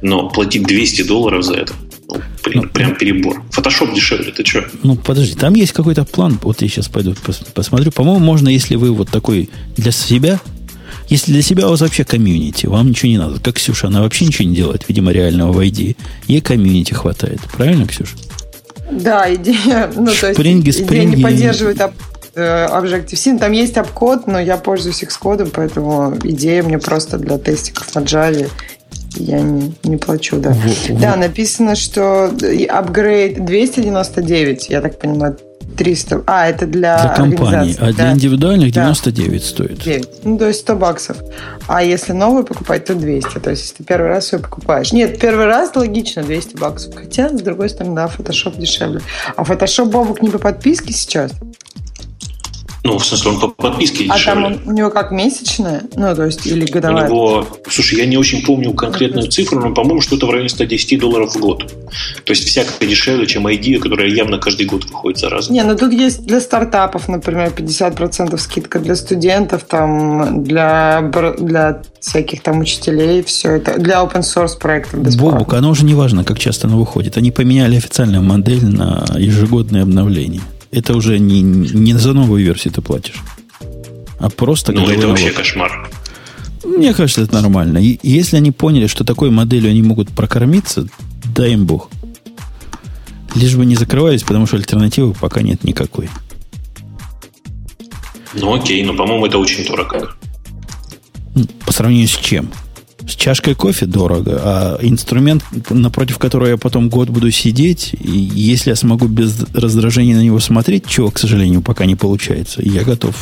Но 0.00 0.28
платить 0.28 0.64
200 0.64 1.02
долларов 1.02 1.44
за 1.44 1.54
это, 1.54 1.74
ну, 2.08 2.20
блин, 2.44 2.62
ну, 2.64 2.68
прям 2.68 2.96
перебор. 2.96 3.42
Фотошоп 3.50 3.94
дешевле, 3.94 4.32
ты 4.32 4.44
что? 4.44 4.64
Ну, 4.82 4.96
подожди, 4.96 5.34
там 5.34 5.54
есть 5.54 5.72
какой-то 5.72 6.04
план. 6.04 6.38
Вот 6.42 6.62
я 6.62 6.68
сейчас 6.68 6.88
пойду 6.88 7.14
посмотрю. 7.54 7.92
По-моему, 7.92 8.20
можно, 8.20 8.48
если 8.48 8.76
вы 8.76 8.92
вот 8.92 9.10
такой 9.10 9.48
для 9.76 9.92
себя, 9.92 10.40
если 11.08 11.32
для 11.32 11.42
себя 11.42 11.66
у 11.66 11.70
вас 11.70 11.80
вообще 11.80 12.04
комьюнити, 12.04 12.66
вам 12.66 12.90
ничего 12.90 13.08
не 13.08 13.18
надо. 13.18 13.40
Как 13.40 13.56
Ксюша, 13.56 13.86
она 13.88 14.02
вообще 14.02 14.26
ничего 14.26 14.48
не 14.48 14.54
делает, 14.54 14.84
видимо, 14.88 15.12
реального 15.12 15.52
в 15.52 15.60
ID. 15.60 15.96
Ей 16.26 16.40
комьюнити 16.40 16.92
хватает. 16.92 17.40
Правильно, 17.56 17.86
Ксюша? 17.86 18.16
Да, 18.90 19.32
идея, 19.34 19.90
ну, 19.96 20.12
шпринги, 20.12 20.70
то 20.70 20.78
есть, 20.78 20.90
идея 20.90 21.04
не 21.04 21.22
поддерживает 21.22 21.80
Э, 22.34 22.66
Objective-C. 22.66 23.38
Там 23.38 23.52
есть 23.52 23.76
обкод, 23.76 24.26
но 24.26 24.40
я 24.40 24.56
пользуюсь 24.56 25.02
Xcode, 25.02 25.50
поэтому 25.54 26.14
идея 26.24 26.62
мне 26.62 26.78
просто 26.78 27.18
для 27.18 27.38
тестиков 27.38 27.94
на 27.94 28.00
Java. 28.00 28.48
Я 29.16 29.40
не, 29.40 29.74
не 29.84 29.98
плачу, 29.98 30.38
да. 30.38 30.50
Вот, 30.50 30.98
да, 30.98 31.10
вот. 31.10 31.18
написано, 31.18 31.76
что 31.76 32.32
апгрейд 32.70 33.44
299, 33.44 34.70
я 34.70 34.80
так 34.80 34.98
понимаю, 34.98 35.36
300. 35.76 36.24
А, 36.26 36.48
это 36.48 36.66
для, 36.66 37.00
для 37.00 37.14
компании. 37.14 37.76
А 37.78 37.86
да. 37.86 37.92
для 37.92 38.12
индивидуальных 38.12 38.72
99 38.72 39.40
да. 39.40 39.46
стоит. 39.46 39.78
9. 39.82 40.08
Ну, 40.24 40.38
то 40.38 40.48
есть 40.48 40.60
100 40.60 40.76
баксов. 40.76 41.16
А 41.66 41.82
если 41.82 42.12
новый 42.12 42.44
покупать, 42.44 42.84
то 42.84 42.94
200. 42.94 43.38
То 43.40 43.50
есть, 43.50 43.62
если 43.62 43.76
ты 43.76 43.84
первый 43.84 44.08
раз 44.08 44.32
ее 44.32 44.38
покупаешь. 44.38 44.92
Нет, 44.92 45.18
первый 45.18 45.46
раз 45.46 45.74
логично 45.74 46.22
200 46.22 46.56
баксов. 46.56 46.94
Хотя, 46.94 47.28
с 47.28 47.40
другой 47.40 47.68
стороны, 47.68 47.94
да, 47.94 48.06
Photoshop 48.06 48.58
дешевле. 48.58 49.00
А 49.36 49.42
Photoshop, 49.42 49.86
Бобук, 49.86 50.22
не 50.22 50.30
по 50.30 50.38
подписке 50.38 50.92
сейчас? 50.92 51.32
Ну, 52.84 52.98
в 52.98 53.06
смысле, 53.06 53.30
он 53.30 53.40
по 53.40 53.48
подписке 53.48 54.06
А 54.08 54.18
там 54.18 54.44
он, 54.44 54.60
у 54.66 54.72
него 54.72 54.90
как 54.90 55.12
месячная? 55.12 55.84
Ну, 55.94 56.14
то 56.16 56.26
есть, 56.26 56.46
или 56.46 56.64
годовая? 56.64 57.04
У 57.04 57.08
него, 57.08 57.46
слушай, 57.68 57.98
я 57.98 58.06
не 58.06 58.16
очень 58.16 58.44
помню 58.44 58.72
конкретную 58.72 59.28
цифру, 59.28 59.60
но, 59.60 59.72
по-моему, 59.72 60.00
что-то 60.00 60.26
в 60.26 60.30
районе 60.30 60.48
110 60.48 60.98
долларов 60.98 61.32
в 61.32 61.38
год. 61.38 61.72
То 62.24 62.32
есть, 62.32 62.44
всякое 62.44 62.88
дешевле, 62.88 63.26
чем 63.26 63.46
ID, 63.46 63.78
которая 63.78 64.08
явно 64.08 64.38
каждый 64.38 64.66
год 64.66 64.84
выходит 64.86 65.20
за 65.20 65.28
раз. 65.28 65.48
Не, 65.48 65.62
ну 65.62 65.76
тут 65.76 65.92
есть 65.92 66.26
для 66.26 66.40
стартапов, 66.40 67.08
например, 67.08 67.52
50% 67.56 68.36
скидка 68.38 68.80
для 68.80 68.96
студентов, 68.96 69.62
там, 69.62 70.42
для, 70.42 71.08
для 71.38 71.82
всяких 72.00 72.42
там 72.42 72.58
учителей, 72.58 73.22
все 73.22 73.52
это. 73.52 73.78
Для 73.78 74.02
open 74.02 74.22
source 74.22 74.58
проектов 74.58 75.00
бесплатно. 75.00 75.38
Бобук, 75.38 75.54
оно 75.54 75.70
уже 75.70 75.84
не 75.84 75.94
важно, 75.94 76.24
как 76.24 76.40
часто 76.40 76.66
оно 76.66 76.78
выходит. 76.78 77.16
Они 77.16 77.30
поменяли 77.30 77.76
официальную 77.76 78.24
модель 78.24 78.64
на 78.64 79.04
ежегодное 79.16 79.82
обновление 79.82 80.40
это 80.72 80.96
уже 80.96 81.18
не, 81.18 81.42
не 81.42 81.92
за 81.94 82.14
новую 82.14 82.42
версию 82.42 82.72
ты 82.72 82.80
платишь, 82.80 83.20
а 84.18 84.30
просто... 84.30 84.72
Ну, 84.72 84.88
это 84.88 85.06
вообще 85.06 85.30
кошмар. 85.30 85.90
Мне 86.64 86.94
кажется, 86.94 87.22
это 87.22 87.34
нормально. 87.34 87.78
И 87.78 87.98
если 88.02 88.36
они 88.36 88.50
поняли, 88.50 88.86
что 88.86 89.04
такой 89.04 89.30
моделью 89.30 89.70
они 89.70 89.82
могут 89.82 90.08
прокормиться, 90.08 90.88
дай 91.34 91.52
им 91.52 91.66
бог. 91.66 91.90
Лишь 93.34 93.54
бы 93.54 93.66
не 93.66 93.76
закрывались, 93.76 94.22
потому 94.22 94.46
что 94.46 94.56
альтернативы 94.56 95.12
пока 95.12 95.42
нет 95.42 95.64
никакой. 95.64 96.08
Ну 98.34 98.54
окей, 98.54 98.82
но 98.82 98.94
по-моему 98.94 99.26
это 99.26 99.38
очень 99.38 99.66
дорого. 99.66 100.14
По 101.66 101.72
сравнению 101.72 102.08
с 102.08 102.16
чем? 102.16 102.50
С 103.06 103.14
чашкой 103.16 103.54
кофе 103.54 103.86
дорого, 103.86 104.40
а 104.44 104.78
инструмент, 104.80 105.44
напротив 105.70 106.18
которого 106.18 106.48
я 106.48 106.56
потом 106.56 106.88
год 106.88 107.08
буду 107.08 107.30
сидеть, 107.30 107.94
и 107.98 108.10
если 108.10 108.70
я 108.70 108.76
смогу 108.76 109.08
без 109.08 109.44
раздражения 109.54 110.16
на 110.16 110.22
него 110.22 110.38
смотреть, 110.38 110.86
чего, 110.86 111.10
к 111.10 111.18
сожалению, 111.18 111.62
пока 111.62 111.84
не 111.84 111.96
получается, 111.96 112.62
я 112.62 112.84
готов 112.84 113.16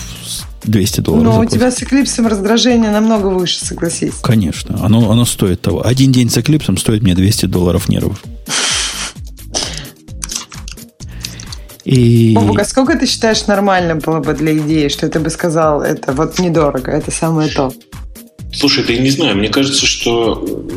200 0.65 1.01
долларов. 1.01 1.25
Но 1.25 1.33
заплатить. 1.33 1.53
у 1.53 1.57
тебя 1.57 1.71
с 1.71 1.83
Эклипсом 1.83 2.27
раздражение 2.27 2.91
намного 2.91 3.27
выше, 3.29 3.65
согласись. 3.65 4.15
Конечно, 4.23 4.79
оно, 4.85 5.11
оно 5.11 5.25
стоит 5.25 5.63
того. 5.63 5.87
Один 5.87 6.13
день 6.13 6.29
с 6.29 6.37
Эклипсом 6.37 6.77
стоит 6.77 7.03
мне 7.03 7.15
200 7.15 7.47
долларов 7.47 7.89
нервов. 7.89 8.23
И... 11.85 12.35
Бобук, 12.35 12.61
а 12.61 12.65
сколько 12.65 12.97
ты 12.97 13.07
считаешь 13.07 13.47
нормально 13.47 13.97
было 13.97 14.21
бы 14.21 14.35
для 14.35 14.57
идеи, 14.59 14.89
что 14.89 15.09
ты 15.09 15.19
бы 15.19 15.31
сказал, 15.31 15.83
это 15.83 16.13
вот 16.13 16.39
недорого, 16.39 16.91
это 16.91 17.11
самое 17.11 17.51
то? 17.51 17.73
Слушай, 18.53 18.85
да 18.85 18.93
я 18.93 19.01
не 19.01 19.11
знаю, 19.11 19.37
мне 19.37 19.49
кажется, 19.49 19.87
что 19.87 20.35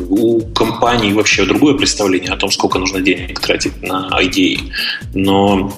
у 0.08 0.40
компаний 0.52 1.12
вообще 1.12 1.44
другое 1.44 1.74
представление 1.74 2.32
о 2.32 2.36
том, 2.36 2.50
сколько 2.50 2.78
нужно 2.78 3.00
денег 3.00 3.40
тратить 3.40 3.82
на 3.82 4.08
идеи. 4.22 4.60
Но 5.12 5.72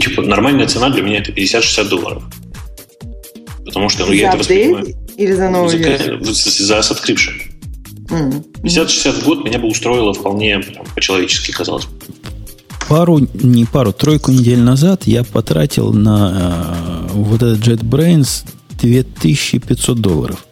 типа, 0.00 0.22
нормальная 0.22 0.66
цена 0.66 0.88
для 0.90 1.02
меня 1.02 1.18
это 1.18 1.32
50-60 1.32 1.88
долларов. 1.88 2.22
Потому 3.64 3.88
что 3.88 4.06
ну, 4.06 4.12
я 4.12 4.28
это 4.28 4.38
воспринимаю... 4.38 4.86
Или 5.16 5.32
за 5.32 5.50
новую 5.50 5.70
за, 5.70 6.32
за 6.32 6.78
subscription. 6.78 7.34
Mm. 8.08 8.44
50-60 8.62 9.12
в 9.20 9.24
год 9.24 9.44
меня 9.44 9.58
бы 9.58 9.68
устроило 9.68 10.14
вполне 10.14 10.60
по-человечески, 10.94 11.52
казалось 11.52 11.84
бы. 11.84 11.92
Пару, 12.88 13.20
не 13.34 13.64
пару, 13.64 13.92
тройку 13.92 14.32
недель 14.32 14.60
назад 14.60 15.06
я 15.06 15.24
потратил 15.24 15.92
на 15.92 17.08
э, 17.10 17.12
вот 17.12 17.42
этот 17.42 17.66
JetBrains 17.66 18.44
2500 18.80 20.00
долларов 20.00 20.44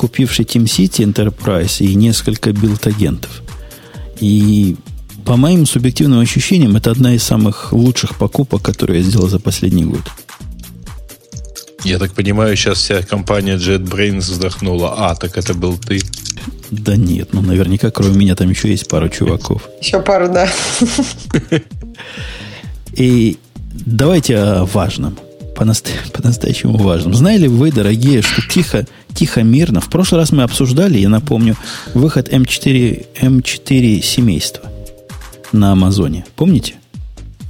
купивший 0.00 0.46
TeamCity 0.46 1.04
Enterprise 1.04 1.84
и 1.84 1.94
несколько 1.94 2.52
билд-агентов. 2.52 3.42
И 4.18 4.76
по 5.26 5.36
моим 5.36 5.66
субъективным 5.66 6.20
ощущениям, 6.20 6.74
это 6.76 6.90
одна 6.90 7.14
из 7.14 7.22
самых 7.22 7.74
лучших 7.74 8.16
покупок, 8.16 8.62
которые 8.62 9.00
я 9.00 9.04
сделал 9.04 9.28
за 9.28 9.38
последний 9.38 9.84
год. 9.84 10.00
Я 11.84 11.98
так 11.98 12.14
понимаю, 12.14 12.56
сейчас 12.56 12.78
вся 12.78 13.02
компания 13.02 13.56
JetBrains 13.56 14.20
вздохнула. 14.20 14.94
А, 14.96 15.14
так 15.14 15.36
это 15.36 15.52
был 15.52 15.76
ты. 15.76 16.00
Да 16.70 16.96
нет, 16.96 17.34
ну 17.34 17.42
наверняка 17.42 17.90
кроме 17.90 18.16
меня 18.16 18.34
там 18.34 18.48
еще 18.48 18.70
есть 18.70 18.88
пару 18.88 19.10
чуваков. 19.10 19.68
Еще 19.82 20.00
пару, 20.00 20.32
да. 20.32 20.48
И 22.96 23.36
давайте 23.70 24.38
о 24.38 24.64
важном. 24.64 25.18
По-настоящему 25.60 26.78
важном. 26.78 27.12
Знали 27.12 27.46
вы, 27.46 27.70
дорогие, 27.70 28.22
что 28.22 28.40
тихо, 28.40 28.86
тихо, 29.14 29.42
мирно. 29.42 29.82
В 29.82 29.90
прошлый 29.90 30.18
раз 30.18 30.32
мы 30.32 30.42
обсуждали, 30.42 30.96
я 30.98 31.10
напомню, 31.10 31.54
выход 31.92 32.30
М4, 32.32 33.06
М4 33.20 34.00
семейства 34.00 34.64
на 35.52 35.72
Амазоне. 35.72 36.24
Помните? 36.34 36.76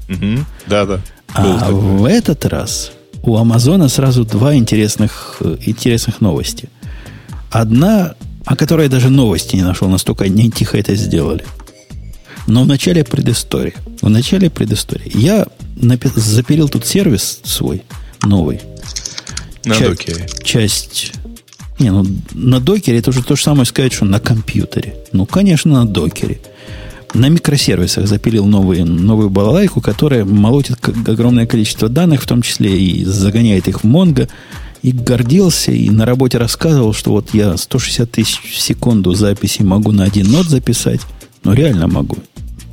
Угу. 0.09 0.45
Да, 0.67 0.87
да. 0.87 1.01
А 1.35 1.71
в 1.71 2.05
этот 2.05 2.45
раз 2.47 2.91
у 3.23 3.37
Амазона 3.37 3.89
сразу 3.89 4.25
два 4.25 4.57
интересных, 4.57 5.41
интересных 5.65 6.21
новости. 6.21 6.69
Одна, 7.53 8.17
о 8.45 8.57
которой 8.57 8.87
я 8.87 8.91
даже 8.91 9.09
новости 9.09 9.55
не 9.55 9.63
нашел, 9.63 9.89
настолько 9.89 10.25
они 10.25 10.51
тихо 10.51 10.79
это 10.79 10.97
сделали. 10.97 11.45
Но 12.49 12.65
в 12.65 12.67
начале 12.67 13.05
предыстории. 13.05 13.75
В 14.03 14.09
начале 14.09 14.51
предыстории. 14.51 15.13
Я 15.15 15.47
запилил 16.17 16.69
тут 16.69 16.87
сервис 16.87 17.41
свой, 17.45 17.83
новый. 18.25 18.61
На 19.65 19.75
Ча- 19.75 19.89
докере. 19.89 20.27
Часть... 20.43 21.13
Не, 21.79 21.91
ну 21.91 22.05
на 22.33 22.61
докере 22.61 22.99
это 22.99 23.11
уже 23.11 23.23
то 23.23 23.37
же 23.37 23.43
самое 23.43 23.65
сказать, 23.65 23.93
что 23.93 24.05
на 24.05 24.21
компьютере. 24.21 24.97
Ну, 25.13 25.25
конечно, 25.25 25.73
на 25.73 25.87
докере 25.87 26.41
на 27.15 27.29
микросервисах 27.29 28.07
запилил 28.07 28.47
новую, 28.47 28.87
новую 28.87 29.31
балалайку, 29.31 29.81
которая 29.81 30.25
молотит 30.25 30.77
огромное 31.07 31.47
количество 31.47 31.89
данных, 31.89 32.23
в 32.23 32.27
том 32.27 32.43
числе 32.43 32.79
и 32.79 33.05
загоняет 33.05 33.69
их 33.69 33.83
в 33.83 33.87
Mongo, 33.87 34.29
и 34.83 34.93
гордился, 34.93 35.73
и 35.73 35.91
на 35.91 36.07
работе 36.07 36.39
рассказывал, 36.39 36.93
что 36.93 37.11
вот 37.13 37.35
я 37.35 37.57
160 37.57 38.11
тысяч 38.11 38.41
в 38.41 38.61
секунду 38.61 39.13
записи 39.15 39.63
могу 39.63 39.93
на 39.93 40.05
один 40.05 40.31
нот 40.31 40.47
записать. 40.47 41.01
Ну, 41.45 41.53
реально 41.53 41.87
могу. 41.87 42.17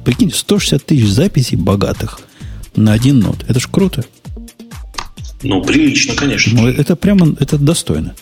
Прикинь, 0.06 0.32
160 0.34 0.86
тысяч 0.86 1.10
записей 1.10 1.57
богатых 1.57 2.19
на 2.76 2.94
один 2.94 3.19
нот. 3.19 3.44
Это 3.48 3.60
ж 3.60 3.68
круто. 3.69 4.06
Ну, 5.44 5.62
прилично, 5.64 6.16
конечно. 6.16 6.62
Ну, 6.62 6.68
это 6.68 6.96
прямо, 6.96 7.36
это 7.40 7.58
достойно. 7.58 8.16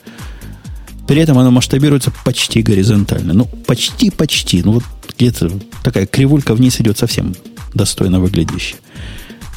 При 1.07 1.21
этом 1.21 1.37
оно 1.37 1.51
масштабируется 1.51 2.11
почти 2.23 2.61
горизонтально. 2.61 3.33
Ну, 3.33 3.45
почти-почти. 3.45 4.63
Ну, 4.63 4.73
вот 4.73 4.83
где-то 5.17 5.51
такая 5.83 6.05
кривулька 6.05 6.53
вниз 6.55 6.79
идет 6.81 6.97
совсем 6.97 7.35
достойно 7.73 8.19
выглядящая. 8.19 8.79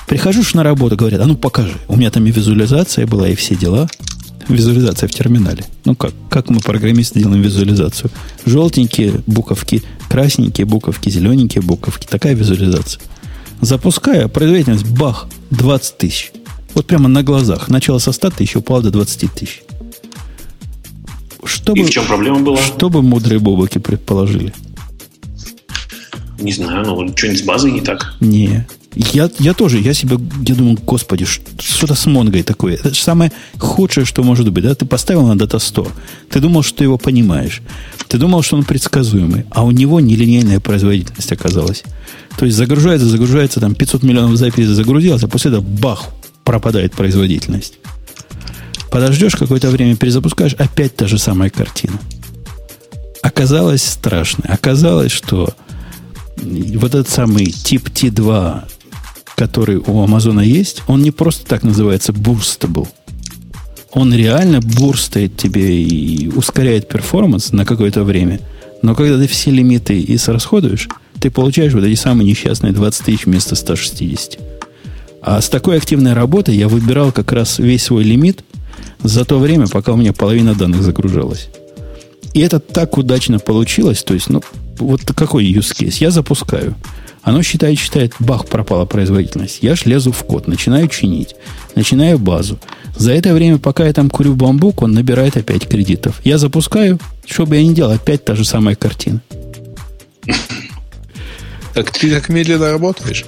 Прихожу 0.07 0.43
на 0.55 0.63
работу, 0.63 0.97
говорят, 0.97 1.21
а 1.21 1.27
ну 1.27 1.37
покажи. 1.37 1.75
У 1.87 1.97
меня 1.97 2.11
там 2.11 2.27
и 2.27 2.31
визуализация 2.31 3.07
была, 3.07 3.29
и 3.29 3.35
все 3.35 3.55
дела. 3.55 3.89
Визуализация 4.49 5.07
в 5.07 5.13
терминале. 5.13 5.65
Ну 5.85 5.95
как? 5.95 6.15
Как 6.31 6.49
мы, 6.49 6.61
программисты, 6.61 7.21
делаем 7.21 7.43
визуализацию? 7.43 8.11
Желтенькие 8.47 9.21
буковки, 9.27 9.83
красненькие 10.09 10.65
буковки, 10.65 11.11
зелененькие 11.11 11.63
буковки. 11.63 12.07
Такая 12.07 12.35
визуализация. 12.35 13.03
Запускаю, 13.61 14.27
а 14.27 14.29
производительность, 14.29 14.89
бах, 14.89 15.29
20 15.51 15.99
тысяч. 15.99 16.33
Вот 16.75 16.87
прямо 16.87 17.09
на 17.09 17.23
глазах. 17.23 17.69
Начало 17.69 17.99
со 17.99 18.13
100 18.13 18.31
тысяч, 18.31 18.57
упало 18.57 18.83
до 18.83 18.91
20 18.91 19.33
тысяч. 19.33 19.63
Что 21.45 21.73
И 21.73 21.81
бы, 21.81 21.87
в 21.87 21.91
чем 21.91 22.07
проблема 22.07 22.41
была? 22.41 22.59
Что 22.59 22.91
бы 22.91 23.03
мудрые 23.03 23.39
бобоки 23.39 23.79
предположили? 23.79 24.53
Не 26.41 26.53
знаю, 26.53 26.87
ну 26.87 27.09
что-нибудь 27.17 27.41
с 27.41 27.43
базой 27.43 27.73
не 27.73 27.81
так. 27.81 28.15
Не. 28.21 28.67
Я, 28.95 29.31
я 29.39 29.55
тоже, 29.55 29.79
я 29.79 29.95
себе, 29.95 30.19
я 30.47 30.55
думаю, 30.55 30.79
господи, 30.85 31.25
что-то 31.25 31.95
с 31.95 32.07
Монгой 32.07 32.43
такое. 32.43 32.75
Это 32.75 32.95
же 32.95 33.01
самое 33.01 33.31
худшее, 33.59 34.05
что 34.05 34.23
может 34.23 34.51
быть. 34.51 34.65
Да? 34.65 34.75
Ты 34.75 34.87
поставил 34.87 35.27
на 35.27 35.33
Data 35.41 35.59
Store, 35.59 35.91
ты 36.31 36.41
думал, 36.41 36.63
что 36.63 36.79
ты 36.79 36.85
его 36.85 36.99
понимаешь. 36.99 37.63
Ты 38.09 38.19
думал, 38.19 38.43
что 38.43 38.57
он 38.57 38.65
предсказуемый, 38.65 39.45
а 39.51 39.65
у 39.65 39.71
него 39.71 40.01
нелинейная 40.01 40.61
производительность 40.61 41.31
оказалась. 41.31 41.85
То 42.39 42.47
есть 42.47 42.57
загружается, 42.57 43.07
загружается, 43.07 43.61
там 43.61 43.75
500 43.75 44.03
миллионов 44.03 44.37
записей 44.37 44.73
загрузилось, 44.73 45.23
а 45.23 45.29
после 45.29 45.51
этого 45.51 45.63
бах, 45.63 46.07
пропадает 46.49 46.95
производительность. 46.95 47.75
Подождешь 48.91 49.37
какое-то 49.37 49.69
время, 49.69 49.97
перезапускаешь, 49.97 50.55
опять 50.55 50.97
та 50.97 51.07
же 51.07 51.19
самая 51.19 51.51
картина. 51.51 51.99
Оказалось 53.21 53.83
страшно. 53.83 54.45
Оказалось, 54.49 55.13
что 55.13 55.53
вот 56.39 56.95
этот 56.95 57.11
самый 57.11 57.45
тип 57.51 57.91
T2, 57.91 58.63
который 59.37 59.77
у 59.77 60.03
Амазона 60.03 60.41
есть, 60.41 60.83
он 60.87 61.03
не 61.03 61.11
просто 61.11 61.45
так 61.45 61.65
называется 61.65 62.13
boostable. 62.13 62.89
Он 63.93 64.15
реально 64.15 64.63
бурстает 64.63 65.37
тебе 65.37 65.83
и 65.83 66.29
ускоряет 66.29 66.89
перформанс 66.89 67.53
на 67.53 67.67
какое-то 67.67 68.05
время. 68.05 68.41
Но 68.81 68.95
когда 68.95 69.19
ты 69.19 69.27
все 69.29 69.51
лимиты 69.51 70.01
и 70.01 70.17
срасходуешь, 70.17 70.89
ты 71.21 71.31
получаешь 71.31 71.75
вот 71.75 71.85
эти 71.85 72.01
самые 72.01 72.27
несчастные 72.27 72.73
20 72.73 73.05
тысяч 73.05 73.27
вместо 73.27 73.55
160. 73.55 74.39
А 75.21 75.41
с 75.41 75.49
такой 75.49 75.77
активной 75.77 76.13
работой 76.13 76.57
я 76.57 76.69
выбирал 76.69 77.13
как 77.13 77.33
раз 77.33 77.59
весь 77.59 77.85
свой 77.85 78.05
лимит 78.05 78.45
за 79.03 79.25
то 79.25 79.39
время, 79.39 79.67
пока 79.67 79.93
у 79.93 79.97
меня 79.97 80.13
половина 80.13 80.55
данных 80.55 80.83
загружалась. 80.83 81.49
И 82.35 82.41
это 82.41 82.61
так 82.61 82.99
удачно 82.99 83.39
получилось. 83.39 84.03
То 84.03 84.15
есть, 84.15 84.29
ну, 84.29 84.43
вот 84.79 85.03
какой 85.03 85.45
use 85.45 85.75
case? 85.77 85.97
Я 86.01 86.11
запускаю. 86.11 86.75
Оно 87.23 87.43
считает, 87.43 87.79
считает, 87.79 88.15
бах, 88.21 88.47
пропала 88.47 88.85
производительность. 88.87 89.59
Я 89.61 89.75
ж 89.75 89.85
лезу 89.87 90.13
в 90.13 90.23
код, 90.25 90.47
начинаю 90.47 90.89
чинить, 90.89 91.35
начинаю 91.75 92.19
базу. 92.19 92.59
За 92.97 93.13
это 93.13 93.35
время, 93.35 93.59
пока 93.59 93.87
я 93.87 93.93
там 93.93 94.09
курю 94.09 94.35
бамбук, 94.35 94.83
он 94.83 94.93
набирает 94.93 95.37
опять 95.37 95.69
кредитов. 95.69 96.21
Я 96.25 96.39
запускаю, 96.39 96.99
что 97.27 97.45
бы 97.45 97.57
я 97.57 97.65
ни 97.65 97.75
делал, 97.75 97.93
опять 97.93 98.25
та 98.25 98.35
же 98.35 98.45
самая 98.45 98.77
картина. 98.77 99.21
Так 101.75 101.91
ты 101.91 102.11
так 102.11 102.29
медленно 102.29 102.71
работаешь? 102.71 103.25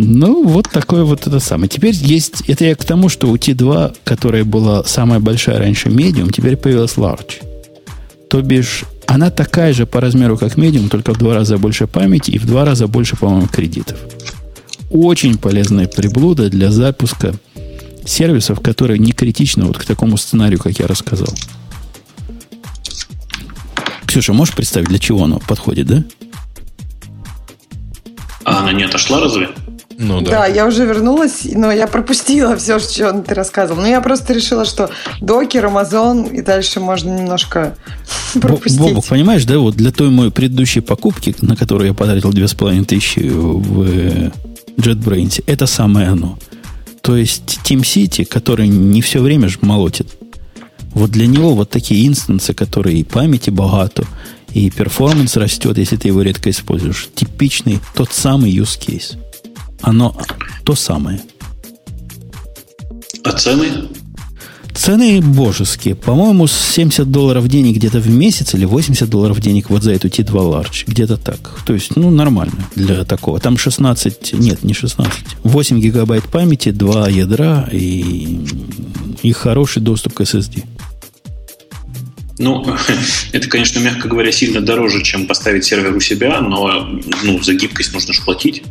Ну, 0.00 0.44
вот 0.46 0.70
такое 0.70 1.02
вот 1.02 1.26
это 1.26 1.40
самое. 1.40 1.68
Теперь 1.68 1.92
есть... 1.92 2.42
Это 2.48 2.64
я 2.64 2.76
к 2.76 2.84
тому, 2.84 3.08
что 3.08 3.26
у 3.26 3.34
T2, 3.34 3.96
которая 4.04 4.44
была 4.44 4.84
самая 4.84 5.18
большая 5.18 5.58
раньше 5.58 5.90
медиум, 5.90 6.30
теперь 6.30 6.56
появилась 6.56 6.94
large. 6.94 7.42
То 8.30 8.40
бишь, 8.40 8.84
она 9.08 9.30
такая 9.30 9.72
же 9.72 9.86
по 9.86 10.00
размеру, 10.00 10.38
как 10.38 10.56
медиум, 10.56 10.88
только 10.88 11.14
в 11.14 11.18
два 11.18 11.34
раза 11.34 11.58
больше 11.58 11.88
памяти 11.88 12.30
и 12.30 12.38
в 12.38 12.46
два 12.46 12.64
раза 12.64 12.86
больше, 12.86 13.16
по-моему, 13.16 13.48
кредитов. 13.48 13.98
Очень 14.88 15.36
полезная 15.36 15.88
приблуда 15.88 16.48
для 16.48 16.70
запуска 16.70 17.34
сервисов, 18.06 18.60
которые 18.60 19.00
не 19.00 19.10
критичны 19.10 19.64
вот 19.64 19.78
к 19.78 19.84
такому 19.84 20.16
сценарию, 20.16 20.60
как 20.60 20.78
я 20.78 20.86
рассказал. 20.86 21.34
Ксюша, 24.06 24.32
можешь 24.32 24.54
представить, 24.54 24.90
для 24.90 25.00
чего 25.00 25.24
оно 25.24 25.40
подходит, 25.40 25.88
да? 25.88 26.04
А 28.44 28.60
она 28.60 28.72
не 28.72 28.84
отошла 28.84 29.18
разве? 29.20 29.48
Ну, 30.00 30.20
да. 30.20 30.30
да, 30.30 30.46
я 30.46 30.64
уже 30.64 30.86
вернулась, 30.86 31.40
но 31.44 31.72
я 31.72 31.88
пропустила 31.88 32.56
все, 32.56 32.78
что 32.78 33.12
ты 33.14 33.34
рассказывал. 33.34 33.82
Но 33.82 33.88
я 33.88 34.00
просто 34.00 34.32
решила, 34.32 34.64
что 34.64 34.90
докер, 35.20 35.66
Амазон, 35.66 36.26
и 36.26 36.40
дальше 36.40 36.78
можно 36.78 37.18
немножко 37.18 37.76
пропустить. 38.40 38.78
Бобок, 38.78 39.04
понимаешь, 39.06 39.44
да, 39.44 39.58
вот 39.58 39.74
для 39.74 39.90
той 39.90 40.10
моей 40.10 40.30
предыдущей 40.30 40.80
покупки, 40.80 41.34
на 41.40 41.56
которую 41.56 41.88
я 41.88 41.94
потратил 41.94 42.30
две 42.30 42.46
с 42.46 42.54
половиной 42.54 42.84
тысячи 42.84 43.18
в 43.18 43.82
э, 43.82 44.30
JetBrains, 44.76 45.42
это 45.46 45.66
самое 45.66 46.06
оно. 46.06 46.38
То 47.02 47.16
есть 47.16 47.58
Team 47.64 47.80
City, 47.80 48.24
который 48.24 48.68
не 48.68 49.02
все 49.02 49.20
время 49.20 49.48
же 49.48 49.58
молотит. 49.62 50.06
Вот 50.92 51.10
для 51.10 51.26
него 51.26 51.54
вот 51.54 51.70
такие 51.70 52.06
инстансы, 52.06 52.54
которые 52.54 52.98
и 53.00 53.04
памяти 53.04 53.50
богато, 53.50 54.04
и 54.54 54.70
перформанс 54.70 55.36
растет, 55.36 55.76
если 55.76 55.96
ты 55.96 56.06
его 56.06 56.22
редко 56.22 56.50
используешь. 56.50 57.08
Типичный, 57.16 57.80
тот 57.96 58.12
самый 58.12 58.52
use 58.52 58.78
case 58.78 59.16
оно 59.82 60.16
то 60.64 60.74
самое. 60.74 61.20
А 63.24 63.32
цены? 63.32 63.88
Цены 64.78 65.20
божеские. 65.20 65.96
По-моему, 65.96 66.46
70 66.46 67.10
долларов 67.10 67.48
денег 67.48 67.76
где-то 67.76 67.98
в 67.98 68.08
месяц 68.08 68.54
или 68.54 68.64
80 68.64 69.10
долларов 69.10 69.40
денег 69.40 69.70
вот 69.70 69.82
за 69.82 69.92
эту 69.92 70.06
T2 70.06 70.30
Large. 70.30 70.84
Где-то 70.86 71.16
так. 71.16 71.38
То 71.66 71.74
есть, 71.74 71.96
ну, 71.96 72.10
нормально 72.10 72.64
для 72.76 73.04
такого. 73.04 73.40
Там 73.40 73.58
16, 73.58 74.34
нет, 74.34 74.62
не 74.62 74.74
16. 74.74 75.12
8 75.42 75.80
гигабайт 75.80 76.24
памяти, 76.24 76.70
2 76.70 77.08
ядра 77.08 77.68
и, 77.72 78.38
и 79.22 79.32
хороший 79.32 79.82
доступ 79.82 80.14
к 80.14 80.20
SSD. 80.20 80.64
Ну, 82.38 82.64
это, 83.32 83.48
конечно, 83.48 83.80
мягко 83.80 84.08
говоря, 84.08 84.30
сильно 84.30 84.60
дороже, 84.60 85.02
чем 85.02 85.26
поставить 85.26 85.64
сервер 85.64 85.96
у 85.96 86.00
себя, 86.00 86.40
но 86.40 86.88
ну, 87.24 87.42
за 87.42 87.54
гибкость 87.54 87.92
нужно 87.92 88.14
же 88.14 88.22
платить. 88.22 88.62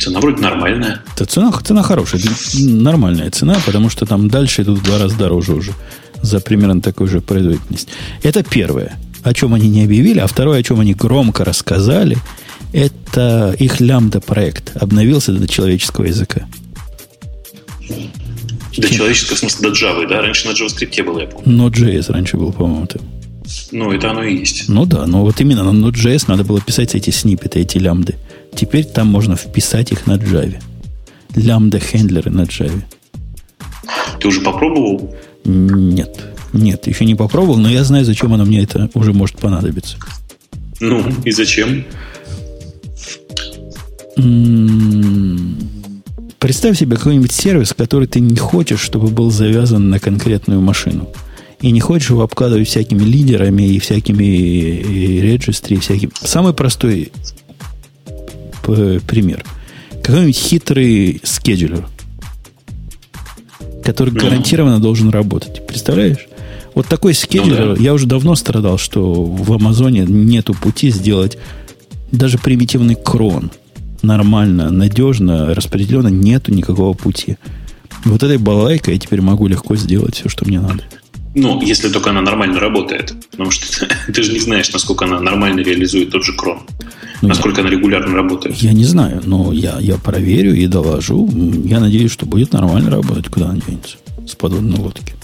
Цена 0.00 0.18
вроде 0.20 0.40
нормальная. 0.42 1.02
Да, 1.18 1.24
цена, 1.26 1.52
цена 1.62 1.82
хорошая, 1.82 2.22
нормальная 2.54 3.30
цена, 3.30 3.58
потому 3.66 3.90
что 3.90 4.06
там 4.06 4.28
дальше 4.28 4.62
идут 4.62 4.78
в 4.78 4.82
два 4.82 4.98
раза 4.98 5.16
дороже 5.16 5.52
уже. 5.54 5.72
за 6.22 6.40
примерно 6.40 6.80
такую 6.80 7.08
же 7.08 7.20
производительность. 7.20 7.88
Это 8.22 8.42
первое, 8.42 8.96
о 9.22 9.34
чем 9.34 9.54
они 9.54 9.68
не 9.68 9.84
объявили, 9.84 10.18
а 10.18 10.26
второе, 10.26 10.60
о 10.60 10.62
чем 10.62 10.80
они 10.80 10.94
громко 10.94 11.44
рассказали, 11.44 12.16
это 12.72 13.54
их 13.58 13.80
лямбда-проект 13.80 14.76
обновился 14.76 15.32
до 15.32 15.48
человеческого 15.48 16.06
языка. 16.06 16.46
До 18.76 18.88
человеческого, 18.88 19.36
в 19.36 19.38
смысле, 19.40 19.68
до 19.68 19.74
Java, 19.74 20.08
да? 20.08 20.22
Раньше 20.22 20.46
на 20.46 20.52
JavaScript 20.52 21.04
было, 21.04 21.20
я 21.20 21.26
помню. 21.26 21.68
Node.js 21.68 22.12
раньше 22.12 22.36
был, 22.36 22.52
по-моему, 22.52 22.86
там. 22.86 23.02
Ну, 23.72 23.90
это 23.90 24.10
оно 24.10 24.22
и 24.22 24.38
есть. 24.38 24.68
Ну 24.68 24.86
да, 24.86 25.06
но 25.06 25.22
вот 25.22 25.40
именно 25.40 25.64
на 25.64 25.86
Node.js 25.86 26.24
надо 26.28 26.44
было 26.44 26.60
писать 26.60 26.94
эти 26.94 27.10
сниппеты, 27.10 27.60
эти 27.60 27.78
лямбды. 27.78 28.14
Теперь 28.54 28.84
там 28.84 29.08
можно 29.08 29.36
вписать 29.36 29.92
их 29.92 30.06
на 30.06 30.16
Java. 30.16 30.60
Лямбда-хендлеры 31.34 32.30
на 32.30 32.42
Java. 32.42 32.82
Ты 34.20 34.28
уже 34.28 34.40
попробовал? 34.40 35.14
Нет. 35.44 36.26
Нет, 36.52 36.86
еще 36.86 37.04
не 37.04 37.14
попробовал, 37.14 37.56
но 37.56 37.70
я 37.70 37.84
знаю, 37.84 38.04
зачем 38.04 38.34
оно 38.34 38.44
мне 38.44 38.62
это 38.62 38.90
уже 38.94 39.12
может 39.12 39.38
понадобиться. 39.38 39.96
Ну, 40.80 41.04
и 41.24 41.30
зачем? 41.30 41.84
Представь 46.38 46.78
себе 46.78 46.96
какой-нибудь 46.96 47.32
сервис, 47.32 47.72
который 47.72 48.08
ты 48.08 48.20
не 48.20 48.36
хочешь, 48.36 48.80
чтобы 48.80 49.08
был 49.08 49.30
завязан 49.30 49.90
на 49.90 50.00
конкретную 50.00 50.60
машину. 50.60 51.08
И 51.60 51.70
не 51.70 51.80
хочешь 51.80 52.10
его 52.10 52.22
обкладывать 52.22 52.68
всякими 52.68 53.04
лидерами 53.04 53.62
и 53.62 53.78
всякими 53.78 54.24
регистри, 55.20 55.76
всяким. 55.76 56.10
Самый 56.22 56.54
простой 56.54 57.12
пример. 59.06 59.44
Какой-нибудь 60.02 60.36
хитрый 60.36 61.20
скеджулер, 61.24 61.86
который 63.84 64.12
гарантированно 64.12 64.80
должен 64.80 65.10
работать. 65.10 65.66
Представляешь? 65.66 66.26
Вот 66.74 66.86
такой 66.86 67.14
скеджулер, 67.14 67.68
ну, 67.70 67.76
да. 67.76 67.82
я 67.82 67.92
уже 67.92 68.06
давно 68.06 68.34
страдал, 68.34 68.78
что 68.78 69.24
в 69.24 69.52
Амазоне 69.52 70.04
нету 70.06 70.54
пути 70.54 70.90
сделать 70.90 71.36
даже 72.12 72.38
примитивный 72.38 72.94
крон 72.94 73.50
нормально, 74.02 74.70
надежно, 74.70 75.54
распределенно, 75.54 76.08
нету 76.08 76.52
никакого 76.52 76.94
пути. 76.94 77.36
Вот 78.04 78.22
этой 78.22 78.38
балайкой 78.38 78.94
я 78.94 79.00
теперь 79.00 79.20
могу 79.20 79.46
легко 79.46 79.76
сделать 79.76 80.16
все, 80.16 80.28
что 80.28 80.46
мне 80.46 80.60
надо. 80.60 80.82
Ну, 81.34 81.62
если 81.62 81.88
только 81.88 82.10
она 82.10 82.22
нормально 82.22 82.58
работает. 82.58 83.14
Потому 83.30 83.50
что 83.50 83.88
ты 84.12 84.22
же 84.22 84.32
не 84.32 84.40
знаешь, 84.40 84.70
насколько 84.72 85.04
она 85.04 85.20
нормально 85.20 85.60
реализует 85.60 86.10
тот 86.10 86.24
же 86.24 86.32
крон. 86.34 86.62
Ну, 87.22 87.28
насколько 87.28 87.60
я, 87.60 87.66
она 87.66 87.76
регулярно 87.76 88.14
работает. 88.14 88.56
Я 88.56 88.72
не 88.72 88.84
знаю, 88.84 89.22
но 89.24 89.52
я, 89.52 89.76
я 89.78 89.96
проверю 89.96 90.54
и 90.54 90.66
доложу. 90.66 91.30
Я 91.64 91.80
надеюсь, 91.80 92.10
что 92.10 92.26
будет 92.26 92.52
нормально 92.52 92.90
работать, 92.90 93.28
куда 93.28 93.50
она 93.50 93.60
денется. 93.60 93.96
С 94.26 94.34
подводной 94.34 94.78
лодки. 94.78 95.14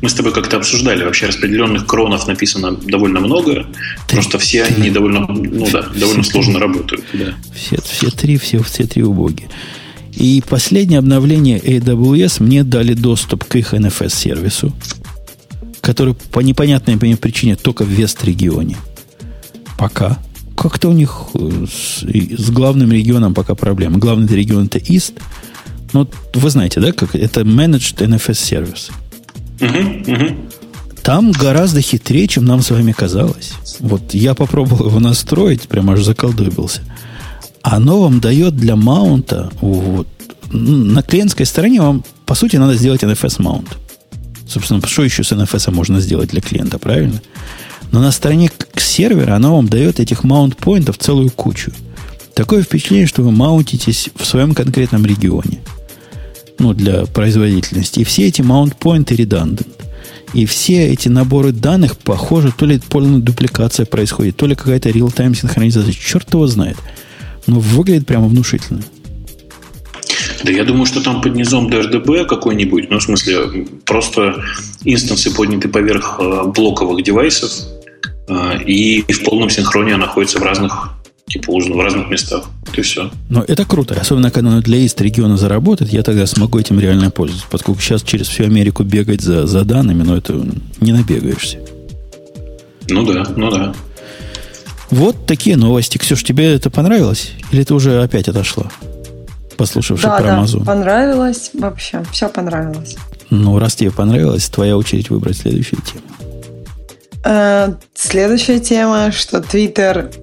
Мы 0.00 0.08
с 0.08 0.14
тобой 0.14 0.32
как-то 0.32 0.56
обсуждали, 0.56 1.04
вообще 1.04 1.26
распределенных 1.26 1.86
кронов 1.86 2.26
написано 2.28 2.72
довольно 2.72 3.20
много, 3.20 3.66
потому 4.06 4.22
что 4.22 4.38
все 4.38 4.62
они 4.64 4.90
довольно, 4.90 5.26
ну 5.26 5.68
да, 5.72 5.82
довольно 5.94 6.22
сложно 6.22 6.60
работают. 6.60 7.04
Да. 7.12 7.34
Все, 7.54 7.76
все 7.82 8.10
три, 8.10 8.38
все, 8.38 8.62
все 8.62 8.84
три 8.84 9.02
убоги. 9.02 9.48
И 10.18 10.42
последнее 10.46 10.98
обновление 10.98 11.60
AWS 11.60 12.42
мне 12.42 12.64
дали 12.64 12.94
доступ 12.94 13.44
к 13.44 13.54
их 13.54 13.72
NFS-сервису, 13.72 14.72
который 15.80 16.14
по 16.14 16.40
непонятной 16.40 16.96
мне 16.96 17.16
причине 17.16 17.54
только 17.54 17.84
в 17.84 17.88
Вест-регионе. 17.88 18.76
Пока. 19.78 20.18
Как-то 20.56 20.88
у 20.88 20.92
них 20.92 21.28
э, 21.34 21.66
с, 21.70 22.02
с 22.02 22.50
главным 22.50 22.90
регионом 22.90 23.32
пока 23.32 23.54
проблема. 23.54 23.98
Главный 23.98 24.26
регион 24.26 24.66
это 24.66 24.78
East. 24.78 25.14
Ну, 25.92 26.10
вы 26.34 26.50
знаете, 26.50 26.80
да, 26.80 26.90
как 26.90 27.14
это 27.14 27.42
Managed 27.42 28.04
NFS 28.04 28.34
сервис. 28.34 28.90
Угу. 29.60 30.36
Там 31.04 31.30
гораздо 31.30 31.80
хитрее, 31.80 32.26
чем 32.26 32.44
нам 32.44 32.62
с 32.62 32.70
вами 32.70 32.90
казалось. 32.90 33.52
Вот 33.78 34.14
я 34.14 34.34
попробовал 34.34 34.88
его 34.88 34.98
настроить, 34.98 35.68
прямо 35.68 35.92
аж 35.92 36.02
заколдобился. 36.02 36.82
Оно 37.70 38.00
вам 38.00 38.20
дает 38.20 38.56
для 38.56 38.76
маунта, 38.76 39.50
вот, 39.60 40.08
на 40.50 41.02
клиентской 41.02 41.44
стороне 41.44 41.82
вам, 41.82 42.02
по 42.24 42.34
сути, 42.34 42.56
надо 42.56 42.72
сделать 42.72 43.02
NFS 43.02 43.42
маунт. 43.42 43.76
Собственно, 44.46 44.80
что 44.86 45.04
еще 45.04 45.22
с 45.22 45.32
NFS 45.32 45.70
можно 45.70 46.00
сделать 46.00 46.30
для 46.30 46.40
клиента, 46.40 46.78
правильно? 46.78 47.20
Но 47.92 48.00
на 48.00 48.10
стороне 48.10 48.50
сервера 48.76 49.34
оно 49.34 49.54
вам 49.54 49.68
дает 49.68 50.00
этих 50.00 50.24
маунт-поинтов 50.24 50.96
целую 50.96 51.30
кучу. 51.30 51.70
Такое 52.32 52.62
впечатление, 52.62 53.06
что 53.06 53.22
вы 53.22 53.32
маунтитесь 53.32 54.08
в 54.16 54.24
своем 54.24 54.54
конкретном 54.54 55.04
регионе. 55.04 55.60
Ну, 56.58 56.72
для 56.72 57.04
производительности. 57.04 58.00
И 58.00 58.04
все 58.04 58.28
эти 58.28 58.40
маунт-поинты 58.40 59.14
redundant. 59.14 59.66
И 60.32 60.46
все 60.46 60.88
эти 60.88 61.08
наборы 61.08 61.52
данных, 61.52 61.98
похоже, 61.98 62.50
то 62.50 62.64
ли 62.64 62.78
полная 62.78 63.20
дупликация 63.20 63.84
происходит, 63.84 64.36
то 64.36 64.46
ли 64.46 64.54
какая-то 64.54 64.88
real-time 64.88 65.34
синхронизация. 65.34 65.92
Черт 65.92 66.32
его 66.32 66.46
знает. 66.46 66.78
Но 67.48 67.58
выглядит 67.58 68.06
прямо 68.06 68.28
внушительно. 68.28 68.82
Да 70.44 70.52
я 70.52 70.64
думаю, 70.64 70.86
что 70.86 71.02
там 71.02 71.20
под 71.20 71.34
низом 71.34 71.68
DRDB 71.68 72.24
какой-нибудь, 72.24 72.90
ну, 72.90 72.98
в 72.98 73.02
смысле, 73.02 73.66
просто 73.84 74.44
инстансы 74.84 75.34
подняты 75.34 75.68
поверх 75.68 76.20
э, 76.20 76.44
блоковых 76.54 77.02
девайсов, 77.02 77.50
э, 78.28 78.62
и 78.64 79.02
в 79.12 79.24
полном 79.24 79.50
синхроне 79.50 79.96
находится 79.96 80.38
в 80.38 80.42
разных 80.42 80.94
типа 81.26 81.52
в 81.52 81.80
разных 81.80 82.08
местах. 82.08 82.44
Это 82.72 82.82
все. 82.82 83.10
Но 83.28 83.44
это 83.46 83.64
круто. 83.64 83.94
Особенно, 84.00 84.30
когда 84.30 84.50
оно 84.50 84.62
для 84.62 84.78
есть 84.78 85.00
региона 85.00 85.36
заработает, 85.36 85.92
я 85.92 86.02
тогда 86.02 86.26
смогу 86.26 86.58
этим 86.58 86.80
реально 86.80 87.10
пользоваться. 87.10 87.46
Поскольку 87.50 87.80
сейчас 87.80 88.02
через 88.02 88.28
всю 88.28 88.44
Америку 88.44 88.82
бегать 88.82 89.20
за, 89.20 89.46
за 89.46 89.64
данными, 89.64 90.02
но 90.02 90.16
это 90.16 90.42
не 90.80 90.92
набегаешься. 90.92 91.58
Ну 92.88 93.04
да, 93.04 93.26
ну 93.36 93.50
да. 93.50 93.74
Вот 94.90 95.26
такие 95.26 95.56
новости. 95.56 95.98
Ксюш, 95.98 96.24
тебе 96.24 96.54
это 96.54 96.70
понравилось? 96.70 97.32
Или 97.50 97.64
ты 97.64 97.74
уже 97.74 98.02
опять 98.02 98.28
отошла? 98.28 98.66
Послушавши 99.56 100.04
да, 100.04 100.16
про 100.16 100.26
да, 100.26 100.38
Amazon. 100.38 100.64
понравилось 100.64 101.50
вообще. 101.52 102.02
Все 102.12 102.28
понравилось. 102.28 102.96
Ну, 103.30 103.58
раз 103.58 103.74
тебе 103.74 103.90
понравилось, 103.90 104.48
твоя 104.48 104.76
очередь 104.76 105.10
выбрать 105.10 105.36
следующую 105.36 105.82
тему. 105.82 106.02
Э, 107.24 107.74
следующая 107.94 108.60
тема, 108.60 109.12
что 109.12 109.38
Twitter 109.38 110.14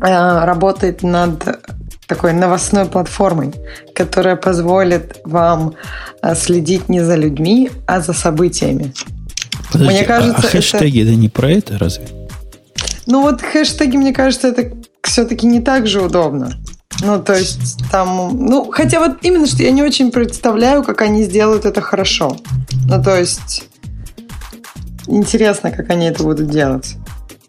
э, 0.00 0.44
работает 0.44 1.02
над 1.02 1.42
такой 2.06 2.32
новостной 2.32 2.84
платформой, 2.84 3.52
которая 3.94 4.36
позволит 4.36 5.20
вам 5.24 5.74
э, 6.22 6.34
следить 6.34 6.88
не 6.88 7.00
за 7.00 7.16
людьми, 7.16 7.70
а 7.86 8.00
за 8.00 8.12
событиями. 8.12 8.92
Подожди, 9.72 9.94
Мне 9.94 10.04
кажется, 10.04 10.42
а, 10.42 10.46
а 10.46 10.50
хэштеги 10.50 11.00
это... 11.00 11.10
это 11.10 11.18
не 11.18 11.28
про 11.28 11.50
это 11.50 11.78
разве? 11.78 12.06
Ну 13.10 13.22
вот 13.22 13.42
хэштеги, 13.42 13.96
мне 13.96 14.12
кажется, 14.12 14.48
это 14.48 14.72
все-таки 15.02 15.44
не 15.44 15.60
так 15.60 15.88
же 15.88 16.00
удобно. 16.00 16.52
Ну, 17.02 17.20
то 17.20 17.34
есть 17.36 17.82
там... 17.90 18.38
Ну, 18.38 18.70
хотя 18.70 19.00
вот 19.00 19.18
именно, 19.22 19.46
что 19.48 19.64
я 19.64 19.72
не 19.72 19.82
очень 19.82 20.12
представляю, 20.12 20.84
как 20.84 21.00
они 21.00 21.24
сделают 21.24 21.64
это 21.64 21.80
хорошо. 21.80 22.36
Ну, 22.86 23.02
то 23.02 23.18
есть... 23.18 23.64
Интересно, 25.08 25.72
как 25.72 25.90
они 25.90 26.06
это 26.06 26.22
будут 26.22 26.50
делать. 26.50 26.94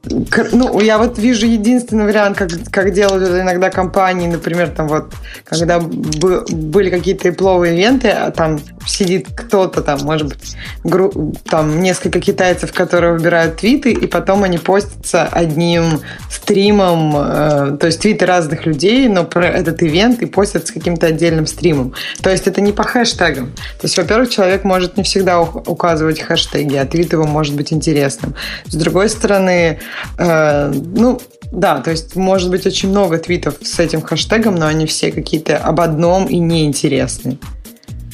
Ну, 0.04 0.80
я 0.80 0.98
вот 0.98 1.20
вижу 1.20 1.46
единственный 1.46 2.06
вариант, 2.06 2.36
как, 2.36 2.50
как 2.72 2.92
делают 2.92 3.24
иногда 3.24 3.70
компании, 3.70 4.28
например, 4.28 4.70
там 4.70 4.88
вот, 4.88 5.14
когда 5.44 5.80
были 5.80 6.90
какие-то 6.90 7.28
ипловые 7.28 7.76
ивенты, 7.76 8.08
а 8.10 8.32
там 8.32 8.60
сидит 8.88 9.28
кто-то 9.36 9.82
там, 9.82 10.00
может 10.02 10.30
быть, 10.30 10.56
гру- 10.84 11.34
там 11.48 11.82
несколько 11.82 12.20
китайцев, 12.20 12.74
которые 12.74 13.14
выбирают 13.14 13.58
твиты, 13.58 13.92
и 13.92 14.08
потом 14.08 14.44
они 14.44 14.58
постятся 14.58 15.28
одним 15.28 16.02
стримом, 16.32 17.16
э, 17.16 17.78
то 17.80 17.86
есть 17.86 18.02
твиты 18.02 18.26
разных 18.26 18.66
людей, 18.66 19.08
но 19.08 19.24
про 19.24 19.46
этот 19.46 19.84
ивент 19.84 20.24
и 20.24 20.26
постятся 20.26 20.74
каким-то 20.74 21.08
отдельным 21.08 21.46
стримом. 21.46 21.94
То 22.24 22.32
есть 22.32 22.48
это 22.48 22.60
не 22.60 22.72
по 22.72 22.84
хэштегам. 22.84 23.52
То 23.52 23.84
есть, 23.84 23.98
во-первых, 23.98 24.32
человек 24.32 24.64
может 24.64 24.98
не 24.98 25.04
всегда 25.04 25.42
указывать 25.42 26.22
хэштеги, 26.22 26.76
а 26.76 26.86
твит 26.88 27.14
его 27.14 27.26
может 27.26 27.56
быть 27.56 27.72
интересным. 27.72 28.34
С 28.66 28.76
другой 28.76 29.08
стороны, 29.08 29.80
Э, 30.18 30.72
ну, 30.74 31.20
да, 31.52 31.80
то 31.82 31.92
есть 31.92 32.16
может 32.16 32.50
быть 32.50 32.66
очень 32.66 32.90
много 32.90 33.18
твитов 33.18 33.56
с 33.62 33.80
этим 33.80 34.02
хэштегом, 34.02 34.56
но 34.56 34.68
они 34.68 34.86
все 34.86 35.12
какие-то 35.12 35.58
об 35.58 35.82
одном 35.82 36.28
и 36.28 36.38
неинтересные. 36.38 37.38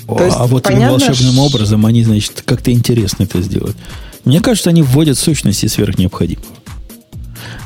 О, 0.07 0.23
есть, 0.23 0.37
а 0.39 0.47
вот 0.47 0.63
понятно, 0.63 0.91
волшебным 0.91 1.35
ш... 1.35 1.41
образом 1.41 1.85
они, 1.85 2.03
значит, 2.03 2.43
как-то 2.45 2.71
интересно 2.71 3.23
это 3.23 3.41
сделают. 3.41 3.75
Мне 4.23 4.41
кажется, 4.41 4.69
они 4.69 4.81
вводят 4.81 5.17
сущности 5.17 5.67
сверх 5.67 5.97
необходимого. 5.97 6.47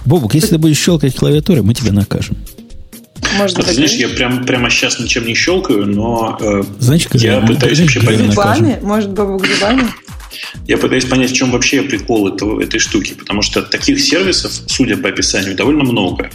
Бобук, 0.05 0.33
если 0.33 0.49
ты 0.49 0.57
будешь 0.57 0.79
щелкать 0.79 1.15
клавиатурой, 1.15 1.61
мы 1.61 1.73
тебя 1.73 1.93
накажем. 1.93 2.37
Может 3.37 3.57
быть, 3.57 3.67
знаешь, 3.67 3.93
я 3.93 4.09
прям, 4.09 4.45
прямо 4.45 4.69
сейчас 4.69 4.99
ничем 4.99 5.25
не 5.25 5.35
щелкаю, 5.35 5.85
но 5.85 6.37
э, 6.41 6.63
Знаете, 6.79 7.07
я 7.13 7.39
пытаюсь 7.39 7.79
вообще 7.79 8.01
понять. 8.01 8.81
Может, 8.81 9.11
Бобук 9.11 9.45
зубами? 9.45 9.83
Я 10.67 10.77
пытаюсь 10.77 11.05
понять, 11.05 11.31
в 11.31 11.35
чем 11.35 11.51
вообще 11.51 11.81
прикол 11.81 12.27
этого, 12.33 12.61
этой 12.61 12.79
штуки, 12.79 13.13
потому 13.13 13.41
что 13.41 13.61
таких 13.61 13.99
сервисов, 13.99 14.51
судя 14.67 14.97
по 14.97 15.09
описанию, 15.09 15.55
довольно 15.55 15.83
много. 15.83 16.29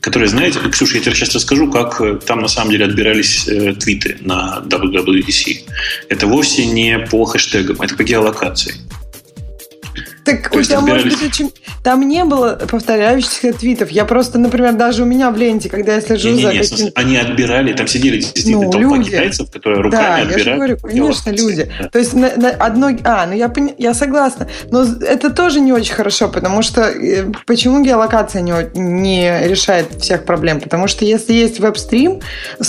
которые, 0.00 0.28
знаете, 0.28 0.58
Ксюша, 0.70 0.96
я 0.98 1.02
тебе 1.02 1.14
сейчас 1.14 1.34
расскажу, 1.34 1.70
как 1.70 2.00
э, 2.00 2.18
там 2.26 2.40
на 2.40 2.48
самом 2.48 2.70
деле 2.70 2.84
отбирались 2.84 3.48
э, 3.48 3.74
твиты 3.74 4.18
на 4.20 4.62
WWDC. 4.66 5.62
Это 6.08 6.26
вовсе 6.26 6.66
не 6.66 6.98
по 6.98 7.24
хэштегам, 7.24 7.80
это 7.80 7.96
по 7.96 8.04
геолокации. 8.04 8.74
Так 10.24 10.48
То 10.48 10.58
у 10.58 10.62
тебя 10.62 10.80
может 10.80 11.08
быть 11.08 11.22
очень... 11.22 11.52
Там 11.82 12.08
не 12.08 12.24
было 12.24 12.58
повторяющихся 12.68 13.52
твитов. 13.52 13.90
Я 13.90 14.04
просто, 14.06 14.38
например, 14.38 14.72
даже 14.72 15.02
у 15.02 15.06
меня 15.06 15.30
в 15.30 15.36
ленте, 15.36 15.68
когда 15.68 15.94
я 15.94 16.00
слежу 16.00 16.30
не, 16.30 16.44
не, 16.44 16.44
не, 16.44 16.62
за 16.62 16.70
каким... 16.70 16.88
Они 16.94 17.16
отбирали, 17.16 17.72
там 17.74 17.86
сидели 17.86 18.16
действительно 18.16 18.62
ну, 18.62 18.70
толпа 18.70 18.96
люди. 18.96 19.10
китайцев, 19.10 19.50
которые 19.50 19.82
руками 19.82 20.02
да, 20.02 20.16
отбирали. 20.22 20.38
я 20.38 20.44
же 20.44 20.54
говорю, 20.54 20.78
конечно, 20.78 21.30
люди. 21.30 21.70
Да. 21.78 21.88
То 21.88 21.98
есть 21.98 22.14
на, 22.14 22.34
на 22.36 22.50
одно... 22.50 22.90
А, 23.04 23.26
ну 23.26 23.34
я, 23.34 23.48
пон... 23.50 23.72
я 23.76 23.92
согласна. 23.92 24.48
Но 24.70 24.82
это 24.82 25.30
тоже 25.30 25.60
не 25.60 25.72
очень 25.72 25.94
хорошо, 25.94 26.28
потому 26.28 26.62
что... 26.62 26.82
Э, 26.82 27.30
почему 27.46 27.84
геолокация 27.84 28.40
не, 28.40 28.54
не 28.74 29.46
решает 29.46 29.88
всех 30.00 30.24
проблем? 30.24 30.60
Потому 30.60 30.88
что 30.88 31.04
если 31.04 31.34
есть 31.34 31.60
веб-стрим, 31.60 32.20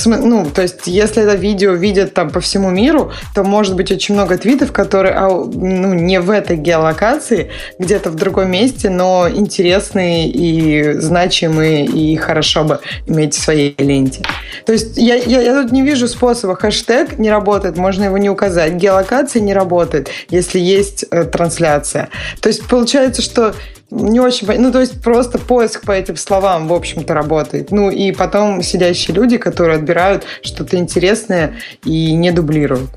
ну, 0.06 0.45
то 0.53 0.61
есть 0.61 0.88
если 0.88 1.23
это 1.23 1.36
видео 1.36 1.72
видят 1.73 2.14
там 2.14 2.30
по 2.32 2.41
всему 2.41 2.69
миру, 2.69 3.11
то 3.34 3.44
может 3.44 3.76
быть 3.76 3.91
очень 3.91 4.15
много 4.15 4.38
твитов, 4.38 4.73
которые 4.73 5.14
а, 5.14 5.30
ну, 5.30 5.94
не 5.94 6.19
в 6.19 6.30
этой 6.30 6.57
геолокации, 6.57 7.45
где-то 7.80 8.10
в 8.10 8.16
другом 8.16 8.52
месте, 8.52 8.90
но 8.90 9.28
интересные 9.30 10.30
и 10.30 10.94
значимые, 10.94 11.86
и 11.86 12.16
хорошо 12.16 12.64
бы 12.64 12.80
иметь 13.08 13.34
в 13.34 13.40
своей 13.40 13.76
ленте. 13.78 14.24
То 14.66 14.74
есть 14.74 14.98
я, 14.98 15.16
я, 15.16 15.42
я 15.42 15.62
тут 15.62 15.72
не 15.72 15.82
вижу 15.82 16.08
способа. 16.08 16.56
Хэштег 16.56 17.18
не 17.18 17.30
работает, 17.30 17.78
можно 17.78 18.06
его 18.06 18.18
не 18.18 18.30
указать. 18.30 18.74
Геолокация 18.74 19.42
не 19.42 19.54
работает, 19.54 20.10
если 20.30 20.60
есть 20.60 21.06
э, 21.12 21.24
трансляция. 21.24 22.10
То 22.42 22.50
есть 22.50 22.68
получается, 22.68 23.22
что 23.22 23.54
не 23.92 24.20
очень... 24.20 24.48
Ну, 24.60 24.72
то 24.72 24.80
есть 24.80 25.02
просто 25.02 25.38
поиск 25.38 25.86
по 25.86 25.92
этим 25.92 26.18
словам, 26.18 26.68
в 26.68 26.74
общем-то, 26.74 27.14
работает. 27.14 27.72
Ну, 27.72 27.90
и 27.90 28.12
потом 28.12 28.62
сидящие 28.64 29.16
люди, 29.16 29.38
которые 29.38 29.78
отбирают 29.78 30.26
что-то 30.42 30.78
интересное 30.78 31.56
и 31.84 32.14
не 32.14 32.32
дублируют. 32.32 32.90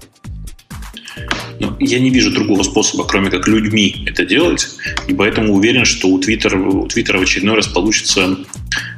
Но 1.60 1.76
я 1.80 1.98
не 1.98 2.10
вижу 2.10 2.30
другого 2.30 2.62
способа, 2.62 3.04
кроме 3.04 3.30
как 3.30 3.48
людьми 3.48 4.04
это 4.06 4.24
делать, 4.24 4.68
и 5.06 5.14
поэтому 5.14 5.54
уверен, 5.54 5.84
что 5.84 6.08
у 6.08 6.18
Твиттера, 6.18 6.58
у 6.58 6.86
Твиттера 6.86 7.18
в 7.18 7.22
очередной 7.22 7.56
раз 7.56 7.66
получится, 7.66 8.36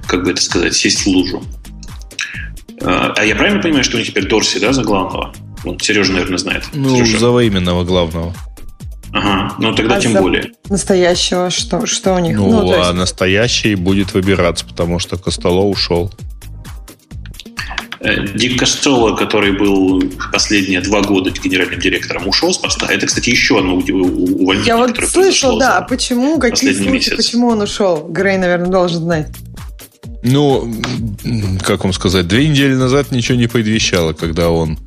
как 0.07 0.25
бы 0.25 0.31
это 0.31 0.43
сказать, 0.43 0.75
сесть 0.75 1.05
в 1.05 1.07
лужу. 1.07 1.43
А, 2.83 3.13
а 3.17 3.25
я 3.25 3.35
правильно 3.35 3.63
понимаю, 3.63 3.85
что 3.85 3.97
у 3.97 3.99
них 3.99 4.09
теперь 4.09 4.27
Дорси, 4.27 4.59
да, 4.59 4.73
за 4.73 4.83
главного? 4.83 5.35
Вот 5.65 5.83
Сережа, 5.83 6.13
наверное, 6.13 6.39
знает. 6.39 6.65
Ну, 6.73 6.97
Сережа. 6.97 7.19
за 7.19 7.31
временного 7.31 7.85
главного. 7.85 8.35
Ага, 9.13 9.55
ну 9.59 9.75
тогда 9.75 9.97
а 9.97 10.01
тем 10.01 10.13
более. 10.15 10.53
Настоящего, 10.69 11.51
что, 11.51 11.85
что 11.87 12.15
у 12.15 12.19
них? 12.21 12.37
Ну, 12.37 12.51
ну 12.51 12.73
а 12.73 12.79
есть... 12.79 12.93
настоящий 12.95 13.75
будет 13.75 14.15
выбираться, 14.15 14.65
потому 14.65 14.99
что 14.99 15.17
Костоло 15.17 15.65
ушел. 15.65 16.13
Э, 18.01 18.27
Дик 18.35 18.59
Костелло, 18.59 19.15
который 19.15 19.53
был 19.53 20.03
последние 20.33 20.81
два 20.81 21.03
года 21.03 21.31
генеральным 21.31 21.79
директором, 21.79 22.27
ушел 22.27 22.53
с 22.53 22.57
поста. 22.59 22.87
Это, 22.91 23.07
кстати, 23.07 23.29
еще 23.29 23.59
одно 23.59 23.75
увольнение. 23.75 24.67
Я 24.67 24.77
вот 24.79 24.97
слышал, 25.07 25.59
да, 25.59 25.83
почему, 25.83 26.39
какие 26.39 26.73
случаи, 26.73 26.91
месяц. 26.91 27.17
почему 27.17 27.49
он 27.49 27.61
ушел. 27.61 28.09
Грей, 28.09 28.39
наверное, 28.39 28.71
должен 28.71 29.03
знать. 29.03 29.27
Ну, 30.23 30.73
как 31.63 31.85
вам 31.85 31.93
сказать, 31.93 32.27
две 32.27 32.49
недели 32.49 32.75
назад 32.75 33.11
ничего 33.11 33.37
не 33.37 33.49
предвещало, 33.49 34.15
когда 34.15 34.49
он 34.49 34.79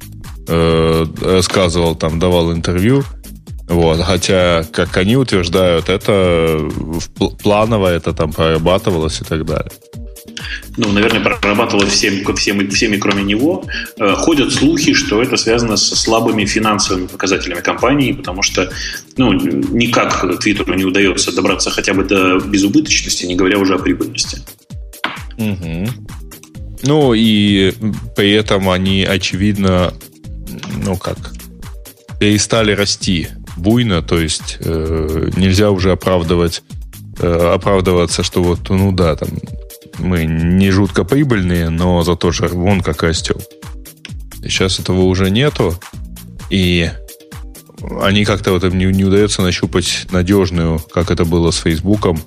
э, 0.47 1.05
рассказывал, 1.21 1.95
там, 1.95 2.19
давал 2.19 2.51
интервью. 2.51 3.03
Вот, 3.69 4.01
хотя, 4.01 4.65
как 4.71 4.97
они 4.97 5.17
утверждают, 5.17 5.87
это 5.87 6.67
планово, 7.43 7.87
это 7.89 8.13
там 8.13 8.33
прорабатывалось 8.33 9.21
и 9.21 9.23
так 9.23 9.45
далее 9.45 9.71
ну, 10.77 10.91
наверное, 10.91 11.21
прорабатывалось 11.21 11.93
всем, 11.93 12.35
всем, 12.35 12.69
всеми, 12.69 12.97
кроме 12.97 13.23
него. 13.23 13.65
Э, 13.99 14.13
ходят 14.15 14.51
слухи, 14.51 14.93
что 14.93 15.21
это 15.21 15.37
связано 15.37 15.77
со 15.77 15.95
слабыми 15.95 16.45
финансовыми 16.45 17.07
показателями 17.07 17.61
компании, 17.61 18.11
потому 18.11 18.41
что 18.41 18.71
ну, 19.17 19.33
никак 19.33 20.39
Твиттеру 20.39 20.73
не 20.73 20.85
удается 20.85 21.31
добраться 21.31 21.69
хотя 21.69 21.93
бы 21.93 22.03
до 22.03 22.39
безубыточности, 22.39 23.25
не 23.25 23.35
говоря 23.35 23.59
уже 23.59 23.75
о 23.75 23.79
прибыльности. 23.79 24.39
Угу. 25.37 25.89
Ну, 26.83 27.13
и 27.13 27.73
при 28.15 28.31
этом 28.31 28.69
они, 28.69 29.03
очевидно, 29.03 29.93
ну 30.85 30.97
как, 30.97 31.17
перестали 32.19 32.73
расти 32.73 33.29
буйно, 33.57 34.01
то 34.01 34.19
есть 34.19 34.57
э, 34.59 35.29
нельзя 35.37 35.71
уже 35.71 35.91
оправдывать 35.91 36.63
э, 37.19 37.53
оправдываться, 37.53 38.23
что 38.23 38.43
вот, 38.43 38.69
ну 38.69 38.91
да, 38.91 39.15
там 39.15 39.29
мы 39.99 40.25
не 40.25 40.71
жутко 40.71 41.03
прибыльные, 41.03 41.69
но 41.69 42.03
зато 42.03 42.31
же 42.31 42.47
вон 42.47 42.81
как 42.81 43.03
растем. 43.03 43.37
И 44.41 44.49
сейчас 44.49 44.79
этого 44.79 45.01
уже 45.01 45.29
нету. 45.29 45.75
И 46.49 46.89
они 48.01 48.25
как-то 48.25 48.51
вот 48.51 48.63
им 48.63 48.77
не, 48.77 48.85
не 48.85 49.05
удается 49.05 49.41
нащупать 49.41 50.07
надежную, 50.11 50.79
как 50.93 51.11
это 51.11 51.25
было 51.25 51.51
с 51.51 51.57
Фейсбуком, 51.57 52.19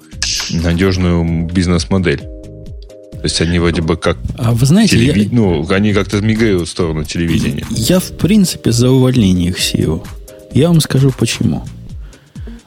надежную 0.51 1.47
бизнес-модель. 1.47 2.19
То 2.19 3.23
есть 3.23 3.41
они 3.41 3.59
вроде 3.59 3.83
бы 3.83 3.97
как... 3.97 4.19
А 4.39 4.53
вы 4.53 4.67
знаете, 4.67 4.97
телеви... 4.97 5.23
я... 5.23 5.29
ну, 5.33 5.67
они 5.71 5.93
как-то 5.93 6.21
мигают 6.21 6.69
в 6.69 6.71
сторону 6.71 7.05
телевидения. 7.05 7.65
Я, 7.71 7.99
в 7.99 8.13
принципе, 8.13 8.73
за 8.73 8.91
увольнение 8.91 9.51
их 9.51 9.59
SEO. 9.59 10.07
Я 10.53 10.69
вам 10.69 10.81
скажу 10.81 11.13
почему. 11.17 11.65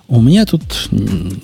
У 0.10 0.22
меня 0.22 0.48
тут 0.48 0.90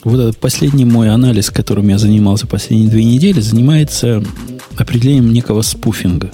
вот 0.04 0.20
этот 0.20 0.38
последний 0.38 0.86
мой 0.86 1.12
анализ, 1.12 1.52
которым 1.52 1.88
я 1.90 2.00
занимался 2.00 2.48
последние 2.48 2.90
две 2.90 3.04
недели, 3.04 3.40
занимается 3.40 4.24
определением 4.76 5.32
некого 5.32 5.62
спуфинга. 5.62 6.32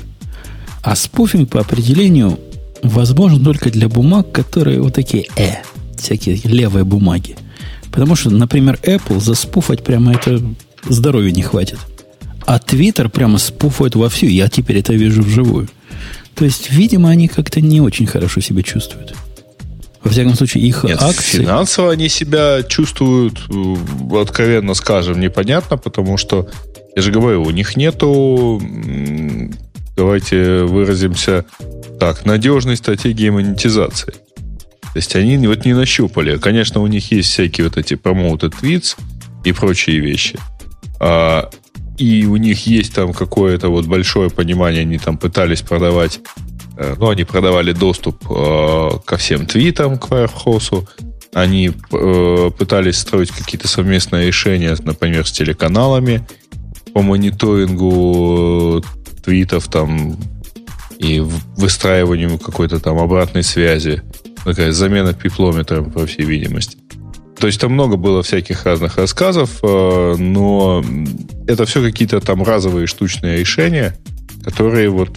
А 0.81 0.95
спуфинг 0.95 1.49
по 1.49 1.59
определению 1.59 2.39
возможен 2.83 3.43
только 3.43 3.69
для 3.69 3.89
бумаг, 3.89 4.31
которые 4.31 4.81
вот 4.81 4.93
такие 4.93 5.25
«э», 5.35 5.55
всякие 5.97 6.39
левые 6.45 6.85
бумаги. 6.85 7.35
Потому 7.91 8.15
что, 8.15 8.29
например, 8.29 8.79
Apple 8.81 9.19
заспуфать 9.19 9.83
прямо 9.83 10.13
это 10.13 10.41
здоровья 10.87 11.31
не 11.31 11.41
хватит. 11.41 11.79
А 12.45 12.59
Twitter 12.59 13.09
прямо 13.09 13.39
спуфает 13.39 13.95
вовсю. 13.95 14.27
Я 14.27 14.47
теперь 14.47 14.77
это 14.77 14.93
вижу 14.93 15.21
вживую. 15.21 15.67
То 16.33 16.45
есть, 16.45 16.71
видимо, 16.71 17.09
они 17.09 17.27
как-то 17.27 17.59
не 17.59 17.81
очень 17.81 18.07
хорошо 18.07 18.39
себя 18.39 18.63
чувствуют. 18.63 19.15
Во 20.03 20.09
всяком 20.09 20.35
случае, 20.35 20.63
их 20.63 20.83
Нет, 20.83 21.01
акции... 21.01 21.39
Финансово 21.39 21.91
они 21.91 22.09
себя 22.09 22.63
чувствуют, 22.63 23.39
э, 23.49 24.19
откровенно 24.19 24.73
скажем, 24.73 25.19
непонятно, 25.19 25.77
потому 25.77 26.17
что, 26.17 26.49
я 26.95 27.01
же 27.01 27.11
говорю, 27.11 27.43
у 27.43 27.51
них 27.51 27.77
нету, 27.77 28.61
давайте 29.95 30.63
выразимся 30.63 31.45
так, 31.99 32.25
надежной 32.25 32.77
стратегии 32.77 33.29
монетизации. 33.29 34.13
То 34.81 34.97
есть 34.97 35.15
они 35.15 35.37
вот 35.47 35.65
не 35.65 35.73
нащупали. 35.73 36.37
Конечно, 36.37 36.81
у 36.81 36.87
них 36.87 37.11
есть 37.11 37.29
всякие 37.29 37.67
вот 37.67 37.77
эти 37.77 37.93
promoted 37.93 38.53
tweets 38.61 38.97
и 39.45 39.53
прочие 39.53 39.99
вещи. 39.99 40.37
А, 40.99 41.49
и 41.97 42.25
у 42.25 42.35
них 42.35 42.65
есть 42.65 42.93
там 42.93 43.13
какое-то 43.13 43.69
вот 43.69 43.85
большое 43.85 44.29
понимание, 44.29 44.81
они 44.81 44.97
там 44.97 45.17
пытались 45.17 45.61
продавать 45.61 46.19
ну, 46.97 47.09
они 47.09 47.23
продавали 47.23 47.71
доступ 47.73 48.23
э, 48.29 48.89
ко 49.05 49.17
всем 49.17 49.45
твитам 49.45 49.97
к 49.97 50.07
Firehouse. 50.07 50.87
Они 51.33 51.71
э, 51.91 52.51
пытались 52.57 52.97
строить 52.97 53.31
какие-то 53.31 53.67
совместные 53.67 54.27
решения, 54.27 54.75
например, 54.83 55.25
с 55.25 55.31
телеканалами 55.31 56.27
по 56.93 57.01
мониторингу 57.01 58.83
твитов 59.23 59.67
там 59.69 60.17
и 60.99 61.19
выстраиванию 61.55 62.37
какой-то 62.37 62.79
там 62.79 62.99
обратной 62.99 63.43
связи. 63.43 64.01
Такая 64.43 64.71
замена 64.71 65.13
пиплометром, 65.13 65.91
по 65.91 66.05
всей 66.05 66.25
видимости. 66.25 66.77
То 67.39 67.47
есть 67.47 67.59
там 67.59 67.71
много 67.73 67.97
было 67.97 68.21
всяких 68.21 68.65
разных 68.65 68.97
рассказов, 68.97 69.63
но 69.63 70.83
это 71.47 71.65
все 71.65 71.81
какие-то 71.81 72.19
там 72.19 72.43
разовые 72.43 72.85
штучные 72.87 73.39
решения, 73.39 73.97
которые 74.43 74.89
вот 74.89 75.09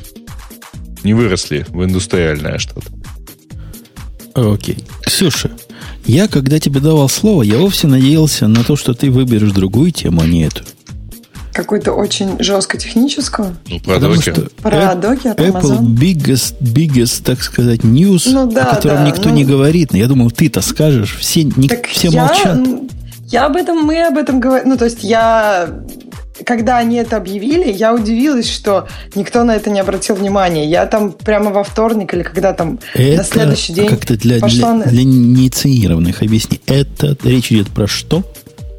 не 1.05 1.15
выросли 1.15 1.67
в 1.69 1.85
индустриальное 1.85 2.59
что-то. 2.59 2.89
Окей. 4.35 4.85
Ксюша, 5.05 5.51
я, 6.07 6.29
когда 6.29 6.59
тебе 6.59 6.81
давал 6.81 7.09
слово, 7.09 7.43
я 7.43 7.59
вовсе 7.59 7.87
надеялся 7.87 8.49
на 8.49 8.65
то, 8.65 8.77
что 8.77 8.95
ты 8.95 9.11
выберешь 9.11 9.53
другую 9.53 9.93
тему, 9.93 10.23
а 10.23 10.27
не 10.27 10.43
эту. 10.45 10.65
Какую-то 11.53 11.93
очень 11.93 12.43
жестко 12.43 12.77
техническую? 12.77 13.57
Ну, 13.69 13.79
про 13.79 13.95
Потому 13.95 14.17
докер. 14.17 14.35
Что 14.35 14.51
про 14.61 14.95
докер, 14.97 15.31
Apple 15.35 15.63
Amazon. 15.63 15.85
biggest, 15.95 16.57
biggest, 16.61 17.23
так 17.25 17.43
сказать, 17.43 17.81
news, 17.81 18.25
ну, 18.27 18.51
да, 18.51 18.65
о 18.65 18.75
котором 18.75 18.97
да, 18.97 19.07
никто 19.07 19.29
ну, 19.29 19.37
не 19.37 19.45
говорит. 19.45 19.95
Я 19.95 20.09
думал, 20.09 20.33
ты-то 20.33 20.63
скажешь. 20.63 21.17
Все, 21.17 21.45
не, 21.45 21.71
все 21.89 22.09
я, 22.09 22.27
молчат. 22.27 22.59
Я 23.29 23.47
об 23.47 23.55
этом, 23.55 23.85
мы 23.85 24.05
об 24.05 24.19
этом 24.19 24.41
говорим. 24.41 24.71
Ну, 24.71 24.77
то 24.77 24.85
есть 24.85 25.05
я 25.05 25.69
когда 26.45 26.79
они 26.79 26.97
это 26.97 27.17
объявили, 27.17 27.71
я 27.71 27.95
удивилась, 27.95 28.51
что 28.51 28.89
никто 29.15 29.45
на 29.45 29.55
это 29.55 29.71
не 29.71 29.81
обратил 29.81 30.17
внимания. 30.17 30.69
Я 30.69 30.87
там 30.87 31.13
прямо 31.13 31.51
во 31.51 31.63
вторник 31.63 32.13
или 32.15 32.23
когда 32.23 32.53
там 32.53 32.81
это 32.95 33.19
на 33.19 33.25
следующий 33.25 33.73
день 33.73 33.89
как-то 33.89 34.17
для, 34.17 34.41
пошла... 34.41 34.75
для, 34.75 34.87
для 34.87 35.05
неинициированных 35.05 36.23
объясни. 36.23 36.61
Это 36.67 37.17
речь 37.23 37.53
идет 37.53 37.69
про 37.69 37.87
что? 37.87 38.25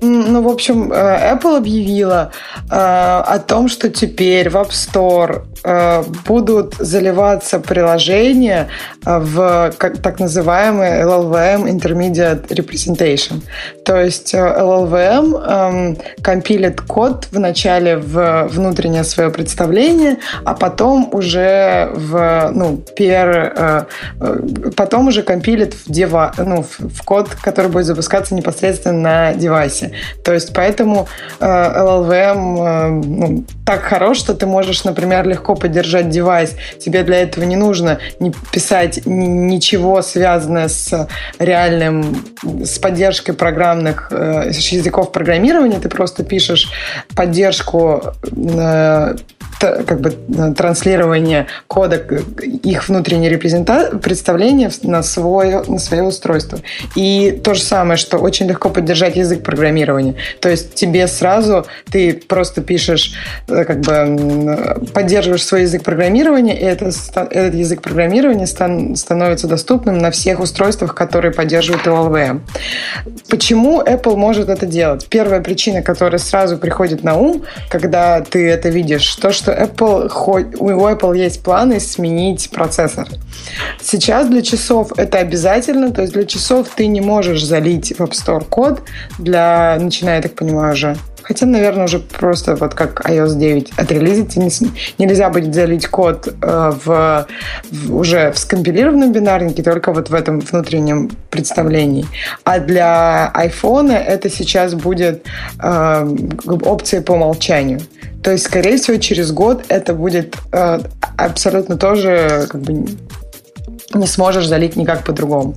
Ну, 0.06 0.42
в 0.42 0.48
общем, 0.48 0.92
э, 0.92 1.34
Apple 1.34 1.58
объявила 1.58 2.32
э, 2.70 2.76
о 2.76 3.40
том, 3.40 3.68
что 3.68 3.90
теперь 3.90 4.50
в 4.50 4.56
App 4.56 4.70
Store 4.70 5.44
э, 5.64 6.04
будут 6.28 6.76
заливаться 6.76 7.60
приложения 7.60 8.68
э, 9.06 9.20
в 9.20 9.74
как, 9.78 10.02
так 10.02 10.20
называемый 10.20 11.02
LLVM 11.02 11.66
Intermediate 11.66 12.48
Representation. 12.48 13.42
То 13.84 14.00
есть 14.00 14.34
LLVM 14.36 15.96
э, 15.98 16.22
компилит 16.22 16.82
код 16.82 17.28
вначале 17.32 17.98
в 17.98 18.48
внутреннее 18.48 19.04
свое 19.04 19.30
представление, 19.30 20.18
а 20.44 20.54
потом 20.54 21.10
уже 21.12 21.90
в, 21.94 22.52
ну, 22.54 22.78
пер, 22.96 23.54
э, 23.58 23.84
э 24.22 24.36
потом 24.76 25.08
уже 25.08 25.24
компилит 25.24 25.74
в, 25.74 25.92
дева, 25.92 26.34
ну, 26.38 26.64
в, 26.64 26.80
в 26.80 27.04
код, 27.04 27.30
который 27.42 27.72
будет 27.72 27.86
запускаться 27.86 28.36
непосредственно 28.36 29.00
на 29.00 29.34
девайсе. 29.34 29.95
То 30.24 30.34
есть 30.34 30.54
поэтому 30.54 31.08
э, 31.40 31.46
LLVM 31.46 32.58
э, 32.58 32.90
ну, 32.90 33.46
так 33.66 33.82
хорош, 33.82 34.18
что 34.18 34.34
ты 34.34 34.46
можешь, 34.46 34.84
например, 34.84 35.28
легко 35.28 35.56
поддержать 35.56 36.10
девайс. 36.10 36.56
Тебе 36.80 37.04
для 37.04 37.22
этого 37.22 37.46
не 37.46 37.56
нужно 37.56 38.00
не 38.20 38.32
писать 38.52 39.02
ничего 39.06 40.02
связанное 40.02 40.68
с 40.68 41.08
реальным, 41.40 42.24
с 42.64 42.78
поддержкой 42.80 43.34
программных 43.34 44.10
э, 44.12 44.52
языков 44.52 45.12
программирования. 45.12 45.80
Ты 45.80 45.90
просто 45.90 46.24
пишешь 46.24 46.70
поддержку 47.16 48.02
э, 48.32 49.16
как 49.60 50.02
бы 50.02 50.14
э, 50.14 50.54
транслирование 50.54 51.48
кода, 51.68 51.96
их 51.98 52.88
внутреннее 52.88 53.30
репрезента... 53.30 53.98
представление 54.02 54.70
на 54.84 55.04
свое, 55.04 55.64
на 55.68 55.80
свое 55.80 56.04
устройство. 56.04 56.60
И 56.96 57.40
то 57.44 57.54
же 57.54 57.62
самое, 57.62 57.98
что 57.98 58.18
очень 58.18 58.48
легко 58.48 58.70
поддержать 58.70 59.16
язык 59.16 59.44
программирования. 59.44 59.85
То 60.40 60.50
есть 60.50 60.76
тебе 60.76 61.08
сразу, 61.08 61.66
ты 61.92 62.14
просто 62.14 62.62
пишешь, 62.62 63.14
э, 63.48 63.64
как 63.66 63.82
бы 63.82 64.82
поддерживаешь 64.94 65.44
свой 65.44 65.62
язык 65.62 65.84
программирования, 65.84 66.60
и 66.60 66.64
это, 66.64 66.92
этот 67.16 67.54
язык 67.54 67.82
программирования 67.82 68.48
стан, 68.48 68.96
становится 68.96 69.48
доступным 69.48 69.98
на 69.98 70.12
всех 70.12 70.40
устройствах, 70.40 70.96
которые 70.96 71.32
поддерживают 71.32 71.86
LLVM. 71.86 72.42
Почему 73.30 73.82
Apple 73.82 74.16
может 74.16 74.50
это 74.50 74.66
делать? 74.66 75.08
Первая 75.10 75.42
причина, 75.42 75.82
которая 75.82 76.20
сразу 76.20 76.58
приходит 76.58 77.04
на 77.04 77.16
ум, 77.16 77.44
когда 77.70 78.22
ты 78.22 78.50
это 78.50 78.70
видишь, 78.70 79.16
то, 79.16 79.32
что 79.32 79.52
Apple, 79.52 80.12
у 80.60 80.70
Apple 80.70 81.18
есть 81.18 81.44
планы 81.44 81.80
сменить 81.80 82.50
процессор. 82.52 83.08
Сейчас 83.82 84.28
для 84.28 84.42
часов 84.42 84.92
это 84.98 85.20
обязательно, 85.20 85.92
то 85.92 86.02
есть 86.02 86.14
для 86.14 86.26
часов 86.26 86.68
ты 86.76 86.88
не 86.88 87.02
можешь 87.02 87.44
залить 87.44 87.94
в 87.98 88.02
App 88.02 88.12
Store 88.12 88.44
код 88.44 88.82
для, 89.20 89.65
начиная, 89.80 90.18
я 90.18 90.22
так 90.22 90.36
понимаю, 90.36 90.74
уже 90.74 90.96
Хотя, 91.28 91.48
наверное, 91.48 91.86
уже 91.86 91.98
просто 91.98 92.56
вот 92.56 92.76
как 92.76 93.02
iOS 93.10 93.36
9 93.40 93.72
отрелизить, 93.78 94.38
нельзя 95.00 95.30
будет 95.30 95.56
залить 95.56 95.88
код 95.88 96.28
э, 96.28 96.72
в, 96.86 97.28
в 97.72 97.96
уже 97.96 98.32
в 98.32 98.38
скомпилированном 98.38 99.12
бинарнике, 99.12 99.64
только 99.64 99.92
вот 99.92 100.12
в 100.12 100.14
этом 100.14 100.40
внутреннем 100.40 101.10
представлении. 101.32 102.06
А 102.44 102.60
для 102.60 103.34
iPhone 103.36 103.92
это 103.92 104.30
сейчас 104.30 104.76
будет 104.76 105.26
э, 105.60 106.16
опцией 106.46 107.02
по 107.02 107.14
умолчанию. 107.14 107.80
То 108.22 108.32
есть, 108.32 108.46
скорее 108.46 108.78
всего, 108.78 108.98
через 108.98 109.32
год 109.32 109.66
это 109.68 109.96
будет 109.96 110.36
э, 110.52 110.80
абсолютно 111.18 111.76
тоже 111.76 112.46
как 112.52 112.62
бы 112.62 112.86
не 113.96 114.08
сможешь 114.08 114.48
залить 114.48 114.76
никак 114.76 115.04
по-другому. 115.04 115.56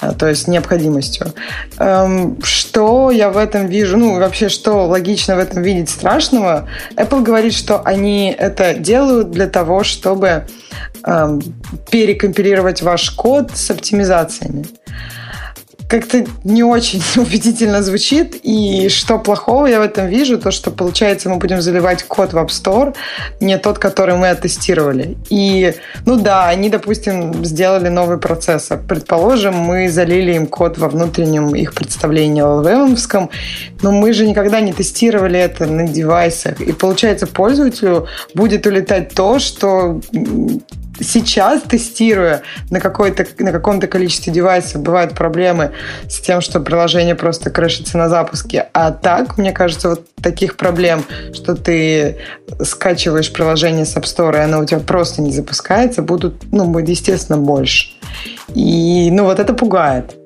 Э, 0.00 0.12
то 0.12 0.28
есть 0.28 0.48
необходимостью. 0.48 1.32
Эм, 1.78 2.38
что 2.42 3.10
я 3.10 3.30
в 3.30 3.36
этом 3.36 3.66
вижу? 3.66 3.96
Ну, 3.96 4.18
вообще, 4.18 4.48
что 4.48 4.86
логично 4.86 5.36
в 5.36 5.38
этом 5.38 5.62
видеть 5.62 5.90
страшного? 5.90 6.68
Apple 6.96 7.22
говорит, 7.22 7.54
что 7.54 7.80
они 7.82 8.34
это 8.36 8.74
делают 8.74 9.30
для 9.30 9.46
того, 9.46 9.84
чтобы 9.84 10.46
эм, 11.04 11.40
перекомпилировать 11.90 12.82
ваш 12.82 13.10
код 13.10 13.50
с 13.54 13.70
оптимизациями 13.70 14.66
как-то 15.92 16.24
не 16.44 16.62
очень 16.62 17.02
убедительно 17.20 17.82
звучит. 17.82 18.40
И 18.42 18.88
что 18.88 19.18
плохого 19.18 19.66
я 19.66 19.78
в 19.78 19.82
этом 19.82 20.06
вижу, 20.06 20.38
то, 20.38 20.50
что, 20.50 20.70
получается, 20.70 21.28
мы 21.28 21.36
будем 21.36 21.60
заливать 21.60 22.02
код 22.04 22.32
в 22.32 22.38
App 22.38 22.48
Store, 22.48 22.94
не 23.40 23.58
тот, 23.58 23.78
который 23.78 24.16
мы 24.16 24.30
оттестировали. 24.30 25.18
И, 25.28 25.74
ну 26.06 26.16
да, 26.16 26.48
они, 26.48 26.70
допустим, 26.70 27.44
сделали 27.44 27.88
новый 27.88 28.16
процессор. 28.16 28.80
Предположим, 28.88 29.54
мы 29.54 29.90
залили 29.90 30.32
им 30.32 30.46
код 30.46 30.78
во 30.78 30.88
внутреннем 30.88 31.54
их 31.54 31.74
представлении 31.74 32.42
LLVM, 32.42 33.30
но 33.82 33.92
мы 33.92 34.14
же 34.14 34.26
никогда 34.26 34.60
не 34.60 34.72
тестировали 34.72 35.38
это 35.38 35.66
на 35.66 35.86
девайсах. 35.86 36.60
И, 36.62 36.72
получается, 36.72 37.26
пользователю 37.26 38.06
будет 38.34 38.66
улетать 38.66 39.12
то, 39.14 39.38
что 39.38 40.00
сейчас, 41.02 41.62
тестируя 41.62 42.42
на, 42.70 42.80
какой-то, 42.80 43.26
на 43.38 43.52
каком-то 43.52 43.86
количестве 43.86 44.32
девайсов, 44.32 44.82
бывают 44.82 45.14
проблемы 45.14 45.72
с 46.08 46.20
тем, 46.20 46.40
что 46.40 46.60
приложение 46.60 47.14
просто 47.14 47.50
крышится 47.50 47.98
на 47.98 48.08
запуске. 48.08 48.68
А 48.72 48.90
так, 48.90 49.38
мне 49.38 49.52
кажется, 49.52 49.90
вот 49.90 50.06
таких 50.22 50.56
проблем, 50.56 51.04
что 51.34 51.54
ты 51.54 52.18
скачиваешь 52.62 53.32
приложение 53.32 53.84
с 53.84 53.96
App 53.96 54.04
Store, 54.04 54.36
и 54.36 54.40
оно 54.40 54.60
у 54.60 54.64
тебя 54.64 54.80
просто 54.80 55.22
не 55.22 55.32
запускается, 55.32 56.02
будут, 56.02 56.52
ну, 56.52 56.66
будет, 56.66 56.88
естественно, 56.88 57.38
больше. 57.38 57.90
И, 58.54 59.10
ну, 59.10 59.24
вот 59.24 59.38
это 59.38 59.54
пугает. 59.54 60.16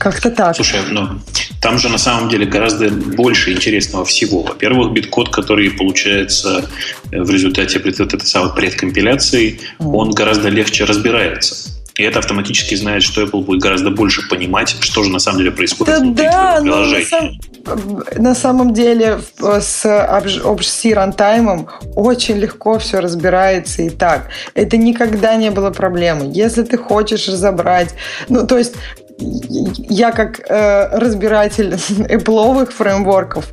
Как-то 0.00 0.30
так. 0.30 0.56
Слушай, 0.56 0.80
ну, 0.90 1.20
там 1.60 1.78
же 1.78 1.90
на 1.90 1.98
самом 1.98 2.30
деле 2.30 2.46
гораздо 2.46 2.88
больше 2.88 3.52
интересного 3.52 4.06
всего. 4.06 4.42
Во-первых, 4.42 4.92
биткод, 4.92 5.28
который 5.28 5.70
получается 5.70 6.70
э, 7.12 7.20
в 7.20 7.30
результате 7.30 7.78
вот 7.78 8.00
этой 8.00 8.26
самой 8.26 8.54
предкомпиляции, 8.54 9.60
он 9.78 10.12
гораздо 10.12 10.48
легче 10.48 10.84
разбирается. 10.84 11.54
И 12.00 12.02
это 12.02 12.20
автоматически 12.20 12.74
знает, 12.76 13.02
что 13.02 13.20
Apple 13.20 13.42
будет 13.44 13.60
гораздо 13.60 13.90
больше 13.90 14.26
понимать, 14.26 14.74
что 14.80 15.02
же 15.02 15.10
на 15.10 15.18
самом 15.18 15.40
деле 15.40 15.50
происходит 15.50 15.94
да, 15.94 16.00
внутри 16.00 16.26
да, 16.26 16.58
приложения. 16.62 17.04
На, 17.04 17.76
сам, 17.76 18.04
на 18.16 18.34
самом 18.34 18.72
деле 18.72 19.20
с 19.38 19.84
OBC 19.84 20.94
рантаймом 20.94 21.68
очень 21.94 22.38
легко 22.38 22.78
все 22.78 23.00
разбирается 23.00 23.82
и 23.82 23.90
так. 23.90 24.30
Это 24.54 24.78
никогда 24.78 25.36
не 25.36 25.50
было 25.50 25.72
проблемой. 25.72 26.30
Если 26.30 26.62
ты 26.62 26.78
хочешь 26.78 27.28
разобрать... 27.28 27.94
Ну, 28.30 28.46
то 28.46 28.56
есть 28.56 28.76
я 29.20 30.12
как 30.12 30.40
э, 30.40 30.98
разбиратель 30.98 31.74
Apple 32.08 32.70
фреймворков, 32.70 33.46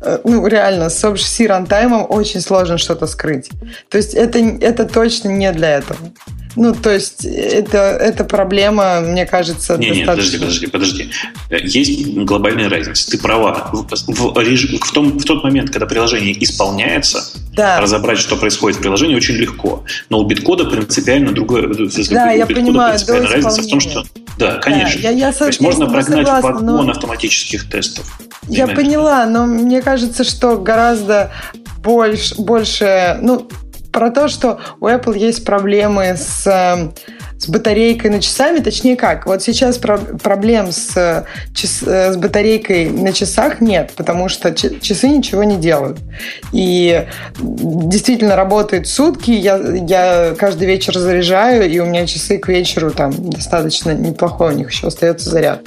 э, 0.00 0.18
ну, 0.24 0.46
реально, 0.46 0.88
с 0.88 1.04
OBC 1.04 1.46
рантаймом 1.46 2.06
очень 2.08 2.40
сложно 2.40 2.78
что-то 2.78 3.06
скрыть. 3.06 3.50
То 3.88 3.98
есть 3.98 4.14
это, 4.14 4.38
это 4.38 4.86
точно 4.86 5.28
не 5.28 5.52
для 5.52 5.78
этого. 5.78 5.98
Ну, 6.56 6.74
то 6.74 6.90
есть 6.90 7.24
это, 7.24 7.78
это 7.78 8.24
проблема, 8.24 9.00
мне 9.00 9.24
кажется, 9.24 9.76
не, 9.76 9.88
достаточно... 9.88 10.38
Нет, 10.38 10.40
подожди, 10.40 10.66
подожди, 10.66 11.10
подожди. 11.48 11.78
Есть 11.78 12.14
глобальная 12.16 12.68
разница. 12.68 13.10
Ты 13.10 13.18
права. 13.18 13.70
В, 13.72 13.86
в, 13.86 14.14
в, 14.14 14.92
том, 14.92 15.18
в 15.18 15.24
тот 15.24 15.44
момент, 15.44 15.70
когда 15.70 15.86
приложение 15.86 16.42
исполняется, 16.42 17.24
да. 17.52 17.80
разобрать, 17.80 18.18
что 18.18 18.36
происходит 18.36 18.78
в 18.78 18.82
приложении, 18.82 19.14
очень 19.14 19.36
легко. 19.36 19.84
Но 20.08 20.18
у 20.18 20.26
биткода 20.26 20.64
принципиально 20.64 21.32
другое... 21.32 21.68
Да, 22.10 22.32
я 22.32 22.46
понимаю. 22.46 22.98
Принципиально 22.98 23.28
разница 23.28 23.62
в 23.62 23.68
том, 23.68 23.80
что... 23.80 24.04
Да, 24.38 24.56
конечно. 24.56 25.00
Да, 25.02 25.10
я, 25.10 25.28
я, 25.28 25.32
То 25.32 25.46
есть 25.46 25.60
можно 25.60 25.86
прогнать 25.86 26.26
согласна, 26.26 26.50
вагон 26.50 26.86
но... 26.86 26.90
автоматических 26.90 27.68
тестов. 27.68 28.20
Я 28.48 28.66
поняла, 28.66 29.26
но 29.26 29.46
мне 29.46 29.82
кажется, 29.82 30.24
что 30.24 30.56
гораздо 30.58 31.30
больше, 31.82 32.34
больше 32.36 33.18
ну, 33.22 33.48
про 33.92 34.10
то, 34.10 34.28
что 34.28 34.60
у 34.80 34.86
Apple 34.86 35.16
есть 35.18 35.44
проблемы 35.44 36.16
с 36.16 36.46
эм, 36.46 36.92
с 37.40 37.48
батарейкой 37.48 38.10
на 38.10 38.20
часами, 38.20 38.58
точнее 38.58 38.96
как, 38.96 39.24
вот 39.24 39.42
сейчас 39.42 39.78
про 39.78 39.96
проблем 39.96 40.70
с, 40.72 41.24
час, 41.54 41.80
с 41.80 42.16
батарейкой 42.16 42.90
на 42.90 43.14
часах 43.14 43.62
нет, 43.62 43.92
потому 43.96 44.28
что 44.28 44.54
часы 44.54 45.08
ничего 45.08 45.42
не 45.44 45.56
делают. 45.56 45.98
И 46.52 47.06
действительно 47.40 48.36
работает 48.36 48.86
сутки, 48.86 49.30
я, 49.30 49.56
я 49.56 50.34
каждый 50.38 50.66
вечер 50.66 50.98
заряжаю, 50.98 51.70
и 51.70 51.78
у 51.78 51.86
меня 51.86 52.06
часы 52.06 52.36
к 52.36 52.46
вечеру 52.48 52.90
там 52.90 53.30
достаточно 53.30 53.92
неплохой, 53.92 54.52
у 54.52 54.56
них 54.58 54.70
еще 54.70 54.88
остается 54.88 55.30
заряд. 55.30 55.62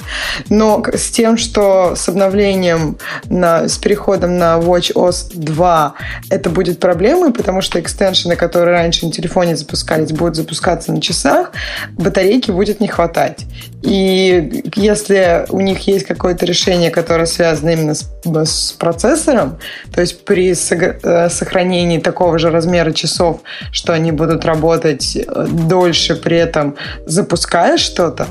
Но 0.48 0.80
с 0.94 1.10
тем, 1.10 1.36
что 1.36 1.96
с 1.96 2.08
обновлением, 2.08 2.98
на, 3.24 3.68
с 3.68 3.78
переходом 3.78 4.38
на 4.38 4.60
WatchOS 4.60 5.32
2 5.34 5.94
это 6.30 6.50
будет 6.50 6.78
проблемой, 6.78 7.32
потому 7.32 7.62
что 7.62 7.80
экстеншены, 7.80 8.36
которые 8.36 8.76
раньше 8.76 9.06
на 9.06 9.10
телефоне 9.10 9.56
запускались, 9.56 10.12
будут 10.12 10.36
запускаться 10.36 10.92
на 10.92 11.00
часах, 11.00 11.50
батарейки 11.92 12.50
будет 12.50 12.80
не 12.80 12.88
хватать. 12.88 13.44
И 13.82 14.62
если 14.76 15.44
у 15.50 15.60
них 15.60 15.86
есть 15.86 16.06
какое-то 16.06 16.46
решение, 16.46 16.90
которое 16.90 17.26
связано 17.26 17.70
именно 17.70 17.94
с, 17.94 18.10
с 18.24 18.72
процессором, 18.72 19.58
то 19.94 20.00
есть 20.00 20.24
при 20.24 20.52
э, 20.52 21.28
сохранении 21.28 21.98
такого 21.98 22.38
же 22.38 22.50
размера 22.50 22.92
часов, 22.92 23.40
что 23.72 23.92
они 23.92 24.12
будут 24.12 24.44
работать 24.44 25.16
э, 25.16 25.46
дольше, 25.68 26.16
при 26.16 26.38
этом 26.38 26.76
запуская 27.06 27.76
что-то, 27.76 28.28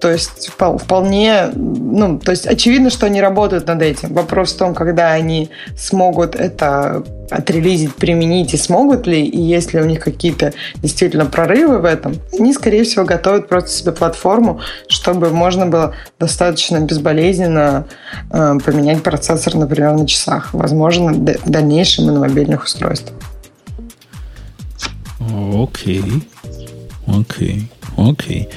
То 0.00 0.10
есть 0.10 0.48
вполне, 0.48 1.50
ну, 1.54 2.18
то 2.18 2.30
есть 2.30 2.46
очевидно, 2.46 2.90
что 2.90 3.06
они 3.06 3.20
работают 3.20 3.66
над 3.66 3.82
этим. 3.82 4.12
Вопрос 4.12 4.52
в 4.52 4.58
том, 4.58 4.74
когда 4.74 5.12
они 5.12 5.50
смогут 5.76 6.34
это 6.34 7.02
отрелизить, 7.30 7.94
применить 7.94 8.54
и 8.54 8.56
смогут 8.56 9.06
ли, 9.06 9.24
и 9.24 9.40
есть 9.40 9.72
ли 9.72 9.80
у 9.80 9.84
них 9.84 10.00
какие-то 10.00 10.52
действительно 10.76 11.26
прорывы 11.26 11.78
в 11.78 11.84
этом, 11.84 12.14
они, 12.38 12.52
скорее 12.52 12.84
всего, 12.84 13.04
готовят 13.04 13.48
просто 13.48 13.70
себе 13.70 13.92
платформу, 13.92 14.60
чтобы 14.86 15.30
можно 15.30 15.66
было 15.66 15.94
достаточно 16.18 16.78
безболезненно 16.80 17.86
э, 18.30 18.58
поменять 18.64 19.02
процессор, 19.02 19.54
например, 19.54 19.92
на 19.92 20.06
часах. 20.06 20.52
Возможно, 20.52 21.12
в 21.12 21.50
дальнейшем 21.50 22.08
и 22.08 22.12
на 22.12 22.20
мобильных 22.20 22.64
устройствах. 22.64 23.18
Окей. 25.54 26.04
Окей. 27.06 27.68
Окей. 27.96 28.48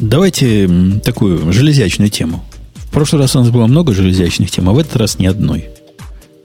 Давайте 0.00 0.68
такую 1.04 1.52
железячную 1.52 2.10
тему. 2.10 2.42
В 2.74 2.90
прошлый 2.90 3.20
раз 3.20 3.36
у 3.36 3.40
нас 3.40 3.50
было 3.50 3.66
много 3.66 3.92
железячных 3.92 4.50
тем, 4.50 4.68
а 4.68 4.72
в 4.72 4.78
этот 4.78 4.96
раз 4.96 5.18
ни 5.18 5.26
одной. 5.26 5.68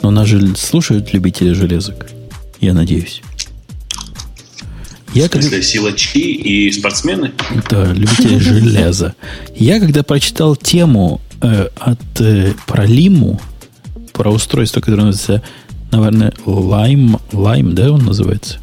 Но 0.02 0.11
нас 0.11 0.27
же 0.27 0.56
слушают 0.56 1.14
любители 1.14 1.53
железок. 1.53 2.07
Я 2.60 2.73
надеюсь. 2.73 3.22
Я 5.14 5.30
в 5.30 5.32
смысле, 5.32 5.49
когда... 5.49 5.64
силачи 5.64 6.34
и 6.34 6.72
спортсмены? 6.73 7.32
Да, 7.69 7.94
любители 7.94 8.38
железа. 8.40 9.15
Я 9.56 9.80
когда 9.80 10.03
прочитал 10.03 10.57
тему 10.57 11.22
э, 11.41 11.69
от 11.80 12.22
э, 12.22 12.53
про 12.68 12.86
Лиму, 12.86 13.40
про 14.11 14.32
устройство, 14.32 14.82
которое 14.82 15.06
называется, 15.06 15.41
наверное, 15.91 16.34
Lime, 16.45 17.22
Lime, 17.32 17.72
да, 17.72 17.91
он 17.94 18.03
называется? 18.03 18.60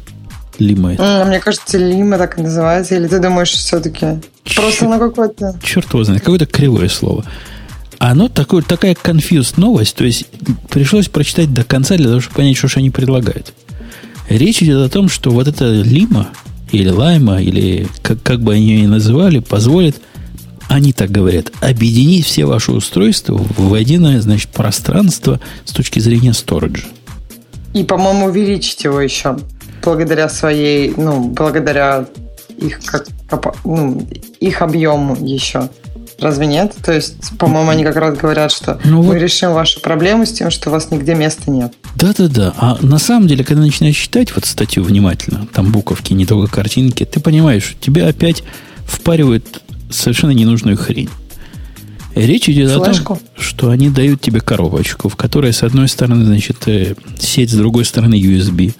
Лима 0.59 0.93
это. 0.93 1.25
мне 1.27 1.39
кажется, 1.39 1.77
Лима 1.77 2.17
так 2.17 2.37
и 2.37 2.41
называется. 2.41 2.95
Или 2.95 3.07
ты 3.07 3.19
думаешь, 3.19 3.51
все-таки 3.51 4.19
просто 4.55 4.87
на 4.87 4.99
какое-то... 4.99 5.59
Черт 5.63 5.87
его 5.93 6.03
знает, 6.03 6.21
какое-то 6.21 6.45
кривое 6.45 6.89
слово. 6.89 7.25
Оно 7.99 8.27
такое, 8.27 8.61
такая 8.61 8.95
confused 8.95 9.53
новость, 9.57 9.95
то 9.95 10.03
есть 10.03 10.25
пришлось 10.69 11.07
прочитать 11.07 11.53
до 11.53 11.63
конца 11.63 11.95
для 11.95 12.07
того, 12.07 12.19
чтобы 12.19 12.35
понять, 12.35 12.57
что 12.57 12.67
же 12.67 12.79
они 12.79 12.89
предлагают. 12.89 13.53
Речь 14.27 14.61
идет 14.61 14.85
о 14.85 14.89
том, 14.89 15.09
что 15.09 15.31
вот 15.31 15.47
эта 15.47 15.65
Лима, 15.71 16.29
или 16.71 16.89
Лайма, 16.89 17.41
или 17.41 17.87
как, 18.01 18.21
как 18.21 18.41
бы 18.41 18.53
они 18.53 18.65
ее 18.65 18.81
ни 18.81 18.87
называли, 18.87 19.39
позволит, 19.39 20.01
они 20.67 20.91
так 20.91 21.11
говорят, 21.11 21.51
объединить 21.61 22.25
все 22.25 22.45
ваши 22.45 22.71
устройства 22.71 23.37
в 23.37 23.75
единое, 23.75 24.19
значит, 24.21 24.49
пространство 24.49 25.39
с 25.65 25.71
точки 25.71 25.99
зрения 25.99 26.33
сториджа. 26.33 26.87
И, 27.73 27.83
по-моему, 27.83 28.25
увеличить 28.25 28.83
его 28.83 28.99
еще 28.99 29.37
благодаря 29.83 30.29
своей, 30.29 30.93
ну, 30.95 31.29
благодаря 31.29 32.05
их, 32.57 32.79
как, 32.85 33.05
ну, 33.63 34.07
их 34.39 34.61
объему 34.61 35.15
еще. 35.15 35.69
Разве 36.19 36.45
нет? 36.45 36.73
То 36.83 36.93
есть, 36.93 37.37
по-моему, 37.37 37.71
они 37.71 37.83
как 37.83 37.95
раз 37.95 38.17
говорят, 38.17 38.51
что 38.51 38.79
ну, 38.85 39.03
мы 39.03 39.13
вот... 39.13 39.15
решим 39.15 39.53
вашу 39.53 39.81
проблему 39.81 40.25
с 40.25 40.31
тем, 40.31 40.51
что 40.51 40.69
у 40.69 40.73
вас 40.73 40.89
нигде 40.91 41.15
места 41.15 41.51
нет. 41.51 41.73
Да-да-да. 41.95 42.53
А 42.57 42.77
на 42.81 42.97
самом 42.97 43.27
деле, 43.27 43.43
когда 43.43 43.61
начинаешь 43.61 43.97
читать 43.97 44.33
вот 44.35 44.45
статью 44.45 44.83
внимательно, 44.83 45.47
там 45.51 45.71
буковки, 45.71 46.13
не 46.13 46.25
только 46.25 46.55
картинки, 46.55 47.03
ты 47.03 47.19
понимаешь, 47.19 47.75
тебе 47.81 48.05
опять 48.05 48.43
впаривают 48.85 49.61
совершенно 49.89 50.31
ненужную 50.31 50.77
хрень. 50.77 51.09
Речь 52.15 52.47
идет 52.47 52.71
Флешку. 52.71 53.13
о 53.13 53.17
том, 53.17 53.25
что 53.37 53.69
они 53.71 53.89
дают 53.89 54.21
тебе 54.21 54.39
коробочку, 54.39 55.09
в 55.09 55.15
которой 55.15 55.51
с 55.51 55.63
одной 55.63 55.87
стороны, 55.87 56.25
значит, 56.25 56.67
э, 56.67 56.95
сеть, 57.19 57.49
с 57.49 57.55
другой 57.55 57.85
стороны 57.85 58.13
USB 58.13 58.75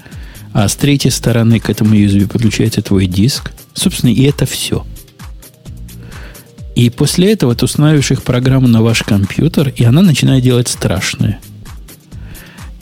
а 0.53 0.67
с 0.67 0.75
третьей 0.75 1.11
стороны 1.11 1.59
к 1.59 1.69
этому 1.69 1.95
USB 1.95 2.27
подключается 2.27 2.81
твой 2.81 3.07
диск. 3.07 3.51
Собственно, 3.73 4.11
и 4.11 4.23
это 4.23 4.45
все. 4.45 4.85
И 6.75 6.89
после 6.89 7.34
этого 7.34 7.55
ты 7.55 7.65
устанавливаешь 7.65 8.11
их 8.11 8.23
программу 8.23 8.67
на 8.67 8.81
ваш 8.81 9.03
компьютер, 9.03 9.73
и 9.75 9.84
она 9.84 10.01
начинает 10.01 10.43
делать 10.43 10.67
страшное. 10.67 11.39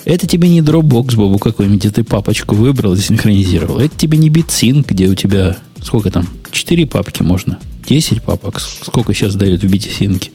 Это 0.04 0.28
тебе 0.28 0.50
не 0.50 0.62
Dropbox, 0.62 1.16
Бобу, 1.16 1.38
какой-нибудь, 1.38 1.80
где 1.80 1.92
ты 1.92 2.04
папочку 2.04 2.56
выбрал 2.56 2.94
и 2.94 3.00
синхронизировал. 3.00 3.80
Это 3.80 3.98
тебе 3.98 4.18
не 4.18 4.30
BitSync, 4.30 4.86
где 4.88 5.08
у 5.08 5.16
тебя, 5.16 5.58
сколько 5.82 6.10
там, 6.10 6.28
4 6.52 6.88
папки 6.88 7.22
можно, 7.22 7.60
10 7.88 8.22
папок, 8.24 8.60
сколько 8.60 9.14
сейчас 9.14 9.36
дают 9.36 9.64
в 9.64 9.68
BitSync. 9.68 10.30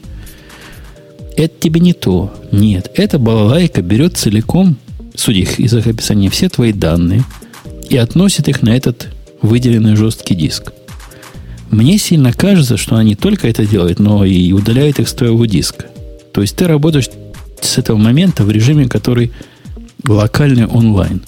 Это 1.35 1.53
тебе 1.59 1.81
не 1.81 1.93
то. 1.93 2.33
Нет, 2.51 2.91
эта 2.95 3.19
балалайка 3.19 3.81
берет 3.81 4.17
целиком 4.17 4.77
судя 5.17 5.41
из 5.41 5.73
их 5.73 5.87
описания, 5.87 6.29
все 6.29 6.47
твои 6.47 6.71
данные 6.71 7.23
и 7.89 7.97
относит 7.97 8.47
их 8.47 8.61
на 8.61 8.69
этот 8.69 9.09
выделенный 9.41 9.95
жесткий 9.95 10.35
диск. 10.35 10.71
Мне 11.69 11.97
сильно 11.97 12.31
кажется, 12.31 12.77
что 12.77 12.95
они 12.95 13.15
только 13.15 13.49
это 13.49 13.65
делают, 13.65 13.99
но 13.99 14.23
и 14.23 14.53
удаляют 14.53 14.99
их 14.99 15.09
с 15.09 15.13
твоего 15.13 15.45
диска. 15.45 15.87
То 16.33 16.41
есть 16.41 16.55
ты 16.55 16.67
работаешь 16.67 17.09
с 17.61 17.77
этого 17.77 17.97
момента 17.97 18.43
в 18.43 18.51
режиме, 18.51 18.87
который 18.87 19.31
локальный 20.07 20.65
онлайн. 20.65 21.21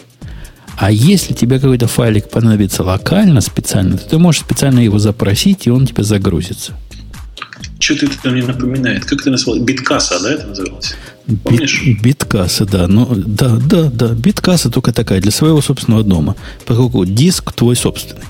А 0.77 0.91
если 0.91 1.33
тебе 1.33 1.59
какой-то 1.59 1.87
файлик 1.87 2.29
понадобится 2.29 2.83
локально, 2.83 3.41
специально, 3.41 3.97
то 3.97 4.07
ты 4.07 4.17
можешь 4.17 4.41
специально 4.41 4.79
его 4.79 4.97
запросить, 4.97 5.67
и 5.67 5.71
он 5.71 5.85
тебе 5.85 6.03
загрузится. 6.03 6.73
Что-то 7.79 8.07
это 8.07 8.29
мне 8.29 8.43
напоминает. 8.43 9.05
Как 9.05 9.21
это 9.21 9.31
называлось? 9.31 9.63
Биткаса, 9.63 10.19
да, 10.21 10.33
это 10.33 10.47
называлось? 10.47 10.95
Помнишь? 11.43 11.83
Бит, 11.83 12.01
биткасса, 12.01 12.65
да. 12.65 12.87
Ну, 12.87 13.07
да, 13.15 13.57
да, 13.57 13.89
да. 13.89 14.09
Биткасса 14.09 14.69
только 14.69 14.91
такая, 14.91 15.21
для 15.21 15.31
своего 15.31 15.61
собственного 15.61 16.03
дома. 16.03 16.35
Поскольку 16.65 17.05
диск 17.05 17.53
твой 17.53 17.75
собственный. 17.75 18.23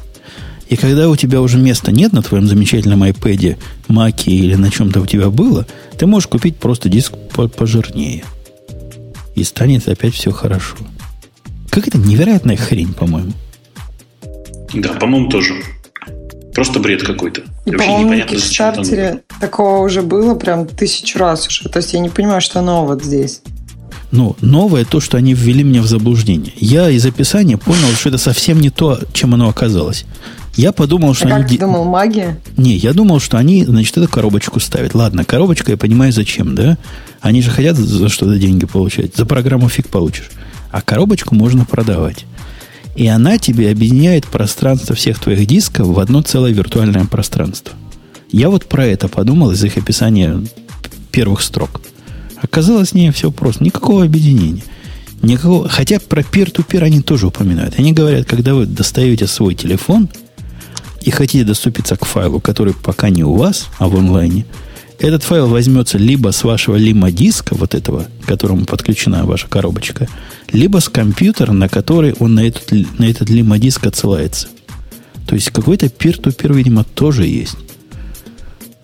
И 0.68 0.76
когда 0.76 1.10
у 1.10 1.16
тебя 1.16 1.42
уже 1.42 1.58
места 1.58 1.92
нет 1.92 2.14
на 2.14 2.22
твоем 2.22 2.48
замечательном 2.48 3.04
iPad, 3.04 3.58
Маке 3.88 4.32
или 4.32 4.54
на 4.54 4.70
чем-то 4.70 5.02
у 5.02 5.08
тебя 5.08 5.30
было, 5.30 5.66
ты 5.98 6.06
можешь 6.06 6.28
купить 6.28 6.58
просто 6.58 6.90
диск 6.90 7.14
пожирнее. 7.58 8.24
И 9.34 9.44
станет 9.44 9.88
опять 9.88 10.14
все 10.14 10.32
хорошо. 10.32 10.76
Как 11.72 11.88
это 11.88 11.98
невероятная 11.98 12.58
хрень, 12.58 12.94
по-моему. 12.94 13.34
Да, 14.74 14.90
по-моему, 14.90 15.30
тоже. 15.30 15.56
Просто 16.54 16.80
бред 16.80 17.02
какой-то. 17.02 17.42
И, 17.70 17.78
по-моему, 17.78 18.10
на 18.12 18.22
Кикстартере 18.22 19.22
такого 19.40 19.84
уже 19.84 20.02
было 20.02 20.36
прям 20.36 20.66
тысячу 20.66 21.20
раз 21.20 21.48
уже. 21.48 21.70
То 21.70 21.78
есть 21.78 21.94
я 21.94 22.00
не 22.00 22.10
понимаю, 22.10 22.42
что 22.42 22.62
нового 22.62 22.94
вот 22.94 23.04
здесь. 23.04 23.42
Ну, 24.12 24.36
новое 24.42 24.86
то, 24.86 25.00
что 25.00 25.18
они 25.18 25.34
ввели 25.34 25.64
меня 25.64 25.82
в 25.82 25.86
заблуждение. 25.86 26.52
Я 26.58 26.90
из 26.90 27.06
описания 27.06 27.58
понял, 27.58 27.90
что 27.96 28.10
это 28.10 28.18
совсем 28.18 28.60
не 28.60 28.72
то, 28.72 29.00
чем 29.14 29.36
оно 29.36 29.50
оказалось. 29.50 30.06
Я 30.56 30.72
подумал, 30.72 31.14
что 31.14 31.28
а 31.28 31.36
они... 31.36 31.44
Как 31.44 31.52
ты 31.52 31.60
думал, 31.60 31.86
магия? 31.86 32.40
Не, 32.58 32.76
я 32.76 32.94
думал, 32.94 33.20
что 33.20 33.38
они, 33.38 33.64
значит, 33.66 33.96
эту 33.98 34.10
коробочку 34.10 34.60
ставят. 34.60 34.96
Ладно, 34.96 35.24
коробочка, 35.24 35.72
я 35.72 35.78
понимаю, 35.78 36.12
зачем, 36.12 36.56
да? 36.56 36.78
Они 37.22 37.42
же 37.42 37.52
хотят 37.52 37.78
за 37.78 38.10
что-то 38.10 38.38
деньги 38.38 38.66
получать. 38.66 39.16
За 39.16 39.26
программу 39.26 39.70
фиг 39.70 39.90
получишь. 39.90 40.30
А 40.72 40.82
коробочку 40.82 41.36
можно 41.36 41.66
продавать. 41.66 42.26
И 43.00 43.08
она 43.08 43.38
тебе 43.38 43.72
объединяет 43.72 44.28
пространство 44.28 44.94
всех 44.94 45.20
твоих 45.20 45.46
дисков 45.46 45.88
в 45.88 46.00
одно 46.00 46.22
целое 46.22 46.52
виртуальное 46.52 47.06
пространство. 47.06 47.74
Я 48.30 48.50
вот 48.50 48.66
про 48.66 48.86
это 48.86 49.08
подумал 49.08 49.52
из 49.52 49.64
их 49.64 49.78
описания 49.78 50.44
первых 51.10 51.42
строк. 51.42 51.80
Оказалось, 52.42 52.94
не 52.94 53.10
все 53.14 53.32
просто. 53.32 53.64
Никакого 53.64 54.04
объединения. 54.04 54.64
Никакого, 55.22 55.70
хотя 55.70 56.02
про 56.02 56.24
peer-to-peer 56.24 56.84
они 56.84 57.02
тоже 57.02 57.28
упоминают. 57.28 57.80
Они 57.80 57.94
говорят, 57.94 58.28
когда 58.28 58.54
вы 58.54 58.66
достаете 58.66 59.28
свой 59.28 59.56
телефон 59.56 60.10
и 61.02 61.10
хотите 61.10 61.46
доступиться 61.46 61.96
к 61.96 62.04
файлу, 62.04 62.42
который 62.42 62.74
пока 62.74 63.10
не 63.10 63.24
у 63.24 63.36
вас, 63.36 63.68
а 63.78 63.88
в 63.88 63.96
онлайне, 63.96 64.46
этот 65.00 65.24
файл 65.24 65.48
возьмется 65.48 65.98
либо 65.98 66.32
с 66.32 66.44
вашего 66.44 66.76
лима-диска, 66.76 67.56
вот 67.56 67.74
этого, 67.74 68.08
к 68.24 68.28
которому 68.28 68.66
подключена 68.66 69.26
ваша 69.26 69.48
коробочка, 69.48 70.08
либо 70.52 70.80
с 70.80 70.90
компьютера, 70.90 71.52
на 71.52 71.70
который 71.70 72.14
он 72.20 72.36
на 72.36 72.46
этот, 72.46 72.72
на 73.00 73.06
этот 73.06 73.30
лима-диск 73.30 73.86
отсылается. 73.86 74.48
То 75.26 75.36
есть 75.36 75.52
какой-то 75.52 75.86
peer-to-peer, 75.86 76.54
видимо, 76.54 76.84
тоже 76.84 77.26
есть. 77.26 77.56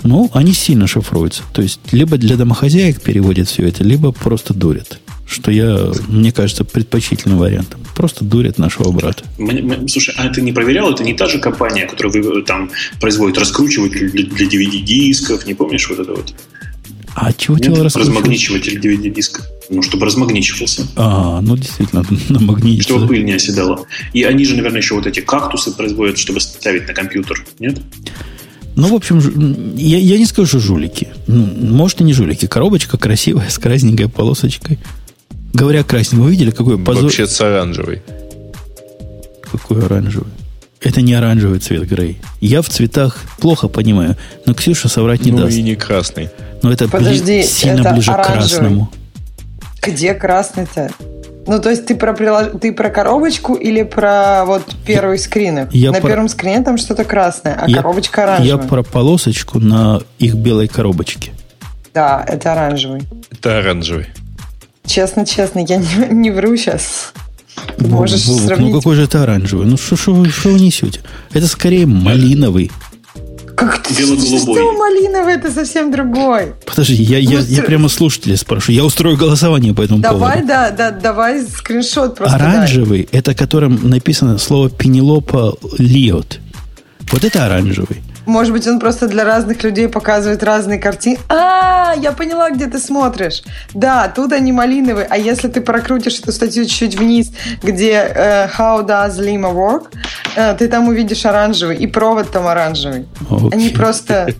Ну, 0.04 0.30
они 0.34 0.54
сильно 0.54 0.88
шифруются. 0.88 1.42
То 1.52 1.62
есть, 1.62 1.80
либо 1.92 2.18
для 2.18 2.38
домохозяек 2.38 3.02
переводят 3.02 3.48
все 3.48 3.68
это, 3.68 3.84
либо 3.84 4.12
просто 4.12 4.54
дурят. 4.54 5.00
Что 5.28 5.52
я, 5.52 5.92
мне 6.08 6.32
кажется, 6.32 6.64
предпочтительным 6.64 7.40
вариантом. 7.40 7.82
Просто 7.96 8.24
дурят 8.24 8.58
нашего 8.60 8.92
брата. 8.92 9.24
Слушай, 9.88 10.14
а 10.18 10.30
ты 10.30 10.42
не 10.42 10.52
проверял? 10.52 10.92
Это 10.92 11.04
не 11.04 11.14
та 11.14 11.28
же 11.28 11.40
компания, 11.40 11.88
которая 11.88 12.14
вы, 12.14 12.44
там 12.44 12.70
производит 13.02 13.38
раскручиватель 13.38 14.12
для, 14.12 14.26
для 14.26 14.46
DVD-дисков, 14.46 15.46
не 15.48 15.56
помнишь 15.56 15.90
вот 15.90 16.00
это 16.00 16.14
вот? 16.14 16.34
А 17.16 17.32
чего 17.32 17.58
тебе 17.58 17.82
размагничиватель 17.82 18.78
DVD-диска. 18.78 19.42
Ну, 19.70 19.82
чтобы 19.82 20.06
размагничивался. 20.06 20.86
А, 20.96 21.42
ну, 21.42 21.58
действительно, 21.58 22.06
намагничивался. 22.30 22.90
Чтобы 22.90 23.08
пыль 23.08 23.24
не 23.24 23.34
оседала. 23.34 23.86
И 24.14 24.24
они 24.24 24.46
же, 24.46 24.56
наверное, 24.56 24.82
еще 24.82 24.96
вот 24.96 25.08
эти 25.08 25.22
кактусы 25.22 25.72
производят, 25.72 26.18
чтобы 26.18 26.42
ставить 26.42 26.88
на 26.88 26.94
компьютер, 26.94 27.44
нет? 27.60 27.80
Ну, 28.76 28.90
в 28.90 28.94
общем, 28.94 29.76
я, 29.78 29.98
я 29.98 30.18
не 30.18 30.26
скажу, 30.26 30.48
что 30.48 30.60
жулики. 30.60 31.08
Может, 31.28 32.02
и 32.02 32.04
не 32.04 32.14
жулики. 32.14 32.46
Коробочка 32.46 32.98
красивая, 32.98 33.50
с 33.50 33.58
красненькой 33.58 34.10
полосочкой. 34.10 34.78
Говоря 35.56 35.84
красненькой, 35.84 36.26
вы 36.26 36.32
видели, 36.32 36.52
какой 36.52 36.78
позор? 36.78 37.04
Вообще 37.04 37.26
с 37.28 37.40
оранжевой. 37.40 38.02
Какой 39.50 39.86
оранжевый? 39.86 40.28
Это 40.82 41.02
не 41.02 41.14
оранжевый 41.14 41.60
цвет 41.60 41.88
грей. 41.88 42.20
Я 42.42 42.62
в 42.62 42.68
цветах 42.68 43.22
плохо 43.40 43.70
понимаю, 43.70 44.18
но 44.46 44.54
Ксюша 44.54 44.90
соврать 44.90 45.22
не 45.24 45.32
ну, 45.32 45.44
даст. 45.44 45.56
и 45.56 45.64
не 45.64 45.76
красный. 45.76 46.30
Но 46.62 46.72
это 46.74 46.90
Подожди, 46.90 47.40
бли- 47.40 47.44
сильно 47.44 47.80
это 47.80 47.94
ближе 47.94 48.12
к 48.12 48.16
оранжевый. 48.16 48.38
красному. 48.40 48.92
Где 49.82 50.14
красный-то? 50.14 50.90
Ну, 51.48 51.62
то 51.62 51.70
есть 51.70 51.86
ты 51.86 51.96
про, 51.96 52.12
прилож- 52.14 52.60
ты 52.60 52.74
про 52.74 52.90
коробочку 52.90 53.54
или 53.54 53.84
про 53.84 54.44
вот 54.46 54.76
первый 54.86 55.18
скрин? 55.18 55.70
я 55.72 55.92
На 55.94 56.02
про- 56.02 56.08
первом 56.10 56.28
скрине 56.28 56.64
там 56.64 56.78
что-то 56.78 57.06
красное, 57.06 57.56
а 57.62 57.70
Я- 57.70 57.78
коробочка 57.78 58.22
Я 58.22 58.28
оранжевая. 58.36 58.68
про 58.68 58.84
полосочку 58.84 59.60
на 59.60 60.02
их 60.20 60.36
белой 60.36 60.68
коробочке. 60.68 61.32
Да, 61.94 62.26
это 62.28 62.52
оранжевый. 62.52 63.04
Это 63.32 63.60
оранжевый. 63.60 64.08
Честно, 64.86 65.26
честно, 65.26 65.60
я 65.60 65.78
не, 65.78 66.08
не 66.12 66.32
вру 66.32 66.56
сейчас. 66.56 67.14
Ты 67.78 67.88
можешь 67.88 68.26
Вовок, 68.26 68.44
сравнить. 68.44 68.72
Ну 68.74 68.80
какой 68.80 68.96
же 68.96 69.04
это 69.04 69.24
оранжевый? 69.24 69.66
Ну 69.66 69.78
что 69.78 69.96
вы, 70.14 70.30
шо 70.30 70.50
вы 70.50 70.60
несете? 70.60 71.02
Это 71.34 71.48
скорее 71.48 71.86
малиновый. 71.86 72.72
Как 73.56 73.82
ты? 73.84 73.94
Бело-голубой. 73.94 74.56
Что 74.56 74.72
малиновый? 74.74 75.36
Это 75.36 75.50
совсем 75.52 75.90
другой. 75.92 76.54
Подожди, 76.66 76.96
я, 77.02 77.18
я, 77.20 77.40
Ну, 77.40 77.46
я 77.46 77.64
прямо 77.64 77.88
слушателя 77.88 78.36
спрашиваю. 78.36 78.76
Я 78.76 78.84
устрою 78.84 79.16
голосование 79.16 79.74
по 79.74 79.82
этому 79.82 80.00
Давай, 80.00 80.34
поводу. 80.42 80.48
да, 80.48 80.72
да, 80.72 80.92
давай 80.92 81.42
скриншот 81.46 82.18
просто 82.18 82.38
дай. 82.38 82.50
Оранжевый, 82.50 83.08
это 83.12 83.34
которым 83.34 83.90
написано 83.90 84.38
слово 84.38 84.70
Пенелопа 84.70 85.56
Лиот. 85.78 86.40
Вот 87.12 87.24
это 87.24 87.46
оранжевый. 87.46 88.02
Может 88.26 88.54
быть, 88.54 88.68
он 88.68 88.80
просто 88.80 89.08
для 89.08 89.24
разных 89.24 89.64
людей 89.64 89.88
показывает 89.88 90.44
разные 90.44 90.80
картины. 90.80 91.18
А, 91.30 91.94
я 91.98 92.12
поняла, 92.12 92.50
где 92.50 92.68
ты 92.68 92.80
смотришь. 92.80 93.44
Да, 93.74 94.08
тут 94.08 94.32
они 94.32 94.52
малиновые. 94.52 95.08
А 95.10 95.18
если 95.18 95.48
ты 95.48 95.62
прокрутишь 95.62 96.20
эту 96.20 96.32
статью 96.32 96.66
чуть 96.66 96.96
вниз, 96.98 97.32
где 97.62 97.92
э, 97.92 98.48
How 98.58 98.86
does 98.86 99.20
Lima 99.20 99.54
work, 99.54 99.88
э, 100.36 100.56
ты 100.58 100.68
там 100.68 100.88
увидишь 100.88 101.26
оранжевый. 101.26 101.78
И 101.78 101.88
провод 101.88 102.32
там 102.32 102.48
оранжевый. 102.48 103.06
Они 103.30 103.68
Окей. 103.68 103.76
просто... 103.76 104.34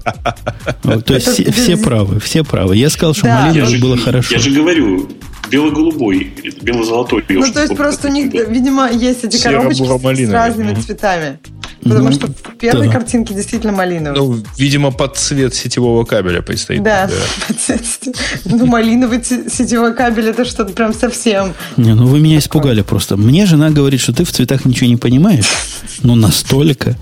О, 0.84 1.00
То 1.00 1.14
есть 1.16 1.54
все, 1.54 1.78
правы, 1.78 2.20
все 2.20 2.44
правы. 2.44 2.76
Я 2.76 2.90
сказал, 2.90 3.14
что 3.14 3.28
малиновый 3.28 3.76
же, 3.76 3.82
было 3.82 3.98
хорошо. 3.98 4.34
я 4.34 4.40
же 4.40 4.50
говорю, 4.52 5.10
бело-голубой, 5.50 6.34
бело-золотой. 6.62 7.24
Ну, 7.30 7.52
то 7.52 7.62
есть 7.62 7.76
просто 7.76 8.08
у 8.08 8.12
них, 8.12 8.34
видимо, 8.34 8.90
есть 8.92 9.24
эти 9.24 9.42
коробочки 9.42 9.84
с 10.26 10.30
разными 10.32 10.74
цветами. 10.76 11.40
Потому 11.84 12.06
Ну, 12.06 12.12
что 12.14 12.28
в 12.28 12.58
первой 12.58 12.88
да. 12.88 12.94
картинке 12.94 13.36
действительно 13.36 13.72
малиновый. 13.76 14.20
Ну, 14.20 14.44
видимо, 14.58 14.92
под 14.92 15.18
цвет 15.18 15.54
сетевого 15.54 16.06
кабеля 16.06 16.42
предстоит. 16.42 16.84
Да. 16.84 17.10
Ну, 18.46 18.66
малиновый 18.66 19.24
сетевой 19.24 19.94
кабель 19.96 20.30
это 20.30 20.46
что-то 20.46 20.74
прям 20.74 20.94
совсем. 20.94 21.54
Не, 21.78 21.94
ну 21.94 22.06
вы 22.06 22.20
меня 22.20 22.38
испугали 22.38 22.82
просто. 22.82 23.18
Мне 23.18 23.46
жена 23.46 23.70
говорит, 23.70 24.00
что 24.00 24.14
ты 24.14 24.24
в 24.24 24.32
цветах 24.32 24.66
ничего 24.66 24.90
не 24.90 24.98
понимаешь. 24.98 25.50
Ну, 26.04 26.16
настолько. 26.16 26.96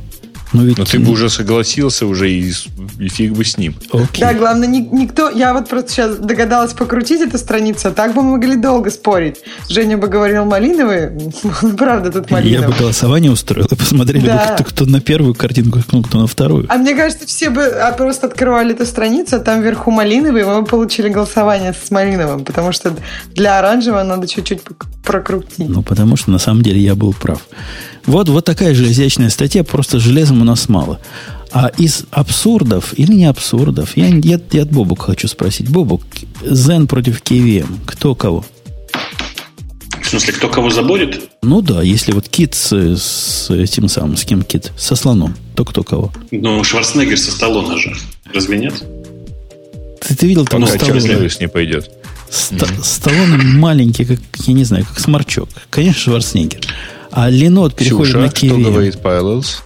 Ну, 0.53 0.63
ведь... 0.63 0.77
Но 0.77 0.85
ты 0.85 0.99
бы 0.99 1.11
уже 1.11 1.29
согласился 1.29 2.05
уже 2.05 2.31
и, 2.31 2.53
и 2.99 3.07
фиг 3.09 3.33
бы 3.33 3.43
с 3.43 3.57
ним. 3.57 3.75
Окей. 3.91 4.21
Да, 4.21 4.33
главное, 4.33 4.67
ни- 4.67 4.87
никто... 4.91 5.29
Я 5.29 5.53
вот 5.53 5.67
просто 5.67 5.89
сейчас 5.91 6.17
догадалась 6.17 6.73
покрутить 6.73 7.21
эту 7.21 7.37
страницу, 7.37 7.87
а 7.89 7.91
так 7.91 8.13
бы 8.13 8.21
мы 8.21 8.31
могли 8.31 8.55
долго 8.55 8.91
спорить. 8.91 9.37
Женя 9.69 9.97
бы 9.97 10.07
говорил 10.07 10.45
малиновый, 10.45 11.09
правда 11.77 12.11
тут 12.11 12.29
Я 12.29 12.37
бы 12.37 12.43
малиновый. 12.43 12.77
голосование 12.77 13.31
устроил 13.31 13.65
и 13.65 13.75
посмотрели 13.75 14.25
Да. 14.27 14.47
бы, 14.49 14.53
кто, 14.55 14.63
кто 14.63 14.85
на 14.85 15.01
первую 15.01 15.33
картинку, 15.35 15.79
кто, 15.79 16.01
кто 16.01 16.19
на 16.19 16.27
вторую. 16.27 16.65
А 16.69 16.77
мне 16.77 16.95
кажется, 16.95 17.25
все 17.25 17.49
бы 17.49 17.63
а, 17.63 17.91
просто 17.93 18.27
открывали 18.27 18.73
эту 18.75 18.85
страницу, 18.85 19.37
а 19.37 19.39
там 19.39 19.61
вверху 19.61 19.91
малиновый, 19.91 20.41
и 20.41 20.45
мы 20.45 20.61
бы 20.61 20.67
получили 20.67 21.09
голосование 21.09 21.73
с 21.73 21.89
малиновым, 21.91 22.45
потому 22.45 22.71
что 22.71 22.95
для 23.33 23.59
оранжевого 23.59 24.03
надо 24.03 24.27
чуть-чуть 24.27 24.61
прокрутить. 25.03 25.67
Ну, 25.69 25.81
потому 25.83 26.15
что 26.15 26.31
на 26.31 26.39
самом 26.39 26.61
деле 26.61 26.79
я 26.79 26.95
был 26.95 27.13
прав. 27.13 27.41
Вот, 28.05 28.27
вот 28.29 28.45
такая 28.45 28.73
же 28.73 28.85
изящная 28.85 29.29
статья, 29.29 29.63
просто 29.63 29.99
железом 29.99 30.41
у 30.41 30.43
нас 30.43 30.67
мало. 30.69 30.99
А 31.51 31.67
из 31.77 32.05
абсурдов 32.11 32.93
или 32.97 33.13
не 33.13 33.25
абсурдов, 33.25 33.95
я, 33.95 34.07
я, 34.07 34.39
я 34.51 34.61
от 34.63 34.71
Бобука 34.71 35.03
хочу 35.03 35.27
спросить. 35.27 35.69
Бобук, 35.69 36.01
Zen 36.41 36.87
против 36.87 37.21
KVM, 37.21 37.67
кто 37.85 38.15
кого? 38.15 38.43
В 40.01 40.07
смысле, 40.09 40.33
кто 40.33 40.49
кого 40.49 40.69
заборет? 40.69 41.29
Ну 41.41 41.61
да, 41.61 41.81
если 41.81 42.11
вот 42.11 42.27
кит 42.27 42.53
с, 42.55 42.71
с 42.97 43.49
этим 43.49 43.87
самым, 43.87 44.17
с 44.17 44.25
кем 44.25 44.43
кит? 44.43 44.71
Со 44.77 44.95
слоном, 44.95 45.35
то 45.55 45.63
кто 45.63 45.83
кого? 45.83 46.11
Ну, 46.31 46.63
Шварценеггер 46.63 47.17
со 47.17 47.31
Сталлоне 47.31 47.79
же. 47.79 47.95
Разве 48.33 48.57
нет? 48.57 48.73
Ты, 50.01 50.15
ты 50.15 50.27
видел 50.27 50.45
там 50.45 50.61
Ну, 50.61 50.67
Пока 50.67 50.79
Сталлоне. 50.79 51.29
Не 51.39 51.47
пойдет. 51.47 51.89
Ста- 52.29 52.67
Сталлоне 52.83 53.37
маленький, 53.37 54.05
как, 54.05 54.19
я 54.45 54.53
не 54.53 54.63
знаю, 54.65 54.85
как 54.85 54.99
сморчок. 54.99 55.49
Конечно, 55.69 56.01
Шварценеггер. 56.01 56.61
А 57.15 57.29
Ленот 57.29 57.75
переходит 57.75 58.15
Ксюша, 58.15 58.19
на 58.25 58.35
что 58.35 58.47
KVM. 58.47 58.63
говорит 58.63 58.95
Parallels? 58.95 59.61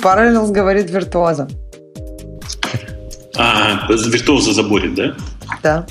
Параллелс 0.00 0.50
говорит 0.50 0.88
виртуоза. 0.88 1.48
А, 3.36 3.88
виртуоза 3.90 4.52
заборит, 4.52 4.94
да? 4.94 5.16
Да. 5.64 5.86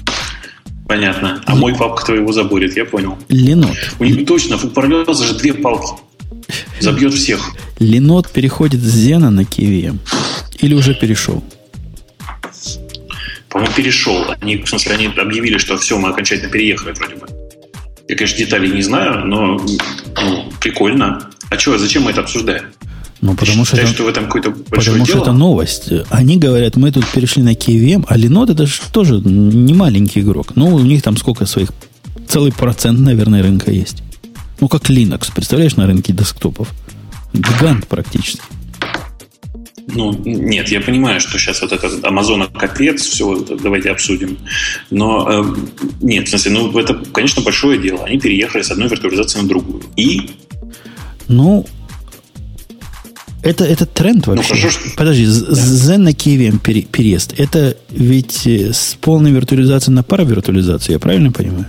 Понятно. 0.87 1.41
А 1.45 1.55
мой 1.55 1.75
папка 1.75 2.05
твоего 2.05 2.31
заборит, 2.31 2.77
я 2.77 2.85
понял. 2.85 3.17
Ленот. 3.27 3.75
У 3.99 4.05
них 4.05 4.25
точно, 4.25 4.55
у 4.55 4.69
параллелза 4.69 5.25
же 5.25 5.33
две 5.35 5.53
палки. 5.53 5.99
Забьет 6.79 7.13
всех. 7.13 7.51
Ленот 7.79 8.29
переходит 8.31 8.79
с 8.79 8.85
Зена 8.85 9.31
на 9.31 9.41
KVM. 9.41 9.99
Или 10.59 10.73
уже 10.75 10.93
перешел? 10.93 11.43
По-моему, 13.49 13.73
перешел. 13.75 14.23
Они, 14.39 14.57
в 14.57 14.69
смысле, 14.69 14.93
они 14.95 15.07
объявили, 15.07 15.57
что 15.57 15.77
все, 15.77 15.97
мы 15.97 16.09
окончательно 16.09 16.49
переехали 16.49 16.93
вроде 16.93 17.15
бы. 17.15 17.27
Я, 18.07 18.15
конечно, 18.15 18.37
деталей 18.37 18.71
не 18.71 18.81
знаю, 18.81 19.25
но 19.25 19.57
ну, 20.21 20.51
прикольно. 20.61 21.29
А 21.49 21.57
что, 21.57 21.77
зачем 21.77 22.03
мы 22.03 22.11
это 22.11 22.21
обсуждаем? 22.21 22.65
Ну, 23.21 23.35
потому 23.35 23.63
Ты 23.63 23.65
что, 23.65 23.65
считаешь, 23.65 23.87
это, 23.89 23.95
что 23.95 24.03
в 24.03 24.07
этом 24.07 24.25
какое-то 24.25 24.49
большое 24.51 24.99
потому 24.99 25.05
что 25.05 25.13
дело? 25.13 25.23
это 25.23 25.31
новость. 25.31 25.89
Они 26.11 26.37
говорят, 26.37 26.75
мы 26.75 26.91
тут 26.91 27.07
перешли 27.07 27.41
на 27.41 27.53
KVM, 27.53 28.05
а 28.07 28.17
Ленот 28.17 28.51
это 28.51 28.67
же 28.67 28.73
тоже 28.91 29.15
не 29.15 29.73
маленький 29.73 30.19
игрок. 30.19 30.55
Ну, 30.55 30.75
у 30.75 30.79
них 30.79 31.01
там 31.01 31.17
сколько 31.17 31.45
своих... 31.45 31.69
Целый 32.27 32.51
процент, 32.51 32.99
наверное, 32.99 33.41
рынка 33.41 33.71
есть. 33.71 34.03
Ну, 34.59 34.67
как 34.67 34.89
Linux, 34.89 35.31
представляешь, 35.33 35.75
на 35.75 35.87
рынке 35.87 36.13
десктопов. 36.13 36.71
Гигант 37.33 37.87
практически. 37.87 38.41
Ну, 39.87 40.13
нет, 40.25 40.69
я 40.69 40.81
понимаю, 40.81 41.19
что 41.19 41.37
сейчас 41.37 41.61
вот 41.61 41.71
этот 41.71 42.03
Амазона 42.03 42.47
капец, 42.47 43.01
все, 43.03 43.35
давайте 43.61 43.91
обсудим. 43.91 44.37
Но 44.89 45.27
э, 45.29 45.55
нет, 46.01 46.27
в 46.27 46.29
смысле, 46.29 46.51
ну, 46.53 46.79
это, 46.79 46.95
конечно, 47.13 47.43
большое 47.43 47.77
дело. 47.79 48.03
Они 48.05 48.17
переехали 48.19 48.63
с 48.63 48.71
одной 48.71 48.87
виртуализации 48.89 49.39
на 49.41 49.47
другую. 49.47 49.83
И 49.95 50.21
Ну, 51.27 51.65
это, 53.43 53.63
это 53.63 53.85
тренд 53.85 54.25
вообще. 54.27 54.47
хорошо, 54.55 54.69
что- 54.71 54.89
Подожди, 54.97 55.25
з- 55.25 55.43
Zen 55.91 55.97
на 55.99 56.09
KVM 56.13 56.59
пере- 56.59 56.81
переезд. 56.81 57.33
Это 57.37 57.77
ведь 57.91 58.47
э, 58.47 58.73
с 58.73 58.97
полной 58.99 59.31
виртуализацией 59.31 59.93
на 59.95 60.03
паравиртуализацию, 60.03 60.93
я 60.93 60.99
правильно 60.99 61.31
понимаю? 61.31 61.67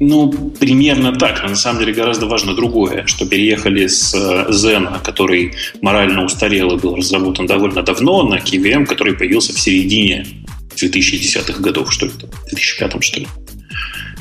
Ну, 0.00 0.30
примерно 0.60 1.12
так, 1.12 1.42
но 1.42 1.48
на 1.50 1.56
самом 1.56 1.80
деле 1.80 1.92
гораздо 1.92 2.26
важно 2.26 2.54
другое, 2.54 3.04
что 3.06 3.26
переехали 3.26 3.86
с 3.86 4.14
э, 4.14 4.46
Zen, 4.50 5.02
который 5.02 5.54
морально 5.82 6.24
устарел 6.24 6.76
и 6.76 6.80
был 6.80 6.94
разработан 6.96 7.46
довольно 7.46 7.82
давно, 7.82 8.22
на 8.22 8.36
KVM, 8.38 8.86
который 8.86 9.14
появился 9.14 9.52
в 9.52 9.58
середине 9.60 10.26
2010-х 10.76 11.60
годов, 11.60 11.92
что 11.92 12.06
ли, 12.06 12.12
в 12.12 12.18
2005 12.18 13.02
что 13.04 13.20
ли. 13.20 13.26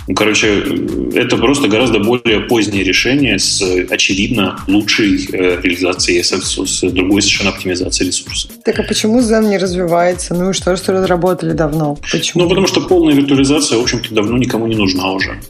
Ну, 0.08 0.16
короче, 0.16 0.48
э, 0.48 1.12
это 1.16 1.36
просто 1.38 1.68
гораздо 1.68 2.00
более 2.00 2.40
позднее 2.40 2.84
решение 2.84 3.38
с, 3.40 3.62
э, 3.62 3.86
очевидно, 3.90 4.58
лучшей 4.68 5.26
э, 5.32 5.60
реализацией, 5.62 6.24
с, 6.24 6.32
с- 6.32 6.66
с 6.66 6.82
другой 6.92 7.22
совершенно 7.22 7.50
оптимизацией 7.50 8.08
ресурсов. 8.08 8.52
Так 8.64 8.80
а 8.80 8.84
почему 8.84 9.20
Zen 9.20 9.50
не 9.50 9.58
развивается? 9.58 10.34
Ну 10.34 10.52
и 10.52 10.54
что, 10.54 10.76
что 10.78 10.94
разработали 10.94 11.52
давно? 11.52 11.98
Почему? 12.10 12.44
Ну, 12.44 12.50
потому 12.50 12.68
что 12.68 12.82
полная 12.82 13.14
виртуализация, 13.16 13.78
в 13.78 13.82
общем-то, 13.82 14.14
давно 14.16 14.38
никому 14.38 14.68
не 14.68 14.76
нужна 14.78 15.12
уже. 15.12 15.42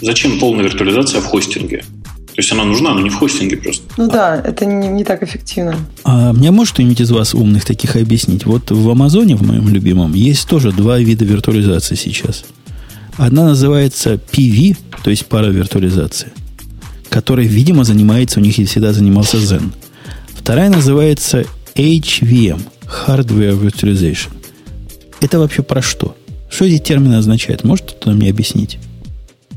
Зачем 0.00 0.38
полная 0.38 0.64
виртуализация 0.64 1.20
в 1.20 1.26
хостинге? 1.26 1.78
То 1.78 2.36
есть 2.36 2.52
она 2.52 2.64
нужна, 2.64 2.94
но 2.94 3.00
не 3.00 3.10
в 3.10 3.16
хостинге 3.16 3.56
просто. 3.56 3.82
Ну 3.96 4.08
да, 4.08 4.40
это 4.40 4.64
не, 4.64 4.88
не 4.88 5.04
так 5.04 5.22
эффективно. 5.22 5.76
А 6.04 6.32
мне 6.32 6.50
может 6.50 6.74
кто-нибудь 6.74 7.00
из 7.00 7.10
вас 7.10 7.34
умных 7.34 7.64
таких 7.64 7.96
объяснить? 7.96 8.46
Вот 8.46 8.70
в 8.70 8.88
Амазоне, 8.88 9.36
в 9.36 9.42
моем 9.42 9.68
любимом, 9.68 10.14
есть 10.14 10.48
тоже 10.48 10.72
два 10.72 10.98
вида 10.98 11.24
виртуализации 11.24 11.96
сейчас. 11.96 12.44
Одна 13.16 13.44
называется 13.44 14.14
PV, 14.14 14.76
то 15.02 15.10
есть 15.10 15.26
паравиртуализация, 15.26 16.32
которой, 17.10 17.46
видимо, 17.46 17.84
занимается, 17.84 18.40
у 18.40 18.42
них 18.42 18.58
и 18.58 18.64
всегда 18.64 18.92
занимался 18.92 19.36
Zen. 19.36 19.72
Вторая 20.34 20.70
называется 20.70 21.44
HVM, 21.74 22.60
Hardware 23.06 23.60
Virtualization. 23.60 24.30
Это 25.20 25.38
вообще 25.38 25.62
про 25.62 25.82
что? 25.82 26.16
Что 26.48 26.64
эти 26.64 26.82
термины 26.82 27.16
означают? 27.16 27.64
Может 27.64 27.92
кто-то 27.92 28.12
мне 28.12 28.30
объяснить? 28.30 28.78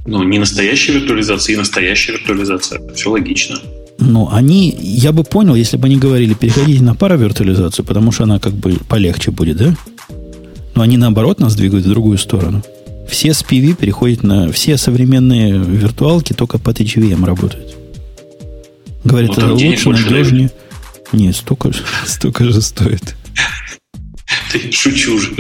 Ну, 0.06 0.24
не 0.24 0.38
настоящая 0.38 0.94
виртуализация 0.94 1.54
и 1.54 1.58
настоящая 1.58 2.14
виртуализация. 2.14 2.82
Все 2.94 3.10
логично. 3.10 3.58
Ну, 4.00 4.30
они, 4.32 4.76
я 4.80 5.12
бы 5.12 5.24
понял, 5.24 5.56
если 5.56 5.78
бы 5.78 5.86
они 5.86 5.98
говорили, 5.98 6.34
переходите 6.34 6.84
на 6.84 6.94
паравиртуализацию, 6.96 7.86
потому 7.86 8.12
что 8.12 8.24
она 8.24 8.40
как 8.40 8.54
бы 8.54 8.74
полегче 8.90 9.32
будет, 9.32 9.58
да? 9.58 9.76
Но 10.76 10.82
они 10.82 10.98
наоборот 10.98 11.40
нас 11.40 11.56
двигают 11.56 11.86
в 11.86 11.90
другую 11.90 12.18
сторону. 12.18 12.64
Все 13.08 13.34
с 13.34 13.44
PV 13.44 13.76
переходят 13.76 14.24
на... 14.24 14.52
Все 14.52 14.78
современные 14.78 15.54
виртуалки 15.54 16.34
только 16.34 16.58
под 16.58 16.80
HVM 16.80 17.26
работают. 17.26 17.78
Говорит, 19.04 19.32
ну, 19.36 19.36
это 19.36 19.54
лучше, 19.54 19.90
надежнее. 19.90 20.52
Не, 21.12 21.32
столько, 21.32 21.72
столько 22.06 22.44
же 22.46 22.62
стоит. 22.62 23.16
Шучу 24.72 25.16
уже. 25.16 25.32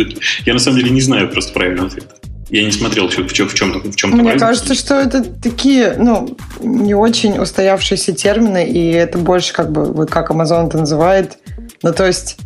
Я 0.45 0.53
на 0.53 0.59
самом 0.59 0.79
деле 0.79 0.91
не 0.91 1.01
знаю 1.01 1.29
просто 1.29 1.53
правильного 1.53 1.87
ответа. 1.87 2.15
Я 2.49 2.63
не 2.63 2.71
смотрел, 2.71 3.07
в 3.07 3.13
чем, 3.13 3.27
в 3.27 3.33
чем, 3.33 3.47
в 3.47 3.95
чем 3.95 4.11
Мне 4.11 4.37
кажется, 4.37 4.75
что 4.75 4.95
это 4.95 5.23
такие, 5.23 5.95
ну, 5.97 6.37
не 6.61 6.93
очень 6.93 7.39
устоявшиеся 7.39 8.13
термины, 8.13 8.65
и 8.67 8.91
это 8.91 9.17
больше 9.17 9.53
как 9.53 9.71
бы, 9.71 9.85
вот 9.85 10.09
как 10.09 10.29
Amazon 10.29 10.67
это 10.67 10.77
называет. 10.77 11.37
Ну, 11.81 11.93
то 11.93 12.05
есть, 12.05 12.37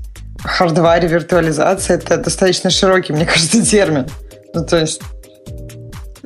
хардваре 0.44 1.07
виртуализация 1.07 1.98
это 1.98 2.18
достаточно 2.18 2.69
широкий, 2.69 3.14
мне 3.14 3.26
кажется, 3.34 3.65
термин. 3.65 4.06
Ну, 4.53 4.65
то 4.65 4.80
есть, 4.80 5.02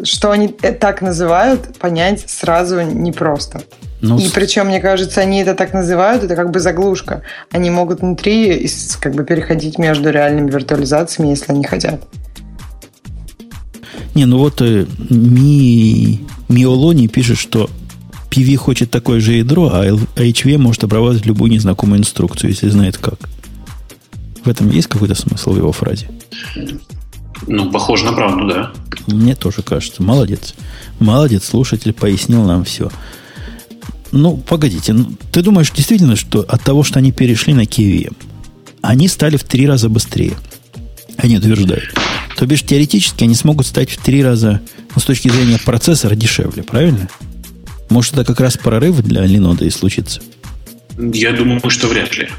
что 0.04 0.32
они 0.32 0.48
так 0.48 1.02
называют, 1.02 1.78
понять 1.78 2.30
сразу 2.30 2.82
непросто. 2.82 3.62
Ну, 4.02 4.18
и 4.18 4.30
причем, 4.30 4.68
мне 4.68 4.80
кажется, 4.80 5.22
они 5.22 5.42
это 5.42 5.54
так 5.54 5.74
называют, 5.74 6.24
это 6.24 6.36
как 6.36 6.50
бы 6.50 6.60
заглушка. 6.60 7.22
Они 7.52 7.70
могут 7.70 8.02
внутри 8.02 8.68
как 9.00 9.14
бы 9.14 9.24
переходить 9.24 9.78
между 9.78 10.10
реальными 10.10 10.50
виртуализациями, 10.50 11.30
если 11.30 11.52
они 11.52 11.64
хотят. 11.64 12.02
Не, 14.14 14.26
ну 14.26 14.38
вот 14.38 14.62
э, 14.62 14.86
Ми, 15.10 16.20
Миолони 16.50 17.08
пишет, 17.08 17.38
что 17.38 17.70
PV 18.30 18.56
хочет 18.56 18.92
такое 18.92 19.20
же 19.20 19.34
ядро, 19.34 19.70
а 19.72 19.86
HV 19.86 20.58
может 20.58 20.84
обрабатывать 20.84 21.26
любую 21.26 21.52
незнакомую 21.52 22.00
инструкцию, 22.00 22.52
если 22.52 22.70
знает 22.70 22.98
как. 22.98 23.20
В 24.44 24.50
этом 24.50 24.70
есть 24.70 24.88
какой-то 24.88 25.16
смысл 25.16 25.52
в 25.52 25.58
его 25.58 25.72
фразе? 25.72 26.10
Ну, 27.48 27.72
похоже 27.72 28.06
на 28.06 28.14
правду, 28.14 28.48
да. 28.48 28.72
Мне 29.08 29.36
тоже 29.36 29.62
кажется. 29.62 30.02
Молодец. 30.02 30.56
Молодец, 31.00 31.46
слушатель 31.46 31.94
пояснил 31.94 32.44
нам 32.44 32.64
все. 32.64 32.92
Ну, 34.12 34.38
погодите, 34.38 34.94
ну, 34.94 35.14
ты 35.32 35.42
думаешь 35.42 35.72
действительно, 35.72 36.16
что 36.16 36.42
от 36.42 36.62
того, 36.64 36.84
что 36.84 37.00
они 37.00 37.12
перешли 37.12 37.54
на 37.54 37.62
KVM, 37.62 38.16
они 38.82 39.08
стали 39.08 39.38
в 39.38 39.44
три 39.44 39.68
раза 39.68 39.90
быстрее? 39.90 40.34
Они 41.18 41.38
утверждают. 41.38 41.94
То 42.38 42.46
бишь, 42.46 42.64
теоретически 42.64 43.24
они 43.24 43.36
смогут 43.36 43.68
стать 43.68 43.90
в 43.90 43.98
три 43.98 44.24
раза, 44.24 44.62
ну, 44.96 45.02
с 45.02 45.06
точки 45.06 45.30
зрения 45.30 45.60
процессора, 45.64 46.16
дешевле, 46.16 46.64
правильно? 46.64 47.08
Может, 47.90 48.14
это 48.14 48.26
как 48.26 48.40
раз 48.40 48.58
прорыв 48.58 49.02
для 49.02 49.26
Linode 49.26 49.68
и 49.68 49.70
случится? 49.70 50.22
Я 50.98 51.34
думаю, 51.34 51.62
что 51.70 51.88
вряд 51.88 52.18
ли. 52.18 52.30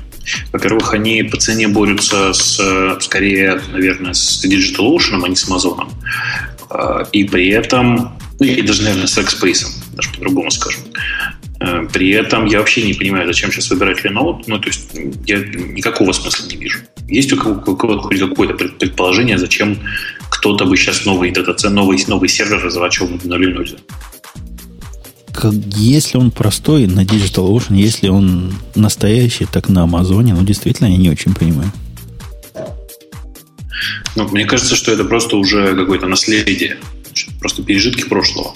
Во-первых, 0.53 0.95
они 0.95 1.23
по 1.25 1.37
цене 1.37 1.69
борются 1.69 2.33
с, 2.33 2.61
скорее, 3.01 3.61
наверное, 3.73 4.15
с 4.15 4.45
DigitalOcean, 4.45 5.25
а 5.25 5.29
не 5.29 5.37
с 5.37 5.49
Amazon. 5.49 5.91
А, 6.71 7.03
и 7.13 7.25
при 7.25 7.51
этом, 7.51 8.19
ну, 8.39 8.47
и 8.47 8.63
даже, 8.63 8.83
наверное, 8.83 9.07
с 9.07 9.19
Rackspace, 9.19 9.67
даже 9.95 10.11
по-другому 10.11 10.51
скажем. 10.51 10.83
А, 11.63 11.87
при 11.93 12.11
этом 12.11 12.47
я 12.47 12.59
вообще 12.59 12.83
не 12.83 12.95
понимаю, 12.95 13.27
зачем 13.27 13.53
сейчас 13.53 13.71
выбирать 13.71 14.05
Linode. 14.05 14.43
Ну, 14.47 14.59
то 14.59 14.69
есть 14.69 14.91
я 15.27 15.39
никакого 15.39 16.13
смысла 16.13 16.47
не 16.49 16.57
вижу. 16.57 16.79
Есть 17.09 17.33
у 17.33 17.37
кого-то 17.37 18.01
хоть 18.01 18.19
какое-то 18.19 18.55
предположение, 18.55 19.39
зачем 19.39 19.79
кто-то 20.31 20.65
бы 20.65 20.77
сейчас 20.77 21.05
новый 21.05 21.31
дата 21.31 21.71
новый, 21.71 22.03
новый 22.09 22.29
сервер 22.29 22.63
разворачивал 22.63 23.11
на 23.25 23.35
Linode? 23.35 23.79
как, 25.33 25.55
если 25.77 26.19
он 26.19 26.31
простой 26.31 26.87
на 26.87 27.05
DigitalOcean, 27.05 27.75
если 27.75 28.09
он 28.09 28.55
настоящий, 28.75 29.47
так 29.47 29.69
на 29.69 29.83
Амазоне, 29.83 30.35
ну, 30.35 30.45
действительно, 30.45 30.89
я 30.89 30.97
не 30.97 31.11
очень 31.11 31.35
понимаю. 31.35 31.73
Ну, 34.15 34.29
мне 34.29 34.45
кажется, 34.45 34.77
что 34.77 34.93
это 34.93 35.05
просто 35.05 35.37
уже 35.37 35.75
какое-то 35.75 36.07
наследие, 36.07 36.77
просто 37.41 37.63
пережитки 37.63 38.05
прошлого. 38.09 38.55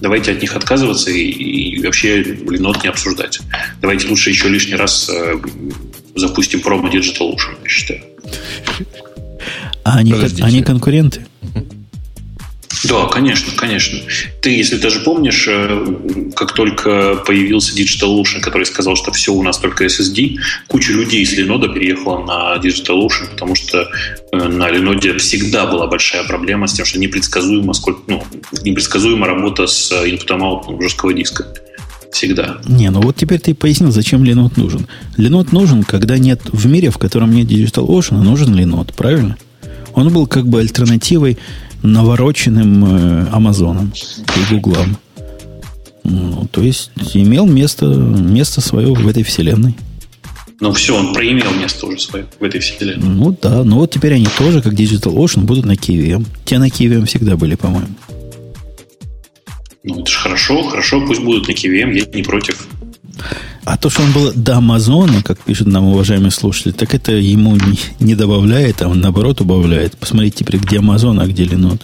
Давайте 0.00 0.32
от 0.32 0.40
них 0.40 0.54
отказываться 0.56 1.10
и, 1.10 1.20
и 1.20 1.82
вообще 1.82 2.22
Linode 2.22 2.82
не 2.82 2.88
обсуждать. 2.88 3.40
Давайте 3.80 4.08
лучше 4.08 4.30
еще 4.30 4.48
лишний 4.48 4.76
раз 4.76 5.08
э, 5.08 5.36
запустим 6.16 6.60
промо 6.60 6.88
DigitalOcean, 6.88 7.58
я 7.62 7.68
считаю. 7.68 8.02
А 9.84 9.98
они, 9.98 10.14
они 10.42 10.62
конкуренты? 10.62 11.26
Да, 12.84 13.06
конечно, 13.06 13.52
конечно. 13.56 13.98
Ты, 14.40 14.50
если 14.50 14.76
даже 14.76 15.00
помнишь, 15.00 15.46
э, 15.48 16.30
как 16.34 16.54
только 16.54 17.16
появился 17.26 17.74
DigitalOcean, 17.76 18.40
который 18.40 18.64
сказал, 18.64 18.96
что 18.96 19.12
все 19.12 19.32
у 19.32 19.42
нас 19.42 19.58
только 19.58 19.84
SSD, 19.84 20.36
куча 20.66 20.92
людей 20.92 21.24
с 21.26 21.36
Linode 21.36 21.72
переехала 21.72 22.24
на 22.24 22.56
DigitalOcean, 22.56 23.30
потому 23.32 23.54
что 23.54 23.88
э, 24.32 24.36
на 24.36 24.70
Linode 24.70 25.18
всегда 25.18 25.66
была 25.66 25.86
большая 25.86 26.24
проблема 26.24 26.66
с 26.66 26.72
тем, 26.72 26.86
что 26.86 26.98
непредсказуемо, 26.98 27.74
сколько, 27.74 28.00
ну, 28.06 28.24
непредсказуема 28.62 29.26
работа 29.26 29.66
с 29.66 29.92
input 29.92 30.80
жесткого 30.80 31.12
диска. 31.12 31.46
Всегда. 32.12 32.58
Не, 32.66 32.90
ну 32.90 33.00
вот 33.00 33.16
теперь 33.16 33.40
ты 33.40 33.54
пояснил, 33.54 33.92
зачем 33.92 34.24
Linode 34.24 34.54
нужен. 34.56 34.86
Linode 35.16 35.48
нужен, 35.52 35.84
когда 35.84 36.18
нет 36.18 36.40
в 36.50 36.66
мире, 36.66 36.90
в 36.90 36.98
котором 36.98 37.32
нет 37.32 37.48
DigitalOcean, 37.48 38.22
нужен 38.22 38.54
Linode, 38.54 38.92
правильно? 38.96 39.36
Он 39.92 40.08
был 40.08 40.26
как 40.26 40.46
бы 40.46 40.60
альтернативой 40.60 41.38
навороченным 41.82 42.84
э, 42.84 43.26
Амазоном 43.32 43.92
и 44.36 44.54
Гуглом. 44.54 44.96
Ну, 46.04 46.48
то 46.50 46.62
есть 46.62 46.90
имел 47.14 47.46
место, 47.46 47.86
место 47.86 48.60
свое 48.60 48.92
в 48.92 49.06
этой 49.06 49.22
вселенной. 49.22 49.76
Ну 50.60 50.72
все, 50.72 50.94
он 50.94 51.14
проимел 51.14 51.50
место 51.52 51.86
уже 51.86 51.98
свое 51.98 52.26
в 52.38 52.44
этой 52.44 52.60
вселенной. 52.60 53.08
Ну 53.08 53.36
да, 53.40 53.64
ну 53.64 53.76
вот 53.76 53.92
теперь 53.92 54.14
они 54.14 54.26
тоже, 54.38 54.60
как 54.60 54.74
Digital 54.74 55.14
Ocean, 55.14 55.42
будут 55.42 55.64
на 55.64 55.72
KVM. 55.72 56.26
Те 56.44 56.58
на 56.58 56.68
KVM 56.68 57.06
всегда 57.06 57.36
были, 57.36 57.54
по-моему. 57.54 57.88
Ну 59.82 60.00
это 60.00 60.10
же 60.10 60.18
хорошо, 60.18 60.62
хорошо, 60.62 61.06
пусть 61.06 61.22
будут 61.22 61.48
на 61.48 61.52
KVM, 61.52 61.94
я 61.94 62.04
не 62.04 62.22
против. 62.22 62.66
А 63.64 63.76
то, 63.76 63.90
что 63.90 64.02
он 64.02 64.12
был 64.12 64.32
до 64.34 64.56
Амазона, 64.56 65.22
как 65.22 65.38
пишет 65.40 65.66
нам 65.66 65.84
уважаемый 65.84 66.30
слушатель, 66.30 66.72
так 66.72 66.94
это 66.94 67.12
ему 67.12 67.56
не, 67.56 67.78
не 67.98 68.14
добавляет, 68.14 68.82
а 68.82 68.88
он 68.88 69.00
наоборот 69.00 69.40
убавляет. 69.40 69.96
Посмотрите 69.96 70.38
теперь, 70.38 70.60
где 70.60 70.78
Амазон, 70.78 71.20
а 71.20 71.26
где 71.26 71.44
Linode. 71.44 71.82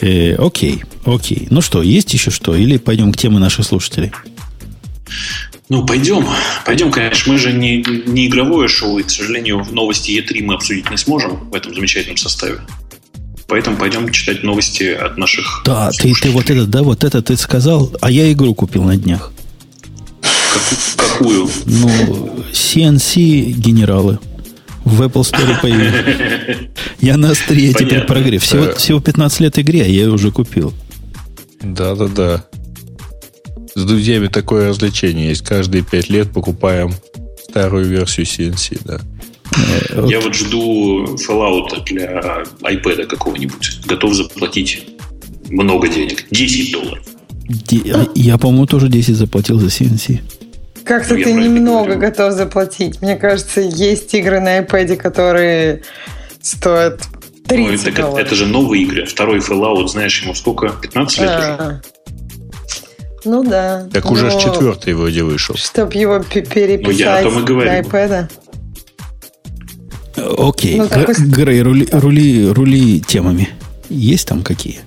Э, 0.00 0.34
окей, 0.34 0.82
окей. 1.06 1.46
Ну 1.50 1.60
что, 1.60 1.82
есть 1.82 2.12
еще 2.12 2.30
что? 2.30 2.54
Или 2.54 2.76
пойдем 2.76 3.12
к 3.12 3.16
теме 3.16 3.38
наших 3.38 3.64
слушателей? 3.64 4.12
Ну, 5.70 5.86
пойдем. 5.86 6.26
Пойдем, 6.66 6.90
конечно. 6.90 7.32
Мы 7.32 7.38
же 7.38 7.52
не, 7.52 7.84
не 8.06 8.26
игровое 8.26 8.68
шоу, 8.68 8.98
и, 8.98 9.02
к 9.02 9.10
сожалению, 9.10 9.66
новости 9.70 10.10
Е3 10.10 10.42
мы 10.42 10.54
обсудить 10.54 10.90
не 10.90 10.98
сможем 10.98 11.48
в 11.50 11.54
этом 11.54 11.74
замечательном 11.74 12.18
составе. 12.18 12.58
Поэтому 13.46 13.76
пойдем 13.76 14.10
читать 14.10 14.42
новости 14.42 14.84
от 14.84 15.16
наших 15.16 15.62
Да, 15.64 15.90
ты, 15.90 16.12
ты 16.14 16.30
вот 16.30 16.50
это, 16.50 16.66
да, 16.66 16.82
вот 16.82 17.04
это 17.04 17.22
ты 17.22 17.36
сказал, 17.36 17.92
а 18.00 18.10
я 18.10 18.30
игру 18.32 18.54
купил 18.54 18.84
на 18.84 18.96
днях. 18.96 19.32
Какую? 20.96 21.48
Ну, 21.66 22.44
CNC 22.52 23.52
генералы 23.52 24.18
в 24.84 25.02
Apple 25.02 25.22
Store 25.22 25.60
появились. 25.60 26.68
Я 27.00 27.16
на 27.16 27.30
острие 27.30 27.72
теперь 27.72 28.04
прогрев. 28.04 28.42
Всего, 28.42 28.74
всего 28.74 29.00
15 29.00 29.40
лет 29.40 29.58
игре, 29.58 29.82
а 29.82 29.86
я 29.86 30.04
ее 30.04 30.10
уже 30.10 30.30
купил. 30.30 30.72
Да-да-да. 31.62 32.44
С 33.74 33.84
друзьями 33.84 34.28
такое 34.28 34.68
развлечение 34.68 35.28
есть. 35.28 35.42
Каждые 35.42 35.82
5 35.82 36.08
лет 36.10 36.32
покупаем 36.32 36.92
старую 37.48 37.86
версию 37.86 38.26
CNC, 38.26 38.80
да. 38.84 39.00
Э, 39.90 40.06
я 40.08 40.20
вот 40.20 40.34
жду 40.34 41.04
Fallout 41.16 41.84
для 41.86 42.44
iPad 42.62 43.06
какого-нибудь. 43.06 43.80
Готов 43.86 44.14
заплатить 44.14 44.86
много 45.48 45.88
денег. 45.88 46.24
10 46.30 46.72
долларов. 46.72 47.04
Я, 48.14 48.38
по-моему, 48.38 48.66
тоже 48.66 48.88
10 48.88 49.16
заплатил 49.16 49.58
за 49.58 49.66
CNC. 49.66 50.20
Как-то 50.84 51.14
ты 51.14 51.32
немного 51.32 51.96
готов 51.96 52.32
заплатить. 52.32 53.00
Мне 53.00 53.16
кажется, 53.16 53.60
есть 53.60 54.12
игры 54.14 54.40
на 54.40 54.58
iPad, 54.58 54.96
которые 54.96 55.82
стоят 56.42 57.00
30 57.48 57.84
ну, 57.84 57.90
это, 57.90 58.02
долларов. 58.02 58.26
это 58.26 58.34
же 58.34 58.46
новые 58.46 58.82
игры. 58.84 59.06
Второй 59.06 59.38
Fallout, 59.38 59.88
знаешь, 59.88 60.22
ему 60.22 60.34
сколько? 60.34 60.68
15 60.68 61.18
лет 61.18 61.28
А-а-а. 61.30 61.66
уже? 61.66 61.82
Ну 63.24 63.42
да. 63.42 63.88
Так 63.92 64.10
уже 64.10 64.30
ж 64.30 64.34
четвертый 64.34 64.94
вроде 64.94 65.22
вышел. 65.22 65.54
Чтобы 65.56 65.94
его 65.94 66.18
переписать 66.20 66.82
ну, 66.84 66.90
я 66.90 67.18
о 67.18 67.22
том 67.22 67.42
и 67.42 67.46
говорю. 67.46 67.70
на 67.70 67.80
iPad. 67.80 68.30
Окей. 70.38 70.76
Ну, 70.76 70.88
такой... 70.88 71.14
Грей, 71.14 71.62
рули, 71.62 71.88
рули, 71.90 72.48
рули 72.48 73.00
темами. 73.00 73.48
Есть 73.88 74.28
там 74.28 74.42
какие? 74.42 74.80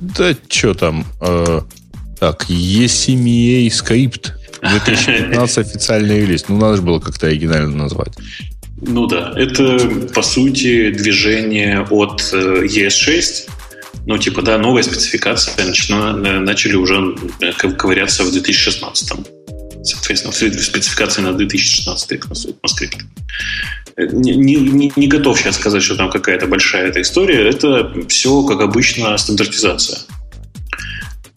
Да 0.00 0.34
что 0.48 0.74
там? 0.74 1.06
Э, 1.20 1.62
так, 2.20 2.46
ECMA 2.48 3.70
скрипт 3.70 4.37
2015 4.62 5.58
официальный 5.58 6.20
релиз. 6.20 6.48
Ну, 6.48 6.56
надо 6.56 6.76
же 6.76 6.82
было 6.82 7.00
как-то 7.00 7.26
оригинально 7.26 7.76
назвать. 7.76 8.12
Ну 8.80 9.06
да, 9.06 9.32
это 9.36 9.78
по 10.14 10.22
сути 10.22 10.90
движение 10.90 11.80
от 11.90 12.20
ES6. 12.32 13.48
Ну, 14.06 14.18
типа, 14.18 14.42
да, 14.42 14.58
новая 14.58 14.82
спецификация 14.82 15.66
начала, 15.66 16.12
начали 16.12 16.76
уже 16.76 17.16
ковыряться 17.56 18.24
в 18.24 18.32
2016. 18.32 19.12
соответственно, 19.82 20.32
в 20.32 20.36
спецификации 20.36 21.22
на 21.22 21.32
2016 21.32 22.12
ECMAScript. 22.12 23.02
Не, 24.12 24.34
не, 24.34 24.92
не 24.94 25.08
готов 25.08 25.38
сейчас 25.38 25.56
сказать, 25.56 25.82
что 25.82 25.96
там 25.96 26.08
какая-то 26.08 26.46
большая 26.46 26.88
эта 26.88 27.02
история. 27.02 27.48
Это 27.48 27.92
все, 28.08 28.44
как 28.44 28.60
обычно, 28.60 29.18
стандартизация. 29.18 29.98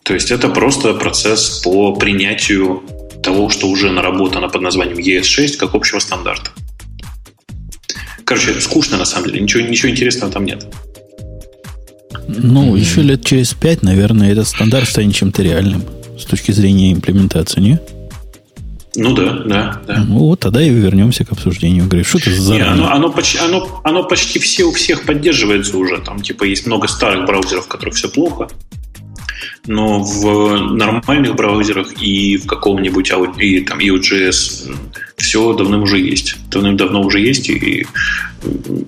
То 0.04 0.14
есть 0.14 0.32
это 0.32 0.50
просто 0.50 0.94
процесс 0.94 1.62
по 1.64 1.96
принятию 1.96 2.84
того, 3.22 3.50
что 3.50 3.68
уже 3.68 3.92
наработано 3.92 4.50
под 4.50 4.62
названием 4.62 4.98
ES6 4.98 5.58
как 5.58 5.76
общего 5.76 6.00
стандарта. 6.00 6.52
Короче, 8.26 8.60
скучно 8.62 8.98
на 8.98 9.06
самом 9.06 9.28
деле, 9.28 9.42
ничего, 9.42 9.64
ничего 9.64 9.92
интересного 9.92 10.32
там 10.32 10.46
нет. 10.46 10.66
Ну, 12.28 12.76
mm-hmm. 12.76 12.80
еще 12.80 13.02
лет 13.02 13.26
через 13.26 13.54
пять, 13.54 13.84
наверное, 13.84 14.32
этот 14.32 14.48
стандарт 14.48 14.88
станет 14.88 15.16
чем-то 15.16 15.44
реальным 15.44 15.84
с 16.18 16.26
точки 16.26 16.52
зрения 16.52 16.94
имплементации, 16.94 17.60
не? 17.60 17.80
Ну 18.96 19.14
да, 19.14 19.40
да, 19.46 19.82
да. 19.88 20.04
Ну 20.06 20.20
вот 20.20 20.42
тогда 20.42 20.62
и 20.62 20.70
вернемся 20.70 21.24
к 21.24 21.32
обсуждению. 21.32 21.88
Говорю, 21.88 22.04
что 22.04 22.18
это 22.18 22.32
за... 22.32 22.54
Не, 22.54 22.62
оно, 22.62 22.92
оно, 22.92 23.10
почти, 23.10 23.38
оно, 23.38 23.82
оно 23.84 24.04
почти 24.04 24.40
все 24.40 24.66
у 24.66 24.74
всех 24.74 25.06
поддерживается 25.06 25.78
уже. 25.78 25.98
Там 26.00 26.22
типа 26.22 26.44
есть 26.44 26.68
много 26.68 26.88
старых 26.88 27.26
браузеров, 27.26 27.66
в 27.66 27.68
которых 27.70 27.96
все 27.96 28.10
плохо. 28.10 28.50
Но 29.68 30.02
в 30.02 30.74
нормальных 30.74 31.36
браузерах 31.36 32.02
и 32.02 32.38
в 32.38 32.48
каком-нибудь 32.48 33.12
и, 33.38 33.62
там, 33.62 33.80
EOJS 33.80 34.76
все 35.18 35.54
давным 35.54 35.84
уже 35.84 36.00
есть. 36.00 36.36
Давным-давно 36.50 37.02
уже 37.02 37.20
есть. 37.20 37.50
И, 37.50 37.86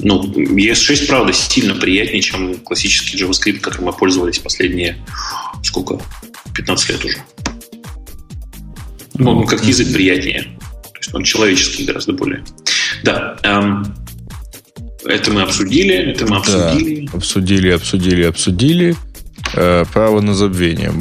ну, 0.02 0.24
ES6, 0.24 1.08
правда, 1.08 1.32
сильно 1.32 1.76
приятнее, 1.76 2.22
чем 2.22 2.56
классический 2.56 3.18
JavaScript, 3.18 3.60
которым 3.60 3.86
мы 3.86 3.94
пользовались 3.94 4.40
последние, 4.40 4.98
сколько, 5.62 6.00
15 6.56 6.90
лет 6.90 7.06
уже. 7.06 7.18
Ну, 9.16 9.40
он 9.40 9.46
как 9.46 9.64
язык 9.64 9.94
приятнее. 9.94 10.42
То 10.42 11.00
есть 11.00 11.14
он 11.14 11.24
человеческий 11.24 11.86
гораздо 11.86 12.14
более. 12.14 12.44
Да. 13.04 13.38
Эм, 13.44 13.96
это 15.06 15.32
мы 15.32 15.44
обсудили, 15.44 15.94
это 15.94 16.26
мы 16.26 16.38
обсудили. 16.38 17.08
Да, 17.08 17.18
обсудили, 17.18 17.70
обсудили, 17.70 18.24
обсудили. 18.24 18.96
Э, 19.54 19.86
право 19.92 20.22
на 20.22 20.34
забвение. 20.34 20.94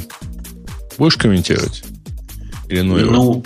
Будешь 0.99 1.17
комментировать? 1.17 1.83
Или 2.69 2.81
ну, 2.81 2.99
ну, 2.99 3.45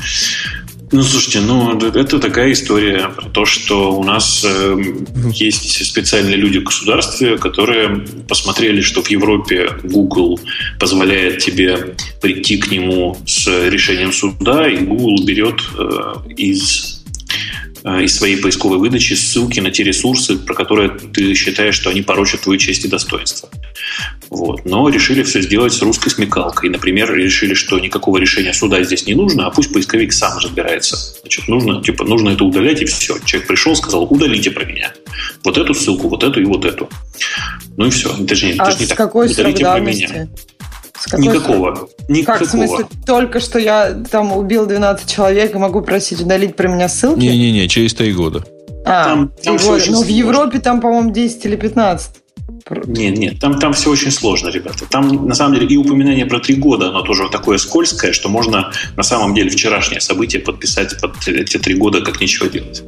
ну, 0.93 1.03
слушайте, 1.03 1.41
ну, 1.41 1.77
это 1.79 2.19
такая 2.21 2.53
история 2.53 3.09
про 3.09 3.29
то, 3.29 3.45
что 3.45 3.99
у 3.99 4.05
нас 4.05 4.45
э, 4.45 4.77
есть 5.33 5.85
специальные 5.85 6.37
люди 6.37 6.59
в 6.59 6.65
государстве, 6.65 7.39
которые 7.39 8.07
посмотрели, 8.29 8.81
что 8.81 9.03
в 9.03 9.11
Европе 9.11 9.71
Google 9.83 10.39
позволяет 10.79 11.39
тебе 11.39 11.97
прийти 12.21 12.59
к 12.59 12.71
нему 12.71 13.19
с 13.27 13.49
решением 13.69 14.13
суда, 14.13 14.69
и 14.69 14.79
Google 14.79 15.25
берет 15.25 15.61
э, 15.77 16.15
из 16.37 16.97
Э, 17.87 18.03
из 18.03 18.17
своей 18.17 18.37
поисковой 18.37 18.79
выдачи 18.79 19.15
ссылки 19.15 19.61
на 19.61 19.71
те 19.71 19.85
ресурсы, 19.85 20.37
про 20.37 20.55
которые 20.55 20.89
ты 20.91 21.35
считаешь, 21.35 21.77
что 21.77 21.91
они 21.91 22.03
порочат 22.03 22.41
твою 22.41 22.59
честь 22.59 22.85
и 22.85 22.89
достоинство. 22.89 23.49
Вот. 24.31 24.65
Но 24.65 24.89
решили 24.89 25.23
все 25.23 25.41
сделать 25.41 25.73
с 25.73 25.83
русской 25.83 26.11
смекалкой. 26.11 26.71
Например, 26.71 27.13
решили, 27.15 27.55
что 27.55 27.79
никакого 27.79 28.19
решения 28.19 28.53
суда 28.53 28.83
здесь 28.83 29.07
не 29.07 29.15
нужно, 29.15 29.47
а 29.47 29.51
пусть 29.51 29.73
поисковик 29.73 30.13
сам 30.13 30.39
разбирается. 30.39 30.97
Значит, 31.21 31.49
нужно, 31.49 31.83
типа, 31.83 32.05
нужно 32.05 32.31
это 32.31 32.45
удалять, 32.45 32.83
и 32.83 32.85
все. 32.85 33.19
Человек 33.25 33.49
пришел, 33.49 33.77
сказал, 33.77 34.05
удалите 34.05 34.51
про 34.51 34.65
меня. 34.65 34.93
Вот 35.45 35.59
эту 35.59 35.75
ссылку, 35.75 36.09
вот 36.09 36.25
эту 36.25 36.41
и 36.41 36.45
вот 36.45 36.65
эту. 36.65 36.89
Ну 37.77 37.87
и 37.87 37.91
все. 37.91 38.13
Даже, 38.19 38.55
а 38.59 38.73
не 38.73 38.87
с 38.87 38.89
так. 38.89 38.99
какой 38.99 39.31
удалите 39.31 39.65
про 39.65 39.81
меня. 39.81 40.29
Никакого. 41.19 41.89
Никакого. 42.09 42.39
Как, 42.39 42.49
в 42.49 42.51
смысле, 42.51 42.87
только 43.07 43.41
что 43.41 43.59
я 43.59 43.93
там 44.11 44.33
убил 44.33 44.67
12 44.67 45.11
человек 45.11 45.55
и 45.55 45.59
могу 45.59 45.83
просить 45.83 46.21
удалить 46.21 46.57
про 46.57 46.69
меня 46.69 46.89
ссылки? 46.89 47.21
Не-не-не, 47.21 47.69
через 47.69 47.95
3 47.95 48.13
года. 48.13 48.45
А, 48.85 49.05
там, 49.05 49.33
там 49.43 49.57
года. 49.57 49.85
Ну, 49.89 50.03
в 50.03 50.09
Европе 50.09 50.59
там, 50.59 50.81
по-моему, 50.81 51.11
10 51.11 51.45
или 51.47 51.57
15. 51.57 52.11
Нет, 52.69 53.17
нет, 53.17 53.39
там, 53.39 53.61
там 53.61 53.73
все 53.75 53.91
очень 53.91 54.11
сложно, 54.11 54.49
ребята. 54.49 54.87
Там, 54.87 55.29
на 55.29 55.37
самом 55.37 55.55
деле, 55.55 55.69
и 55.69 55.77
упоминание 55.77 56.27
про 56.27 56.41
три 56.41 56.57
года, 56.57 56.89
оно 56.89 57.03
тоже 57.03 57.29
такое 57.31 57.59
скользкое, 57.59 58.13
что 58.13 58.29
можно, 58.29 58.73
на 58.97 59.05
самом 59.05 59.35
деле, 59.37 59.51
вчерашнее 59.51 60.01
событие 60.01 60.43
подписать 60.43 61.01
под 61.01 61.29
эти 61.29 61.59
три 61.59 61.75
года, 61.75 62.01
как 62.01 62.21
ничего 62.21 62.49
делать. 62.49 62.83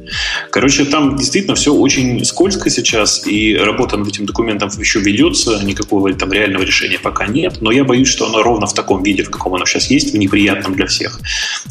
Короче, 0.51 0.83
там 0.83 1.15
действительно 1.15 1.55
все 1.55 1.73
очень 1.73 2.25
скользко 2.25 2.69
сейчас, 2.69 3.25
и 3.25 3.55
работа 3.55 3.95
над 3.95 4.09
этим 4.09 4.25
документом 4.25 4.69
еще 4.77 4.99
ведется, 4.99 5.61
никакого 5.63 6.13
там 6.13 6.33
реального 6.33 6.63
решения 6.63 6.99
пока 6.99 7.27
нет, 7.27 7.61
но 7.61 7.71
я 7.71 7.85
боюсь, 7.85 8.09
что 8.09 8.27
оно 8.27 8.43
ровно 8.43 8.67
в 8.67 8.73
таком 8.73 9.01
виде, 9.01 9.23
в 9.23 9.29
каком 9.29 9.55
оно 9.55 9.65
сейчас 9.65 9.89
есть, 9.89 10.13
в 10.13 10.17
неприятном 10.17 10.75
для 10.75 10.87
всех, 10.87 11.21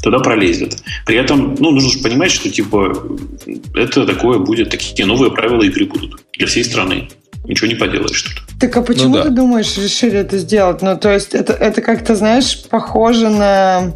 туда 0.02 0.18
пролезет. 0.20 0.82
При 1.04 1.16
этом, 1.16 1.56
ну, 1.58 1.72
нужно 1.72 1.90
же 1.90 1.98
понимать, 1.98 2.30
что, 2.30 2.48
типа, 2.48 3.18
это 3.74 4.06
такое 4.06 4.38
будет, 4.38 4.70
такие 4.70 5.04
новые 5.04 5.30
правила 5.30 5.62
игры 5.62 5.84
будут 5.84 6.22
для 6.38 6.46
всей 6.46 6.64
страны. 6.64 7.08
Ничего 7.44 7.68
не 7.68 7.74
поделаешь 7.74 8.22
тут. 8.22 8.60
Так 8.60 8.76
а 8.76 8.82
почему 8.82 9.10
ну, 9.10 9.16
да. 9.16 9.22
ты 9.24 9.30
думаешь, 9.30 9.76
решили 9.76 10.18
это 10.18 10.38
сделать? 10.38 10.82
Ну, 10.82 10.98
то 10.98 11.12
есть 11.12 11.34
это, 11.34 11.52
это 11.52 11.80
как-то, 11.80 12.14
знаешь, 12.14 12.62
похоже 12.68 13.28
на... 13.28 13.94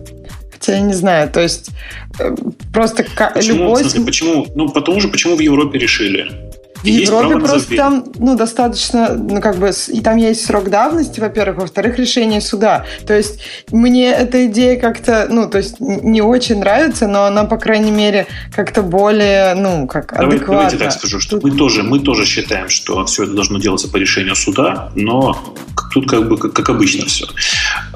Хотя 0.52 0.74
я 0.74 0.80
не 0.80 0.94
знаю, 0.94 1.28
то 1.28 1.40
есть 1.40 1.70
э, 2.18 2.34
просто 2.72 3.04
почему, 3.34 3.64
любой... 3.64 3.80
Смысле, 3.82 4.04
почему? 4.04 4.46
Ну, 4.54 4.68
потому 4.68 5.00
же, 5.00 5.08
почему 5.08 5.34
в 5.36 5.40
Европе 5.40 5.78
решили? 5.78 6.51
В 6.82 6.86
Европе 6.86 7.38
просто 7.38 7.76
там, 7.76 8.04
ну, 8.18 8.36
достаточно, 8.36 9.14
ну, 9.14 9.40
как 9.40 9.56
бы, 9.56 9.70
и 9.88 10.00
там 10.00 10.16
есть 10.16 10.44
срок 10.44 10.68
давности, 10.68 11.20
во-первых, 11.20 11.58
во-вторых, 11.58 11.98
решение 11.98 12.40
суда. 12.40 12.84
То 13.06 13.16
есть 13.16 13.40
мне 13.70 14.10
эта 14.10 14.46
идея 14.46 14.78
как-то, 14.80 15.26
ну, 15.30 15.48
то 15.48 15.58
есть 15.58 15.80
не 15.80 16.22
очень 16.22 16.58
нравится, 16.58 17.06
но 17.06 17.24
она, 17.24 17.44
по 17.44 17.56
крайней 17.56 17.90
мере, 17.90 18.26
как-то 18.54 18.82
более, 18.82 19.54
ну, 19.54 19.86
как 19.86 20.12
давайте, 20.12 20.36
адекватна. 20.36 20.70
Давайте 20.70 20.78
так 20.78 20.92
скажу, 20.92 21.20
что 21.20 21.38
тут... 21.38 21.50
мы 21.50 21.56
тоже, 21.56 21.82
мы 21.82 22.00
тоже 22.00 22.26
считаем, 22.26 22.68
что 22.68 23.04
все 23.06 23.24
это 23.24 23.32
должно 23.32 23.58
делаться 23.58 23.88
по 23.88 23.96
решению 23.96 24.34
суда, 24.34 24.90
но 24.94 25.54
тут 25.92 26.08
как 26.08 26.28
бы 26.28 26.36
как, 26.36 26.52
как 26.52 26.68
обычно 26.70 27.06
все. 27.06 27.26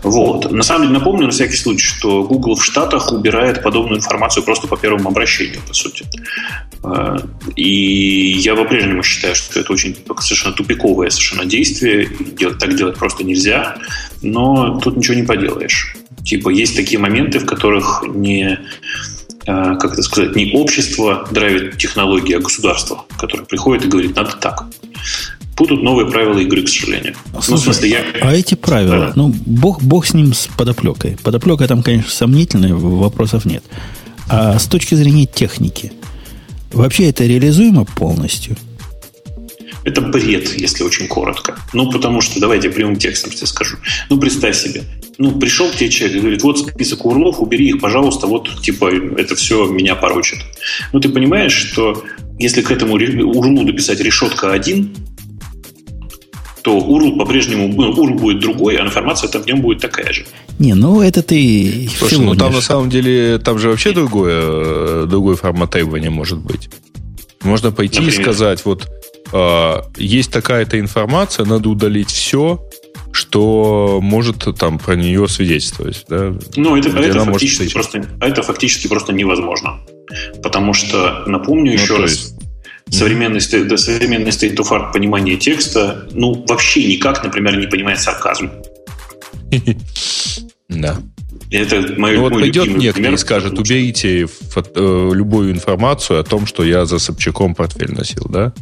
Вот. 0.02 0.50
На 0.52 0.62
самом 0.62 0.82
деле 0.82 0.98
напомню 0.98 1.26
на 1.26 1.32
всякий 1.32 1.56
случай, 1.56 1.86
что 1.86 2.22
Google 2.24 2.54
в 2.54 2.64
Штатах 2.64 3.12
убирает 3.12 3.62
подобную 3.62 3.98
информацию 3.98 4.44
просто 4.44 4.68
по 4.68 4.76
первому 4.76 5.08
обращению, 5.08 5.60
по 5.66 5.74
сути. 5.74 6.04
Э, 6.84 7.16
и 7.56 8.32
я 8.38 8.54
по-прежнему 8.76 9.02
считаю, 9.02 9.34
что 9.34 9.60
это 9.60 9.72
очень 9.72 9.96
совершенно 10.20 10.54
тупиковое 10.54 11.08
совершенно 11.08 11.46
действие. 11.46 12.08
Делать, 12.38 12.58
так 12.58 12.76
делать 12.76 12.96
просто 12.96 13.24
нельзя. 13.24 13.76
Но 14.20 14.78
тут 14.80 14.98
ничего 14.98 15.14
не 15.14 15.22
поделаешь. 15.22 15.96
Типа 16.24 16.50
есть 16.50 16.76
такие 16.76 16.98
моменты, 16.98 17.38
в 17.38 17.46
которых 17.46 18.04
не 18.06 18.58
э, 19.46 19.74
как 19.80 19.92
это 19.92 20.02
сказать, 20.02 20.36
не 20.36 20.52
общество 20.52 21.26
драйвит 21.30 21.78
технологии, 21.78 22.34
а 22.34 22.40
государство, 22.40 23.06
которое 23.18 23.44
приходит 23.44 23.86
и 23.86 23.88
говорит, 23.88 24.14
надо 24.14 24.32
так. 24.40 24.66
Будут 25.56 25.82
новые 25.82 26.10
правила 26.10 26.38
игры, 26.38 26.62
к 26.62 26.68
сожалению. 26.68 27.14
Слушай, 27.32 27.50
ну, 27.50 27.56
в 27.56 27.60
смысле, 27.60 27.88
я... 27.88 28.04
А 28.20 28.34
эти 28.34 28.56
правила, 28.56 29.06
да. 29.06 29.12
ну, 29.16 29.32
бог, 29.46 29.82
бог 29.82 30.04
с 30.04 30.12
ним, 30.12 30.34
с 30.34 30.48
подоплекой. 30.58 31.16
Подоплека 31.22 31.66
там, 31.66 31.82
конечно, 31.82 32.10
сомнительная, 32.10 32.74
вопросов 32.74 33.46
нет. 33.46 33.64
А 34.28 34.58
с 34.58 34.66
точки 34.66 34.94
зрения 34.96 35.24
техники– 35.24 35.92
Вообще 36.76 37.08
это 37.08 37.24
реализуемо 37.24 37.84
полностью? 37.84 38.56
Это 39.86 40.00
бред, 40.00 40.52
если 40.58 40.82
очень 40.82 41.06
коротко. 41.06 41.56
Ну, 41.72 41.88
потому 41.92 42.20
что, 42.20 42.40
давайте 42.40 42.70
прямым 42.70 42.96
текстом 42.96 43.30
тебе 43.30 43.46
скажу. 43.46 43.76
Ну, 44.10 44.18
представь 44.18 44.56
себе. 44.56 44.82
Ну, 45.16 45.38
пришел 45.38 45.70
к 45.70 45.76
тебе 45.76 45.90
человек 45.90 46.16
и 46.16 46.20
говорит, 46.20 46.42
вот 46.42 46.58
список 46.58 47.06
урлов, 47.06 47.40
убери 47.40 47.68
их, 47.68 47.80
пожалуйста, 47.80 48.26
вот, 48.26 48.50
типа, 48.62 48.90
это 49.16 49.36
все 49.36 49.66
меня 49.66 49.94
порочит. 49.94 50.40
Ну, 50.92 50.98
ты 50.98 51.08
понимаешь, 51.08 51.52
что 51.52 52.02
если 52.36 52.62
к 52.62 52.72
этому 52.72 52.94
урлу 52.94 53.62
дописать 53.62 54.00
решетка 54.00 54.52
один, 54.52 54.92
то 56.62 56.76
URL 56.78 57.16
по-прежнему, 57.16 57.68
ну, 57.68 57.92
URL 57.92 58.18
будет 58.18 58.40
другой, 58.40 58.78
а 58.78 58.84
информация 58.84 59.30
там 59.30 59.42
в 59.42 59.46
нем 59.46 59.60
будет 59.60 59.80
такая 59.80 60.12
же. 60.12 60.26
Не, 60.58 60.74
ну 60.74 61.00
это 61.00 61.22
ты 61.22 61.88
Слушай, 61.96 62.18
ну 62.18 62.34
там 62.34 62.52
на 62.52 62.60
самом 62.60 62.90
деле, 62.90 63.38
там 63.38 63.60
же 63.60 63.68
вообще 63.68 63.92
другое, 63.92 64.40
э, 64.42 65.06
другой 65.08 65.36
формат 65.36 65.70
требования 65.70 66.10
может 66.10 66.38
быть. 66.38 66.70
Можно 67.44 67.70
пойти 67.70 68.00
Например? 68.00 68.20
и 68.20 68.22
сказать, 68.24 68.64
вот 68.64 68.88
есть 69.96 70.32
такая-то 70.32 70.78
информация, 70.78 71.46
надо 71.46 71.68
удалить 71.68 72.10
все, 72.10 72.62
что 73.12 74.00
может 74.02 74.46
там 74.58 74.78
про 74.78 74.94
нее 74.94 75.26
свидетельствовать. 75.28 76.04
Да? 76.08 76.34
Ну, 76.56 76.76
это, 76.76 76.90
это, 76.90 77.24
фактически 77.24 77.72
просто, 77.72 78.06
это 78.20 78.42
фактически 78.42 78.86
просто 78.88 79.12
невозможно. 79.12 79.80
Потому 80.42 80.74
что, 80.74 81.24
напомню 81.26 81.72
ну, 81.72 81.82
еще 81.82 81.96
раз, 81.96 82.10
есть 82.10 82.36
современный, 82.90 83.40
да, 83.64 83.76
современный 83.76 84.30
state 84.30 84.56
of 84.56 84.70
art 84.70 84.92
понимание 84.92 85.36
текста, 85.36 86.08
ну, 86.12 86.44
вообще 86.48 86.84
никак, 86.84 87.24
например, 87.24 87.58
не 87.58 87.66
понимает 87.66 88.00
сарказм. 88.00 88.50
Да. 90.68 90.96
Это 91.52 91.94
мой, 91.96 92.16
ну, 92.16 92.22
вот 92.22 92.32
пойдет 92.32 92.76
некто 92.76 93.00
и 93.00 93.16
скажет, 93.16 93.56
уберите 93.56 94.26
фото, 94.26 94.70
э, 94.74 95.10
любую 95.14 95.52
информацию 95.52 96.18
о 96.18 96.24
том, 96.24 96.44
что 96.44 96.64
я 96.64 96.86
за 96.86 96.98
Собчаком 96.98 97.54
портфель 97.54 97.92
носил, 97.92 98.26
да? 98.28 98.52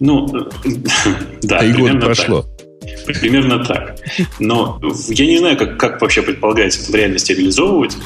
Ну, 0.00 0.26
да. 1.42 1.58
Три 1.58 1.72
года 1.72 1.98
прошло. 1.98 2.42
Так. 2.42 3.20
Примерно 3.20 3.64
так. 3.64 3.96
Но 4.38 4.80
я 5.08 5.26
не 5.26 5.38
знаю, 5.38 5.56
как, 5.56 5.78
как 5.78 6.00
вообще 6.00 6.22
предполагается 6.22 6.90
в 6.90 6.94
реальности 6.94 7.32
реализовывать. 7.32 7.96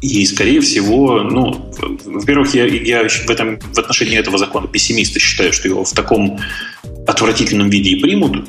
И, 0.00 0.26
скорее 0.26 0.60
всего, 0.60 1.22
ну, 1.22 1.72
во-первых, 2.04 2.52
я, 2.54 2.66
я 2.66 3.08
в, 3.08 3.30
этом, 3.30 3.60
в 3.60 3.78
отношении 3.78 4.18
этого 4.18 4.36
закона 4.36 4.66
пессимиста 4.66 5.20
считаю, 5.20 5.52
что 5.52 5.68
его 5.68 5.84
в 5.84 5.92
таком 5.92 6.40
отвратительном 7.06 7.70
виде 7.70 7.90
и 7.90 8.00
примут. 8.00 8.48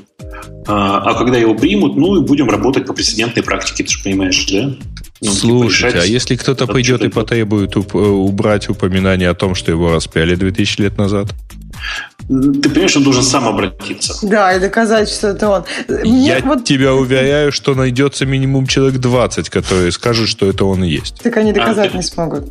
А, 0.66 0.98
а 1.00 1.14
когда 1.14 1.38
его 1.38 1.54
примут, 1.54 1.96
ну 1.96 2.22
и 2.22 2.26
будем 2.26 2.50
работать 2.50 2.88
по 2.88 2.94
прецедентной 2.94 3.44
практике, 3.44 3.84
ты 3.84 3.92
же 3.92 4.04
понимаешь, 4.04 4.46
да? 4.52 4.64
Ну, 4.66 4.76
типа, 5.22 5.32
Слушайте, 5.32 5.92
типа, 5.92 6.04
а 6.04 6.08
если 6.08 6.36
кто-то 6.36 6.66
пойдет 6.68 7.04
и 7.04 7.10
потребует 7.10 7.76
убрать 7.76 8.70
упоминание 8.70 9.30
о 9.30 9.36
том, 9.36 9.54
что 9.54 9.72
его 9.72 9.92
распяли 9.92 10.36
2000 10.36 10.82
лет 10.82 10.98
назад? 10.98 11.34
Ты 12.28 12.70
понимаешь, 12.70 12.96
он 12.96 13.04
должен 13.04 13.24
сам 13.24 13.48
обратиться. 13.48 14.18
Да, 14.24 14.54
и 14.54 14.60
доказать, 14.60 15.10
что 15.10 15.30
это 15.30 15.50
он. 15.50 15.64
Мне 15.88 16.28
Я 16.28 16.40
вот... 16.40 16.64
тебя 16.64 16.94
уверяю, 16.94 17.52
что 17.52 17.76
найдется 17.76 18.26
минимум 18.26 18.66
человек 18.68 19.00
20, 19.00 19.50
которые 19.50 19.92
скажут, 19.92 20.30
что 20.30 20.46
это 20.46 20.66
он 20.66 20.84
и 20.84 20.90
есть. 20.90 21.22
Так 21.22 21.36
они 21.38 21.52
доказать 21.52 21.94
а, 21.94 21.98
не 21.98 22.04
смогут. 22.04 22.46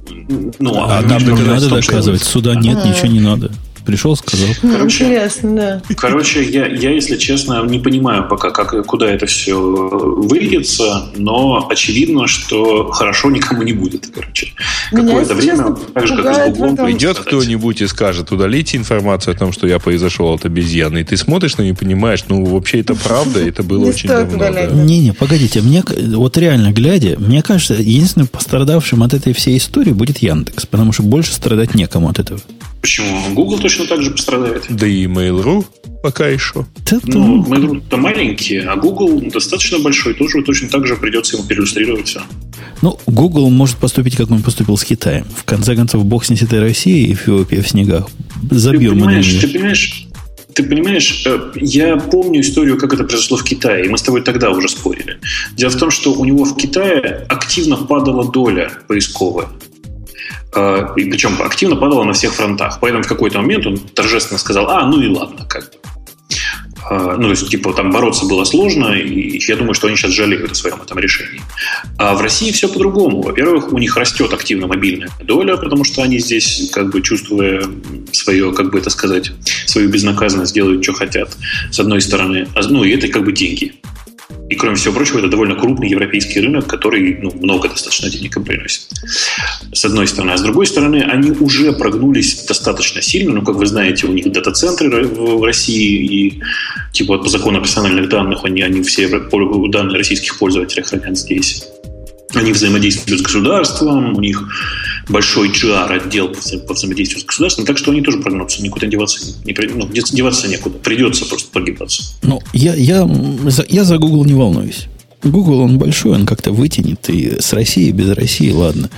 Ну, 0.58 0.74
а, 0.76 0.98
а 0.98 1.02
нам 1.02 1.24
не 1.24 1.42
надо 1.42 1.70
доказывать. 1.70 2.22
Суда 2.22 2.54
нет, 2.54 2.78
а. 2.82 2.88
ничего 2.88 3.08
не 3.08 3.20
надо. 3.20 3.50
Пришел, 3.84 4.16
сказал. 4.16 4.48
Короче, 4.60 5.04
Интересно, 5.04 5.56
да. 5.56 5.82
Короче, 5.96 6.44
я, 6.44 6.66
я, 6.66 6.90
если 6.90 7.16
честно, 7.16 7.64
не 7.64 7.78
понимаю 7.78 8.28
пока, 8.28 8.50
как, 8.50 8.86
куда 8.86 9.10
это 9.10 9.26
все 9.26 9.58
выльется, 9.58 11.10
но 11.16 11.66
очевидно, 11.68 12.26
что 12.26 12.90
хорошо 12.92 13.30
никому 13.30 13.62
не 13.62 13.72
будет. 13.72 14.08
Короче, 14.14 14.52
какое-то 14.90 15.34
время, 15.34 15.76
так 15.94 16.06
же, 16.06 16.16
как 16.22 16.26
и 16.26 16.34
с 16.34 16.56
Гуглом, 16.56 16.76
Придет 16.76 17.18
кто-нибудь 17.18 17.80
и 17.80 17.86
скажет, 17.86 18.30
удалите 18.30 18.76
информацию 18.76 19.34
о 19.34 19.38
том, 19.38 19.52
что 19.52 19.66
я 19.66 19.78
произошел 19.78 20.32
от 20.32 20.44
обезьяны, 20.44 21.00
и 21.00 21.04
ты 21.04 21.16
смотришь 21.16 21.56
на 21.56 21.62
нее 21.62 21.72
и 21.72 21.76
понимаешь, 21.76 22.24
ну, 22.28 22.44
вообще 22.44 22.80
это 22.80 22.94
правда, 22.94 23.40
это 23.46 23.62
было 23.62 23.86
очень 23.86 24.08
давно. 24.08 24.82
Не-не, 24.84 25.12
погодите, 25.12 25.60
мне 25.60 25.82
вот 26.16 26.36
реально 26.36 26.72
глядя, 26.72 27.16
мне 27.18 27.42
кажется, 27.42 27.74
единственным 27.74 28.28
пострадавшим 28.28 29.02
от 29.02 29.14
этой 29.14 29.32
всей 29.32 29.58
истории 29.58 29.92
будет 29.92 30.18
Яндекс, 30.18 30.66
потому 30.66 30.92
что 30.92 31.02
больше 31.02 31.32
страдать 31.32 31.74
некому 31.74 32.08
от 32.08 32.18
этого. 32.18 32.40
Почему? 32.82 33.32
Google 33.32 33.60
точно 33.60 33.86
так 33.86 34.02
же 34.02 34.10
пострадает. 34.10 34.64
Да 34.68 34.86
и 34.86 35.06
Mail.ru 35.06 35.64
пока 36.02 36.26
еще. 36.26 36.66
Ну, 37.04 37.44
Mail.ru-то 37.44 37.96
маленький, 37.96 38.58
а 38.58 38.74
Google 38.74 39.20
достаточно 39.30 39.78
большой, 39.78 40.14
тоже 40.14 40.42
точно 40.42 40.68
так 40.68 40.86
же 40.86 40.96
придется 40.96 41.36
ему 41.36 41.46
переиллюстрировать 41.46 42.08
все. 42.08 42.22
Ну, 42.82 42.98
Google 43.06 43.48
может 43.50 43.76
поступить, 43.76 44.16
как 44.16 44.32
он 44.32 44.42
поступил 44.42 44.76
с 44.76 44.84
Китаем. 44.84 45.24
В 45.36 45.44
конце 45.44 45.76
концов, 45.76 46.04
бог 46.04 46.24
снесет 46.24 46.52
и 46.52 46.56
Россия, 46.56 47.06
и 47.06 47.12
Эфиопия 47.12 47.62
в 47.62 47.68
снегах. 47.68 48.08
Забьем 48.50 48.94
ты 48.94 49.00
понимаешь, 49.00 49.34
ты 49.40 49.48
понимаешь, 49.48 50.06
ты 50.52 50.62
понимаешь, 50.64 51.22
э, 51.24 51.52
я 51.54 51.96
помню 51.96 52.40
историю, 52.40 52.76
как 52.78 52.92
это 52.94 53.04
произошло 53.04 53.36
в 53.36 53.44
Китае, 53.44 53.86
и 53.86 53.88
мы 53.88 53.96
с 53.96 54.02
тобой 54.02 54.22
тогда 54.22 54.50
уже 54.50 54.68
спорили. 54.68 55.18
Дело 55.56 55.70
в 55.70 55.76
том, 55.76 55.92
что 55.92 56.12
у 56.12 56.24
него 56.24 56.44
в 56.44 56.56
Китае 56.56 57.26
активно 57.28 57.76
падала 57.76 58.30
доля 58.30 58.72
поисковая. 58.88 59.46
Э, 60.54 60.88
и 60.96 61.04
причем 61.04 61.40
активно 61.42 61.76
падала 61.76 62.04
на 62.04 62.12
всех 62.12 62.34
фронтах. 62.34 62.78
Поэтому 62.80 63.02
в 63.02 63.08
какой-то 63.08 63.38
момент 63.38 63.66
он 63.66 63.78
торжественно 63.78 64.38
сказал, 64.38 64.68
а, 64.70 64.86
ну 64.86 65.00
и 65.00 65.08
ладно, 65.08 65.46
как 65.48 65.64
бы. 65.64 65.78
Э, 66.90 67.16
ну, 67.16 67.24
то 67.24 67.30
есть, 67.30 67.48
типа, 67.48 67.72
там 67.72 67.90
бороться 67.90 68.26
было 68.26 68.44
сложно, 68.44 68.92
и 68.92 69.40
я 69.46 69.56
думаю, 69.56 69.74
что 69.74 69.86
они 69.86 69.96
сейчас 69.96 70.12
жалеют 70.12 70.50
о 70.50 70.54
своем 70.54 70.80
этом 70.82 70.98
решении. 70.98 71.40
А 71.98 72.14
в 72.14 72.20
России 72.20 72.52
все 72.52 72.68
по-другому. 72.68 73.22
Во-первых, 73.22 73.72
у 73.72 73.78
них 73.78 73.96
растет 73.96 74.32
активно 74.32 74.66
мобильная 74.66 75.10
доля, 75.22 75.56
потому 75.56 75.84
что 75.84 76.02
они 76.02 76.18
здесь, 76.18 76.70
как 76.72 76.90
бы, 76.90 77.00
чувствуя 77.02 77.62
свое, 78.12 78.52
как 78.52 78.70
бы 78.70 78.78
это 78.78 78.90
сказать, 78.90 79.32
свою 79.66 79.88
безнаказанность, 79.88 80.54
делают, 80.54 80.82
что 80.82 80.92
хотят, 80.92 81.36
с 81.70 81.78
одной 81.80 82.00
стороны. 82.00 82.48
А, 82.54 82.62
ну, 82.68 82.84
и 82.84 82.90
это, 82.90 83.08
как 83.08 83.24
бы, 83.24 83.32
деньги. 83.32 83.74
И, 84.48 84.54
кроме 84.54 84.76
всего 84.76 84.94
прочего, 84.94 85.18
это 85.18 85.28
довольно 85.28 85.54
крупный 85.54 85.88
европейский 85.88 86.40
рынок, 86.40 86.66
который 86.66 87.18
ну, 87.22 87.32
много 87.40 87.68
достаточно 87.68 88.10
денег 88.10 88.36
им 88.36 88.44
приносит. 88.44 88.82
С 89.72 89.84
одной 89.84 90.06
стороны. 90.06 90.32
А 90.32 90.36
с 90.36 90.42
другой 90.42 90.66
стороны, 90.66 91.02
они 91.02 91.30
уже 91.30 91.72
прогнулись 91.72 92.44
достаточно 92.44 93.00
сильно. 93.00 93.32
Ну, 93.32 93.42
как 93.42 93.56
вы 93.56 93.66
знаете, 93.66 94.06
у 94.06 94.12
них 94.12 94.30
дата-центры 94.30 95.06
в 95.06 95.42
России, 95.42 96.04
и 96.04 96.42
типа 96.92 97.18
по 97.18 97.28
закону 97.28 97.60
персональных 97.60 98.08
данных 98.08 98.44
они, 98.44 98.62
они 98.62 98.82
все 98.82 99.08
данные 99.08 99.96
российских 99.96 100.38
пользователей 100.38 100.82
хранят 100.82 101.16
здесь. 101.16 101.64
Они 102.34 102.52
взаимодействуют 102.52 103.20
с 103.20 103.22
государством, 103.22 104.16
у 104.16 104.20
них 104.20 104.42
большой 105.08 105.50
GR 105.50 105.88
отдел 105.88 106.28
по 106.28 106.74
взаимодействию 106.74 107.20
с 107.20 107.24
государством, 107.24 107.66
так 107.66 107.78
что 107.78 107.90
они 107.90 108.00
тоже 108.00 108.18
прогнутся, 108.18 108.62
никуда 108.62 108.86
деваться, 108.86 109.20
не, 109.44 109.54
ну, 109.74 109.88
деваться 109.88 110.48
некуда, 110.48 110.78
придется 110.78 111.26
просто 111.26 111.50
погибаться. 111.50 112.14
Ну, 112.22 112.40
я, 112.52 112.74
я, 112.74 113.08
я 113.68 113.84
за 113.84 113.98
Google 113.98 114.24
не 114.24 114.34
волнуюсь. 114.34 114.86
Google, 115.22 115.60
он 115.60 115.78
большой, 115.78 116.12
он 116.12 116.26
как-то 116.26 116.52
вытянет, 116.52 117.08
и 117.08 117.40
с 117.40 117.52
Россией, 117.52 117.92
без 117.92 118.10
России, 118.10 118.50
ладно. 118.50 118.90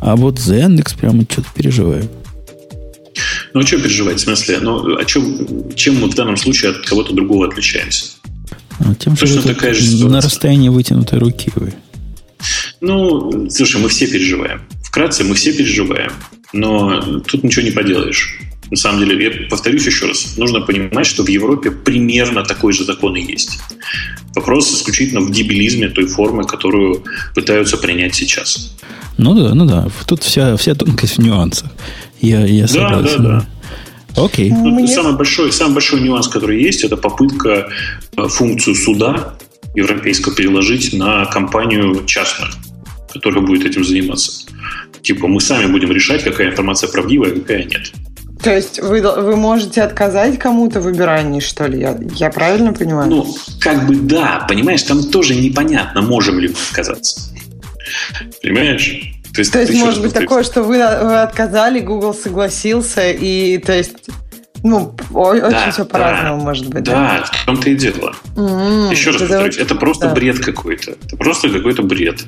А 0.00 0.16
вот 0.16 0.38
за 0.38 0.56
Яндекс 0.56 0.94
прямо 0.94 1.24
что-то 1.28 1.48
переживаю. 1.54 2.08
Ну, 3.54 3.60
а 3.60 3.66
что 3.66 3.78
переживать, 3.78 4.18
в 4.18 4.20
смысле? 4.20 4.58
Ну, 4.60 4.96
а 4.96 5.04
чем, 5.04 5.74
чем 5.74 6.00
мы 6.00 6.08
в 6.08 6.14
данном 6.14 6.36
случае 6.36 6.72
от 6.72 6.86
кого-то 6.86 7.12
другого 7.12 7.48
отличаемся? 7.48 8.06
А 8.80 8.94
тем, 8.94 9.16
Точно 9.16 9.40
что 9.40 9.48
такая 9.48 9.74
же 9.74 9.82
ситуация. 9.82 10.08
на 10.08 10.20
расстоянии 10.20 10.68
вытянутой 10.68 11.18
руки 11.18 11.50
вы. 11.56 11.74
Ну, 12.80 13.48
слушай, 13.50 13.80
мы 13.80 13.88
все 13.88 14.06
переживаем. 14.06 14.62
Вкратце, 14.82 15.24
мы 15.24 15.34
все 15.34 15.52
переживаем. 15.52 16.12
Но 16.52 17.20
тут 17.20 17.44
ничего 17.44 17.64
не 17.64 17.70
поделаешь. 17.70 18.38
На 18.70 18.76
самом 18.76 19.00
деле, 19.00 19.24
я 19.24 19.48
повторюсь 19.48 19.86
еще 19.86 20.06
раз, 20.06 20.36
нужно 20.36 20.60
понимать, 20.60 21.06
что 21.06 21.24
в 21.24 21.28
Европе 21.28 21.70
примерно 21.70 22.44
такой 22.44 22.72
же 22.72 22.84
закон 22.84 23.16
и 23.16 23.22
есть. 23.22 23.58
Вопрос 24.34 24.72
исключительно 24.72 25.20
в 25.20 25.30
дебилизме 25.30 25.88
той 25.88 26.06
формы, 26.06 26.44
которую 26.44 27.02
пытаются 27.34 27.78
принять 27.78 28.14
сейчас. 28.14 28.76
Ну 29.16 29.34
да, 29.34 29.54
ну 29.54 29.64
да. 29.64 29.88
Тут 30.06 30.22
вся, 30.22 30.56
вся 30.56 30.74
тонкость 30.74 31.16
в 31.16 31.22
нюансах. 31.22 31.70
Я, 32.20 32.44
я 32.44 32.68
согласен. 32.68 33.22
Да, 33.22 33.28
да, 33.28 33.46
да. 34.14 34.22
Окей. 34.22 34.50
Ну, 34.50 34.70
Мне... 34.70 34.86
самый, 34.86 35.16
большой, 35.16 35.52
самый 35.52 35.74
большой 35.74 36.00
нюанс, 36.00 36.28
который 36.28 36.62
есть, 36.62 36.84
это 36.84 36.96
попытка 36.96 37.68
э, 38.16 38.28
функцию 38.28 38.74
суда 38.74 39.34
европейского 39.74 40.34
переложить 40.34 40.92
на 40.92 41.26
компанию 41.26 42.04
частную, 42.06 42.50
которая 43.12 43.44
будет 43.44 43.64
этим 43.64 43.84
заниматься. 43.84 44.46
Типа 45.02 45.26
мы 45.26 45.40
сами 45.40 45.70
будем 45.70 45.92
решать, 45.92 46.24
какая 46.24 46.50
информация 46.50 46.88
правдивая, 46.88 47.32
а 47.32 47.34
какая 47.34 47.64
нет. 47.64 47.92
То 48.42 48.54
есть 48.54 48.80
вы, 48.80 49.00
вы 49.00 49.36
можете 49.36 49.82
отказать 49.82 50.38
кому-то 50.38 50.80
в 50.80 50.84
выбирании, 50.84 51.40
что 51.40 51.66
ли? 51.66 51.80
Я, 51.80 51.98
я 52.14 52.30
правильно 52.30 52.72
понимаю? 52.72 53.10
Ну, 53.10 53.36
как 53.60 53.86
бы 53.86 53.96
да, 53.96 54.46
понимаешь, 54.48 54.82
там 54.82 55.02
тоже 55.02 55.34
непонятно, 55.34 56.02
можем 56.02 56.38
ли 56.38 56.48
мы 56.48 56.54
отказаться. 56.70 57.32
Понимаешь? 58.42 59.14
То 59.34 59.40
есть, 59.40 59.52
то 59.52 59.60
есть 59.60 59.74
может 59.74 60.02
быть 60.02 60.12
такое, 60.12 60.42
что 60.42 60.62
вы, 60.62 60.78
вы 60.78 61.20
отказали, 61.20 61.80
Google 61.80 62.14
согласился, 62.14 63.10
и 63.10 63.58
то 63.58 63.72
есть 63.72 64.08
ну, 64.62 64.94
очень 65.12 65.50
да, 65.50 65.70
все 65.70 65.84
по-разному 65.84 66.38
да, 66.38 66.44
может 66.44 66.68
быть. 66.68 66.82
Да, 66.82 66.92
да, 66.92 67.24
в 67.24 67.46
том-то 67.46 67.70
и 67.70 67.74
дело. 67.76 68.14
Mm-hmm. 68.34 68.90
Еще 68.90 69.10
раз 69.10 69.20
повторюсь, 69.20 69.56
это 69.56 69.74
просто 69.74 70.08
да. 70.08 70.14
бред 70.14 70.38
какой-то. 70.38 70.92
Это 70.92 71.16
просто 71.16 71.48
какой-то 71.48 71.82
бред. 71.82 72.24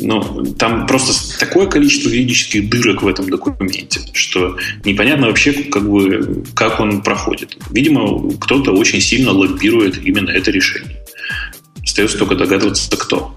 Ну, 0.00 0.44
там 0.58 0.86
просто 0.86 1.38
такое 1.38 1.66
количество 1.66 2.08
юридических 2.08 2.68
дырок 2.68 3.02
в 3.02 3.08
этом 3.08 3.28
документе, 3.30 4.00
что 4.12 4.56
непонятно 4.84 5.26
вообще, 5.28 5.52
как 5.52 5.88
бы, 5.88 6.44
как 6.54 6.80
он 6.80 7.02
проходит. 7.02 7.56
Видимо, 7.70 8.30
кто-то 8.38 8.72
очень 8.72 9.00
сильно 9.00 9.32
лоббирует 9.32 10.04
именно 10.04 10.30
это 10.30 10.50
решение. 10.50 11.02
Остается 11.82 12.18
только 12.18 12.34
догадываться, 12.34 12.96
кто. 12.96 13.34